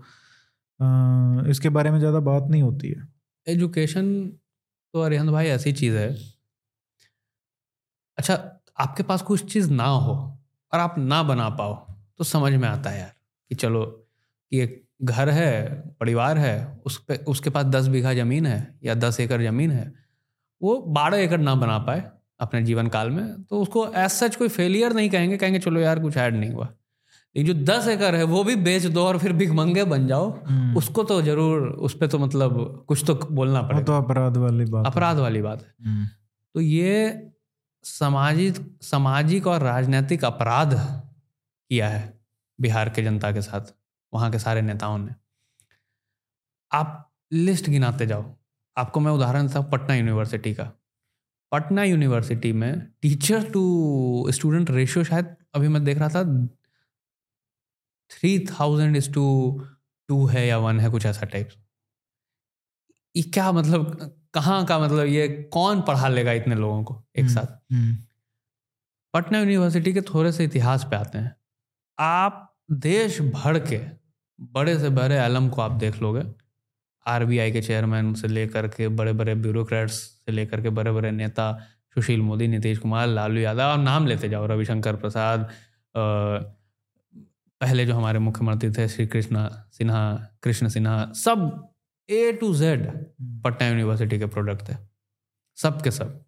अ, 0.80 0.86
इसके 1.50 1.70
बारे 1.70 1.92
में 1.92 2.00
ज़्यादा 2.00 2.20
बात 2.20 2.48
नहीं 2.50 2.62
होती 2.62 2.88
है। 2.88 3.08
एजुकेशन 3.48 4.12
तो 4.94 5.02
अरिहंत 5.02 5.30
भाई 5.30 5.48
ऐसी 5.48 5.74
चीज़ 5.74 5.96
है। 5.98 6.10
अच्छा 8.18 8.34
आपके 8.80 9.04
पास 9.04 9.22
कुछ 9.22 9.54
चीज़ 9.54 9.70
ना 9.72 9.86
हो 9.86 10.14
और 10.74 10.80
आप 10.80 10.96
ना 10.98 11.24
बना 11.24 11.50
पाओ 11.50 11.74
तो 12.18 12.24
समझ 12.24 12.54
में 12.54 12.68
आता 12.68 12.90
है 12.90 13.00
यार 13.00 13.14
कि 13.52 13.56
चलो 13.56 13.86
कि 13.86 14.60
एक 14.60 14.84
घर 15.02 15.30
है 15.30 15.52
परिवार 16.00 16.38
है 16.38 16.82
उस 16.86 16.98
पे 17.04 17.16
उसके 17.28 17.50
पास 17.50 17.66
दस 17.66 17.88
बीघा 17.88 18.14
ज़मीन 18.14 18.46
है 18.46 18.60
या 18.84 18.94
दस 18.96 19.20
एकड़ 19.20 19.42
ज़मीन 19.42 19.72
है 19.72 19.94
वो 20.62 20.78
बारह 20.90 21.18
एकड़ 21.18 21.40
ना 21.40 21.56
बना 21.56 21.78
पाए 21.80 22.04
अपने 22.40 22.62
जीवन 22.62 22.88
काल 22.88 23.10
में 23.10 23.44
तो 23.44 23.62
उसको 23.62 23.86
एज 23.88 24.10
सच 24.12 24.36
कोई 24.36 24.48
फेलियर 24.50 24.94
नहीं 24.94 25.10
कहेंगे 25.10 25.38
कहेंगे 25.38 25.60
चलो 25.60 25.80
यार 25.80 26.00
कुछ 26.00 26.18
ऐड 26.18 26.36
नहीं 26.36 26.52
हुआ। 26.52 26.68
लेकिन 27.36 27.46
जो 27.48 27.64
दस 27.66 27.88
एकड़ 27.88 28.16
है 28.16 28.24
वो 28.24 28.44
भी 28.44 28.56
बेच 28.58 28.86
दो 28.88 29.06
और 29.06 29.18
फिर 29.20 29.34
भिखमंगे 29.34 29.84
बन 29.86 30.08
जाओ। 30.08 30.30
हम्म, 30.46 30.78
उसको 30.78 31.04
तो 31.04 31.22
ज़रूर 31.22 31.68
उस 31.80 31.94
पर 31.98 32.08
तो 32.08 32.20
मतलब 32.20 32.84
कुछ 32.88 33.04
तो 33.08 33.16
बोलना 33.16 33.62
वो 33.62 33.68
पड़ेगा। 33.68 33.84
तो 33.84 33.98
अपराध 33.98 34.38
वाली 34.38 34.66
बात 34.66 34.88
अपराध 34.88 35.18
वाली 35.18 35.42
बात 35.42 35.62
है। 35.62 35.74
हम्म, 35.86 36.08
तो 36.56 36.62
ये 36.62 37.32
सामाजिक 37.86 38.56
सामाजिक 38.82 39.48
और 39.48 39.62
राजनीतिक 39.62 40.26
अपराध 40.26 40.74
किया 40.74 41.90
है 41.90 42.02
बिहार 42.60 42.90
के 42.90 43.04
जनता 43.04 43.32
के 43.32 43.42
साथ 43.42 43.74
वहाँ 44.14 44.32
के 44.32 44.40
सारे 44.40 44.62
नेताओं 44.62 44.98
ने। 44.98 45.16
आप 46.72 47.12
लिस्ट 47.32 47.70
गिनाते 47.70 48.06
जाओ। 48.06 48.24
आपको 48.80 49.00
मैं 49.00 49.12
उदाहरण 49.12 49.48
हूँ 49.48 49.70
पटना 49.72 49.96
यूनिवर्सिटी 49.96 50.54
का। 50.54 50.72
पटना 51.52 51.84
यूनिवर्सिटी 51.84 52.54
में 52.54 52.82
टीचर 53.02 53.52
टू 53.52 53.62
स्टूडेंट 54.32 54.72
रेशियो 54.72 55.04
शायद 55.04 55.36
अभी 55.56 55.68
मैं 55.68 55.84
देख 55.84 55.98
रहा 55.98 56.10
था 56.10 56.24
three 58.12 58.40
thousand 58.40 58.96
is 58.98 59.12
to 59.14 59.26
two 60.10 60.26
है 60.26 60.48
या 60.48 60.58
वन 60.58 60.80
है 60.80 60.90
कुछ 60.90 61.06
ऐसा 61.06 61.26
टाइप 61.26 61.50
ये 63.16 63.24
क्या 63.24 63.52
मतलब 63.52 64.16
कहाँ 64.34 64.66
का 64.66 64.80
मतलब 64.80 65.06
ये 65.06 65.28
कौन 65.54 65.82
पढ़ा 65.82 66.08
लेगा 66.08 66.32
इतने 66.32 66.56
लोगों 66.56 66.84
को 66.84 67.04
एक 67.16 67.26
हम्म, 67.26 67.36
साथ? 67.36 67.74
हम्म, 67.74 67.96
पटना 69.14 69.40
यूनिवर्सिटी 69.40 69.94
के 69.94 70.02
थोड़े 70.02 70.32
से 70.32 70.44
इतिहास 70.44 70.84
पे 70.84 70.96
आते 70.96 71.18
हैं। 71.18 71.36
आप 72.00 72.56
देश 72.72 73.22
भर 73.22 73.60
के 73.60 73.82
बड़े 74.40 74.80
से 74.80 74.90
बड़े 74.90 75.18
आलम 75.18 75.50
को 75.50 75.62
आप 75.62 75.72
देख 75.72 76.02
लोगे 76.02 76.22
आरबीआई 77.10 77.52
के 77.52 77.62
चेयरमैन 77.62 78.14
से 78.14 78.28
लेकर 78.28 78.68
के 78.68 78.88
बड़े 78.88 79.14
बड़े 79.14 79.36
ब्यूरोक्रेट्स 79.36 79.94
से 79.94 80.32
लेकर 80.32 80.62
के 80.62 80.70
बड़े 80.70 80.92
बड़े 80.92 81.12
नेता 81.12 81.52
सुशील 81.96 82.22
मोदी 82.22 82.48
नीतीश 82.48 82.78
कुमार 82.78 83.08
लालू 83.08 83.40
यादव 83.42 83.62
आप 83.62 83.80
नाम 83.80 84.08
लेते 84.08 84.30
जाओ 84.30 84.46
रविशंकर 84.46 84.96
प्रसाद 84.96 85.50
पहले 87.62 87.86
जो 87.86 87.96
हमारे 87.96 88.20
मुख्यमंत्री 88.20 88.72
थे 88.72 88.88
श्री 88.88 89.08
कृष्णा 89.08 89.48
सिन्हा 89.72 90.04
कृष्ण 90.44 90.68
सिन्हा 90.68 91.12
सब 91.16 91.68
A 92.10 92.32
to 92.42 92.54
Z 92.56 92.86
Patna 93.44 93.68
university 93.68 94.20
के 94.20 94.26
प्रोडक्ट 94.26 94.70
थे। 94.70 94.76
सब 95.58 95.82
के 95.82 95.92
सब। 95.92 96.26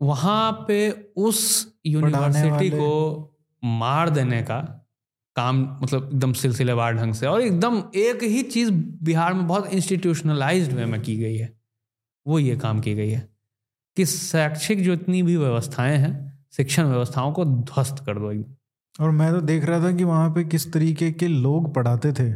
वहाँ 0.00 0.64
पे 0.68 0.78
उस 1.16 1.40
यूनिवर्सिटी 1.86 2.70
को 2.70 2.90
मार 3.64 4.10
देने 4.10 4.42
का 4.42 4.81
काम 5.36 5.60
मतलब 5.82 6.04
एकदम 6.04 6.32
सिलसिलेवार 6.32 6.94
ढंग 6.94 7.14
से 7.14 7.26
और 7.26 7.40
एकदम 7.40 7.82
एक 7.96 8.22
ही 8.22 8.42
चीज़ 8.44 8.70
बिहार 9.02 9.34
में 9.34 9.46
बहुत 9.46 9.72
इंस्टीट्यूशनलाइज्ड 9.72 10.72
वे 10.72 10.84
में 10.84 11.00
की 11.02 11.16
गई 11.16 11.36
है। 11.36 11.52
वो 12.26 12.38
ये 12.38 12.56
काम 12.56 12.80
की 12.80 12.94
गई 12.94 13.10
है 13.10 13.28
कि 13.96 14.06
शैक्षिक 14.06 14.82
जो 14.84 14.92
इतनी 14.92 15.22
भी 15.22 15.36
व्यवस्थाएँ 15.36 15.96
हैं 15.98 16.12
शिक्षण 16.52 16.84
व्यवस्थाओं 16.84 17.32
को 17.32 17.44
ध्वस्त 17.44 18.04
कर 18.06 18.18
दो 18.18 18.30
एकदम। 18.32 19.04
और 19.04 19.10
मैं 19.10 19.30
तो 19.32 19.40
देख 19.40 19.64
रहा 19.64 19.80
था 19.80 19.92
कि 19.96 20.04
वहाँ 20.04 20.30
पे 20.30 20.44
किस 20.44 20.72
तरीके 20.72 21.10
के 21.12 21.28
लोग 21.28 21.74
पढ़ाते 21.74 22.12
थे। 22.12 22.28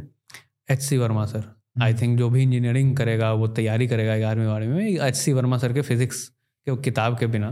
H 0.69 0.83
C 0.83 0.99
Verma 0.99 1.25
sir 1.27 1.45
I 1.77 1.95
think 1.95 2.19
जो 2.19 2.29
भी 2.31 2.43
इंजीनियरिंग 2.43 2.97
करेगा 2.97 3.33
वो 3.33 3.49
तैयारी 3.49 3.87
करेगा 3.89 4.17
ग्यारहवीं 4.19 4.47
बारहवीं 4.47 4.75
में 4.75 5.07
एच 5.09 5.17
सी 5.17 5.33
वर्मा 5.33 5.59
सर 5.59 5.73
के 5.73 5.83
फिजिक्स 5.83 6.27
के 6.67 6.77
किताब 6.83 7.19
के 7.19 7.27
बिना 7.27 7.49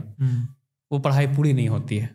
वो 0.90 0.98
पढ़ाई 0.98 1.26
पूरी 1.26 1.52
नहीं 1.52 1.68
होती 1.68 1.98
है। 1.98 2.08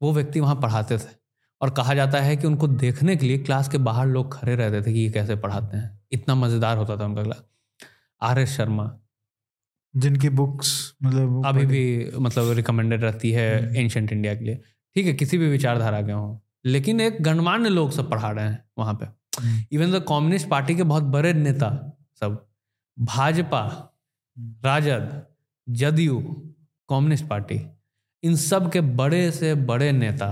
वो 0.00 0.12
व्यक्ति 0.12 0.40
वहाँ 0.40 0.54
पढ़ाते 0.54 0.98
थे। 0.98 1.16
और 1.60 1.70
कहा 1.70 1.94
जाता 1.94 2.20
है 2.20 2.36
कि 2.36 2.46
उनको 2.46 2.68
देखने 2.68 3.16
के 3.16 3.26
लिए 3.26 3.38
क्लास 3.38 3.68
के 3.68 3.78
बाहर 3.78 4.06
लोग 4.06 4.32
खड़े 4.34 4.54
रहते 4.56 4.80
थे 4.82 4.92
कि 4.92 5.00
ये 5.00 5.10
कैसे 5.10 5.36
पढ़ाते 5.36 5.76
हैं। 5.76 6.00
इतना 6.12 6.34
मज़ेदार 6.34 6.76
होता 6.76 6.96
था 6.96 7.04
उनका 7.04 7.22
क्लास 7.22 7.42
आर 8.22 8.38
एस 8.38 8.56
शर्मा। 8.56 8.90
जिनकी 9.94 10.28
बुक्स 10.28 10.94
मतलब 11.04 11.46
अभी 11.46 11.66
भी 11.66 12.10
मतलब 12.18 12.52
रिकमेंडेड 12.52 13.04
रहती 13.04 13.30
है 13.32 13.76
एंशंट 13.76 14.12
इंडिया 14.12 14.34
के 14.34 14.44
लिए। 14.44 14.62
ठीक 14.96 15.06
है 15.06 15.12
किसी 15.12 15.38
भी 15.38 15.48
विचारधारा 15.48 16.02
के 16.02 16.12
हों। 16.12 16.38
लेकिन 16.64 17.00
एक 17.00 17.22
गणमान्य 17.22 17.68
लोग 17.68 17.90
सब 17.90 18.10
पढ़ा 18.10 18.30
रहे 18.30 18.44
हैं 18.44 18.64
वहाँ 18.78 18.94
पे। 18.94 19.06
Hmm, 19.40 19.64
even 19.72 19.92
the 19.92 20.04
communist 20.08 20.48
party 20.48 20.74
के 20.74 20.82
बहुत 20.82 21.02
बड़े 21.02 21.32
नेता 21.32 21.70
सब 22.20 22.46
भाजपा 22.96 23.62
राजद 24.64 25.26
जदयू 25.68 26.20
कम्युनिस्ट 26.88 27.26
पार्टी 27.26 27.60
इन 28.22 28.36
सब 28.36 28.70
के 28.72 28.80
बड़े 28.80 29.30
से 29.30 29.54
बड़े 29.54 29.92
नेता 29.92 30.28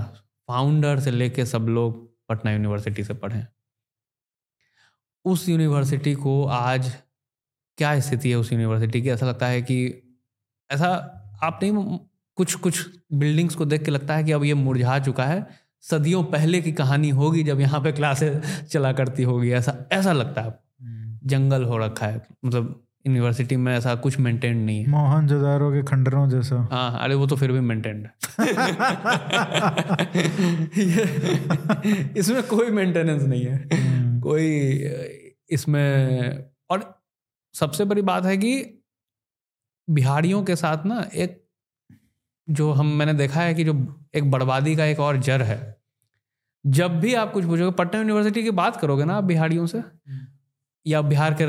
फाउंडर 0.47 0.99
से 0.99 1.11
लेके 1.11 1.45
सब 1.45 1.61
लोग 1.61 2.17
पटना 2.29 2.51
यूनिवर्सिटी 2.51 3.03
से 3.03 3.13
पढ़े 3.13 3.45
उस 5.25 5.49
यूनिवर्सिटी 5.49 6.13
को 6.15 6.45
आज 6.45 6.95
क्या 7.77 7.99
स्थिति 7.99 8.29
है 8.29 8.35
उस 8.35 8.53
यूनिवर्सिटी 8.53 9.01
की? 9.01 9.09
ऐसा 9.09 9.25
लगता 9.25 9.47
है 9.47 9.61
कि 9.61 10.03
ऐसा 10.71 10.87
आप 11.43 11.59
नहीं 11.63 11.99
कुछ 12.35 12.55
कुछ 12.55 12.85
बिल्डिंग्स 13.13 13.55
को 13.55 13.65
देख 13.65 13.83
के 13.85 13.91
लगता 13.91 14.15
है 14.15 14.23
कि 14.23 14.31
अब 14.31 14.43
ये 14.43 14.53
मुरझा 14.53 14.99
चुका 14.99 15.25
है। 15.25 15.47
सदियों 15.81 16.23
पहले 16.23 16.61
की 16.61 16.71
कहानी 16.71 17.09
होगी 17.09 17.43
जब 17.43 17.59
यहाँ 17.59 17.81
पे 17.81 17.91
क्लासेस 17.91 18.63
चला 18.71 18.93
करती 18.93 19.23
होगी 19.23 19.51
ऐसा 19.51 19.77
ऐसा 19.91 20.13
लगता 20.13 20.41
है। 20.41 20.49
हम्म, 20.81 21.19
जंगल 21.23 21.63
हो 21.63 21.77
रखा 21.77 22.07
है 22.07 22.27
मतलब 22.45 22.86
यूनिवर्सिटी 23.07 23.55
में 23.55 23.77
ऐसा 23.77 23.95
कुछ 23.95 24.19
मेंटेन 24.19 24.57
नहीं 24.57 24.83
है। 24.83 24.89
मोहनजोदारो 24.89 25.71
के 25.71 25.83
खंडरों 25.83 26.29
जैसा। 26.29 26.67
हाँ 26.71 26.99
अरे 27.01 27.15
वो 27.15 27.27
तो 27.27 27.35
फिर 27.35 27.51
भी 27.51 27.59
मेंटेन्ड 27.59 28.05
है। 28.05 28.13
इसमें 32.17 32.43
कोई 32.43 32.71
मेंटेनेंस 32.71 33.23
नहीं 33.23 33.45
है। 33.45 33.69
हम्म, 33.73 34.19
कोई 34.21 34.49
इसमें 35.49 36.45
और 36.69 37.01
सबसे 37.53 37.85
बड़ी 37.85 38.01
बात 38.01 38.25
है 38.25 38.37
कि 38.37 38.83
बिहारियों 39.89 40.43
के 40.43 40.55
साथ 40.55 40.85
ना 40.85 41.09
एक 41.15 41.47
जो 42.49 42.71
हम 42.71 42.87
मैंने 42.87 43.13
देखा 43.13 43.41
है 43.41 43.53
कि 43.53 43.63
जो 43.63 44.01
एक 44.15 44.31
बर्बादी 44.31 44.75
का 44.75 44.85
एक 44.85 44.99
और 44.99 45.17
जर 45.17 45.41
है। 45.41 45.77
जब 46.65 46.99
भी 46.99 47.13
आप 47.13 47.33
कुछ 47.33 47.45
पूछोगे 47.45 47.71
पटना 47.71 47.99
यूनिवर्सिटी 47.99 48.43
की 48.43 48.51
बात 48.51 48.75
करोगे 48.75 49.03
ना 49.03 49.13
आप 49.13 49.23
बिहारियों 49.23 49.65
से 49.65 49.79
या 50.87 51.01
बिहार 51.01 51.33
के 51.33 51.43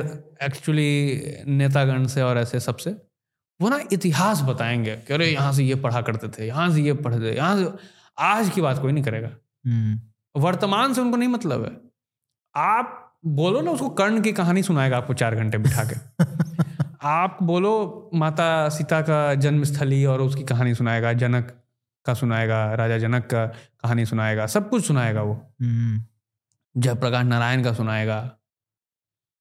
एक्चुअली 0.47 1.23
नेतागण 1.47 2.07
से 2.07 2.23
और 2.23 2.39
ऐसे 2.39 2.61
सबसे 2.61 2.91
वो 3.63 3.69
ना 3.69 3.81
इतिहास 3.93 4.43
बताएँगे 4.43 4.97
कि 4.97 5.15
अरे 5.15 5.27
यहाँ 5.27 5.53
से 5.53 5.65
ये 5.65 5.75
पढ़ा 5.75 6.01
करते 6.01 6.29
थे 6.29 6.47
यहाँ 6.47 6.71
से 6.71 6.83
ये 6.83 6.93
पढ़ते 6.93 7.21
थे 7.21 7.37
यहाँ 7.37 7.57
से 7.57 7.73
आज 8.19 8.51
की 8.51 8.61
बात 8.61 8.79
कोई 8.79 8.93
नहीं 8.93 9.05
करेगा। 9.05 9.29
हम्म, 9.67 10.01
वर्तमान 10.41 10.95
से 10.95 11.01
उनको 11.01 11.17
नहीं 11.17 11.29
मतलब 11.29 11.65
है। 11.65 11.81
आप 12.57 13.17
बोलो 13.27 13.61
ना 13.61 13.71
उसको 13.71 13.89
कर्ण 13.89 14.21
की 14.21 14.33
कहानी 14.33 14.63
सुनाएगा 14.63 14.97
आपको 14.97 15.15
चार 15.15 15.35
घंटे 15.35 15.59
बिठा 15.59 15.85
के। 15.85 16.25
आप 17.03 17.39
बोलो 17.43 18.11
माता 18.15 18.69
सीता 18.69 19.01
का 19.01 19.35
जन्म 19.35 19.65
स्थली 19.65 20.05
और 20.05 20.21
उसकी 20.21 20.43
कहानी 20.43 20.75
सुनाएगा 20.75 21.13
जनक 21.13 21.65
का 22.05 22.15
सुनाएगा 22.15 22.75
राजा 22.75 22.99
जनक 22.99 23.27
का 23.27 23.47
कहानी 23.47 24.07
सुनाएगा 24.07 24.47
सब 24.47 24.71
कुछ 24.71 24.87
सुनाएगा 24.87 25.23
वो। 25.23 25.35
हम्म, 25.63 26.05
जयप्रकाश 26.77 27.25
नारायण 27.25 27.65
का 27.65 27.73
सुनाएगा 27.73 28.38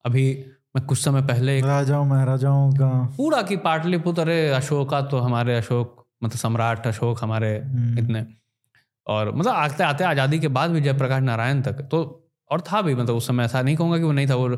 अभी 0.07 0.45
मैं 0.75 0.85
कुछ 0.85 0.99
समय 0.99 1.21
पहले 1.21 1.59
राजाओं 1.61 2.05
महाराजाओं 2.05 2.71
का 2.71 2.89
पूरा 3.17 3.41
की 3.41 3.55
पाटलिपुत्र 3.57 4.21
अरे 4.21 4.49
अशोका 4.49 5.01
तो 5.01 5.17
हमारे 5.17 5.55
अशोक 5.55 6.05
मतलब 6.23 6.37
सम्राट 6.37 6.87
अशोक 6.87 7.23
हमारे 7.23 7.57
हम्म, 7.57 7.97
इतने। 7.99 8.25
और 9.07 9.35
मतलब 9.35 9.53
आते 9.53 9.83
आते 9.83 10.03
आज़ादी 10.03 10.39
के 10.39 10.47
बाद 10.47 10.71
भी 10.71 10.81
जयप्रकाश 10.81 11.21
नारायण 11.23 11.61
तक 11.61 11.81
तो 11.91 11.99
और 12.51 12.61
था 12.61 12.81
भी 12.81 12.95
मतलब 12.95 13.15
उस 13.15 13.27
समय 13.27 13.43
ऐसा 13.43 13.61
नहीं 13.61 13.75
कहूँगा 13.75 13.97
कि 13.97 14.03
वो 14.03 14.11
नहीं 14.11 14.27
था 14.27 14.35
वो 14.35 14.49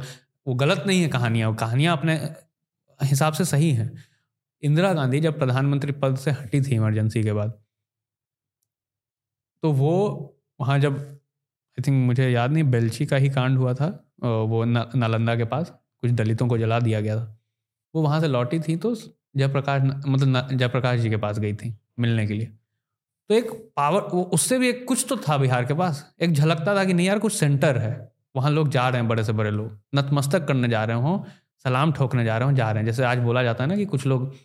वो 0.48 0.54
गलत 0.56 0.84
नहीं 0.88 1.02
है 1.02 1.08
कहानियाँ 1.08 1.50
वो 1.50 1.56
कहानियाँ 1.56 1.98
अपने 1.98 2.16
हिसाब 3.00 3.34
से 3.34 3.46
सही 3.46 3.72
हैं। 3.72 3.92
इंदिरा 4.64 4.94
गांधी 4.94 5.20
जब 5.20 5.40
प्रधानमंत्री 5.40 5.92
पद 5.92 6.16
से 6.16 6.32
हटी 6.32 6.62
थी 6.62 6.76
इमरजेंसी 6.76 7.24
के 7.24 7.34
बाद 7.34 7.52
तो 9.64 9.72
वो 9.72 9.94
वहाँ 10.60 10.80
जब 10.80 10.98
आई 10.98 11.82
थिंक 11.88 12.06
मुझे 12.06 12.30
याद 12.30 12.52
नहीं 12.52 12.64
बेलची 12.64 13.06
का 13.06 13.18
ही 13.18 13.30
कांड 13.30 13.58
हुआ 13.58 13.74
था 13.74 14.09
वो 14.28 14.66
ना- 14.66 14.96
नालंदा 14.96 15.36
के 15.36 15.44
पास 15.44 15.74
कुछ 16.02 16.12
दलितों 16.12 16.48
को 16.48 16.58
जला 16.58 16.80
दिया 16.80 17.02
गया 17.02 17.16
था। 17.16 17.40
वो 17.96 18.02
वहाँ 18.02 18.20
से 18.20 18.28
लौटी 18.28 18.60
थी 18.60 18.76
तो 18.76 18.96
जयप्रकाश 19.38 20.04
मतलब 20.08 20.48
जयप्रकाश 20.54 21.00
जी 21.00 21.10
के 21.10 21.18
पास 21.18 21.40
गई 21.40 21.54
थी 21.54 21.78
मिलने 22.00 22.28
के 22.28 22.34
लिए। 22.34 22.46
तो 23.30 23.36
एक 23.36 23.52
पावर 23.52 24.02
वो 24.02 24.24
उससे 24.24 24.60
भी 24.60 24.70
एक 24.70 24.86
कुछ 24.88 25.06
तो 25.10 25.18
था 25.18 25.38
बिहार 25.38 25.66
के 25.66 25.74
पास। 25.74 26.14
एक 26.22 26.34
झलकता 26.34 26.76
था 26.76 26.86
कि 26.86 26.94
नहीं 26.94 27.08
यार 27.08 27.20
कुछ 27.20 27.34
सेंटर 27.34 27.78
है। 27.78 28.12
वहाँ 28.36 28.52
लोग 28.52 28.70
जा 28.70 28.90
रहे 28.90 29.00
हैं 29.00 29.08
बड़े 29.08 29.24
से 29.24 29.34
बड़े 29.34 29.52
लोग। 29.52 29.80
नतमस्तक 29.96 30.46
करने 30.46 30.68
जा 30.68 30.84
रहे 30.84 30.98
हों 30.98 31.20
सलाम 31.64 31.92
ठोकने 31.92 32.26
जा 32.26 32.38
रहे 32.38 32.48
हों 32.48 32.56
जा 32.56 32.72
रहे 32.72 32.80
हैं। 32.80 32.86
जैसे 32.86 33.04
आज 33.04 33.18
बोला 33.18 33.44
जाता 33.44 33.64
है 33.64 33.70
ना 33.70 33.76
कि 33.76 33.86
कुछ 33.86 34.06
लोग 34.06 34.36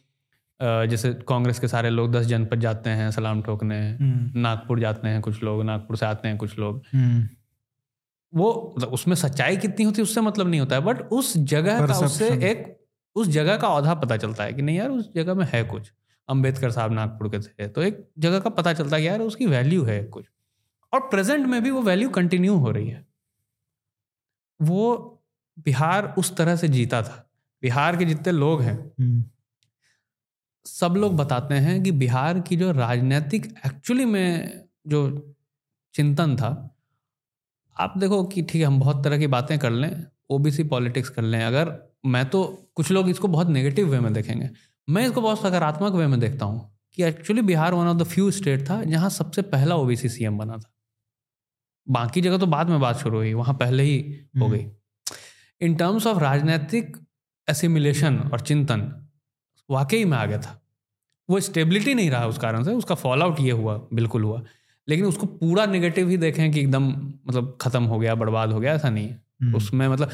जैसे 0.63 1.15
कांग्रेस 1.15 1.59
के 1.59 1.69
सारे 1.69 1.91
लोग 1.91 2.13
दस 2.13 2.27
जनपद 2.27 2.61
जाते 2.61 2.91
हैं 2.91 3.11
सलाम 3.11 3.43
ठोकने। 3.43 3.91
हम्म, 3.91 4.41
नागपुर 4.41 4.81
जाते 4.81 5.09
हैं 5.09 5.21
कुछ 5.21 5.43
लोग 5.43 5.65
नागपुर 5.65 5.97
से 5.97 6.07
आते 6.07 6.29
हैं 6.29 6.39
कुछ 6.39 6.59
लोग। 6.59 6.83
हम्म, 6.95 7.29
वो 8.35 8.51
उसमें 8.93 9.17
सच्चाई 9.17 9.57
कितनी 9.57 9.85
होती 9.85 9.97
है 9.99 10.03
उससे 10.03 10.21
मतलब 10.21 10.49
नहीं 10.49 10.61
होता 10.61 10.77
है 10.77 10.83
बट 10.83 11.01
उस 11.13 11.37
जगह 11.37 11.87
का 11.87 11.99
उससे 11.99 12.29
एक 12.51 12.87
उस 13.17 13.29
जगह 13.29 13.57
का 13.57 13.69
औधा 13.69 13.95
पता 13.95 14.17
चलता 14.17 14.45
है 14.45 14.53
कि 14.53 14.63
नहीं 14.63 14.77
यार 14.77 14.91
उस 14.91 15.13
जगह 15.15 15.35
में 15.35 15.47
है 15.53 15.65
कुछ। 15.65 15.93
अंबेडकर 16.29 16.71
साहब 16.71 16.93
नागपुर 16.93 17.29
के 17.29 17.39
थे 17.39 17.69
तो 17.69 17.83
एक 17.83 18.11
जगह 18.19 18.41
का 18.41 18.51
पता 18.51 18.73
चलता 18.73 18.97
है 18.97 19.03
कि 19.03 19.09
यार 19.09 19.21
उसकी 19.21 19.47
वैल्यू 19.47 19.85
है 19.85 20.05
कुछ। 20.05 20.25
और 20.93 21.01
प्रेजेंट 21.01 21.47
में 21.47 21.63
भी 21.63 21.71
वो 21.71 21.83
वैल्यू 21.83 22.09
कंटिन्यू 22.11 22.57
हो 22.57 22.71
रही 22.71 22.89
है। 22.89 23.07
वो 24.63 25.23
बिहार 25.59 26.15
उस 26.19 26.37
तरह 26.37 26.57
से 26.57 26.69
जीता 26.69 27.03
था। 27.03 27.31
बिहार 27.63 27.97
के 27.97 28.05
जितने 28.05 28.33
लोग 28.33 28.63
हैं 28.63 28.79
हम्म, 29.01 29.25
सब 30.67 30.95
लोग 30.97 31.17
बताते 31.17 31.55
हैं 31.55 31.83
कि 31.83 31.93
बिहार 31.93 32.41
की 32.41 32.57
जो 32.57 32.73
राजनीतिक 32.73 33.55
एक्चुअली 33.67 34.05
में 34.05 34.65
जो 34.87 35.35
चिंतन 35.95 36.37
था 36.37 36.74
आप 37.77 37.95
देखो 37.99 38.23
कि 38.25 38.43
ठीक 38.43 38.61
है 38.61 38.67
हम 38.67 38.79
बहुत 38.81 39.03
तरह 39.05 39.19
की 39.19 39.27
बातें 39.27 39.59
कर 39.59 39.71
लें 39.71 40.05
ओबीसी 40.31 40.65
पॉलिटिक्स 40.65 41.09
कर 41.09 41.23
लें। 41.23 41.43
अगर 41.45 41.73
मैं 42.07 42.25
तो 42.31 42.43
कुछ 42.75 42.91
लोग 42.91 43.09
इसको 43.09 43.29
बहुत 43.29 43.49
नेगेटिव 43.49 43.89
वे 43.89 44.01
में 44.01 44.13
देखेंगे। 44.13 44.51
मैं 44.89 45.05
इसको 45.07 45.21
बहुत 45.21 45.41
सकारात्मक 45.43 45.93
वे 45.93 46.07
में 46.07 46.19
देखता 46.21 46.47
हूँ 46.47 46.71
कि 46.95 47.03
actually 47.05 47.43
Bihar 47.43 47.75
one 47.75 47.87
of 47.87 47.97
the 47.99 48.03
few 48.03 48.31
state 48.31 48.69
था 48.71 48.83
जहाँ 48.85 49.11
सबसे 49.11 49.43
पहला 49.43 49.77
ओबीसी 49.77 50.09
सीएम 50.09 50.39
बना 50.39 50.57
था। 50.57 50.71
बाकी 51.87 52.21
जगह 52.21 52.39
तो 52.39 52.47
बाद 52.47 52.69
में 52.69 52.81
बात 52.81 52.99
शुरू 52.99 53.19
हुई 53.19 53.33
वहाँ 53.35 53.55
पहले 53.55 53.83
ही 53.83 53.99
हो 54.41 54.49
गई। 54.49 54.67
इन 55.61 55.75
टर्म्स 55.75 56.07
ऑफ़ 56.07 56.19
राजनीतिक 56.19 56.97
एसिमिलेशन 57.49 58.19
और 58.33 58.41
चिंतन 58.41 58.91
वाकई 59.69 60.05
में 60.05 60.17
आ 60.19 60.25
गया 60.27 60.39
था। 60.39 60.61
वो 61.29 61.41
स्टेबिलिटी 61.41 61.95
नहीं 61.95 62.11
रहा 62.11 62.27
उस 62.27 62.39
कारण 62.39 62.65
से 62.65 62.73
उसका 62.73 62.95
फॉल 62.95 63.23
आउट 63.23 63.41
ये 63.41 63.51
हुआ 63.51 63.77
बिल्कुल 63.93 64.23
हुआ। 64.23 64.43
लेकिन 64.89 65.05
उसको 65.05 65.27
पूरा 65.27 65.67
नेगेटिव 65.67 66.09
ही 66.09 66.17
देखें 66.17 66.51
कि 66.53 66.61
एकदम 66.61 66.89
मतलब 67.27 67.57
खत्म 67.61 67.85
हो 67.85 67.99
गया 67.99 68.15
बर्बाद 68.15 68.53
हो 68.53 68.61
गया 68.61 68.75
ऐसा 68.75 68.91
नहीं 68.91 69.09
है। 69.09 69.23
हम्म, 69.43 69.57
उसमें 69.57 69.89
मतलब 69.89 70.11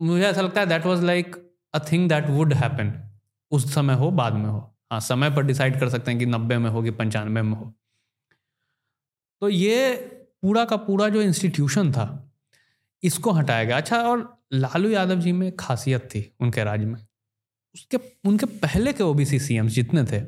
मुझे 0.00 0.24
ऐसा 0.26 0.40
लगता 0.40 0.60
है 0.60 0.66
that 0.66 0.86
was 0.86 1.04
like 1.04 1.36
a 1.74 1.78
thing 1.92 2.08
that 2.08 2.28
would 2.30 2.52
happen 2.54 2.92
उस 3.50 3.74
समय 3.74 3.94
हो 3.94 4.10
बाद 4.10 4.32
में 4.32 4.46
हो। 4.46 4.58
हाँ 4.92 5.00
समय 5.00 5.30
पर 5.30 5.42
डिसाइड 5.42 5.80
कर 5.80 5.88
सकते 5.88 6.10
हैं 6.10 6.20
कि 6.20 6.26
नब्बे 6.26 6.58
में 6.58 6.70
हो 6.70 6.82
कि 6.82 6.90
पंचानवे 6.90 7.42
में 7.42 7.52
हो। 7.52 7.72
तो 9.42 9.48
ये 9.48 9.94
पूरा 10.42 10.64
का 10.64 10.76
पूरा 10.76 11.08
जो 11.08 11.22
इंस्टीट्यूशन 11.22 11.92
था 11.92 12.06
इसको 13.02 13.30
हटाया 13.30 13.64
गया। 13.64 13.76
अच्छा 13.76 14.02
और 14.02 14.42
लालू 14.52 14.90
यादव 14.90 15.20
जी 15.20 15.32
में 15.32 15.56
खासियत 15.56 16.04
थी 16.04 16.32
उनके 16.40 16.64
राज्य 16.64 16.86
में। 16.86 17.00
उसके 17.74 17.98
उनके 18.28 18.46
पहले 18.46 18.92
के 18.92 19.02
ओबीसी 19.02 19.38
सीएम्स 19.38 19.72
जितने 19.72 20.04
थे 20.04 20.20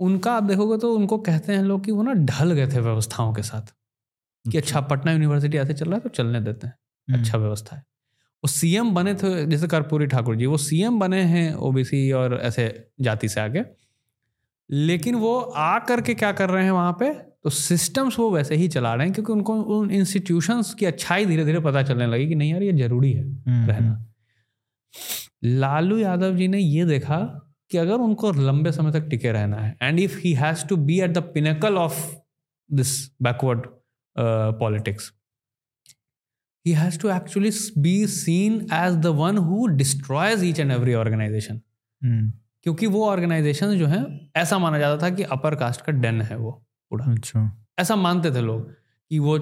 उनका 0.00 0.32
आप 0.32 0.42
देखोगे 0.42 0.78
तो 0.78 0.92
उनको 0.94 1.18
कहते 1.18 1.52
हैं 1.52 1.62
लोग 1.62 1.84
कि 1.84 1.92
वो 1.92 2.02
ना 2.02 2.12
ढल 2.12 2.52
गए 2.52 2.66
थे 2.66 2.80
व्यवस्थाओं 2.80 3.32
के 3.34 3.42
साथ 3.42 3.72
कि 4.44 4.58
अच्छा 4.58 4.80
पटना 4.80 5.12
यूनिवर्सिटी 5.12 5.58
ऐसे 5.58 5.74
चल 5.74 5.86
रहा 5.86 5.94
है 5.94 6.00
तो 6.00 6.08
चलने 6.08 6.40
देते 6.40 6.66
हैं 6.66 6.74
हम्म, 7.08 7.20
अच्छा 7.20 7.38
व्यवस्था 7.38 7.76
है। 7.76 7.82
वो 8.42 8.48
सीएम 8.48 8.94
बने 8.94 9.14
थे 9.14 9.46
जैसे 9.46 9.68
कर्पूरी 9.68 10.06
ठाकुर 10.06 10.36
जी 10.36 10.46
वो 10.46 10.56
सीएम 10.56 10.98
बने 10.98 11.22
हैं 11.24 11.54
ओबीसी 11.54 12.10
और 12.12 12.34
ऐसे 12.42 12.66
जाति 13.00 13.28
से 13.28 13.40
आगे 13.40 13.64
लेकिन 14.70 15.14
वो 15.14 15.38
आ 15.40 15.78
करके 15.78 16.14
क्या 16.14 16.32
कर 16.32 16.50
रहे 16.50 16.64
हैं 16.64 16.70
वहाँ 16.70 16.92
पे? 16.92 17.12
तो 17.44 17.50
सिस्टम्स 17.50 18.18
वो 18.18 18.30
वैसे 18.30 18.54
ही 18.54 18.68
चला 18.68 18.94
रहे 18.94 19.06
हैं 19.06 19.14
क्योंकि 19.14 19.32
उनको 19.32 19.54
उन 19.78 19.90
इंस्टीट्यूशंस 19.90 20.72
की 20.74 20.86
अच्छाई 20.86 21.26
धीरे 21.26 21.44
धीरे 21.44 21.60
पता 21.60 21.82
चलने 21.82 22.06
लगी 22.06 22.26
कि 22.28 22.34
नहीं 22.34 22.52
यार 22.52 22.62
ये 22.62 22.72
ज़रूरी 22.72 23.12
है 23.12 23.22
हम्म, 23.22 23.66
रहना। 23.66 24.02
लालू 25.44 25.98
यादव 25.98 26.36
जी 26.36 26.48
ने 26.48 26.58
ये 26.58 26.84
देखा 26.84 27.18
कि 27.70 27.78
अगर 27.78 27.94
उनको 27.94 28.32
लंबे 28.32 28.72
समय 28.72 28.92
तक 28.92 29.00
टिके 29.00 29.32
रहना 29.32 29.56
है 29.56 29.76
and 29.82 30.00
if 30.00 30.18
he 30.18 30.32
has 30.32 30.66
to 30.66 30.76
be 30.76 31.00
at 31.00 31.10
the 31.10 31.18
pinnacle 31.18 31.74
of 31.74 32.14
this 32.72 33.16
backward 33.22 33.66
politics 34.58 35.12
he 36.66 36.72
has 36.72 36.98
s- 36.98 37.78
be 37.78 38.04
seen 38.04 38.60
as 38.66 38.90
the 38.90 39.18
one 39.18 39.36
who 39.38 39.76
destroys 39.76 40.36
each 40.36 40.56
and 40.56 40.70
every 40.70 40.94
organization. 40.94 41.56
Hmm, 42.04 42.32
क्योंकि 42.62 42.86
वो 42.86 43.06
ऑर्गेनाइजेशन 43.06 43.78
जो 43.78 43.86
है 43.86 44.30
ऐसा 44.36 44.58
माना 44.58 44.78
जाता 44.78 45.02
था 45.02 45.14
कि 45.14 45.22
अपर 45.22 45.54
कास्ट 45.54 45.80
का 45.80 45.92
डेन 45.92 46.22
है 46.22 46.36
वो 46.36 46.50
पूरा। 46.90 47.06
अच्छा। 47.06 47.66
ऐसा 47.78 47.96
मानते 47.96 48.30
थे 48.30 48.40
लोग 48.40 48.72
कि 49.10 49.18
वो 49.18 49.34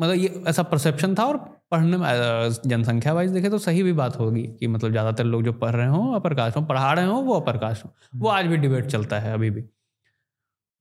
मतलब 0.00 0.14
ये 0.14 0.42
ऐसा 0.46 0.62
परसेप्शन 0.62 1.14
था 1.14 1.24
और 1.24 1.53
पढ़ने 1.72 1.96
में 1.96 2.52
जनसंख्या 2.66 3.12
वाइज 3.12 3.30
देखे 3.30 3.50
तो 3.50 3.58
सही 3.58 3.82
भी 3.82 3.92
बात 3.92 4.18
होगी 4.18 4.42
कि 4.60 4.66
मतलब 4.66 4.90
ज़्यादातर 4.90 5.24
लोग 5.24 5.42
जो 5.42 5.52
पढ़ 5.52 5.70
रहे 5.70 5.86
हों 5.86 6.14
अपर 6.14 6.34
कास्ट 6.34 6.56
हों 6.56 6.64
पढ़ा 6.66 6.92
रहे 6.92 7.04
हों 7.04 7.22
वो 7.24 7.34
अपर 7.34 7.58
कास्ट 7.58 7.84
हों। 7.84 7.90
वो 8.14 8.28
आज 8.28 8.46
भी 8.46 8.56
डिबेट 8.56 8.86
चलता 8.86 9.18
है 9.18 9.32
अभी 9.34 9.50
भी। 9.50 9.64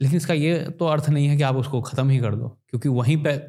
लेकिन 0.01 0.17
इसका 0.17 0.33
ये 0.33 0.59
तो 0.79 0.85
अर्थ 0.85 1.09
नहीं 1.09 1.27
है 1.27 1.37
कि 1.37 1.43
आप 1.43 1.55
उसको 1.55 1.81
ख़त्म 1.81 2.09
ही 2.09 2.19
कर 2.19 2.35
दो 2.35 2.47
क्योंकि 2.69 2.89
वहीं 2.89 3.17
पे 3.23 3.39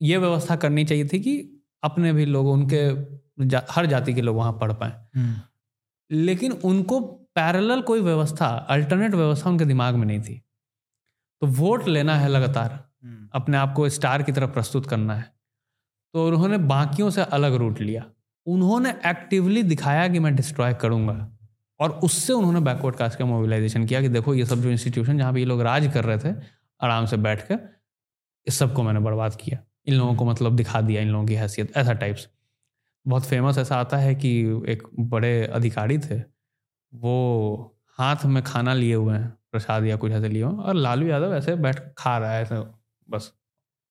ये 0.00 0.16
व्यवस्था 0.18 0.56
करनी 0.56 0.84
चाहिए 0.84 1.08
थी 1.08 1.20
कि 1.20 1.36
अपने 1.82 2.12
भी 2.12 2.24
लोग 2.26 2.46
उनके 2.48 2.88
जा, 3.46 3.62
हर 3.70 3.86
जाति 3.86 4.14
के 4.14 4.22
लोग 4.22 4.36
वहाँ 4.36 4.52
पढ़ 4.52 4.72
पाएँ। 4.72 4.92
हम्म, 5.14 5.34
लेकिन 6.10 6.52
उनको 6.52 7.00
पैरेलल 7.34 7.80
कोई 7.82 8.00
व्यवस्था 8.00 8.46
अल्टरनेट 8.70 9.14
व्यवस्था 9.14 9.50
उनके 9.50 9.64
दिमाग 9.64 9.94
में 9.94 10.06
नहीं 10.06 10.20
थी। 10.20 10.40
तो 11.42 11.46
वोट 11.46 11.88
लेना 11.88 12.16
है 12.16 12.28
लगातार। 12.28 12.70
हम्म, 13.04 13.28
अपने 13.34 13.56
आप 13.56 13.72
को 13.72 13.88
स्टार 13.88 14.22
की 14.22 14.32
तरफ़ 14.32 14.50
प्रस्तुत 14.50 14.86
करना 14.86 15.14
है। 15.14 15.32
तो 16.14 16.26
उन्होंने 16.26 16.58
बाकियों 16.58 17.10
से 17.10 17.22
अलग 17.22 17.54
रूट 17.54 17.80
लिया। 17.80 18.04
उन्होंने 18.46 18.90
एक्टिवली 19.06 19.62
दिखाया 19.62 20.08
कि 20.08 20.18
मैं 20.18 20.36
डिस्ट्रॉय 20.36 20.74
करूँगा 20.74 21.36
और 21.80 21.90
उससे 21.90 22.32
उन्होंने 22.32 22.60
बैकवर्ड 22.60 22.96
कास्ट 22.96 23.18
का 23.18 23.24
मोबिलाइजेशन 23.24 23.86
किया 23.86 24.00
कि 24.00 24.08
देखो, 24.08 24.34
ये 24.34 24.46
सब 24.46 24.56
जो 24.56 24.70
इंस्टीट्यूशन 24.70 25.18
जहाँ 25.18 25.32
पे 25.32 25.38
ये 25.38 25.44
लोग 25.44 25.60
राज 25.62 25.92
कर 25.94 26.04
रहे 26.04 26.18
थे, 26.18 26.34
आराम 26.80 27.06
से 27.06 27.16
बैठ 27.16 27.42
कर, 27.42 27.58
इस 28.46 28.58
सबको 28.58 28.82
मैंने 28.82 29.00
बर्बाद 29.00 29.34
किया। 29.34 29.58
इन 29.86 29.94
लोगों 29.94 30.14
को 30.14 30.24
मतलब 30.24 30.56
दिखा 30.56 30.80
दिया, 30.80 31.02
इन 31.02 31.08
लोगों 31.08 31.26
की 31.26 31.34
हैसियत, 31.34 31.76
ऐसा 31.76 31.92
टाइप्स 31.92 32.28
बहुत 33.06 33.26
फ़ेमस 33.26 33.58
ऐसा 33.58 33.76
आता 33.76 33.96
है 33.96 34.14
कि 34.14 34.62
एक 34.68 34.82
बड़े 35.00 35.46
अधिकारी 35.46 35.98
थे, 35.98 36.18
वो 36.94 37.76
हाथ 37.98 38.24
में 38.24 38.42
खाना 38.42 38.74
लिए 38.74 38.94
हुए 38.94 39.14
हैं, 39.14 39.28
प्रसाद 39.52 39.84
या 39.84 39.96
कुछ 39.96 40.12
ऐसे 40.12 40.28
लिए 40.28 40.42
हुए 40.42 40.64
और 40.64 40.74
लालू 40.74 41.06
यादव 41.06 41.34
ऐसे 41.34 41.54
बैठ 41.56 41.80
खा 41.98 42.18
रहा 42.18 42.32
है, 42.32 42.42
ऐसे 42.42 42.56
बस। 43.10 43.32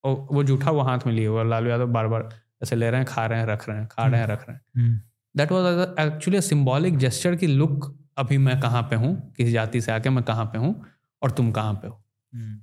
और 0.04 0.26
वो 0.32 0.42
जूठा 0.44 0.70
वो 0.70 0.80
हाथ 0.82 1.06
में 1.06 1.12
लिए 1.14 1.26
हुआ 1.26 1.42
लालू 1.42 1.70
यादव 1.70 1.86
बार 1.92 2.06
बार 2.08 2.28
ऐसे 2.62 2.76
ले 2.76 2.90
रहे 2.90 3.00
हैं 3.00 3.06
खा 3.08 3.26
रहे 3.26 3.38
हैं 3.38 3.46
रख 3.46 3.68
रहे 3.68 3.78
हैं 3.78 3.86
खा 3.88 4.06
रहे 4.06 4.20
हैं 4.20 4.26
रख 4.26 4.44
रहे 4.48 4.56
हैं। 4.56 4.62
हम्म, 4.76 5.00
that 5.34 5.52
was 5.52 6.00
actually 6.00 6.40
symbolic 6.40 6.98
gesture 6.98 7.36
की 7.36 7.46
लुक 7.46 7.94
अभी 8.18 8.38
मैं 8.38 8.60
कहाँ 8.60 8.82
पे 8.82 8.96
हूँ? 8.96 9.32
किस 9.36 9.48
जाति 9.52 9.80
से 9.80 9.92
आके 9.92 10.10
मैं 10.10 10.24
कहाँ 10.24 10.44
पे 10.44 10.58
हूँ? 10.58 10.74
और 11.22 11.30
तुम 11.30 11.50
कहाँ 11.52 11.74
पे 11.74 11.88
हो? 11.88 11.94
हम्म, 12.32 12.56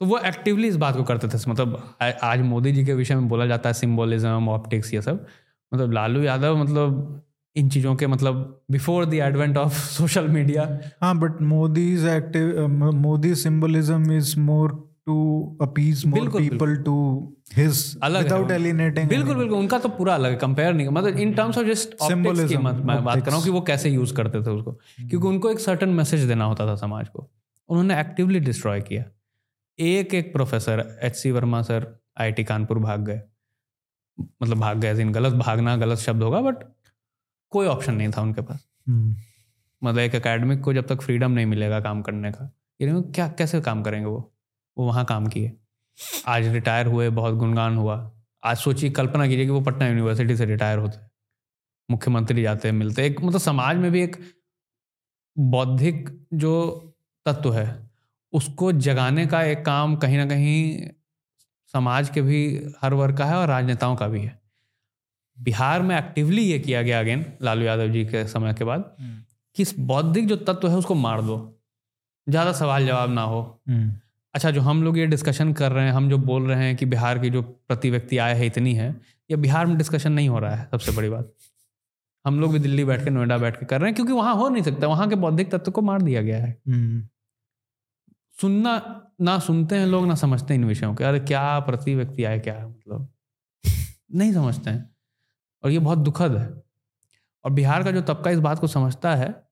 तो 0.00 0.06
वो 0.06 0.18
एक्टिवली 0.18 0.68
इस 0.68 0.76
बात 0.76 0.96
को 0.96 1.02
करते 1.04 1.28
थे। 1.28 1.50
मतलब 1.50 1.96
आज 2.02 2.40
मोदी 2.40 2.72
जी 2.72 2.84
के 2.84 2.94
विषय 2.94 3.14
में 3.14 3.28
बोला 3.28 3.46
जाता 3.46 3.68
है 3.68 3.74
सिम्बोलिज्म 3.74 4.48
ऑप्टिक्स 4.48 4.92
ये 4.94 5.02
सब। 5.02 5.26
मतलब 5.72 5.92
लालू 5.92 6.22
यादव 6.22 6.56
मतलब 6.56 7.22
इन 7.56 7.68
चीज़ों 7.70 7.94
के 7.96 8.06
मतलब 8.06 8.60
before 8.70 9.04
the 9.04 9.14
advent 9.14 9.56
of 9.56 9.72
social 9.72 10.28
media 10.28 10.68
हाँ 11.02 11.18
but 11.18 11.40
Modi's 11.42 12.04
active 12.06 12.66
Modi 12.96 13.34
symbolism 13.34 14.12
is 14.12 14.38
more 14.40 14.87
to 15.08 15.14
appease 15.62 16.04
more 16.06 16.28
people 16.30 16.76
to 16.76 16.96
his 17.56 17.78
without 18.04 18.50
alienating 18.50 19.08
बिल्कुल 19.08 19.36
बिल्कुल 19.36 19.58
उनका 19.58 19.78
तो 19.78 19.88
पूरा 19.88 20.14
अलग 20.14 20.30
है 20.30 20.36
कंपेयर 20.38 20.74
नहीं 20.74 20.88
मतलब 20.88 21.18
इन 21.18 21.32
टर्म्स 21.34 21.58
ऑफ़ 21.58 21.66
जस्ट 21.66 21.94
की 22.02 22.56
मत 22.56 22.82
मैं 22.86 23.02
बात 23.04 23.20
कर 23.20 23.26
रहा 23.26 23.36
हूँ 23.36 23.44
कि 23.44 23.50
वो 23.50 23.60
कैसे 23.60 23.90
यूज़ 23.90 24.14
करते 24.14 24.42
थे 24.42 24.50
उसको। 24.50 24.72
क्योंकि 24.72 25.26
उनको 25.26 25.50
एक 25.50 25.60
सर्टन 25.60 25.88
मैसेज 25.88 26.24
देना 26.24 26.44
होता 26.44 26.66
था 26.66 26.74
समाज 26.76 27.08
को। 27.08 27.28
उन्होंने 27.68 28.00
एक्टिवली 28.00 28.40
डिस्ट्रॉय 28.40 28.80
किया। 28.80 29.04
एक 29.78 30.14
एक 30.14 30.32
professor 30.32 30.84
H 31.02 31.16
C 31.16 31.30
Verma 31.30 31.62
sir 31.62 31.86
IIT 32.20 32.44
Kanpur 32.44 32.78
भाग 32.78 33.04
गए। 33.06 33.20
मतलब 34.42 34.58
भाग 34.58 34.78
गए 34.78 35.00
इन 35.00 35.12
गलत 35.12 35.32
भागना 35.32 35.76
गलत 35.76 35.98
शब्द 35.98 36.22
होगा 36.22 36.40
बट 36.40 36.64
कोई 37.52 37.66
ऑप्शन 37.66 37.94
नहीं 37.94 38.10
था 38.16 38.22
उनके 38.22 38.40
पास। 38.40 38.66
हम्म, 38.88 39.16
मतलब 39.82 39.98
एक 39.98 40.14
एकेडमिक 40.14 40.60
को 40.60 40.72
जब 40.72 40.86
तक 40.86 41.02
फ्रीडम 41.02 41.30
नहीं 41.30 41.46
मिलेगा 41.46 41.80
काम 41.80 42.02
करने 42.02 42.32
का 42.32 42.50
ये 42.80 43.00
क्या 43.14 43.28
कैसे 43.38 43.60
काम 43.60 43.82
करेंगे 43.82 44.06
वो? 44.06 44.20
वो 44.78 44.86
वहाँ 44.86 45.04
काम 45.04 45.26
किए। 45.26 45.52
आज 46.26 46.46
रिटायर 46.46 46.86
हुए 46.86 47.08
बहुत 47.10 47.34
गुणगान 47.34 47.76
हुआ। 47.76 47.96
आज 48.42 48.56
सोचिए 48.56 48.90
कल्पना 48.90 49.26
कीजिए 49.26 49.44
कि 49.44 49.50
वो 49.50 49.60
पटना 49.60 49.86
यूनिवर्सिटी 49.88 50.36
से 50.36 50.44
रिटायर 50.44 50.78
होते। 50.78 50.98
मुख्यमंत्री 51.88 52.42
जाते 52.42 52.68
हैं 52.68 52.74
मिलते। 52.74 53.06
एक 53.06 53.20
मतलब 53.20 53.40
समाज 53.40 53.76
में 53.76 53.90
भी 53.92 54.02
एक 54.02 54.16
बौद्धिक 55.36 56.08
जो 56.34 56.54
तत्व 57.26 57.52
है 57.54 57.66
उसको 58.32 58.72
जगाने 58.72 59.26
का 59.26 59.42
एक 59.42 59.64
काम 59.64 59.96
कहीं 59.96 60.16
ना 60.18 60.26
कहीं 60.26 60.88
समाज 61.74 62.08
के 62.10 62.22
भी 62.22 62.40
हर 62.82 62.94
वर्ग 62.94 63.16
का 63.18 63.24
है 63.24 63.36
और 63.36 63.48
राजनेताओं 63.48 63.96
का 63.96 64.08
भी 64.08 64.20
है। 64.20 64.38
बिहार 65.38 65.82
में 65.82 65.96
एक्टिवली 65.98 66.42
ये 66.42 66.58
किया 66.58 66.82
गया 66.82 67.00
अगेन 67.00 67.24
लालू 67.42 67.64
यादव 67.64 67.88
जी 67.88 68.04
के 68.04 68.26
समय 68.28 68.54
के 68.54 68.64
बाद 68.64 68.96
हम्म, 69.00 69.22
कि 69.56 69.62
इस 69.62 69.74
बौद्धिक 69.78 70.26
जो 70.28 70.36
तत्व 70.36 70.68
है 70.68 70.76
उसको 70.76 70.94
मार 70.94 71.22
दो। 71.22 71.36
ज़्यादा 72.26 72.52
सवाल 72.52 72.86
जवाब 72.86 73.10
ना 73.10 73.22
हो। 73.22 73.40
हम्म, 73.68 73.92
अच्छा 74.38 74.50
जो 74.50 74.60
हम 74.60 74.82
लोग 74.82 74.98
ये 74.98 75.06
डिस्कशन 75.06 75.52
कर 75.52 75.72
रहे 75.72 75.84
हैं 75.84 75.92
हम 75.92 76.08
जो 76.10 76.18
बोल 76.18 76.46
रहे 76.46 76.64
हैं 76.64 76.76
कि 76.76 76.86
बिहार 76.86 77.18
की 77.18 77.30
जो 77.30 77.42
प्रति 77.42 77.90
व्यक्ति 77.90 78.18
आय 78.18 78.34
है 78.34 78.46
इतनी 78.46 78.74
है 78.74 79.00
ये 79.30 79.36
बिहार 79.36 79.66
में 79.66 79.76
डिस्कशन 79.78 80.12
नहीं 80.12 80.28
हो 80.28 80.38
रहा 80.38 80.54
है 80.54 80.68
सबसे 80.70 80.92
बड़ी 80.92 81.08
बात। 81.08 81.32
हम 82.26 82.40
लोग 82.40 82.52
भी 82.52 82.58
दिल्ली 82.58 82.84
बैठ 82.84 83.04
के 83.04 83.10
नोएडा 83.10 83.38
बैठ 83.38 83.56
के 83.60 83.66
कर 83.66 83.80
रहे 83.80 83.88
हैं 83.88 83.94
क्योंकि 83.94 84.12
वहाँ 84.12 84.34
हो 84.34 84.48
नहीं 84.48 84.62
सकता 84.62 84.86
वहाँ 84.86 85.08
के 85.08 85.14
बौद्धिक 85.14 85.50
तत्व 85.50 85.70
को 85.70 85.82
मार 85.82 86.02
दिया 86.02 86.22
गया 86.22 86.44
है। 86.44 86.50
हम्म, 86.68 87.08
सुनना 88.40 89.02
ना 89.20 89.38
सुनते 89.38 89.76
हैं 89.76 89.86
लोग 89.86 90.06
ना 90.06 90.14
समझते 90.14 90.54
हैं 90.54 90.60
इन 90.60 90.66
विषयों 90.68 90.94
के। 90.94 91.04
अरे 91.04 91.20
क्या 91.20 91.58
प्रति 91.60 91.94
व्यक्ति 91.94 92.24
आय 92.24 92.38
क्या 92.38 92.54
है 92.54 92.68
मतलब? 92.68 93.08
नहीं 94.14 94.32
समझते 94.32 94.70
हैं। 94.70 94.90
और 95.64 95.70
ये 95.70 95.78
बहुत 95.78 95.98
दुखद 95.98 96.36
है। 96.36 96.62
और 97.44 97.50
बिहार 97.50 97.84
का 97.84 97.90
जो 97.90 98.00
तबका 98.00 98.30
इस 98.30 98.38
बात 98.38 98.58
को 98.58 98.66
समझता 98.66 99.14
है 99.14 99.42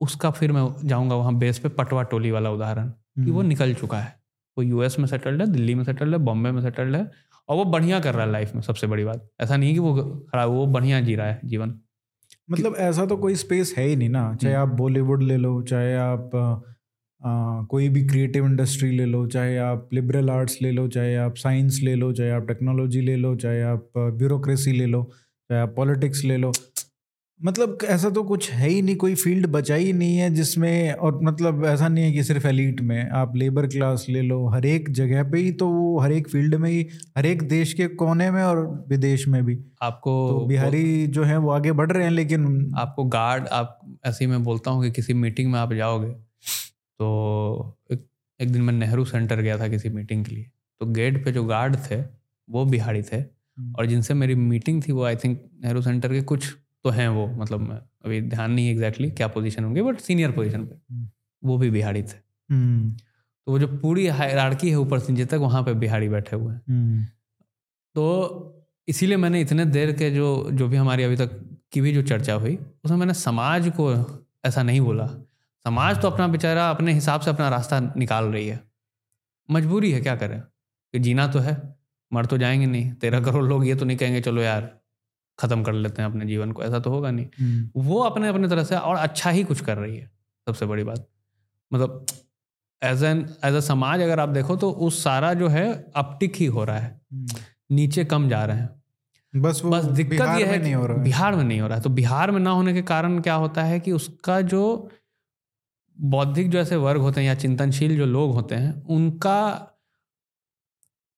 उसका 0.00 0.30
फिर 0.30 0.52
मैं 0.52 0.86
जाऊँगा 0.88 1.16
वहाँ 1.16 1.34
बेस 1.34 1.58
पे 1.58 1.68
पटवा 1.68 2.02
टोली 2.02 2.30
वाला 2.30 2.50
उदाहरण। 2.50 2.92
कि 3.16 3.30
वो 3.30 3.38
हम्म, 3.38 3.48
निकल 3.48 3.74
चुका 3.74 3.98
है। 3.98 4.14
वो 4.56 4.62
यूएस 4.64 4.98
में 4.98 5.06
सेटल्ड 5.06 5.40
है 5.40 5.46
दिल्ली 5.52 5.74
में 5.74 5.84
सेटल्ड 5.84 6.12
है 6.12 6.18
बॉम्बे 6.18 6.50
में 6.50 6.60
सेटल्ड 6.62 6.96
है 6.96 7.10
और 7.48 7.56
वो 7.56 7.64
बढ़िया 7.64 8.00
कर 8.00 8.14
रहा 8.14 8.26
है 8.26 8.32
लाइफ 8.32 8.54
में 8.54 8.62
सबसे 8.62 8.86
बड़ी 8.86 9.04
बात। 9.04 9.28
ऐसा 9.40 9.56
नहीं 9.56 9.68
है 9.68 9.74
कि 9.74 9.80
वो 9.80 9.94
खराब 10.32 10.50
वो 10.50 10.66
बढ़िया 10.66 11.00
जी 11.00 11.14
रहा 11.14 11.26
है 11.26 11.40
जीवन। 11.44 11.74
मतलब 12.50 12.76
ऐसा 12.76 13.06
तो 13.06 13.16
कोई 13.16 13.34
स्पेस 13.34 13.74
है 13.78 13.84
ही 13.84 13.96
नहीं 13.96 14.08
ना 14.08 14.34
चाहे 14.34 14.54
आप 14.54 14.68
बॉलीवुड 14.68 15.22
ले 15.22 15.36
लो 15.36 15.60
चाहे 15.62 15.94
आप 15.96 16.30
अ, 17.22 17.66
कोई 17.70 17.88
भी 17.88 18.04
क्रिएटिव 18.06 18.46
इंडस्ट्री 18.46 18.90
ले 18.90 19.04
लो 19.06 19.26
चाहे 19.26 19.56
आप 19.58 19.88
लिबरल 19.92 20.30
आर्ट्स 20.30 20.58
ले 20.62 20.70
लो 20.72 20.86
चाहे 20.88 21.14
आप 21.16 21.34
साइंस 21.36 21.80
ले 21.82 21.94
लो 21.94 22.12
चाहे 22.12 22.30
आप 22.30 22.46
टेक्नोलॉजी 22.48 23.00
ले 23.00 23.16
लो 23.16 23.34
चाहे 23.36 23.62
आप 23.62 23.90
ब्यूरोक्रेसी 23.98 24.72
ले 24.72 24.86
लो 24.86 25.02
चाहे 25.50 25.60
आप 25.60 25.74
पॉलिटिक्स 25.76 26.24
ले 26.24 26.36
लो। 26.36 26.52
मतलब 27.40 27.78
ऐसा 27.84 28.08
तो 28.10 28.22
कुछ 28.24 28.50
है 28.50 28.68
ही 28.68 28.80
नहीं 28.82 28.94
कोई 28.96 29.14
फ़ील्ड 29.14 29.46
बचा 29.46 29.74
ही 29.74 29.92
नहीं 29.92 30.16
है 30.16 30.28
जिसमें 30.34 30.92
और 30.94 31.18
मतलब 31.22 31.64
ऐसा 31.64 31.88
नहीं 31.88 32.04
है 32.04 32.12
कि 32.12 32.22
सिर्फ़ 32.22 32.46
एलीट 32.46 32.80
में 32.80 33.10
आप 33.12 33.34
लेबर 33.36 33.66
क्लास 33.66 34.06
ले 34.08 34.22
लो 34.22 34.46
हर 34.48 34.66
एक 34.66 34.90
जगह 34.90 35.22
पे 35.30 35.38
ही 35.38 35.50
तो 35.52 35.68
वो 35.68 35.98
हर 36.00 36.12
एक 36.12 36.28
फ़ील्ड 36.28 36.54
में 36.54 36.68
ही 36.70 36.86
हर 37.16 37.26
एक 37.26 37.42
देश 37.48 37.72
के 37.72 37.86
कोने 37.96 38.30
में 38.30 38.42
और 38.42 38.60
विदेश 38.88 39.26
में 39.28 39.44
भी 39.44 39.58
आपको 39.82 40.16
तो 40.30 40.46
बिहारी 40.46 41.06
जो 41.08 41.24
है 41.24 41.36
वो 41.38 41.50
आगे 41.50 41.72
बढ़ 41.72 41.92
रहे 41.92 42.04
हैं 42.04 42.12
लेकिन 42.12 42.72
आपको 42.78 43.04
गार्ड 43.10 43.48
आप 43.52 43.78
ऐसे 44.06 44.24
ही 44.24 44.30
मैं 44.30 44.42
बोलता 44.44 44.70
हूँ 44.70 44.82
कि 44.82 44.90
किसी 44.92 45.14
मीटिंग 45.16 45.52
में 45.52 45.58
आप 45.60 45.72
जाओगे 45.72 46.12
तो 47.00 47.76
एक, 47.90 48.06
एक 48.40 48.52
दिन 48.52 48.62
मैं 48.62 48.74
नेहरू 48.74 49.04
सेंटर 49.06 49.40
गया 49.40 49.58
था 49.58 49.68
किसी 49.68 49.88
मीटिंग 49.90 50.24
के 50.24 50.34
लिए 50.34 50.50
तो 50.80 50.86
गेट 50.92 51.24
पे 51.24 51.32
जो 51.32 51.44
गार्ड 51.44 51.76
थे 51.90 52.02
वो 52.48 52.64
बिहारी 52.66 53.02
थे 53.02 53.16
हम्म। 53.16 53.74
और 53.74 53.86
जिनसे 53.86 54.14
मेरी 54.16 54.34
मीटिंग 54.34 54.82
थी 54.82 54.92
वो 54.92 55.04
आई 55.04 55.16
थिंक 55.16 55.40
नेहरू 55.54 55.82
सेंटर 55.82 56.12
के 56.12 56.20
कुछ 56.24 56.54
तो 56.84 56.90
हैं 56.90 57.08
वो 57.08 57.26
मतलब 57.26 57.60
मैं 57.60 57.76
अभी 57.76 58.20
ध्यान 58.20 58.52
नहीं 58.52 58.70
एग्जैक्टली 58.70 59.10
क्या 59.10 59.28
पोजीशन 59.28 59.64
होंगे 59.64 59.82
बट 59.82 59.98
सीनियर 59.98 60.30
पोजीशन 60.30 60.66
पे। 60.66 60.74
हम्म। 60.74 61.08
वो 61.44 61.58
भी 61.58 61.70
बिहारी 61.70 62.02
थे 62.02 62.16
हम्म, 62.50 62.90
तो 63.46 63.52
वो 63.52 63.58
जो 63.58 63.66
पूरी 63.78 64.06
हायरार्की 64.06 64.70
है 64.70 64.76
ऊपर 64.76 64.98
से 64.98 65.12
नीचे 65.12 65.24
तक 65.26 65.34
वहाँ 65.34 65.62
पे 65.62 65.74
बिहारी 65.74 66.08
बैठे 66.08 66.36
हुए 66.36 66.54
हैं। 66.54 66.62
हम्म, 66.68 67.04
तो 67.94 68.04
इसीलिए 68.88 69.16
मैंने 69.16 69.40
इतने 69.40 69.64
देर 69.64 69.92
के 69.92 70.10
जो 70.10 70.48
जो 70.52 70.68
भी 70.68 70.76
हमारी 70.76 71.02
अभी 71.02 71.16
तक 71.16 71.58
की 71.72 71.80
भी 71.80 71.92
जो 71.94 72.02
चर्चा 72.02 72.34
हुई 72.34 72.58
उसमें 72.84 72.98
मैंने 72.98 73.14
समाज 73.14 73.72
को 73.80 73.92
ऐसा 74.44 74.62
नहीं 74.62 74.80
बोला। 74.80 75.06
समाज 75.64 76.02
तो 76.02 76.10
अपना 76.10 76.26
बेचारा 76.28 76.70
अपने 76.70 76.92
हिसाब 76.92 77.20
से 77.20 77.30
अपना 77.30 77.48
रास्ता 77.48 77.80
निकाल 77.96 78.24
रही 78.24 78.48
है। 78.48 78.60
मजबूरी 79.50 79.92
है 79.92 80.00
क्या 80.00 80.16
करें? 80.16 80.40
कि 80.40 80.98
जीना 80.98 81.26
तो 81.26 81.38
है 81.38 81.76
मर 82.12 82.26
तो 82.26 82.38
जाएँगे 82.38 82.66
नहीं। 82.66 82.92
तेरह 82.92 83.20
करोड़ 83.20 83.44
लोग 83.44 83.66
ये 83.66 83.74
तो 83.74 83.84
नहीं 83.84 83.96
कहेंगे 83.96 84.20
चलो 84.20 84.42
यार 84.42 84.83
ख़त्म 85.38 85.62
कर 85.62 85.72
लेते 85.72 86.02
हैं 86.02 86.08
अपने 86.08 86.26
जीवन 86.26 86.52
को 86.52 86.62
ऐसा 86.62 86.78
तो 86.78 86.90
होगा 86.90 87.10
नहीं। 87.10 87.26
हम्म, 87.40 87.82
वो 87.82 88.00
अपने 88.00 88.28
अपने 88.28 88.48
तरह 88.48 88.64
से 88.64 88.76
और 88.76 88.96
अच्छा 88.96 89.30
ही 89.30 89.44
कुछ 89.44 89.60
कर 89.60 89.78
रही 89.78 89.96
है 89.96 90.10
सबसे 90.46 90.66
बड़ी 90.66 90.84
बात। 90.84 91.06
मतलब 91.72 92.06
एज 92.82 93.02
एन 93.04 93.26
एज 93.44 93.54
अ 93.54 93.60
समाज 93.60 94.00
अगर 94.00 94.20
आप 94.20 94.28
देखो 94.28 94.56
तो 94.56 94.70
उस 94.70 95.02
सारा 95.04 95.34
जो 95.34 95.48
है 95.48 95.92
अपटिक 95.96 96.36
ही 96.36 96.46
हो 96.46 96.64
रहा 96.64 96.78
है। 96.78 97.00
हम्म। 97.12 97.26
नीचे 97.70 98.04
कम 98.04 98.28
जा 98.28 98.44
रहे 98.44 98.56
हैं। 98.56 99.42
बस 99.42 99.60
वो 99.64 99.70
बस 99.70 99.84
दिक्कत 99.84 100.12
बिहार 100.12 100.40
ये 100.40 100.46
है 100.46 100.62
नहीं 100.62 100.74
हो 100.74 100.86
रहा 100.86 100.96
है। 100.96 101.02
बिहार 101.04 101.34
में 101.36 101.44
नहीं 101.44 101.60
हो 101.60 101.66
रहा 101.66 101.76
है। 101.76 101.82
तो 101.82 101.90
बिहार 101.90 102.30
में 102.30 102.40
ना 102.40 102.50
होने 102.50 102.74
के 102.74 102.82
कारण 102.82 103.20
क्या 103.20 103.34
होता 103.34 103.62
है 103.62 103.80
कि 103.80 103.92
उसका 103.92 104.40
जो 104.40 104.90
बौद्धिक 105.98 106.50
जो 106.50 106.58
ऐसे 106.58 106.76
वर्ग 106.76 107.00
होते 107.00 107.20
हैं 107.20 107.28
या 107.28 107.34
चिंतनशील 107.34 107.96
जो 107.96 108.06
लोग 108.06 108.32
होते 108.34 108.54
हैं 108.54 108.82
उनका 108.84 109.70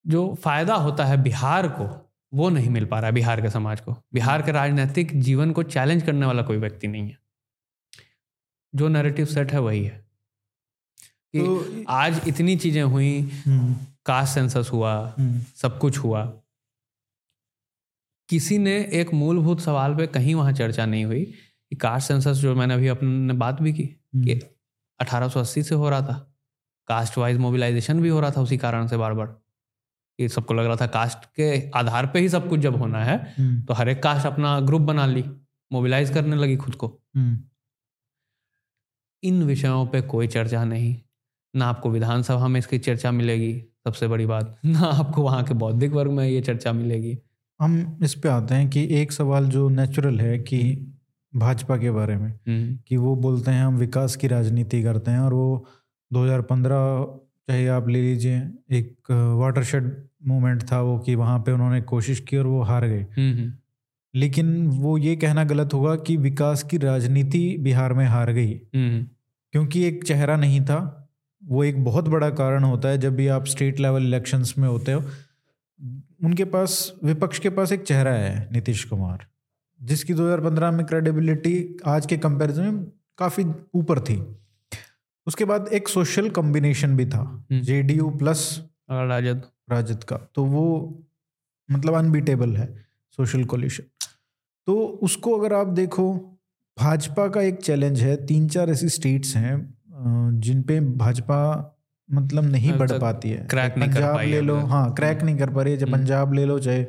जो 0.06 0.34
फ़ायदा 0.34 0.74
होता 0.74 1.04
है 1.04 1.22
बिहार 1.22 1.68
को 1.68 2.05
वो 2.36 2.48
नहीं 2.50 2.70
मिल 2.70 2.84
पा 2.84 2.98
रहा 2.98 3.06
है 3.06 3.12
बिहार 3.12 3.40
के 3.40 3.50
समाज 3.50 3.80
को। 3.80 3.92
बिहार 4.14 4.42
के 4.42 4.52
राजनीतिक 4.52 5.20
जीवन 5.20 5.52
को 5.52 5.62
चैलेंज 5.62 6.02
करने 6.02 6.26
वाला 6.26 6.42
कोई 6.42 6.56
व्यक्ति 6.56 6.86
नहीं 6.86 7.08
है। 7.08 7.18
जो 8.74 8.88
नैरेटिव 8.88 9.26
सेट 9.26 9.52
है 9.52 9.60
वही 9.60 9.84
है। 9.84 10.06
कि 11.32 11.40
तो 11.40 11.84
आज 11.88 12.20
इतनी 12.28 12.56
चीज़ें 12.56 12.82
हुई 12.82 13.30
कास्ट 14.06 14.34
सेंसस 14.34 14.70
हुआ 14.72 15.14
हम्म, 15.18 15.40
सब 15.40 15.78
कुछ 15.78 15.98
हुआ। 15.98 16.24
किसी 18.28 18.58
ने 18.58 18.90
एक 18.92 19.14
मूलभूत 19.14 19.60
सवाल 19.60 19.94
पे 19.94 20.06
कहीं 20.06 20.34
वहाँ 20.34 20.52
चर्चा 20.52 20.86
नहीं 20.86 21.04
हुई 21.04 21.24
कि 21.70 21.76
कास्ट 21.76 22.08
सेंसस 22.08 22.32
जो 22.32 22.54
मैंने 22.54 22.74
अभी 22.74 22.88
अपने 22.88 23.34
बात 23.34 23.62
भी 23.62 23.72
की 23.72 23.82
कि 23.82 24.32
हम्म, 24.32 24.46
1880 25.00 25.62
से 25.62 25.74
हो 25.74 25.90
रहा 25.90 26.02
था। 26.02 26.36
कास्ट 26.88 27.18
वाइज 27.18 27.36
मोबिलाइजेशन 27.36 28.00
भी 28.02 28.08
हो 28.08 28.20
रहा 28.20 28.30
था 28.30 28.40
उसी 28.40 28.58
कारण 28.58 28.86
से 28.86 28.96
बार 28.96 29.12
बार 29.12 29.45
ये 30.18 30.28
सबको 30.28 30.54
लग 30.54 30.66
रहा 30.66 30.76
था 30.76 30.86
कास्ट 30.86 31.24
के 31.36 31.70
आधार 31.70 32.06
पे 32.06 32.18
ही 32.18 32.28
सब 32.28 32.48
कुछ 32.48 32.60
जब 32.60 32.76
होना 32.76 33.04
है 33.04 33.16
हम्म, 33.38 33.62
तो 33.62 33.74
हर 33.74 33.88
एक 33.88 34.02
कास्ट 34.02 34.26
अपना 34.26 34.58
ग्रुप 34.60 34.82
बना 34.82 35.06
ली 35.06 35.24
मोबिलाइज 35.70 36.10
करने 36.10 36.36
लगी 36.36 36.56
खुद 36.56 36.74
को। 36.74 36.86
हम्म, 37.16 37.38
इन 39.22 39.42
विषयों 39.42 39.86
पे 39.86 40.00
कोई 40.02 40.26
चर्चा 40.26 40.64
नहीं 40.64 40.96
ना 41.54 41.66
आपको 41.66 41.90
विधानसभा 41.90 42.48
में 42.48 42.58
इसकी 42.58 42.78
चर्चा 42.78 43.10
मिलेगी 43.10 43.52
सबसे 43.84 44.08
बड़ी 44.08 44.26
बात 44.26 44.58
ना 44.64 44.78
आपको 44.80 45.22
वहाँ 45.22 45.42
के 45.44 45.54
बौद्धिक 45.54 45.92
वर्ग 45.92 46.10
में 46.10 46.26
ये 46.28 46.40
चर्चा 46.40 46.72
मिलेगी। 46.72 47.18
हम 47.60 47.98
इस 48.02 48.14
पे 48.14 48.28
आते 48.28 48.54
हैं 48.54 48.68
कि 48.70 48.88
एक 48.90 49.12
सवाल 49.12 49.48
जो 49.48 49.68
नेचुरल 49.68 50.20
है 50.20 50.38
कि 50.38 50.58
भाजपा 51.34 51.76
के 51.76 51.90
बारे 51.90 52.16
में 52.16 52.28
हम्म, 52.28 52.76
कि 52.88 52.96
वो 52.96 53.14
बोलते 53.16 53.50
हैं 53.50 53.64
हम 53.64 53.76
विकास 53.76 54.16
की 54.16 54.26
राजनीति 54.26 54.82
करते 54.82 55.10
हैं 55.10 55.20
और 55.20 55.34
वो 55.34 55.66
2015 56.10 57.20
चाहे 57.48 57.66
आप 57.66 57.88
ले 57.88 58.02
लीजिए 58.02 58.50
एक 58.70 58.96
वाटरशेड 59.38 60.04
मूवमेंट 60.26 60.62
था 60.72 60.80
वो 60.80 60.98
कि 60.98 61.14
वहाँ 61.14 61.38
पे 61.38 61.52
उन्होंने 61.52 61.80
कोशिश 61.80 62.20
की 62.20 62.36
और 62.36 62.46
वो 62.46 62.62
हार 62.62 62.86
गए। 62.86 63.02
हम्म, 63.02 63.38
हम्म, 63.38 63.52
लेकिन 64.14 64.66
वो 64.66 64.98
ये 64.98 65.16
कहना 65.16 65.44
गलत 65.44 65.74
होगा 65.74 65.96
कि 65.96 66.16
विकास 66.16 66.62
की 66.62 66.78
राजनीति 66.78 67.56
बिहार 67.60 67.92
में 67.92 68.06
हार 68.06 68.32
गई। 68.32 68.60
हम्म, 68.74 69.06
क्योंकि 69.52 69.82
एक 69.82 70.04
चेहरा 70.04 70.36
नहीं 70.36 70.60
था। 70.60 71.02
वो 71.44 71.64
एक 71.64 71.84
बहुत 71.84 72.08
बड़ा 72.08 72.30
कारण 72.30 72.64
होता 72.64 72.88
है 72.88 72.98
जब 72.98 73.16
भी 73.16 73.26
आप 73.26 73.46
स्टेट 73.46 73.80
लेवल 73.80 74.02
इलेक्शंस 74.02 74.54
में 74.58 74.68
होते 74.68 74.92
हो। 74.92 75.04
उनके 76.24 76.44
पास 76.44 76.94
विपक्ष 77.04 77.38
के 77.38 77.50
पास 77.50 77.72
एक 77.72 77.82
चेहरा 77.82 78.12
है 78.12 78.48
नीतीश 78.52 78.84
कुमार 78.84 79.26
जिसकी 79.82 80.14
2015 80.14 80.70
में 80.70 80.86
क्रेडिबिलिटी 80.86 81.76
आज 81.86 82.06
के 82.06 82.16
कंपैरिजन 82.16 82.62
में 82.62 82.84
काफ़ी 83.18 83.46
ऊपर 83.74 84.00
थी। 84.00 84.36
उसके 85.26 85.44
बाद 85.44 85.68
एक 85.74 85.88
सोशल 85.88 86.28
कॉम्बिनेशन 86.30 86.96
भी 86.96 87.06
था 87.06 87.24
जेडीयू 87.52 88.08
प्लस 88.18 88.42
राजद। 88.90 89.42
राजद 89.70 90.04
का। 90.04 90.16
तो 90.34 90.44
वो 90.44 90.64
मतलब 91.68 91.94
अनबीटेबल 91.94 92.56
है 92.56 92.66
सोशल 93.18 93.44
कोलिशन 93.44 93.84
तो 94.66 94.74
उसको 95.02 95.38
अगर 95.38 95.54
आप 95.54 95.66
देखो 95.74 96.12
भाजपा 96.76 97.26
का 97.28 97.40
एक 97.42 97.60
चैलेंज 97.62 98.00
है 98.02 98.14
तीन 98.26 98.48
चार 98.48 98.70
ऐसी 98.70 98.88
स्टेट्स 98.88 99.36
हैं 99.36 99.54
जिन 100.40 100.62
पे 100.62 100.80
भाजपा 100.98 101.38
मतलब 102.08 102.44
नहीं 102.44 102.72
बढ़ 102.78 102.92
पाती 102.92 103.30
है। 103.30 103.46
crack 103.48 103.78
नहीं 103.78 103.88
कर 103.90 103.94
पंजाब 103.94 104.14
पाई 104.14 104.30
ले 104.30 104.40
लो 104.40 104.56
हाँ 104.66 104.92
क्रैक 104.94 105.22
नहीं 105.22 105.36
कर 105.38 105.50
पा 105.50 105.62
रही 105.62 105.72
है 105.72 105.78
चाहे 105.78 105.90
हम्म। 105.90 106.00
पंजाब 106.00 106.32
ले 106.34 106.44
लो 106.44 106.58
चाहे 106.58 106.86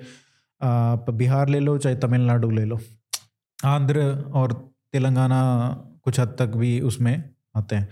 बिहार 1.18 1.50
ले 1.50 1.60
लो 1.60 1.78
चाहे 1.78 1.96
तमिलनाडु 1.96 2.50
ले 2.50 2.66
लो। 2.66 2.80
आंध्र 3.60 4.04
और 4.34 4.54
तेलंगाना 4.94 5.40
कुछ 6.04 6.20
हद 6.20 6.36
तक 6.40 6.58
भी 6.58 6.80
उसमें 6.82 7.14
आते 7.56 7.76
हैं। 7.76 7.90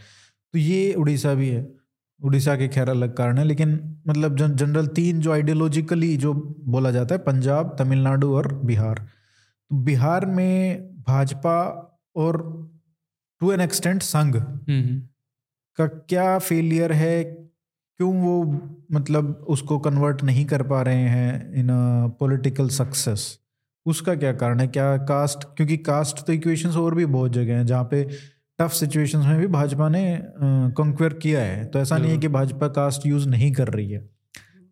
तो 0.56 0.60
ये 0.60 0.94
उड़ीसा 0.94 1.34
भी 1.34 1.48
है। 1.50 1.62
उड़ीसा 2.20 2.56
के 2.56 2.68
खैर 2.68 2.90
अलग 2.90 3.16
कारण 3.16 3.38
है 3.38 3.44
लेकिन 3.44 3.72
मतलब 4.08 4.36
जन 4.38 4.56
जनरल 4.56 4.86
तीन 4.88 5.20
जो 5.20 5.32
आइडियोलॉजिकली 5.32 6.16
जो 6.18 6.34
बोला 6.66 6.92
जाता 6.92 7.16
है 7.16 7.22
पंजाब 7.22 7.76
तमिलनाडु 7.80 8.32
और 8.36 8.54
बिहार। 8.66 9.00
तो 9.00 9.76
बिहार 9.76 10.26
में 10.26 10.84
भाजपा 11.08 11.58
और 12.16 12.38
टू 13.42 13.52
एन 13.52 13.62
एक्सटेंट 13.62 14.02
संघ 14.02 14.36
हम्म, 14.36 14.82
हम्म, 14.82 15.00
का 15.78 15.88
क्या 15.88 16.38
फेलियर 16.40 16.92
है? 16.92 17.24
क्यों 17.24 18.14
वो 18.22 18.44
मतलब 18.92 19.34
उसको 19.50 19.80
कन्वर्ट 19.80 20.24
नहीं 20.24 20.46
कर 20.46 20.64
पा 20.64 20.82
रहे 20.82 21.10
हैं 21.10 21.54
इन 21.54 21.68
पॉलिटिकल 22.20 22.70
सक्सेस 22.70 23.28
उसका 23.86 24.16
क्या 24.16 24.34
कारण 24.34 24.60
है? 24.60 24.68
क्या 24.68 24.98
कास्ट 24.98 25.44
क्योंकि 25.58 25.78
कास्ट 25.78 26.26
तो 26.28 26.34
इक्वेशंस 26.34 26.76
और 26.76 26.96
भी 26.96 27.06
बहुत 27.06 27.32
जगह 27.32 27.58
हैं 27.58 27.66
जहाँ 27.66 27.88
पे 27.92 28.08
टफ 28.60 28.72
सिचुएशंस 28.72 29.26
में 29.26 29.40
भी 29.40 29.48
भाजपा 29.48 29.88
ने 29.90 30.20
कंक्वेयर 30.78 31.14
किया 31.14 31.42
है। 31.42 31.66
तो 31.66 31.80
ऐसा 31.80 31.98
नहीं 31.98 32.12
है 32.12 32.18
कि 32.18 32.28
भाजपा 32.28 32.68
कास्ट 32.68 33.06
यूज़ 33.06 33.28
नहीं 33.30 33.52
कर 33.54 33.68
रही 33.68 33.90
है। 33.92 34.10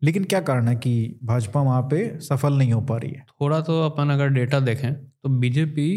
लेकिन 0.01 0.23
क्या 0.23 0.39
कारण 0.41 0.67
है 0.67 0.75
कि 0.75 1.19
भाजपा 1.23 1.61
वहाँ 1.61 1.81
पे 1.81 2.19
सफल 2.19 2.53
नहीं 2.53 2.73
हो 2.73 2.81
पा 2.81 2.97
रही 2.97 3.11
है? 3.11 3.25
थोड़ा 3.31 3.59
तो 3.61 3.81
अपन 3.81 4.09
अगर 4.09 4.27
डेटा 4.29 4.59
देखें 4.59 4.93
तो 4.95 5.29
बीजेपी 5.29 5.89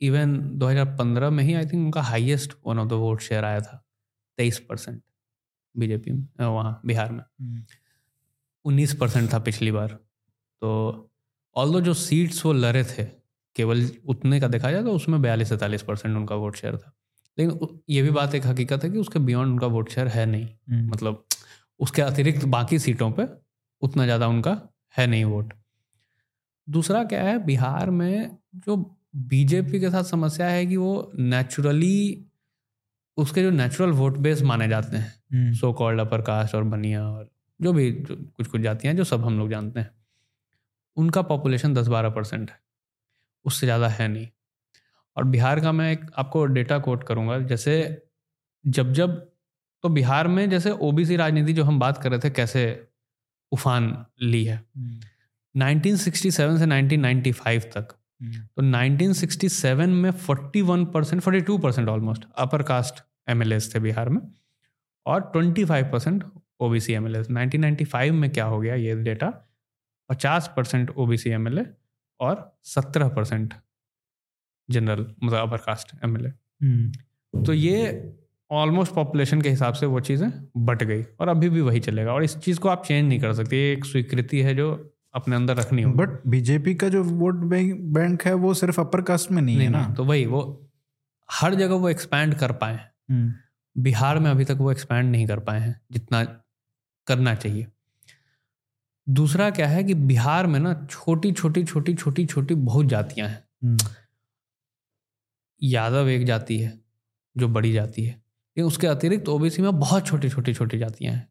इवन 0.00 0.38
2015 0.58 1.30
में 1.30 1.42
ही 1.44 1.54
आई 1.54 1.64
थिंक 1.64 1.84
उनका 1.84 2.02
highest 2.02 2.52
one 2.66 2.78
of 2.78 2.88
the 2.88 2.92
vote 2.92 3.20
share 3.20 3.44
आया 3.44 3.60
था 3.60 3.82
तेईस 4.38 4.58
परसेंट 4.68 5.02
बीजेपी 5.74 6.12
में 6.12 6.46
वहाँ 6.46 6.80
बिहार 6.86 7.12
में। 7.12 7.22
उन्नीस 8.64 8.94
परसेंट 8.94 9.32
था 9.32 9.38
पिछली 9.40 9.70
बार। 9.70 9.88
तो 10.62 11.10
ऑल 11.56 11.80
जो 11.82 11.94
सीट्स 11.94 12.44
वो 12.46 12.52
लड़े 12.52 12.84
थे 12.84 13.04
केवल 13.56 13.86
उतने 14.08 14.40
का 14.40 14.48
देखा 14.48 14.70
जाए 14.70 14.82
तो 14.82 14.92
उसमें 14.92 15.20
बयालीस 15.22 15.48
सैंतालीस 15.48 15.82
परसेंट 15.82 16.16
उनका 16.16 16.34
वोट 16.34 16.56
शेयर 16.56 16.76
था। 16.76 16.92
लेकिन 17.38 17.80
ये 17.88 18.02
भी 18.02 18.10
बात 18.10 18.34
एक 18.34 18.46
हकीकत 18.46 18.84
है 18.84 18.90
कि 18.90 18.98
उसके 18.98 19.18
बियॉन्ड 19.20 19.52
उनका 19.52 19.66
वोट 19.68 19.88
शेयर 19.88 20.08
है 20.08 20.26
नहीं। 20.26 20.46
हम्म, 20.70 20.88
मतलब 20.90 21.24
उसके 21.80 22.02
अतिरिक्त 22.02 22.44
बाकी 22.48 22.78
सीटों 22.78 23.10
पे 23.10 23.26
उतना 23.82 24.04
ज़्यादा 24.04 24.26
उनका 24.28 24.60
है 24.94 25.06
नहीं 25.06 25.24
वोट 25.24 25.54
दूसरा 26.68 27.02
क्या 27.04 27.22
है 27.22 27.38
बिहार 27.44 27.90
में 27.90 28.36
जो 28.56 28.76
बीजेपी 29.28 29.80
के 29.80 29.90
साथ 29.90 30.04
समस्या 30.04 30.48
है 30.48 30.66
कि 30.66 30.76
वो 30.76 31.10
नेचुरली 31.16 32.26
उसके 33.18 33.42
जो 33.42 33.50
नेचुरल 33.50 33.90
वोट 33.92 34.16
बेस 34.18 34.42
माने 34.42 34.68
जाते 34.68 34.96
हैं। 34.96 35.52
सो 35.54 35.72
कॉल्ड 35.72 36.00
अपर 36.00 36.20
कास्ट 36.20 36.54
और 36.54 36.62
बनिया 36.64 37.02
और 37.08 37.28
जो 37.60 37.72
भी 37.72 37.90
जो 37.92 38.16
कुछ 38.16 38.46
कुछ 38.46 38.60
जातियाँ 38.60 38.92
हैं 38.92 38.96
जो 38.98 39.04
सब 39.04 39.24
हम 39.24 39.38
लोग 39.38 39.50
जानते 39.50 39.80
हैं 39.80 39.90
उनका 40.96 41.22
पॉपुलेशन 41.24 41.74
दस 41.74 41.86
बारह 41.88 42.10
परसेंट 42.10 42.50
है। 42.50 42.58
उससे 43.44 43.66
ज़्यादा 43.66 43.88
है 43.88 44.08
नहीं। 44.08 44.28
और 45.16 45.24
बिहार 45.24 45.60
का 45.60 45.72
मैं 45.72 45.92
एक 45.92 46.06
आपको 46.16 46.44
डेटा 46.46 46.78
कोट 46.78 47.04
करूँगा 47.04 47.38
जैसे 47.38 48.02
जब 48.66 48.92
जब 48.92 49.32
तो 49.82 49.88
बिहार 49.88 50.28
में 50.28 50.50
जैसे 50.50 50.70
ओबीसी 50.70 51.16
राजनीति 51.16 51.52
जो 51.52 51.64
हम 51.64 51.78
बात 51.78 51.98
कर 51.98 52.10
रहे 52.10 52.18
थे 52.18 52.30
कैसे 52.30 52.88
उफान 53.52 54.06
ली 54.22 54.44
है। 54.44 54.64
हम्म, 54.76 55.00
1967 55.60 56.58
से 56.58 56.66
1995 56.66 57.64
तक। 57.64 57.88
हम्म, 58.22 58.32
तो 58.32 58.62
1967 58.62 59.88
में 59.88 60.10
41 60.10 60.86
percent 60.92 61.22
forty 61.22 61.40
two 61.40 61.58
percent 61.58 61.88
almost 61.88 62.24
upper 62.38 62.62
caste 62.62 62.94
M 63.28 63.58
थे 63.58 63.80
बिहार 63.80 64.08
में 64.08 64.20
और 65.06 65.32
25 65.36 65.92
percent 65.92 66.24
O 66.60 66.68
B 66.68 66.80
C 66.80 66.92
M 66.92 67.04
में 68.14 68.30
क्या 68.30 68.44
हो 68.44 68.60
गया 68.60 68.74
ये 68.74 68.94
data 68.94 69.48
50 70.10 70.48
percent 70.56 70.90
O 70.90 71.06
B 71.06 71.16
C 71.16 71.30
M 71.30 71.66
और 72.20 72.58
17 72.64 73.16
परसेंट 73.16 73.54
जनरल 74.72 75.06
मतलब 75.22 75.38
अपर 75.40 75.56
कास्ट 75.56 75.94
एम 76.04 76.16
हम्म, 76.16 77.42
तो 77.44 77.52
ये 77.52 78.12
ऑलमोस्ट 78.50 78.94
पॉपुलेशन 78.94 79.40
के 79.40 79.50
हिसाब 79.50 79.74
से 79.74 79.86
वो 79.86 80.00
चीज़ें 80.00 80.30
बट 80.56 80.82
गई 80.82 81.02
और 81.20 81.28
अभी 81.28 81.48
भी 81.48 81.60
वही 81.60 81.80
चलेगा 81.80 82.12
और 82.12 82.24
इस 82.24 82.36
चीज़ 82.36 82.58
को 82.60 82.68
आप 82.68 82.84
चेंज 82.86 83.08
नहीं 83.08 83.20
कर 83.20 83.32
सकते। 83.32 83.56
ये 83.56 83.72
एक 83.72 83.84
स्वीकृति 83.84 84.40
है 84.40 84.54
जो 84.54 84.68
अपने 85.14 85.36
अंदर 85.36 85.56
रखनी 85.56 85.82
होगी। 85.82 85.96
बट 85.96 86.26
बीजेपी 86.26 86.74
का 86.74 86.88
जो 86.88 87.02
वोट 87.04 87.34
बैंक 87.34 88.22
है 88.22 88.34
वो 88.34 88.52
सिर्फ़ 88.54 88.80
अपर 88.80 89.02
कास्ट 89.02 89.30
में 89.30 89.40
नहीं, 89.42 89.56
नहीं 89.56 89.66
है 89.66 89.72
ना 89.72 89.88
तो 89.94 90.04
वही 90.04 90.26
वो 90.26 90.42
हर 91.28 91.54
जगह 91.54 91.74
वो 91.74 91.88
एक्सपैंड 91.88 92.34
कर 92.34 92.52
पाए 92.52 92.74
हैं। 92.74 92.90
हम्म, 93.10 93.32
बिहार 93.76 94.18
में 94.18 94.30
अभी 94.30 94.44
तक 94.44 94.56
वो 94.60 94.70
एक्सपैंड 94.72 95.10
नहीं 95.10 95.26
कर 95.26 95.38
पाए 95.40 95.60
हैं 95.60 95.80
जितना 95.92 96.22
करना 97.06 97.34
चाहिए। 97.34 97.66
दूसरा 99.06 99.50
क्या 99.50 99.66
है 99.68 99.84
कि 99.84 99.94
बिहार 99.94 100.46
में 100.46 100.58
ना 100.60 100.74
छोटी 100.90 101.32
छोटी 101.32 101.64
छोटी 101.64 101.94
छोटी 101.94 102.24
छोटी 102.26 102.54
बहुत 102.54 102.86
जातियाँ 102.86 103.28
हैं। 103.28 103.42
हम्म, 103.64 103.76
यादव 105.62 106.08
एक 106.08 106.24
जाति 106.26 106.58
है 106.58 106.78
जो 107.36 107.48
बड़ी 107.48 107.72
जाति 107.72 108.02
है। 108.02 108.10
लेकिन 108.10 108.64
उसके 108.64 108.86
अतिरिक्त 108.86 109.28
ओबीसी 109.28 109.62
में 109.62 109.78
बहुत 109.80 110.06
छोटी 110.06 110.28
छोटी 110.28 110.54
छोटी 110.54 110.78
जातियाँ 110.78 111.14
हैं। 111.14 111.28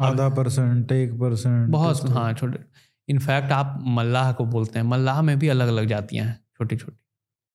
आधा 0.00 0.28
परसेंट 0.28 0.92
एक 0.92 1.12
परसेंट 1.20 1.68
बहुत 1.70 2.10
हाँ 2.10 2.32
छोटे। 2.32 2.58
इनफैक्ट 3.08 3.52
आप 3.52 3.78
मल्लाह 3.88 4.32
को 4.32 4.44
बोलते 4.46 4.78
हैं। 4.78 4.86
मल्लाह 4.86 5.22
में 5.22 5.38
भी 5.38 5.48
अलग 5.48 5.68
अलग 5.68 5.86
जातियाँ 5.86 6.26
हैं 6.26 6.40
छोटी 6.58 6.76
छोटी 6.76 6.96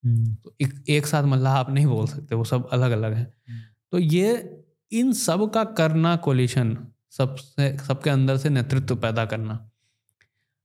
हम्म, 0.03 0.35
तो 0.35 0.55
एक, 0.61 0.73
एक 0.89 1.05
साथ 1.07 1.23
मल्लाह 1.23 1.53
आप 1.53 1.69
नहीं 1.69 1.85
बोल 1.85 2.07
सकते 2.07 2.35
वो 2.35 2.43
सब 2.43 2.69
अलग 2.69 2.91
अलग 2.91 3.13
हैं 3.13 3.33
तो 3.91 3.99
ये 3.99 4.57
इन 4.91 5.13
सब 5.13 5.49
का 5.53 5.63
करना 5.63 6.15
कोलिशन 6.15 6.77
सबसे 7.11 7.77
सबके 7.77 8.09
अंदर 8.09 8.37
से 8.37 8.49
नेतृत्व 8.49 8.95
पैदा 8.95 9.25
करना 9.25 9.69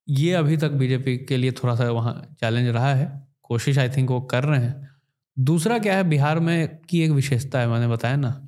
ये 0.08 0.32
अभी 0.32 0.56
तक 0.56 0.70
बीजेपी 0.70 1.16
के 1.18 1.36
लिए 1.36 1.52
थोड़ा 1.52 1.74
सा 1.76 1.90
वहाँ 1.90 2.14
चैलेंज 2.40 2.68
रहा 2.68 2.94
है। 2.94 3.06
कोशिश 3.42 3.78
आई 3.78 3.88
थिंक 3.88 4.10
वो 4.10 4.20
कर 4.20 4.44
रहे 4.44 4.60
हैं। 4.60 4.95
दूसरा 5.36 5.78
क्या 5.78 5.96
है 5.96 6.04
बिहार 6.04 6.40
में 6.40 6.78
की 6.78 7.02
एक 7.02 7.10
विशेषता 7.10 7.60
है 7.60 7.68
मैंने 7.68 7.88
बताया 7.88 8.16
ना 8.16 8.42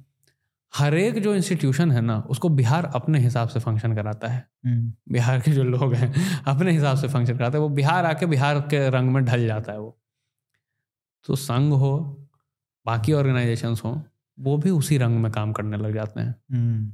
हर 0.75 0.95
एक 0.95 1.19
जो 1.19 1.35
इंस्टीट्यूशन 1.35 1.91
है 1.91 2.01
ना 2.01 2.19
उसको 2.21 2.49
बिहार 2.49 2.85
अपने 2.95 3.19
हिसाब 3.19 3.49
से 3.49 3.61
फ़ंक्शन 3.61 3.95
कराता 3.95 4.29
है। 4.29 4.47
हम्म, 4.67 4.93
बिहार 5.09 5.41
के 5.41 5.51
जो 5.51 5.65
लोग 5.65 5.95
हैं 5.95 6.13
अपने 6.43 6.73
हिसाब 6.73 6.97
से 6.97 7.09
फ़ंक्शन 7.09 7.39
कराते 7.39 7.59
हैं 7.59 7.63
वो 7.63 7.69
बिहार 7.69 8.07
आके 8.07 8.27
बिहार 8.27 8.61
के 8.61 8.89
रंग 8.91 9.11
में 9.11 9.25
ढल 9.25 9.47
जाता 9.47 9.73
है 9.73 9.79
वो। 9.81 9.99
तो 11.27 11.37
संघ 11.37 11.73
हो 11.73 11.97
बाकी 12.87 13.13
ऑर्गेनाइजेशन 13.13 13.75
हो 13.85 14.03
वो 14.39 14.57
भी 14.59 14.71
उसी 14.71 14.99
रंग 14.99 15.19
में 15.19 15.33
काम 15.33 15.53
करने 15.53 15.77
लग 15.77 15.95
जाते 15.95 16.21
हैं। 16.21 16.35
हम्म, 16.53 16.87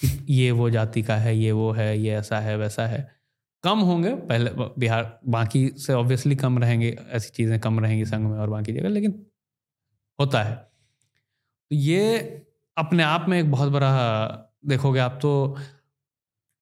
कि 0.00 0.34
ये 0.34 0.50
वो 0.50 0.70
जाति 0.70 1.02
का 1.02 1.16
है 1.16 1.36
ये 1.36 1.52
वो 1.52 1.72
है 1.72 1.98
ये 1.98 2.14
ऐसा 2.14 2.40
है 2.40 2.56
वैसा 2.56 2.86
है। 2.86 3.21
कम 3.64 3.78
होंगे 3.78 4.14
पहले 4.14 4.50
बिहार 4.78 5.20
बाकी 5.28 5.68
से 5.68 5.92
ऑब्वियसली 5.92 6.36
कम 6.36 6.58
रहेंगे 6.58 6.98
ऐसी 7.10 7.30
चीज़ें 7.30 7.60
कम 7.60 7.80
रहेंगी 7.80 8.04
संघ 8.04 8.30
में 8.30 8.38
और 8.38 8.50
बाकी 8.50 8.72
जगह 8.72 8.88
लेकिन 8.88 9.26
होता 10.20 10.42
है। 10.42 10.54
तो 11.70 11.76
ये 11.76 12.18
अपने 12.76 13.02
आप 13.02 13.26
में 13.28 13.40
एक 13.40 13.50
बहुत 13.50 13.72
बड़ा 13.72 13.92
देखोगे 14.66 15.00
आप 15.00 15.18
तो 15.22 15.56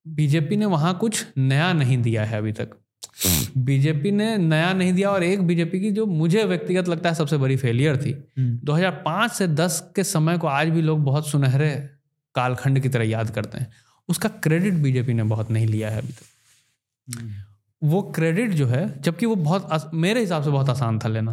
बीजेपी 0.09 0.57
ने 0.57 0.67
वहाँ 0.67 0.99
कुछ 0.99 1.27
नया 1.39 1.73
नहीं 1.73 1.99
दिया 1.99 2.25
है 2.25 2.39
अभी 2.39 2.53
तक। 2.53 2.71
बीजेपी 3.59 4.11
ने 4.11 4.37
नया 4.37 4.73
नहीं 4.73 4.93
दिया 4.93 5.11
और 5.11 5.25
एक 5.25 5.43
बीजेपी 5.43 5.81
की 5.81 5.91
जो 5.91 6.07
मुझे 6.07 6.45
व्यक्तिगत 6.45 6.89
लगता 6.89 7.09
है 7.09 7.15
सबसे 7.15 7.37
बड़ी 7.37 7.57
फेलियर 7.57 7.97
थी। 7.97 8.13
हम्म, 8.39 8.59
2005 8.59 9.33
से 9.33 9.49
10 9.49 9.93
के 9.97 10.05
समय 10.05 10.39
को 10.39 10.47
आज 10.47 10.69
भी 10.69 10.83
लोग 10.83 11.05
बहुत 11.05 11.29
सुनहरे 11.29 11.91
कालखंड 12.35 12.81
की 12.81 12.89
तरह 12.89 13.05
याद 13.05 13.31
करते 13.31 13.59
हैं। 13.59 13.73
उसका 14.09 14.29
क्रेडिट 14.29 14.75
बीजेपी 14.75 15.15
ने 15.15 15.23
बहुत 15.23 15.51
नहीं 15.51 15.67
लिया 15.67 15.91
है 15.91 15.99
अभी 15.99 16.13
तक। 16.13 16.23
हम्म, 16.23 16.30
वो 17.83 18.03
क्रेडिट 18.13 18.51
जो 18.51 18.67
है 18.67 19.01
जबकि 19.01 19.27
वो 19.27 19.35
बहुत 19.35 19.69
आस, 19.73 19.91
मेरे 19.95 20.21
हिसाब 20.21 20.43
से 20.43 20.51
बहुत 20.51 20.69
आसान 20.69 20.99
था 20.99 21.09
लेना 21.09 21.33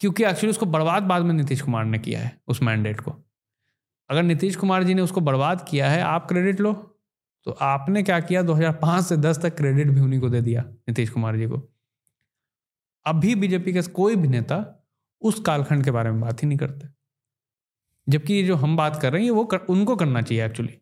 क्योंकि 0.00 0.24
एक्चुअली 0.24 0.50
उसको 0.50 0.66
बर्बाद 0.66 1.02
बाद 1.02 1.22
में 1.22 1.34
नीतीश 1.34 1.62
कुमार 1.62 1.84
ने 1.84 1.98
किया 1.98 2.20
है 2.20 2.40
उस 2.48 2.62
मैंडेट 2.62 3.00
को। 3.00 3.14
अगर 4.10 4.22
नीतीश 4.22 4.56
कुमार 4.56 4.84
जी 4.84 4.94
ने 4.94 5.02
उसको 5.02 5.20
बर्बाद 5.20 5.66
किया 5.68 5.90
है 5.90 6.00
आप 6.00 6.28
क्रेडिट 6.28 6.60
लो 6.60 6.72
तो 7.46 7.50
आपने 7.50 8.02
क्या 8.02 8.20
किया? 8.20 8.42
2005 8.42 9.04
से 9.04 9.16
10 9.16 9.40
तक 9.42 9.56
क्रेडिट 9.56 9.88
भी 9.88 10.00
उन्हीं 10.00 10.20
को 10.20 10.28
दे 10.28 10.40
दिया 10.40 10.62
नीतीश 10.62 11.10
कुमार 11.10 11.36
जी 11.36 11.46
को। 11.46 11.62
अभी 13.06 13.34
बीजेपी 13.34 13.72
के 13.72 13.82
कोई 13.82 14.16
भी 14.16 14.28
नेता 14.28 14.88
उस 15.22 15.40
कालखंड 15.40 15.84
के 15.84 15.90
बारे 15.90 16.10
में 16.10 16.20
बात 16.20 16.42
ही 16.42 16.48
नहीं 16.48 16.58
करते। 16.58 16.88
जबकि 18.08 18.34
ये 18.34 18.42
जो 18.42 18.56
हम 18.56 18.76
बात 18.76 19.00
कर 19.02 19.12
रहे 19.12 19.24
हैं 19.24 19.30
वो 19.30 19.44
कर, 19.44 19.58
उनको 19.58 19.96
करना 19.96 20.22
चाहिए 20.22 20.44
एक्चुअली 20.46 20.78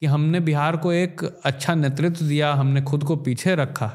कि 0.00 0.06
हमने 0.06 0.40
बिहार 0.40 0.76
को 0.76 0.92
एक 0.92 1.24
अच्छा 1.44 1.74
नेतृत्व 1.74 2.24
दिया 2.26 2.52
हमने 2.54 2.82
खुद 2.82 3.04
को 3.04 3.16
पीछे 3.16 3.54
रखा 3.54 3.92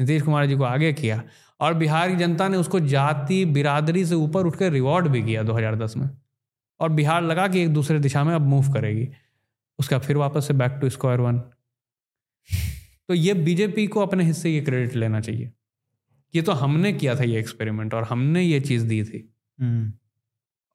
नीतीश 0.00 0.22
कुमार 0.22 0.46
जी 0.46 0.56
को 0.56 0.64
आगे 0.64 0.92
किया। 0.92 1.22
और 1.60 1.74
बिहार 1.74 2.10
की 2.10 2.16
जनता 2.16 2.48
ने 2.48 2.56
उसको 2.56 2.80
जाति 2.80 3.44
बिरादरी 3.44 4.04
से 4.06 4.14
ऊपर 4.14 4.46
उठ 4.46 4.56
कर 4.56 4.72
रिवॉर्ड 4.72 5.08
भी 5.08 5.22
किया 5.22 5.42
2010 5.42 5.96
में। 5.96 6.10
और 6.80 6.88
बिहार 6.88 7.22
लगा 7.22 7.48
कि 7.48 7.62
एक 7.62 7.72
दूसरे 7.74 7.98
दिशा 7.98 8.24
में 8.24 8.34
अब 8.34 8.40
मूव 8.40 8.72
करेगी। 8.72 9.08
उसका 9.78 9.98
फिर 9.98 10.16
वापस 10.16 10.46
से 10.46 10.54
बैक 10.54 10.72
टू 10.72 10.90
स्क्वायर 10.90 11.20
वन 11.20 11.38
तो 13.08 13.14
ये 13.14 13.34
बीजेपी 13.34 13.86
को 13.86 14.00
अपने 14.00 14.24
हिस्से 14.24 14.50
ये 14.50 14.60
क्रेडिट 14.60 14.96
लेना 14.96 15.20
चाहिए। 15.20 15.52
ये 16.34 16.42
तो 16.42 16.52
हमने 16.52 16.92
किया 16.92 17.14
था 17.14 17.24
ये 17.24 17.38
एक्सपेरिमेंट 17.38 17.94
और 17.94 18.04
हमने 18.04 18.42
ये 18.42 18.60
चीज़ 18.60 18.86
दी 18.86 19.04
थी। 19.04 19.34
हम्म, 19.60 19.92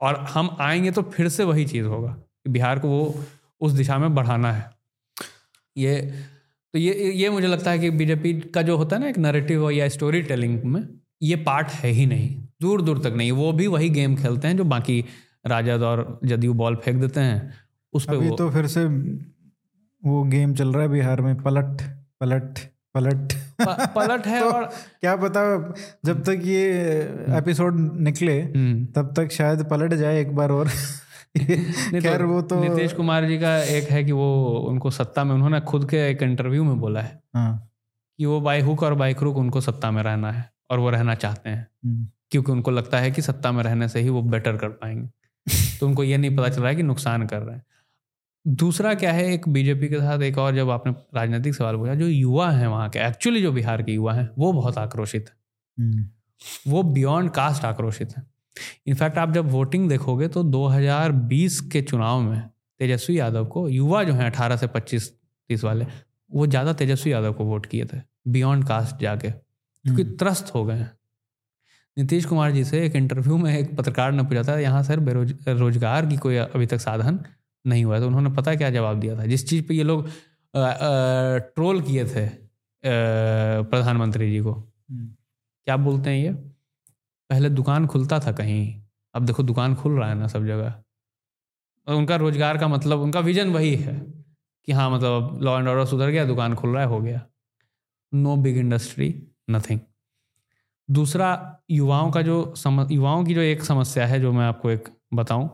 और 0.02 0.16
हम 0.16 0.58
आएँगे 0.60 0.92
तो 0.92 1.02
फिर 1.02 1.30
से 1.30 1.44
वही 1.44 1.66
चीज़ 1.66 1.86
होगा 1.86 2.12
कि 2.12 2.50
बिहार 2.50 2.80
को 2.80 2.90
वो 2.90 3.24
उस 3.64 3.72
दिशा 3.72 3.98
में 3.98 4.16
बढ़ाना 4.16 4.52
है। 4.54 4.72
ये 5.78 5.96
तो 6.74 6.80
ये 6.80 7.12
ये 7.12 7.30
मुझे 7.30 7.48
लगता 7.48 7.72
है 7.72 7.80
कि 7.80 7.90
बीजेपी 7.90 8.34
का 8.34 8.62
जो 8.62 8.78
होता 8.78 8.96
है 8.96 9.02
ना 9.02 9.10
एक 9.10 9.18
नरेटिव 9.18 9.70
या 9.70 9.88
स्टोरी 9.90 10.22
टेलिंग 10.22 10.64
में 10.64 10.84
ये 11.22 11.36
पार्ट 11.36 11.68
है 11.68 11.90
ही 11.90 12.06
नहीं। 12.06 12.44
दूर 12.62 12.82
दूर 12.82 13.00
तक 13.00 13.14
नहीं। 13.18 13.32
वो 13.32 13.54
भी 13.54 13.68
वही 13.68 13.90
गेम 13.90 14.16
खेलते 14.16 14.48
हैं 14.48 14.58
जो 14.58 14.64
बाकी 14.64 15.06
राजद 15.48 15.82
और 15.82 16.20
जदयू 16.26 16.54
बॉल 16.54 16.76
फेंक 16.76 17.02
देते 17.02 17.20
हैं। 17.20 17.54
उस 17.94 18.06
पर 18.06 18.16
वो 18.16 18.36
तो 18.36 18.50
फिर 18.52 18.68
से 18.68 18.86
वो 20.06 20.24
गेम 20.24 20.54
चल 20.56 20.74
रहा 20.74 20.82
है 20.82 20.90
बिहार 20.90 21.22
में 21.22 21.36
पलट 21.36 21.82
पलट 22.22 22.60
पलट। 22.94 23.34
प- 23.62 23.94
पलट 23.96 24.28
है 24.28 24.40
तो 24.44 24.52
और 24.52 24.64
क्या 25.02 25.16
पता 25.16 25.74
जब 26.06 26.24
तक 26.24 26.42
ये 26.44 26.64
एपिसोड 27.38 28.00
निकले 28.02 28.42
हम्म, 28.42 28.86
तब 28.86 29.14
तक 29.18 29.32
शायद 29.32 29.64
पलट 29.64 29.94
जाए 29.94 30.22
एक 30.22 30.36
बार 30.36 30.52
और। 30.52 30.70
खैर 31.38 32.18
तो 32.18 32.28
वो 32.28 32.42
तो 32.42 32.64
नीतीश 32.64 32.94
कुमार 32.94 33.26
जी 33.26 33.38
का 33.38 33.64
एक 33.64 33.90
है 33.90 34.04
कि 34.04 34.12
वो 34.12 34.60
उनको 34.60 34.92
सत्ता 34.92 35.24
में 35.24 35.36
उन्होंने 35.36 35.62
खुद 35.62 35.90
के 35.90 35.98
एक 36.10 36.24
इंटरव्यू 36.24 36.64
में 36.64 36.80
बोला 36.80 37.02
है 37.02 37.24
हाँ। 37.34 37.70
कि 38.18 38.26
वो 38.26 38.42
बाई 38.42 38.62
हुक 38.62 38.84
और 38.84 38.94
बाई 38.94 39.14
क्रुक 39.14 39.38
उनको 39.38 39.62
सत्ता 39.62 39.92
में 39.92 40.04
रहना 40.04 40.32
है 40.32 40.54
और 40.70 40.80
वो 40.80 40.90
रहना 40.90 41.16
चाहते 41.16 41.50
हैं। 41.50 41.68
हम्म, 41.86 42.08
क्योंकि 42.32 42.52
उनको 42.52 42.72
लगता 42.72 43.00
है 43.00 43.12
कि 43.12 43.22
सत्ता 43.22 43.52
में 43.52 43.64
रहने 43.64 43.90
से 43.90 44.00
ही 44.00 44.10
वो 44.10 44.22
बेटर 44.22 44.58
कर 44.58 44.68
पाएँगे। 44.68 45.10
तो 45.80 45.88
उनको 45.88 46.04
ये 46.04 46.18
नहीं 46.18 46.38
पता 46.38 46.50
चल 46.50 46.62
रहा 46.62 46.70
है 46.70 46.76
कि 46.76 46.84
नुकसान 46.84 47.28
कर 47.28 47.42
रहे 47.42 47.56
हैं। 47.56 47.64
दूसरा 48.48 48.94
क्या 48.94 49.12
है 49.12 49.34
एक 49.34 49.50
बीजेपी 49.50 49.88
के 49.88 50.00
साथ 50.00 50.20
एक 50.20 50.38
और 50.38 50.56
जब 50.56 50.70
आपने 50.70 50.94
राजनीतिक 51.16 51.56
सवाल 51.56 51.78
पूछा 51.78 51.96
जो 51.96 52.08
युवा 52.08 52.52
हैं 52.52 52.68
वहाँ 52.68 52.90
के 52.90 53.00
एक्चुअली 53.00 53.42
जो 53.42 53.52
बिहार 53.52 53.84
के 53.84 53.92
युवा 53.92 54.14
हैं 54.14 54.30
वो 54.38 54.54
बहुत 54.54 54.78
आक्रोशित 54.78 55.30
है। 55.30 55.36
हम्म, 55.84 56.10
वो 56.72 56.84
बियॉन्ड 56.84 57.32
कास्ट 57.32 57.66
आक्रोशित 57.66 58.18
है। 58.18 58.33
इनफैक्ट 58.88 59.18
आप 59.18 59.32
जब 59.32 59.50
वोटिंग 59.52 59.90
देखोगे 59.90 60.28
तो 60.28 60.44
2020 60.52 61.60
के 61.72 61.82
चुनाव 61.82 62.22
में 62.22 62.42
तेजस्वी 62.80 63.20
यादव 63.20 63.46
को 63.46 63.68
युवा 63.70 64.04
जो 64.04 64.14
हैं 64.14 64.30
18 64.32 64.58
से 64.58 64.68
25 64.68 65.10
30 65.50 65.64
वाले 65.64 65.86
वो 66.32 66.48
ज़्यादा 66.48 66.74
तेजस्वी 66.74 67.14
यादव 67.14 67.34
को 67.34 67.44
वोट 67.46 67.66
किए 67.66 67.86
थे 67.86 67.98
बियॉन्ड 68.28 68.68
कास्ट 68.68 69.02
जाके 69.02 69.30
क्योंकि 69.30 70.02
हम्म, 70.02 70.16
त्रस्त 70.18 70.54
हो 70.56 70.64
गए 70.66 70.76
हैं। 70.76 70.92
नीतीश 71.98 72.26
कुमार 72.26 72.52
जी 72.52 72.64
से 72.64 72.86
एक 72.86 72.96
इंटरव्यू 72.96 73.38
में 73.38 73.54
एक 73.58 73.76
पत्रकार 73.78 74.12
ने 74.12 74.24
पूछा 74.24 74.44
था 74.44 74.58
यहाँ 74.60 74.84
सर 74.84 75.00
बेरोज 75.00 75.34
रोज़गार 75.48 76.06
की 76.06 76.18
कोई 76.18 76.36
अभी 76.38 76.66
तक 76.66 76.80
साधन 76.82 77.20
नहीं 77.66 77.84
हुआ 77.86 78.00
तो 78.00 78.08
उन्होंने 78.08 78.30
पता 78.36 78.56
क्या 78.56 78.70
जवाब 78.70 79.00
दिया 79.00 79.18
था? 79.18 79.26
जिस 79.26 79.48
चीज़ 79.50 79.64
पे 79.68 79.74
ये 79.74 79.84
लोग 79.84 80.08
ट्रोल 80.54 81.82
किए 81.82 82.06
थे 82.06 82.26
प्रधानमंत्री 82.84 84.32
जी 84.32 84.40
को। 84.42 84.52
हम्म, 84.54 85.08
क्या 85.68 85.78
बोलते 85.78 86.10
हैं 86.10 86.18
ये? 86.18 86.32
पहले 87.34 87.50
दुकान 87.50 87.86
खुलता 87.88 88.20
था 88.20 88.32
कहीं। 88.32 88.64
अब 89.16 89.26
देखो 89.26 89.44
दुकान 89.44 89.76
खुल 89.76 89.98
रहा 90.00 90.10
है 90.10 90.16
ना 90.16 90.28
सब 90.28 90.46
जगह। 90.46 90.74
और 91.88 91.96
उनका 91.96 92.16
रोज़गार 92.16 92.58
का 92.58 92.68
मतलब 92.68 93.00
उनका 93.00 93.20
विजन 93.20 93.50
वही 93.50 93.76
है 93.76 93.94
कि 94.68 94.72
हाँ 94.72 94.90
मतलब 94.92 95.40
लॉ 95.42 95.58
एंड 95.60 95.68
ऑर्डर 95.68 95.86
सुधर 95.86 96.10
गया 96.10 96.26
दुकान 96.26 96.56
खुल 96.56 96.70
रहा 96.70 96.82
है 96.82 96.88
हो 96.88 97.00
गया। 97.02 97.22
नो 98.14 98.36
बिग 98.36 98.58
इंडस्ट्री 98.58 99.08
नथिंग 99.50 99.80
दूसरा 100.90 101.30
युवाओं 101.72 102.12
का 102.12 102.22
जो 102.22 102.54
सम 102.58 102.86
युवाओं 102.92 103.24
की 103.26 103.34
जो 103.34 103.42
एक 103.42 103.64
समस्या 103.64 104.06
है 104.06 104.20
जो 104.20 104.32
मैं 104.34 104.46
आपको 104.46 104.70
एक 104.70 104.90
बताऊँ। 105.14 105.50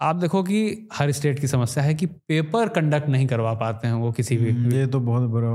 आप 0.00 0.16
देखो 0.16 0.42
कि 0.42 0.88
हर 0.92 1.12
स्टेट 1.12 1.38
की 1.40 1.46
समस्या 1.46 1.84
है 1.84 1.94
कि 1.94 2.06
पेपर 2.06 2.68
कंडक्ट 2.68 3.08
नहीं 3.08 3.26
करवा 3.26 3.54
पाते 3.54 3.88
हैं 3.88 3.94
वो 3.94 4.12
किसी 4.12 4.36
भी 4.36 4.50
हम्म, 4.50 4.72
ये 4.72 4.86
तो 4.86 5.00
बहुत 5.00 5.28
बुरा 5.30 5.52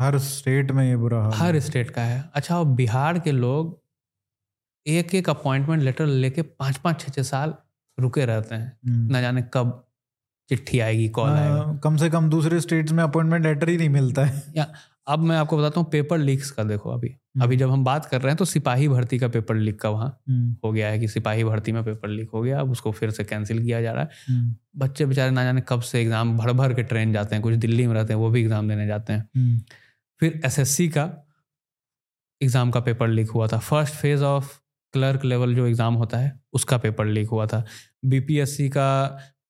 हर 0.00 0.18
स्टेट 0.18 0.70
में 0.70 0.84
ये 0.84 0.96
बुरा 0.96 1.22
हाल 1.22 1.32
हर 1.32 1.58
स्टेट 1.60 1.90
का 1.90 2.02
है। 2.02 2.22
अच्छा 2.34 2.58
और 2.58 2.64
बिहार 2.74 3.18
के 3.18 3.32
लोग 3.32 3.83
एक 4.86 5.14
एक 5.14 5.30
अपॉइंटमेंट 5.30 5.82
लेटर 5.82 6.06
लेके 6.06 6.42
पाँच 6.42 6.76
पाँच 6.76 7.00
छः 7.00 7.12
छः 7.12 7.22
साल 7.22 7.54
रुके 7.98 8.24
रहते 8.26 8.54
हैं। 8.54 9.08
ना 9.08 9.20
जाने 9.20 9.42
कब 9.54 9.80
चिट्ठी 10.50 10.80
आएगी 10.80 11.08
कॉल 11.08 11.30
आएगा। 11.30 11.54
हाँ, 11.54 11.78
कम 11.84 11.96
से 11.96 12.08
कम 12.10 12.28
दूसरे 12.30 12.60
स्टेट्स 12.60 12.92
में 12.92 13.02
अपॉइंटमेंट 13.04 13.46
लेटर 13.46 13.68
ही 13.68 13.76
नहीं 13.76 13.88
मिलता 13.88 14.24
है। 14.24 14.42
या 14.56 14.66
अब 15.06 15.18
मैं 15.18 15.36
आपको 15.36 15.56
बताता 15.58 15.80
हूँ 15.80 15.88
पेपर 15.90 16.18
लीक्स 16.18 16.50
का 16.50 16.64
देखो 16.64 16.90
अभी। 16.90 17.08
अभी 17.42 17.56
जब 17.56 17.70
हम 17.70 17.84
बात 17.84 18.04
कर 18.06 18.20
रहे 18.20 18.30
हैं 18.30 18.36
तो 18.36 18.44
सिपाही 18.44 18.88
भर्ती 18.88 19.18
का 19.18 19.28
पेपर 19.28 19.54
लीक 19.54 19.80
का 19.80 19.88
वहाँ 19.90 20.08
हम्म, 20.28 20.54
हो 20.64 20.72
गया 20.72 20.88
है 20.88 20.98
कि 20.98 21.08
सिपाही 21.08 21.44
भर्ती 21.44 21.72
में 21.72 21.82
पेपर 21.84 22.08
लीक 22.08 22.30
हो 22.30 22.42
गया 22.42 22.60
अब 22.60 22.70
उसको 22.70 22.92
फिर 22.92 23.10
से 23.10 23.24
कैंसिल 23.24 23.62
किया 23.62 23.80
जा 23.82 23.92
रहा 23.92 24.02
है। 24.02 24.10
हम्म, 24.28 24.54
बच्चे 24.76 25.06
बेचारे 25.06 25.30
ना 25.30 25.44
जाने 25.44 25.62
कब 25.68 25.80
से 25.80 26.00
एग्ज़ाम 26.00 26.36
भर 26.38 26.52
भर 26.52 26.74
के 26.74 26.82
ट्रेन 26.82 27.12
जाते 27.12 27.34
हैं 27.34 27.42
कुछ 27.42 27.54
दिल्ली 27.56 27.86
में 27.86 27.94
रहते 27.94 28.12
हैं 28.12 28.20
वो 28.20 28.30
भी 28.30 28.40
एग्ज़ाम 28.40 28.68
देने 28.68 28.86
जाते 28.86 29.12
हैं। 29.12 29.28
हम्म, 29.36 29.58
फिर 30.20 30.40
एसएससी 30.46 30.88
का 30.88 31.10
एग्ज़ाम 32.40 32.70
का 32.70 32.80
पेपर 32.80 33.08
लीक 33.08 33.30
हुआ 33.30 33.46
था। 33.46 33.58
First 33.60 33.94
phase 33.94 34.22
of 34.24 34.58
clerk 34.94 35.24
level 35.24 35.54
जो 35.54 35.66
एग्ज़ाम 35.66 35.94
होता 35.94 36.18
है 36.18 36.32
उसका 36.52 36.78
पेपर 36.78 37.06
लीक 37.06 37.28
हुआ 37.28 37.46
था। 37.46 37.64
बीपीएससी 38.06 38.68
का 38.68 38.88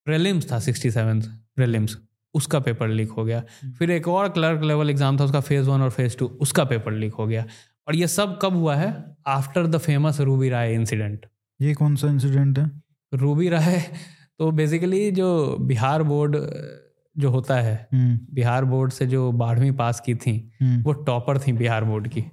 प्रीलिम्स 0.06 0.50
था 0.50 0.58
सिक्सटी 0.60 0.90
सेवन 0.90 1.20
प्रीलिम्स 1.56 1.96
उसका 2.34 2.58
पेपर 2.60 2.88
लीक 2.90 3.10
हो 3.10 3.24
गया। 3.24 3.42
फिर 3.78 3.90
एक 3.90 4.08
और 4.08 4.28
क्लर्क 4.30 4.62
लेवल 4.64 4.90
एग्ज़ाम 4.90 5.18
था 5.18 5.24
उसका 5.24 5.40
फ़ेज़ 5.42 5.68
वन 5.68 5.82
और 5.82 5.90
फ़ेज़ 5.90 6.16
टू 6.18 6.26
उसका 6.40 6.64
पेपर 6.64 6.92
लीक 6.94 7.14
हो 7.14 7.26
गया। 7.26 7.44
और 7.88 7.96
ये 7.96 8.06
सब 8.08 8.38
कब 8.42 8.54
हुआ 8.54 8.74
है? 8.76 8.92
After 9.28 9.66
the 9.66 9.78
famous 9.78 10.20
Ruby 10.20 10.48
Rai 10.48 10.74
incident. 10.74 11.26
ये 11.60 11.74
कौन 11.74 11.96
सा 11.96 12.08
इंसिडेंट 12.08 12.58
है? 12.58 12.70
रूबी 13.12 13.48
राय 13.48 13.78
तो 14.40 14.50
बेसिकली 14.52 15.10
जो 15.12 15.56
बिहार 15.62 16.02
बोर्ड 16.02 16.36
जो 17.16 17.30
होता 17.30 17.54
है 17.56 17.74
हम्म, 17.92 18.18
बिहार 18.34 18.64
बोर्ड 18.64 18.92
से 18.92 19.06
जो 19.06 19.30
बारहवीं 19.34 19.72
पास 19.72 20.00
की 20.00 20.14
थी 20.14 20.32
हम्म, 20.60 20.82
वो 20.82 20.92
टॉपर 21.04 21.38
थी 21.38 21.52
बिहार 21.54 21.84
बोर्ड 21.84 22.08
की। 22.08 22.24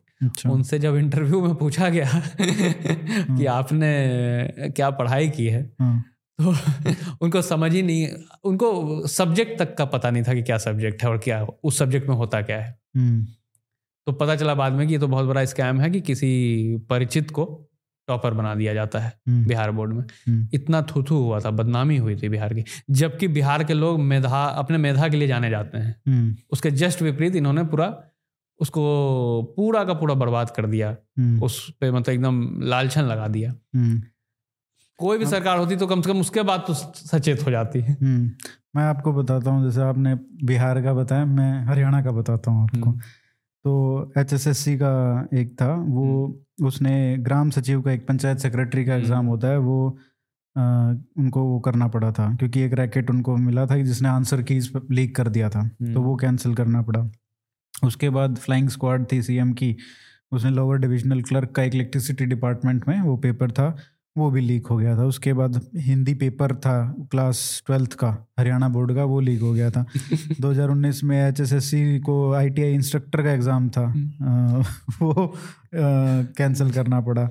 उनसे 0.50 0.80
जब 0.80 0.96
इंटरव्यू 0.96 1.42
में 1.42 1.56
पूछा 1.56 1.90
गया 1.90 2.22
कि 3.38 3.46
आपने 3.46 3.92
क्या 4.76 4.90
पढ़ाई 4.90 5.30
की 5.30 5.46
है 5.46 5.72
हाँ, 5.80 6.04
तो 6.40 6.56
उनको 7.22 7.42
समझ 7.42 7.74
ही 7.74 7.82
नहीं 7.82 8.08
उनको 8.44 9.08
सब्जेक्ट 9.08 9.60
तक 9.60 9.76
का 9.78 9.86
पता 9.86 10.10
नहीं 10.10 10.24
था 10.24 10.34
कि 10.34 10.44
क्या 10.44 10.58
सब्जेक्ट 10.58 11.04
है 11.04 11.10
और 11.10 11.18
क्या 11.18 11.44
उस 11.64 11.78
सब्जेक्ट 11.78 12.10
में 12.10 12.16
होता 12.16 12.42
क्या 12.42 12.58
है। 12.58 12.80
हम्म, 12.98 13.26
तो 14.08 14.12
पता 14.12 14.36
चला 14.36 14.56
बाद 14.56 14.74
में 14.74 14.88
कि 14.88 14.94
ये 14.94 15.00
तो 15.00 15.08
बहुत 15.08 15.26
बड़ा 15.26 15.46
स्कैम 15.46 15.82
है 15.82 15.90
कि 15.90 16.02
किसी 16.02 16.32
परिचित 16.90 17.32
को 17.32 17.68
टॉपर 18.08 18.34
बना 18.34 18.56
दिया 18.56 18.74
जाता 18.74 19.00
है 19.00 19.14
हम्म, 19.28 19.46
बिहार 19.46 19.72
बोर्ड 19.72 19.94
में। 19.94 20.04
हम्म, 20.28 20.48
इतना 20.54 20.82
थूथू 20.82 21.16
हुआ 21.16 21.40
था 21.40 21.52
बदनामी 21.52 21.98
हुई 21.98 22.16
थी 22.16 22.30
बिहार 22.30 22.54
की 22.54 22.64
जबकि 22.90 23.28
बिहार 23.28 23.64
के 23.64 23.74
लोग 23.74 24.00
मेधा 24.00 24.44
अपने 24.46 24.78
मेधा 24.78 25.08
के 25.08 25.18
लिए 25.18 25.28
जाने 25.28 25.50
जाते 25.50 25.78
हैं। 25.78 25.96
हम्म, 26.08 26.36
उसके 26.52 26.72
जस्ट 26.72 27.02
विपरीत 27.02 27.36
इन्होंने 27.36 27.64
पूरा 27.64 28.11
उसको 28.62 28.82
पूरा 29.58 29.84
का 29.84 29.94
पूरा 29.94 30.14
बर्बाद 30.16 30.50
कर 30.50 30.66
दिया। 30.68 30.90
हम्म, 31.20 31.42
उस 31.44 31.70
पे 31.82 31.92
मतलब 31.92 32.14
एकदम 32.14 32.42
लालछन 32.66 33.04
लगा 33.04 33.28
दिया। 33.28 33.52
हम्म, 33.76 34.02
कोई 35.00 35.18
भी 35.18 35.26
सरकार 35.26 35.58
होती 35.58 35.76
तो 35.76 35.88
कम 35.88 36.02
से 36.02 36.10
कम 36.10 36.20
उसके 36.20 36.42
बाद 36.44 36.64
तो 36.68 36.74
सचेत 36.74 37.46
हो 37.46 37.52
जाती। 37.52 37.80
है 37.82 37.94
हम्म। 37.94 38.30
मैं 38.76 38.84
आपको 38.84 39.14
बताता 39.14 39.52
हूँ 39.52 39.64
जैसे 39.64 39.82
आपने 39.82 40.14
बिहार 40.46 40.82
का 40.84 40.94
बताया 40.94 41.26
मैं 41.26 41.52
हरियाणा 41.66 42.02
का 42.04 42.12
बताता 42.12 42.52
हूँ 42.52 42.64
आपको। 42.64 42.92
तो 43.66 44.12
एचएसएससी 44.18 44.76
का 44.78 44.92
एक 45.34 45.54
था 45.62 45.74
वो 45.88 46.06
उसने 46.64 47.18
ग्राम 47.20 47.50
सचिव 47.50 47.82
का 47.82 47.92
एक 47.92 48.08
पंचायत 48.08 48.38
सेक्रेटरी 48.38 48.86
का 48.86 48.96
एग्ज़ाम 48.96 49.26
होता 49.26 49.48
है 49.48 49.58
वो 49.60 49.90
अ, 50.56 50.62
उनको 51.18 51.44
वो 51.44 51.60
करना 51.60 51.88
पड़ा 51.88 52.12
था 52.12 52.28
क्योंकि 52.36 52.62
एक 52.62 52.74
रैकेट 52.74 53.10
उनको 53.10 53.36
मिला 53.38 53.66
था 53.66 53.78
जिसने 53.78 54.10
आंसर 54.10 54.42
कीज 54.42 54.72
लीक 54.92 55.16
कर 55.16 55.28
दिया 55.30 55.50
था 55.50 55.64
तो 55.94 56.02
वो 56.02 56.16
कैंसिल 56.16 56.56
करना 56.56 56.82
पड़ा। 56.82 57.02
उसके 57.84 58.10
बाद 58.10 58.38
फ्लाइंग 58.38 58.70
स्क्वाड 58.70 59.06
थी 59.12 59.22
सीएम 59.22 59.54
की। 59.54 59.76
उसने 60.32 60.52
लोअर 60.52 60.78
डिविजनल 60.78 61.22
क्लर्क 61.22 61.52
का 61.52 61.64
एक 61.64 61.76
इलेक्ट्रिसिटी 61.76 62.26
डिपार्टमेंट 62.26 62.88
में 62.88 63.02
वो 63.02 63.18
पेपर 63.18 63.52
था 63.52 63.78
वो 64.18 64.32
भी 64.32 64.42
लीक 64.42 64.68
हो 64.68 64.78
गया 64.78 64.98
था। 64.98 65.04
उसके 65.04 65.34
बाद 65.34 65.70
हिंदी 65.76 66.14
पेपर 66.14 66.56
था 66.56 66.96
क्लास 67.12 67.64
ट्वेल्थ 67.66 67.94
का 67.94 68.28
हरियाणा 68.40 68.70
बोर्ड 68.70 68.96
का 68.96 69.04
वो 69.04 69.20
लीक 69.20 69.42
हो 69.42 69.54
गया 69.54 69.72
था। 69.72 69.86
2019 70.42 71.04
में 71.04 71.30
एचएसएससी 71.30 72.00
को 72.00 72.34
आईटीआई 72.34 72.74
इंस्ट्रक्टर 72.74 73.24
का 73.24 73.32
एग्ज़ाम 73.32 73.70
था। 73.70 73.84
आ, 74.24 74.64
वो 75.02 75.36
कैंसिल 75.76 76.72
करना 76.72 77.02
पड़ा। 77.02 77.30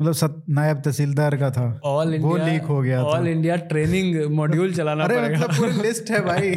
मतलब 0.00 0.12
सत 0.12 0.42
नायब 0.48 0.80
तहसीलदार 0.80 1.36
का 1.36 1.50
था। 1.50 1.80
ऑल 1.84 2.18
वो 2.18 2.36
लीक 2.36 2.62
हो 2.62 2.80
गया 2.82 3.02
ऑल 3.04 3.28
इंडिया 3.28 3.56
ट्रेनिंग 3.56 4.30
मॉड्यूल 4.30 4.72
चलाना 4.74 5.04
अरे 5.04 5.20
मतलब 5.22 5.54
पूरी 5.56 5.72
लिस्ट 5.72 6.10
है 6.10 6.20
भाई। 6.24 6.54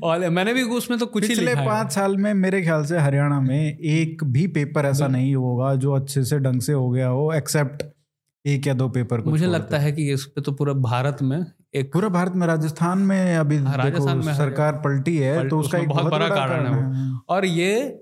ऑल 0.04 0.28
मैंने 0.28 0.54
भी 0.54 0.62
उसमें 0.62 0.98
तो 0.98 1.06
कुछ 1.06 1.26
पिछले 1.28 1.54
पाँच 1.54 1.92
साल 1.92 2.16
में 2.16 2.34
मेरे 2.34 2.62
ख्याल 2.62 2.84
से 2.84 2.98
हरियाणा 2.98 3.40
में 3.40 3.78
एक 3.78 4.24
भी 4.24 4.46
पेपर 4.46 4.86
ऐसा 4.86 5.06
नहीं 5.06 5.34
होगा 5.34 5.74
जो 5.74 5.92
अच्छे 5.92 6.24
से 6.24 6.38
ढंग 6.38 6.60
से 6.60 6.72
हो 6.72 6.90
गया 6.90 7.08
हो 7.08 7.32
एक्सेप्ट 7.32 7.82
एक 8.46 8.66
या 8.66 8.74
दो 8.74 8.88
पेपर 8.88 9.20
को 9.20 9.30
मुझे 9.30 9.46
लगता 9.46 9.78
है 9.78 9.92
कि 9.92 10.12
इस 10.12 10.24
पे 10.24 10.40
तो 10.40 10.52
पूरा 10.52 10.72
भारत 10.72 11.18
में 11.22 11.46
एक 11.74 11.92
पूरा 11.92 12.08
भारत 12.08 12.32
में 12.34 12.46
राजस्थान 12.46 12.98
में 12.98 13.36
अभी 13.36 13.56
हाँ, 13.56 13.76
राजस्थान 13.76 14.18
में 14.18 14.34
सरकार 14.34 14.72
पलटी 14.72 15.16
है 15.18 15.48
तो 15.48 15.58
उसका 15.58 15.78
एक 15.78 15.88
बहुत 15.88 16.12
बड़ा 16.12 16.28
कारण 16.28 16.66
है। 16.66 17.20
और 17.28 17.44
ये 17.44 17.98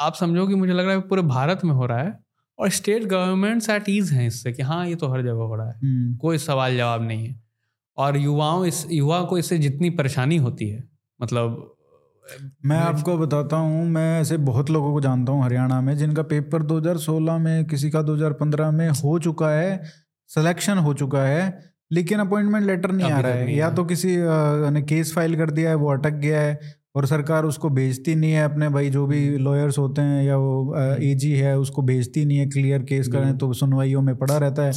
आप 0.00 0.14
समझो 0.14 0.46
कि 0.46 0.54
मुझे 0.54 0.72
लग 0.72 0.84
रहा 0.84 0.94
है 0.94 1.00
पूरे 1.00 1.22
भारत 1.22 1.60
में 1.64 1.72
हो 1.72 1.86
रहा 1.86 1.98
है। 1.98 2.31
और 2.62 2.68
स्टेट 2.70 3.04
गवर्नमेंट्स 3.04 3.68
एट 3.70 3.88
ईज 3.88 4.12
हैं 4.12 4.26
इससे 4.26 4.52
कि 4.52 4.62
हाँ 4.62 4.86
ये 4.86 4.94
तो 4.94 5.08
हर 5.08 5.22
जगह 5.22 5.32
हो 5.32 5.54
रहा 5.54 5.68
है। 5.68 5.74
हम्म, 5.74 6.16
कोई 6.16 6.38
सवाल 6.38 6.76
जवाब 6.76 7.02
नहीं 7.02 7.26
है। 7.26 7.40
और 7.98 8.16
युवाओं 8.16 8.64
इस 8.66 8.86
युवा 8.92 9.20
को 9.22 9.38
इससे 9.38 9.58
जितनी 9.58 9.90
परेशानी 9.90 10.36
होती 10.36 10.68
है 10.68 10.82
मतलब 11.20 11.68
मैं 12.64 12.76
आपको 12.76 13.16
बताता 13.18 13.56
हूँ 13.56 13.84
मैं 13.86 14.20
ऐसे 14.20 14.36
बहुत 14.36 14.70
लोगों 14.70 14.92
को 14.92 15.00
जानता 15.00 15.32
हूँ 15.32 15.44
हरियाणा 15.44 15.80
में 15.80 15.96
जिनका 15.96 16.22
पेपर 16.22 16.62
2016 16.62 17.38
में 17.38 17.64
किसी 17.64 17.90
का 17.90 18.02
2015 18.02 18.70
में 18.70 18.88
हो 18.88 19.18
चुका 19.18 19.48
है 19.50 19.82
सिलेक्शन 20.30 20.78
हो 20.78 20.94
चुका 20.94 21.22
है 21.22 21.72
लेकिन 21.92 22.18
अपॉइंटमेंट 22.18 22.66
लेटर 22.66 22.92
नहीं 22.92 23.10
आ 23.12 23.20
रहा 23.20 23.32
है। 23.32 23.56
या 23.56 23.70
तो 23.70 23.84
किसी 23.84 24.16
ने 24.72 24.82
केस 24.82 25.12
फ़ाइल 25.14 25.36
कर 25.36 25.50
दिया 25.50 25.70
है 25.70 25.76
वो 25.76 25.92
अटक 25.92 26.12
गया 26.20 26.40
है। 26.40 26.58
और 26.94 27.06
सरकार 27.06 27.44
उसको 27.44 27.68
भेजती 27.70 28.14
नहीं 28.14 28.32
है 28.32 28.44
अपने 28.44 28.68
भाई 28.68 28.90
जो 28.90 29.06
भी 29.06 29.20
लॉयर्स 29.38 29.78
होते 29.78 30.02
हैं 30.02 30.22
या 30.24 30.36
वो 30.36 30.76
एजी 31.02 31.30
है 31.32 31.58
उसको 31.58 31.82
भेजती 31.82 32.24
नहीं 32.24 32.38
है 32.38 32.46
क्लियर 32.48 32.82
केस 32.84 33.08
करें 33.08 33.36
तो 33.38 33.52
सुनवाइयों 33.52 34.02
में 34.02 34.14
पड़ा 34.16 34.36
रहता 34.38 34.62
है। 34.62 34.72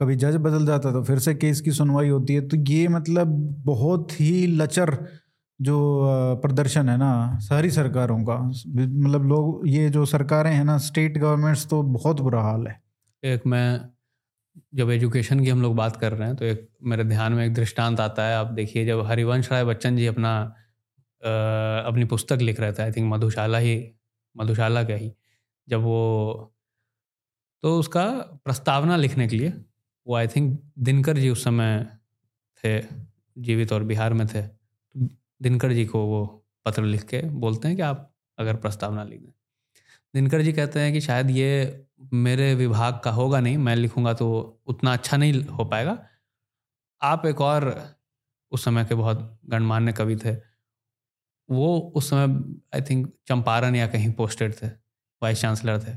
कभी 0.00 0.16
जज 0.16 0.36
बदल 0.36 0.66
जाता 0.66 0.88
है 0.88 0.94
तो 0.94 1.02
फिर 1.02 1.18
से 1.18 1.34
केस 1.34 1.60
की 1.60 1.70
सुनवाई 1.72 2.08
होती 2.08 2.34
है। 2.34 2.40
तो 2.48 2.56
ये 2.68 2.88
मतलब 2.88 3.28
बहुत 3.64 4.20
ही 4.20 4.46
लचर 4.48 4.96
जो 5.60 5.78
प्रदर्शन 6.42 6.88
है 6.88 6.96
ना 6.96 7.38
सारी 7.42 7.70
सरकारों 7.70 8.18
का। 8.24 8.36
मतलब 8.38 9.24
लोग 9.28 9.68
ये 9.68 9.88
जो 9.90 10.04
सरकारें 10.06 10.52
हैं 10.52 10.64
ना 10.64 10.76
स्टेट 10.80 11.18
गवर्नमेंट्स 11.18 11.66
तो 11.68 11.82
बहुत 11.84 12.20
बुरा 12.20 12.42
हाल 12.42 12.66
है। 12.66 12.80
एक 13.22 13.46
मैं 13.46 13.80
जब 14.74 14.90
एजुकेशन 14.90 15.40
की 15.40 15.50
हम 15.50 15.62
लोग 15.62 15.74
बात 15.76 15.96
कर 15.96 16.12
रहे 16.12 16.28
हैं 16.28 16.36
तो 16.36 16.44
एक 16.44 16.68
मेरे 16.84 17.04
ध्यान 17.06 17.32
में 17.32 17.44
एक 17.46 17.54
दृष्टांत 17.54 18.00
आता 18.00 18.26
है। 18.26 18.36
आप 18.36 18.52
देखिए 18.52 18.86
जब 18.86 19.04
हरिवंश 19.06 19.50
राय 19.52 19.64
बच्चन 19.64 19.96
जी 19.96 20.06
अपना 20.06 20.32
अपनी 21.22 22.04
पुस्तक 22.04 22.38
लिख 22.40 22.60
रहे 22.60 22.72
थे 22.72 22.82
आई 22.82 22.92
थिंक 22.92 23.12
मधुशाला 23.12 23.58
ही, 23.58 23.90
मधुशाला 24.36 24.82
का 24.84 24.94
ही, 24.94 25.12
जब 25.68 25.80
वो 25.82 26.54
तो 27.62 27.78
उसका 27.78 28.04
प्रस्तावना 28.44 28.96
लिखने 28.96 29.26
के 29.28 29.36
लिए, 29.36 29.52
वो 30.06 30.14
आई 30.16 30.26
थिंक 30.26 30.60
दिनकर 30.80 31.18
जी 31.18 31.30
उस 31.30 31.44
समय 31.44 31.84
थे, 32.64 32.80
जीवित 33.36 33.72
और 33.72 33.84
बिहार 33.84 34.12
में 34.14 34.26
थे 34.26 34.42
तो 34.42 35.08
दिनकर 35.42 35.72
जी 35.72 35.84
को 35.86 36.04
वो 36.06 36.24
पत्र 36.66 36.82
लिख 36.84 37.02
के 37.04 37.20
बोलते 37.40 37.68
हैं 37.68 37.76
कि 37.76 37.82
आप 37.82 38.12
अगर 38.38 38.56
प्रस्तावना 38.56 39.04
लिख 39.04 39.20
दें। 39.20 39.32
दिनकर 40.14 40.42
जी 40.42 40.52
कहते 40.52 40.80
हैं 40.80 40.92
कि 40.92 41.00
शायद 41.00 41.30
ये 41.30 41.86
मेरे 42.12 42.54
विभाग 42.54 43.00
का 43.04 43.10
होगा 43.10 43.40
नहीं, 43.40 43.56
मैं 43.58 43.76
लिखूँगा 43.76 44.12
तो 44.14 44.60
उतना 44.66 44.92
अच्छा 44.92 45.16
नहीं 45.16 45.42
हो 45.44 45.64
पाएगा। 45.64 45.98
आप 47.00 47.26
एक 47.26 47.40
और 47.40 47.74
उस 48.52 48.64
समय 48.64 48.84
के 48.84 48.94
बहुत 48.94 49.38
गणमान्य 49.46 49.92
कवि 49.92 50.16
थे 50.16 50.34
वो 51.50 51.78
उस 51.96 52.10
समय 52.10 52.26
आई 52.74 52.80
थिंक 52.82 53.12
चंपारण 53.28 53.74
या 53.76 53.86
कहीं 53.86 54.12
पोस्टेड 54.14 54.54
थे 54.62 54.66
वाइस 55.22 55.40
चांसलर 55.42 55.78
थे। 55.84 55.96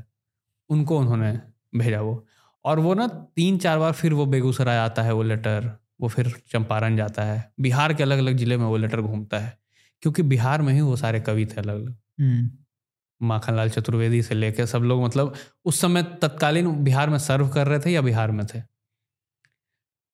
उनको 0.70 0.98
उन्होंने 0.98 1.32
भेजा 1.76 2.00
वो। 2.02 2.26
और 2.64 2.80
वो 2.80 2.94
ना 2.94 3.06
तीन 3.08 3.58
चार 3.58 3.78
बार 3.78 3.92
फिर 3.92 4.12
वो 4.14 4.26
बेगूसराय 4.26 4.78
आता 4.78 5.02
है 5.02 5.12
वो 5.12 5.22
लेटर 5.22 5.70
वो 6.00 6.08
फिर 6.08 6.30
चंपारण 6.52 6.96
जाता 6.96 7.24
है। 7.24 7.52
बिहार 7.60 7.94
के 7.94 8.02
अलग 8.02 8.18
अलग 8.18 8.36
ज़िले 8.36 8.56
में 8.56 8.66
वो 8.66 8.76
लेटर 8.76 9.00
घूमता 9.00 9.38
है 9.38 9.58
क्योंकि 10.02 10.22
बिहार 10.22 10.62
में 10.62 10.74
ही 10.74 10.80
वो 10.80 10.96
सारे 10.96 11.20
कवि 11.20 11.46
थे 11.46 11.60
अलग 11.60 11.74
अलग 11.74 11.96
हम्म, 12.20 12.50
माखनलाल 13.20 13.70
चतुर्वेदी 13.70 14.22
से 14.22 14.34
लेके 14.34 14.66
सब 14.66 14.82
लोग 14.82 15.04
मतलब 15.04 15.34
उस 15.64 15.80
समय 15.80 16.02
तत्कालीन 16.22 16.84
बिहार 16.84 17.10
में 17.10 17.18
सर्व 17.18 17.48
कर 17.48 17.66
रहे 17.68 17.80
थे 17.80 17.90
या 17.92 18.00
बिहार 18.02 18.30
में 18.30 18.46
थे? 18.46 18.62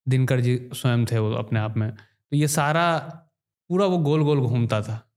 दिनकर 0.09 0.40
जी 0.40 0.56
स्वयं 0.74 1.05
थे 1.06 1.19
वो 1.19 1.32
अपने 1.32 1.60
आप 1.60 1.77
में। 1.77 1.90
तो 1.93 2.36
ये 2.36 2.48
सारा 2.48 2.98
पूरा 3.70 3.86
वो 3.86 3.98
गोल 3.98 4.23
गोल 4.23 4.40
घूमता 4.40 4.82
था। 4.82 5.08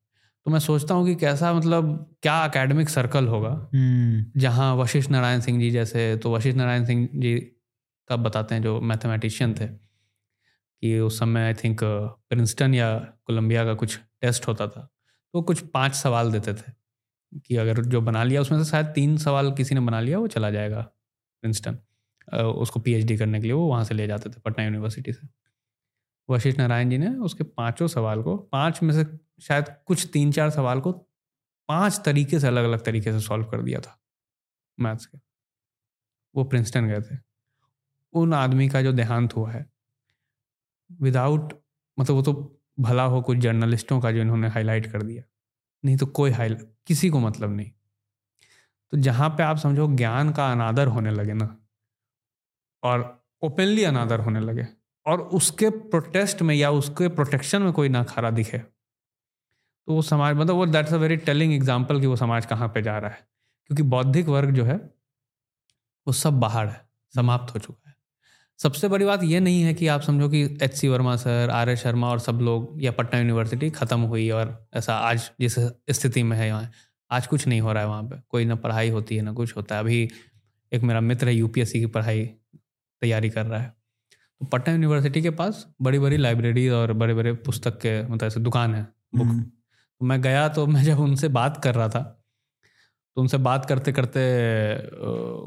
तो 0.45 0.51
मैं 0.51 0.59
सोचता 0.59 0.93
हूँ 0.93 1.05
कि 1.05 1.13
कैसा 1.15 1.53
मतलब 1.53 1.89
क्या 2.23 2.43
एकेडमिक 2.45 2.89
सर्कल 2.89 3.27
होगा। 3.27 3.49
हम्म, 3.73 4.23
जहाँ 4.37 4.75
वशिष्ठ 4.75 5.09
नारायण 5.11 5.39
सिंह 5.41 5.59
जी 5.59 5.69
जैसे 5.71 6.15
तो 6.17 6.33
वशिष्ठ 6.35 6.57
नारायण 6.57 6.85
सिंह 6.85 7.07
जी 7.15 7.37
का 8.09 8.15
बताते 8.17 8.55
हैं 8.55 8.61
जो 8.63 8.79
मैथमेटिशियन 8.81 9.53
थे 9.53 9.67
कि 9.67 10.97
उस 10.99 11.19
समय 11.19 11.43
आई 11.43 11.53
थिंक 11.53 11.79
प्रिंसटन 11.83 12.73
या 12.73 12.93
कोलंबिया 13.27 13.65
का 13.65 13.73
कुछ 13.73 13.97
टेस्ट 14.21 14.47
होता 14.47 14.67
था। 14.67 14.87
तो 15.33 15.41
कुछ 15.41 15.59
पाँच 15.69 15.93
सवाल 15.95 16.31
देते 16.31 16.53
थे 16.53 16.71
कि 17.39 17.57
अगर 17.57 17.81
जो 17.85 18.01
बना 18.01 18.23
लिया 18.23 18.41
उसमें 18.41 18.63
से 18.63 18.69
शायद 18.71 18.85
तीन 18.95 19.17
सवाल 19.17 19.51
किसी 19.53 19.75
ने 19.75 19.81
बना 19.81 19.99
लिया 20.01 20.19
वो 20.19 20.27
चला 20.27 20.49
जाएगा 20.51 20.81
प्रिंसटन 21.43 21.77
उसको 22.37 22.79
पीएचडी 22.79 23.17
करने 23.17 23.39
के 23.39 23.47
लिए 23.47 23.53
वो 23.53 23.67
वहाँ 23.67 23.83
से 23.83 23.95
ले 23.95 24.07
जाते 24.07 24.29
थे 24.29 24.39
पटना 24.45 24.63
यूनिवर्सिटी 24.65 25.13
से। 25.13 25.27
वशिष्ठ 26.29 26.57
नारायण 26.59 26.89
जी 26.89 26.97
ने 26.97 27.09
उसके 27.27 27.43
पाँचों 27.43 27.87
सवाल 27.87 28.21
को 28.23 28.35
पाँच 28.51 28.81
में 28.83 28.93
से 28.93 29.03
शायद 29.41 29.65
कुछ 29.87 30.09
तीन 30.13 30.31
चार 30.31 30.49
सवाल 30.49 30.79
को 30.79 30.91
पाँच 31.69 32.01
तरीके 32.05 32.39
से 32.39 32.47
अलग 32.47 32.63
अलग 32.63 32.83
तरीके 32.83 33.11
से 33.11 33.19
सॉल्व 33.19 33.45
कर 33.45 33.61
दिया 33.61 33.79
था, 33.79 33.97
मैथ्स 34.77 35.05
के। 35.05 35.17
वो 36.35 36.43
प्रिंसटन 36.43 36.87
गए 36.87 37.01
थे। 37.01 37.17
उन 38.13 38.33
आदमी 38.33 38.69
का 38.69 38.81
जो 38.81 38.91
देहांत 38.93 39.35
हुआ 39.35 39.51
है 39.51 39.65
विदाउट 40.89 41.53
मतलब 41.97 42.15
वो 42.15 42.21
तो 42.21 42.33
भला 42.79 43.03
हो 43.03 43.21
कुछ 43.21 43.37
जर्नलिस्टों 43.37 43.99
का 44.01 44.11
जो 44.11 44.21
इन्होंने 44.21 44.47
हाईलाइट 44.47 44.91
कर 44.91 45.01
दिया। 45.01 45.23
नहीं 45.83 45.97
तो 45.97 46.05
कोई 46.05 46.31
हाई 46.31 46.55
किसी 46.87 47.09
को 47.09 47.19
मतलब 47.19 47.55
नहीं। 47.55 47.71
तो 48.93 48.97
जहाँ 48.97 49.29
पे 49.29 49.43
आप 49.43 49.57
समझो 49.57 49.87
ज्ञान 49.87 50.31
का 50.33 50.51
अनादर 50.51 50.87
होने 50.87 51.11
लगे 51.11 51.33
ना, 51.33 51.55
और 52.83 53.25
ओपनली 53.41 53.83
अनादर 53.83 54.19
होने 54.19 54.39
लगे, 54.39 54.67
और 55.05 55.21
उसके 55.21 55.69
प्रोटेस्ट 55.69 56.41
में 56.41 56.55
या 56.55 56.71
उसके 56.71 57.07
प्रोटेक्शन 57.09 57.61
में 57.61 57.71
कोई 57.73 57.89
ना 57.89 58.03
खड़ा 58.03 58.29
दिखे 58.31 58.61
तो 59.87 59.93
वो 59.93 60.01
समाज 60.03 60.35
मतलब 60.35 60.55
वो 60.55 60.65
that's 60.67 60.93
a 60.93 60.97
very 60.97 61.17
telling 61.19 61.53
example 61.53 61.99
कि 62.01 62.07
वो 62.07 62.15
समाज 62.15 62.45
कहाँ 62.45 62.67
पे 62.69 62.81
जा 62.81 62.97
रहा 62.97 63.11
है। 63.11 63.27
क्योंकि 63.69 63.83
बौद्धिक 63.85 64.27
वर्ग 64.27 64.51
जो 64.51 64.63
है 64.65 64.75
वो 66.07 66.13
सब 66.13 66.39
बाहर 66.39 66.67
है 66.67 66.81
समाप्त 67.13 67.53
हो 67.55 67.59
चुका 67.59 67.89
है। 67.89 67.95
सबसे 68.59 68.87
बड़ी 68.87 69.05
बात 69.05 69.23
ये 69.23 69.39
नहीं 69.39 69.61
है 69.63 69.73
कि 69.73 69.87
आप 69.87 70.01
समझो 70.01 70.29
कि 70.29 70.41
H 70.63 70.73
C 70.75 70.87
Verma 70.87 71.15
sir 71.15 71.49
R 71.49 71.69
S 71.69 71.79
Sharma 71.79 72.09
और 72.09 72.19
सब 72.19 72.39
लोग 72.41 72.83
या 72.83 72.91
पटना 72.91 73.19
यूनिवर्सिटी 73.19 73.69
ख़त्म 73.71 73.99
हुई 74.01 74.29
और 74.31 74.57
ऐसा 74.73 74.95
आज 74.95 75.29
जिस 75.41 75.57
स्थिति 75.91 76.23
में 76.23 76.35
है 76.37 76.47
यहाँ 76.47 76.69
आज 77.11 77.27
कुछ 77.27 77.47
नहीं 77.47 77.61
हो 77.61 77.73
रहा 77.73 77.83
है 77.83 77.89
वहाँ 77.89 78.03
पे। 78.03 78.21
कोई 78.29 78.45
ना 78.45 78.55
पढ़ाई 78.57 78.89
होती 78.89 79.15
है 79.15 79.21
ना 79.21 79.31
कुछ 79.33 79.55
होता 79.55 79.75
है। 79.75 79.81
अभी 79.81 80.09
एक 80.71 80.83
मेरा 80.83 81.01
मित्र 81.01 81.27
है 81.27 81.33
यूपीएससी 81.35 81.79
की 81.79 81.85
पढ़ाई 81.87 82.23
तैयारी 83.01 83.29
कर 83.29 83.45
रहा 83.45 83.59
है। 83.59 83.73
तो 84.41 84.45
पटना 84.47 84.73
यूनिवर्सिटी 84.73 85.21
के 85.21 85.29
पास 85.31 85.65
बड़ी 85.81 85.99
बड़ी 85.99 86.17
लाइब्रेरी 86.17 86.67
और 86.71 86.93
बड़े 86.93 87.13
बड़े 87.13 87.33
पुस्तक 87.45 87.77
के 87.77 88.01
मतलब 88.03 88.23
ऐसे 88.23 88.39
दुकान 88.39 88.75
है 88.75 88.87
बुक 89.15 89.27
हम्म, 89.27 89.43
तो 90.01 90.05
मैं 90.05 90.21
गया 90.21 90.47
तो 90.49 90.65
मैं 90.67 90.83
जब 90.83 90.99
उनसे 90.99 91.27
बात 91.27 91.61
कर 91.63 91.75
रहा 91.75 91.87
था 91.89 91.99
तो 93.17 93.21
उनसे 93.21 93.37
बात 93.37 93.65
करते 93.65 93.91
करते 93.91 94.21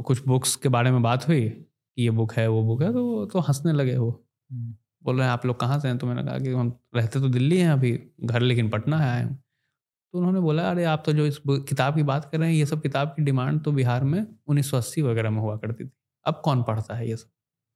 कुछ 0.06 0.22
बुक्स 0.26 0.54
के 0.56 0.68
बारे 0.68 0.90
में 0.90 1.02
बात 1.02 1.26
हुई 1.28 1.40
कि 1.48 2.02
ये 2.02 2.10
बुक 2.10 2.32
है 2.32 2.46
वो 2.48 2.62
बुक 2.62 2.82
है 2.82 2.92
तो 2.92 3.24
तो 3.26 3.40
हंसने 3.40 3.72
लगे 3.72 3.96
वो। 3.96 4.10
हम्म, 4.50 4.74
बोल 5.04 5.16
रहे 5.16 5.26
हैं 5.26 5.32
आप 5.32 5.46
लोग 5.46 5.58
कहाँ 5.60 5.78
से 5.80 5.88
हैं? 5.88 5.98
तो 5.98 6.06
मैंने 6.06 6.24
कहा 6.24 6.38
कि 6.38 6.50
हम 6.50 6.72
रहते 6.96 7.20
तो 7.20 7.28
दिल्ली 7.28 7.58
हैं 7.58 7.70
अभी 7.70 7.92
घर 8.24 8.40
लेकिन 8.40 8.68
पटना 8.70 8.98
है 8.98 9.08
आए 9.08 9.22
हैं। 9.22 9.34
तो 9.34 10.18
उन्होंने 10.18 10.40
बोला 10.40 10.70
अरे 10.70 10.84
आप 10.84 11.02
तो 11.06 11.12
जो 11.12 11.26
इस 11.26 11.40
किताब 11.48 11.94
की 11.94 12.02
बात 12.02 12.30
कर 12.32 12.38
रहे 12.38 12.48
हैं 12.48 12.56
ये 12.56 12.66
सब 12.66 12.82
किताब 12.82 13.08
की 13.08 13.22
डिमांड 13.22 13.62
तो 13.64 13.72
बिहार 13.72 14.04
में 14.04 14.26
1980 14.48 15.02
वगैरह 15.02 15.30
में 15.30 15.40
हुआ 15.40 15.56
करती 15.56 15.84
थी। 15.84 15.90
अब 16.26 16.40
कौन 16.44 16.62
पढ़ता 16.62 16.94
है 16.94 17.08
ये 17.08 17.16
सब 17.16 17.30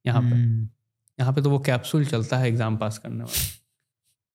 यहाँ 0.05 0.21
पे? 0.21 0.27
हम्म, 0.27 0.67
यहाँ 1.19 1.33
पे 1.33 1.41
तो 1.41 1.49
वो 1.49 1.59
कैप्सूल 1.59 2.05
चलता 2.05 2.37
है 2.37 2.47
एग्ज़ाम 2.47 2.77
पास 2.77 2.97
करने 2.97 3.23
वाला। 3.23 3.47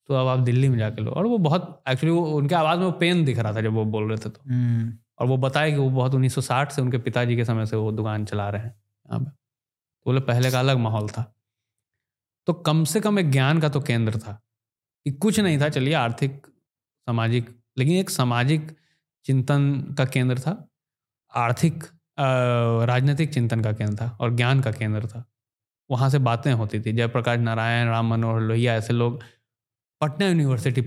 तो 0.08 0.14
अब 0.14 0.26
आप 0.28 0.38
दिल्ली 0.38 0.68
में 0.68 0.78
जाके 0.78 1.02
लो। 1.02 1.10
और 1.10 1.26
वो 1.26 1.38
बहुत 1.38 1.82
एक्चुअली 1.88 2.14
वो 2.16 2.24
उनके 2.36 2.54
आवाज़ 2.54 2.78
में 2.78 2.86
वो 2.86 2.92
पेन 2.92 3.24
दिख 3.24 3.38
रहा 3.38 3.52
था 3.54 3.60
जब 3.60 3.72
वो 3.72 3.84
बोल 3.84 4.08
रहे 4.08 4.18
थे 4.18 4.30
तो। 4.30 4.40
हम्म, 4.48 4.92
और 5.18 5.26
वो 5.26 5.36
बताए 5.36 5.70
कि 5.72 5.76
वो 5.76 5.90
बहुत 5.90 6.14
1960 6.14 6.72
से 6.72 6.82
उनके 6.82 6.98
पिताजी 6.98 7.36
के 7.36 7.44
समय 7.44 7.66
से 7.66 7.76
वो 7.76 7.92
दुकान 7.92 8.24
चला 8.24 8.48
रहे 8.50 8.62
हैं। 8.62 8.74
यहाँ 9.06 9.20
पे 9.20 9.26
तो 9.26 10.02
बोले 10.06 10.20
पहले 10.20 10.50
का 10.50 10.58
अलग 10.60 10.78
माहौल 10.78 11.08
था। 11.08 11.34
तो 12.46 12.52
कम 12.52 12.84
से 12.84 13.00
कम 13.00 13.18
एक 13.18 13.30
ज्ञान 13.30 13.60
का 13.60 13.68
तो 13.68 13.80
केंद्र 13.80 14.18
था 14.18 14.32
कि 15.06 15.10
कुछ 15.12 15.40
नहीं 15.40 15.60
था 15.60 15.68
चलिए 15.68 15.94
आर्थिक 15.94 16.46
सामाजिक 16.46 17.50
लेकिन 17.78 17.96
एक 17.96 18.10
सामाजिक 18.10 18.70
चिंतन 19.24 19.94
का 19.98 20.04
केंद्र 20.04 20.38
था। 20.38 20.68
आर्थिक 21.34 21.84
राजनीतिक 22.88 23.32
चिंतन 23.34 23.60
का 23.60 23.72
केंद्र 23.72 23.96
था 23.96 24.16
और 24.20 24.34
ज्ञान 24.36 24.60
का 24.60 24.72
केंद्र 24.72 25.06
था। 25.06 25.24
वहाँ 25.90 26.10
से 26.10 26.18
बातें 26.18 26.52
होती 26.52 26.80
थी। 26.80 26.92
जयप्रकाश 26.92 27.38
नारायण 27.38 27.88
राम 27.88 28.10
मनोहर 28.10 28.40
लोहिया 28.40 28.74
ऐसे 28.74 28.92
लोग 28.92 29.20
पटना 30.00 30.26
यूनिवर्सिटी 30.26 30.80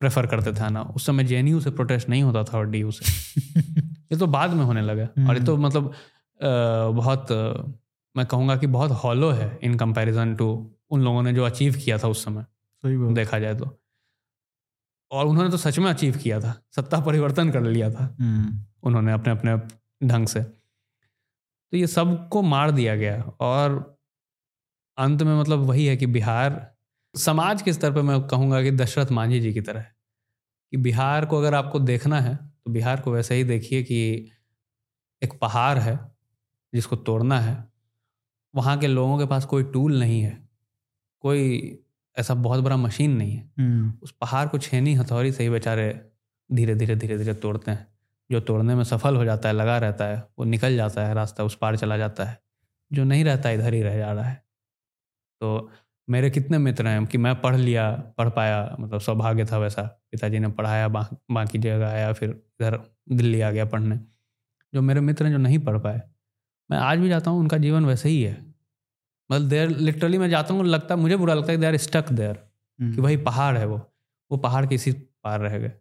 प्रेफर 0.00 0.26
करते 0.26 0.52
थे 0.52 0.70
ना 0.70 0.82
उस 0.82 1.06
समय 1.06 1.24
जेएनयू 1.24 1.60
से 1.60 1.70
प्रोटेस्ट 1.70 2.08
नहीं 2.08 2.22
होता 2.22 2.44
था 2.44 2.58
और 2.58 2.66
डीयू 2.66 2.90
से। 2.90 3.04
ये 4.12 4.16
तो 4.18 4.26
बाद 4.26 4.50
में 4.50 4.64
होने 4.64 4.82
लगा। 4.82 5.28
और 5.28 5.38
ये 5.38 5.44
तो 5.44 5.56
मतलब 5.56 5.92
अ, 6.42 6.46
बहुत 6.90 7.26
मैं 8.16 8.26
कहूँगा 8.26 8.56
कि 8.56 8.66
बहुत 8.66 8.90
हॉलो 8.90 9.30
है 9.30 9.58
इन 9.62 9.74
कंपैरिजन 9.78 10.34
टू 10.34 10.74
उन 10.90 11.02
लोगों 11.02 11.22
ने 11.22 11.32
जो 11.32 11.44
अचीव 11.44 11.74
किया 11.84 11.98
था 11.98 12.08
उस 12.08 12.24
समय। 12.24 12.42
सही 12.82 12.96
बात। 12.96 13.14
देखा 13.14 13.38
जाए 13.38 13.54
तो। 13.54 13.80
और 15.10 15.26
उन्होंने 15.26 15.50
तो 15.50 15.56
सच 15.56 15.78
में 15.78 15.90
अचीव 15.90 16.16
किया 16.16 16.40
था। 16.40 16.62
सत्ता 16.76 17.00
परिवर्तन 17.00 17.50
कर 17.50 17.62
लिया 17.62 17.90
था। 17.90 18.16
हम्म, 18.20 18.64
उन्होंने 18.82 19.12
अपने 19.12 19.32
अपने 19.32 19.56
ढंग 20.08 20.26
से। 20.26 20.40
तो 20.40 21.76
ये 21.76 21.86
सबको 21.86 22.42
मार 22.42 22.70
दिया 22.70 22.96
गया। 22.96 23.22
और 23.40 23.98
अंत 24.98 25.22
में 25.22 25.40
मतलब 25.40 25.58
वही 25.58 25.86
है 25.86 25.96
कि 25.96 26.06
बिहार 26.06 26.69
समाज 27.14 27.62
के 27.62 27.72
स्तर 27.72 27.92
पर 27.92 28.02
मैं 28.02 28.20
कहूँगा 28.22 28.62
कि 28.62 28.70
दशरथ 28.70 29.10
मांझी 29.12 29.40
जी 29.40 29.52
की 29.52 29.60
तरह 29.60 29.80
है। 29.80 29.94
कि 30.72 30.76
बिहार 30.76 31.26
को 31.26 31.38
अगर 31.38 31.54
आपको 31.54 31.78
देखना 31.80 32.20
है 32.20 32.36
तो 32.36 32.70
बिहार 32.72 33.00
को 33.00 33.12
वैसे 33.12 33.34
ही 33.34 33.44
देखिए 33.44 33.82
कि 33.82 33.98
एक 35.22 35.38
पहाड़ 35.40 35.78
है 35.78 35.98
जिसको 36.72 36.96
तोड़ना 36.96 37.40
है। 37.40 37.56
वहाँ 38.54 38.78
के 38.78 38.86
लोगों 38.86 39.18
के 39.18 39.26
पास 39.26 39.44
कोई 39.44 39.62
टूल 39.64 39.98
नहीं 40.00 40.20
है 40.22 40.38
कोई 41.24 41.78
ऐसा 42.16 42.34
बहुत 42.34 42.60
बड़ा 42.64 42.76
मशीन 42.76 43.16
नहीं 43.16 43.32
है। 43.32 43.42
हम्म, 43.58 43.92
उस 44.02 44.12
पहाड़ 44.20 44.46
को 44.48 44.58
छेनी 44.58 44.94
हथौड़ी 44.94 45.32
से 45.32 45.42
ही 45.44 45.50
बेचारे 45.50 45.88
धीरे 46.50 46.74
धीरे 46.74 46.96
धीरे 46.96 47.18
धीरे 47.18 47.34
तोड़ते 47.34 47.70
हैं। 47.70 47.86
जो 48.30 48.40
तोड़ने 48.40 48.74
में 48.74 48.84
सफल 48.84 49.16
हो 49.16 49.24
जाता 49.24 49.48
है 49.48 49.54
लगा 49.54 49.78
रहता 49.78 50.06
है 50.06 50.16
वो 50.38 50.44
निकल 50.44 50.76
जाता 50.76 51.06
है 51.06 51.14
रास्ता 51.14 51.44
उस 51.44 51.56
पार 51.56 51.76
चला 51.76 51.96
जाता 51.98 52.24
है। 52.24 52.38
जो 52.90 53.04
नहीं 53.04 53.24
रहता 53.24 53.50
इधर 53.50 53.74
ही 53.74 53.82
रह 53.82 53.96
जा 53.98 54.12
रहा 54.12 54.24
है। 54.24 54.36
तो 55.40 55.70
मेरे 56.10 56.30
कितने 56.30 56.58
मित्र 56.58 56.86
हैं 56.86 57.06
कि 57.06 57.18
मैं 57.18 57.34
पढ़ 57.40 57.56
लिया 57.56 57.90
पढ़ 58.18 58.28
पाया 58.28 58.76
मतलब 58.80 59.00
सौभाग्य 59.00 59.44
था 59.44 59.58
वैसा। 59.58 59.82
पिताजी 59.82 60.38
ने 60.38 60.48
पढ़ाया 60.48 60.88
बा, 60.88 61.08
बाकी 61.30 61.58
जगह 61.58 61.88
आया 61.88 62.12
फिर 62.12 62.30
इधर 62.30 62.78
दिल्ली 63.12 63.40
आ 63.40 63.50
गया 63.50 63.64
पढ़ने। 63.64 63.98
जो 64.74 64.82
मेरे 64.82 65.00
मित्र 65.00 65.24
हैं 65.24 65.32
जो 65.32 65.38
नहीं 65.38 65.58
पढ़ 65.58 65.78
पाए। 65.78 66.00
मैं 66.70 66.78
आज 66.78 66.98
भी 66.98 67.08
जाता 67.08 67.30
हूँ 67.30 67.40
उनका 67.40 67.58
जीवन 67.58 67.84
वैसे 67.84 68.08
ही 68.08 68.22
है। 68.22 68.36
मतलब 69.30 69.48
देर 69.48 69.68
लिटरली 69.68 70.18
मैं 70.18 70.30
जाता 70.30 70.54
हूँ 70.54 70.64
लगता 70.64 70.96
मुझे 70.96 71.16
बुरा 71.16 71.34
लगता 71.34 71.52
है 71.52 71.58
they 71.58 71.66
are 71.66 71.76
stuck 71.76 72.12
there 72.12 72.38
hmm. 72.80 72.94
कि 72.94 73.00
वही 73.00 73.16
पहाड़ 73.16 73.56
है 73.58 73.66
वो। 73.66 73.80
वो 74.30 74.36
पहाड़ 74.36 74.66
के 74.66 74.74
इसी 74.74 74.92
पार 74.92 75.40
रह 75.40 75.58
गए। 75.58 75.72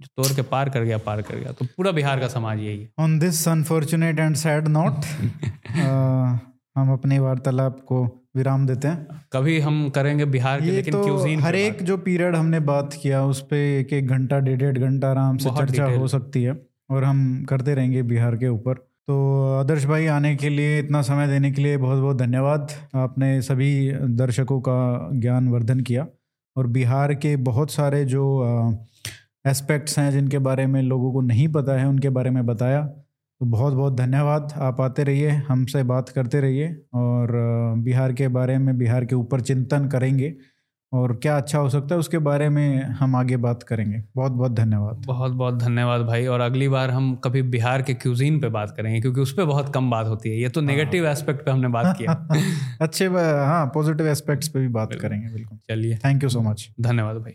जो 0.00 0.22
तोड़ 0.22 0.36
के 0.36 0.42
पार 0.42 0.68
कर 0.70 0.82
गया 0.82 0.98
पार 0.98 1.22
कर 1.22 1.36
गया। 1.36 1.52
तो 1.52 1.64
पूरा 1.64 1.90
बिहार 1.90 2.20
का 2.20 2.28
समाज 2.28 2.58
यही 2.58 2.80
है। 2.80 2.92
On 2.98 3.18
this 3.18 3.48
unfortunate 3.48 4.18
and 4.18 4.36
sad 4.36 4.68
note 4.68 5.04
हम 6.76 6.92
अपनी 6.92 7.18
वार्तालाप 7.18 7.80
को 7.80 8.25
विराम 8.36 8.66
देते 8.66 8.88
हैं। 8.88 9.20
कभी 9.32 9.58
हम 9.60 9.88
करेंगे 9.90 10.24
बिहार 10.26 10.60
के 10.60 10.66
लेकिन 10.66 10.92
तो 10.92 11.02
क्यूजीन 11.04 11.40
हर 11.40 11.54
एक 11.56 11.82
जो 11.82 11.96
पीरियड 11.98 12.36
हमने 12.36 12.60
बात 12.62 12.98
किया 13.02 13.24
उस 13.24 13.40
पे 13.50 13.58
एक 13.80 13.92
एक 13.92 14.08
घंटा 14.08 14.38
डेढ़ 14.40 14.58
डेढ़ 14.58 14.78
घंटा 14.78 15.10
आराम 15.10 15.36
से 15.36 15.50
चर्चा 15.50 15.84
हो 15.86 16.08
सकती 16.08 16.42
है 16.42 16.58
और 16.90 17.04
हम 17.04 17.22
करते 17.48 17.74
रहेंगे 17.74 18.02
बिहार 18.02 18.36
के 18.36 18.48
ऊपर। 18.48 18.74
तो 19.08 19.16
आदर्श 19.54 19.84
भाई 19.84 20.06
आने 20.06 20.34
के 20.36 20.48
लिए 20.48 20.78
इतना 20.78 21.02
समय 21.02 21.26
देने 21.28 21.50
के 21.52 21.62
लिए 21.62 21.76
बहुत 21.76 21.98
बहुत 21.98 22.16
धन्यवाद। 22.18 22.70
आपने 22.94 23.40
सभी 23.42 23.92
दर्शकों 23.92 24.60
का 24.60 25.10
ज्ञान 25.14 25.48
वर्धन 25.48 25.80
किया 25.80 26.06
और 26.56 26.66
बिहार 26.66 27.14
के 27.14 27.36
बहुत 27.44 27.70
सारे 27.70 28.04
जो 28.04 28.24
एस्पेक्ट्स 29.46 29.98
हैं 29.98 30.10
जिनके 30.10 30.38
बारे 30.38 30.66
में 30.66 30.80
लोगों 30.82 31.12
को 31.12 31.20
नहीं 31.20 31.48
पता 31.48 31.72
है 31.72 31.88
उनके 31.88 32.08
बारे 32.10 32.30
में 32.30 32.44
बताया। 32.46 32.80
तो 33.40 33.46
बहुत 33.46 33.74
बहुत 33.74 33.96
धन्यवाद। 33.96 34.52
आप 34.56 34.80
आते 34.80 35.04
रहिए 35.04 35.30
हमसे 35.48 35.82
बात 35.82 36.08
करते 36.08 36.40
रहिए 36.40 36.68
और 36.94 37.32
बिहार 37.78 38.12
के 38.12 38.28
बारे 38.28 38.58
में 38.58 38.78
बिहार 38.78 39.04
के 39.04 39.14
ऊपर 39.14 39.40
चिंतन 39.40 39.88
करेंगे 39.88 40.34
और 40.92 41.12
क्या 41.16 41.36
अच्छा 41.36 41.58
हो 41.58 41.68
सकता 41.68 41.94
है 41.94 41.98
उसके 41.98 42.18
बारे 42.18 42.48
में 42.48 42.82
हम 42.82 43.16
आगे 43.16 43.36
बात 43.36 43.62
करेंगे। 43.62 44.02
बहुत 44.16 44.32
बहुत 44.32 44.52
धन्यवाद। 44.52 45.02
बहुत 45.06 45.32
बहुत 45.32 45.54
धन्यवाद 45.54 46.00
भाई 46.00 46.26
और 46.26 46.40
अगली 46.40 46.68
बार 46.68 46.90
हम 46.90 47.14
कभी 47.16 47.42
बिहार 47.42 47.82
के 47.82 47.94
क्यूजीन 47.94 48.40
पे 48.40 48.48
बात 48.48 48.74
करेंगे 48.76 49.00
क्योंकि 49.00 49.20
उस 49.20 49.32
पर 49.32 49.44
बहुत 49.44 49.72
कम 49.74 49.90
बात 49.90 50.06
होती 50.06 50.30
है। 50.30 50.36
ये 50.36 50.48
तो 50.48 50.60
नेगेटिव 50.60 51.06
एस्पेक्ट 51.06 51.44
पे 51.44 51.50
हमने 51.50 51.68
बात 51.68 51.94
किया। 51.98 52.28
अच्छे 52.80 53.06
हाँ 53.06 53.66
पॉजिटिव 53.66 54.08
एस्पेक्ट्स 54.08 54.48
पे 54.48 54.60
भी 54.60 54.68
बात 54.68 54.94
करेंगे 54.94 55.32
बिल्कुल। 55.32 55.58
चलिए। 55.68 55.96
थैंक 55.96 56.22
यू 56.22 56.28
सो 56.28 56.40
मच 56.40 56.68
धन्यवाद 56.80 57.16
भाई। 57.16 57.32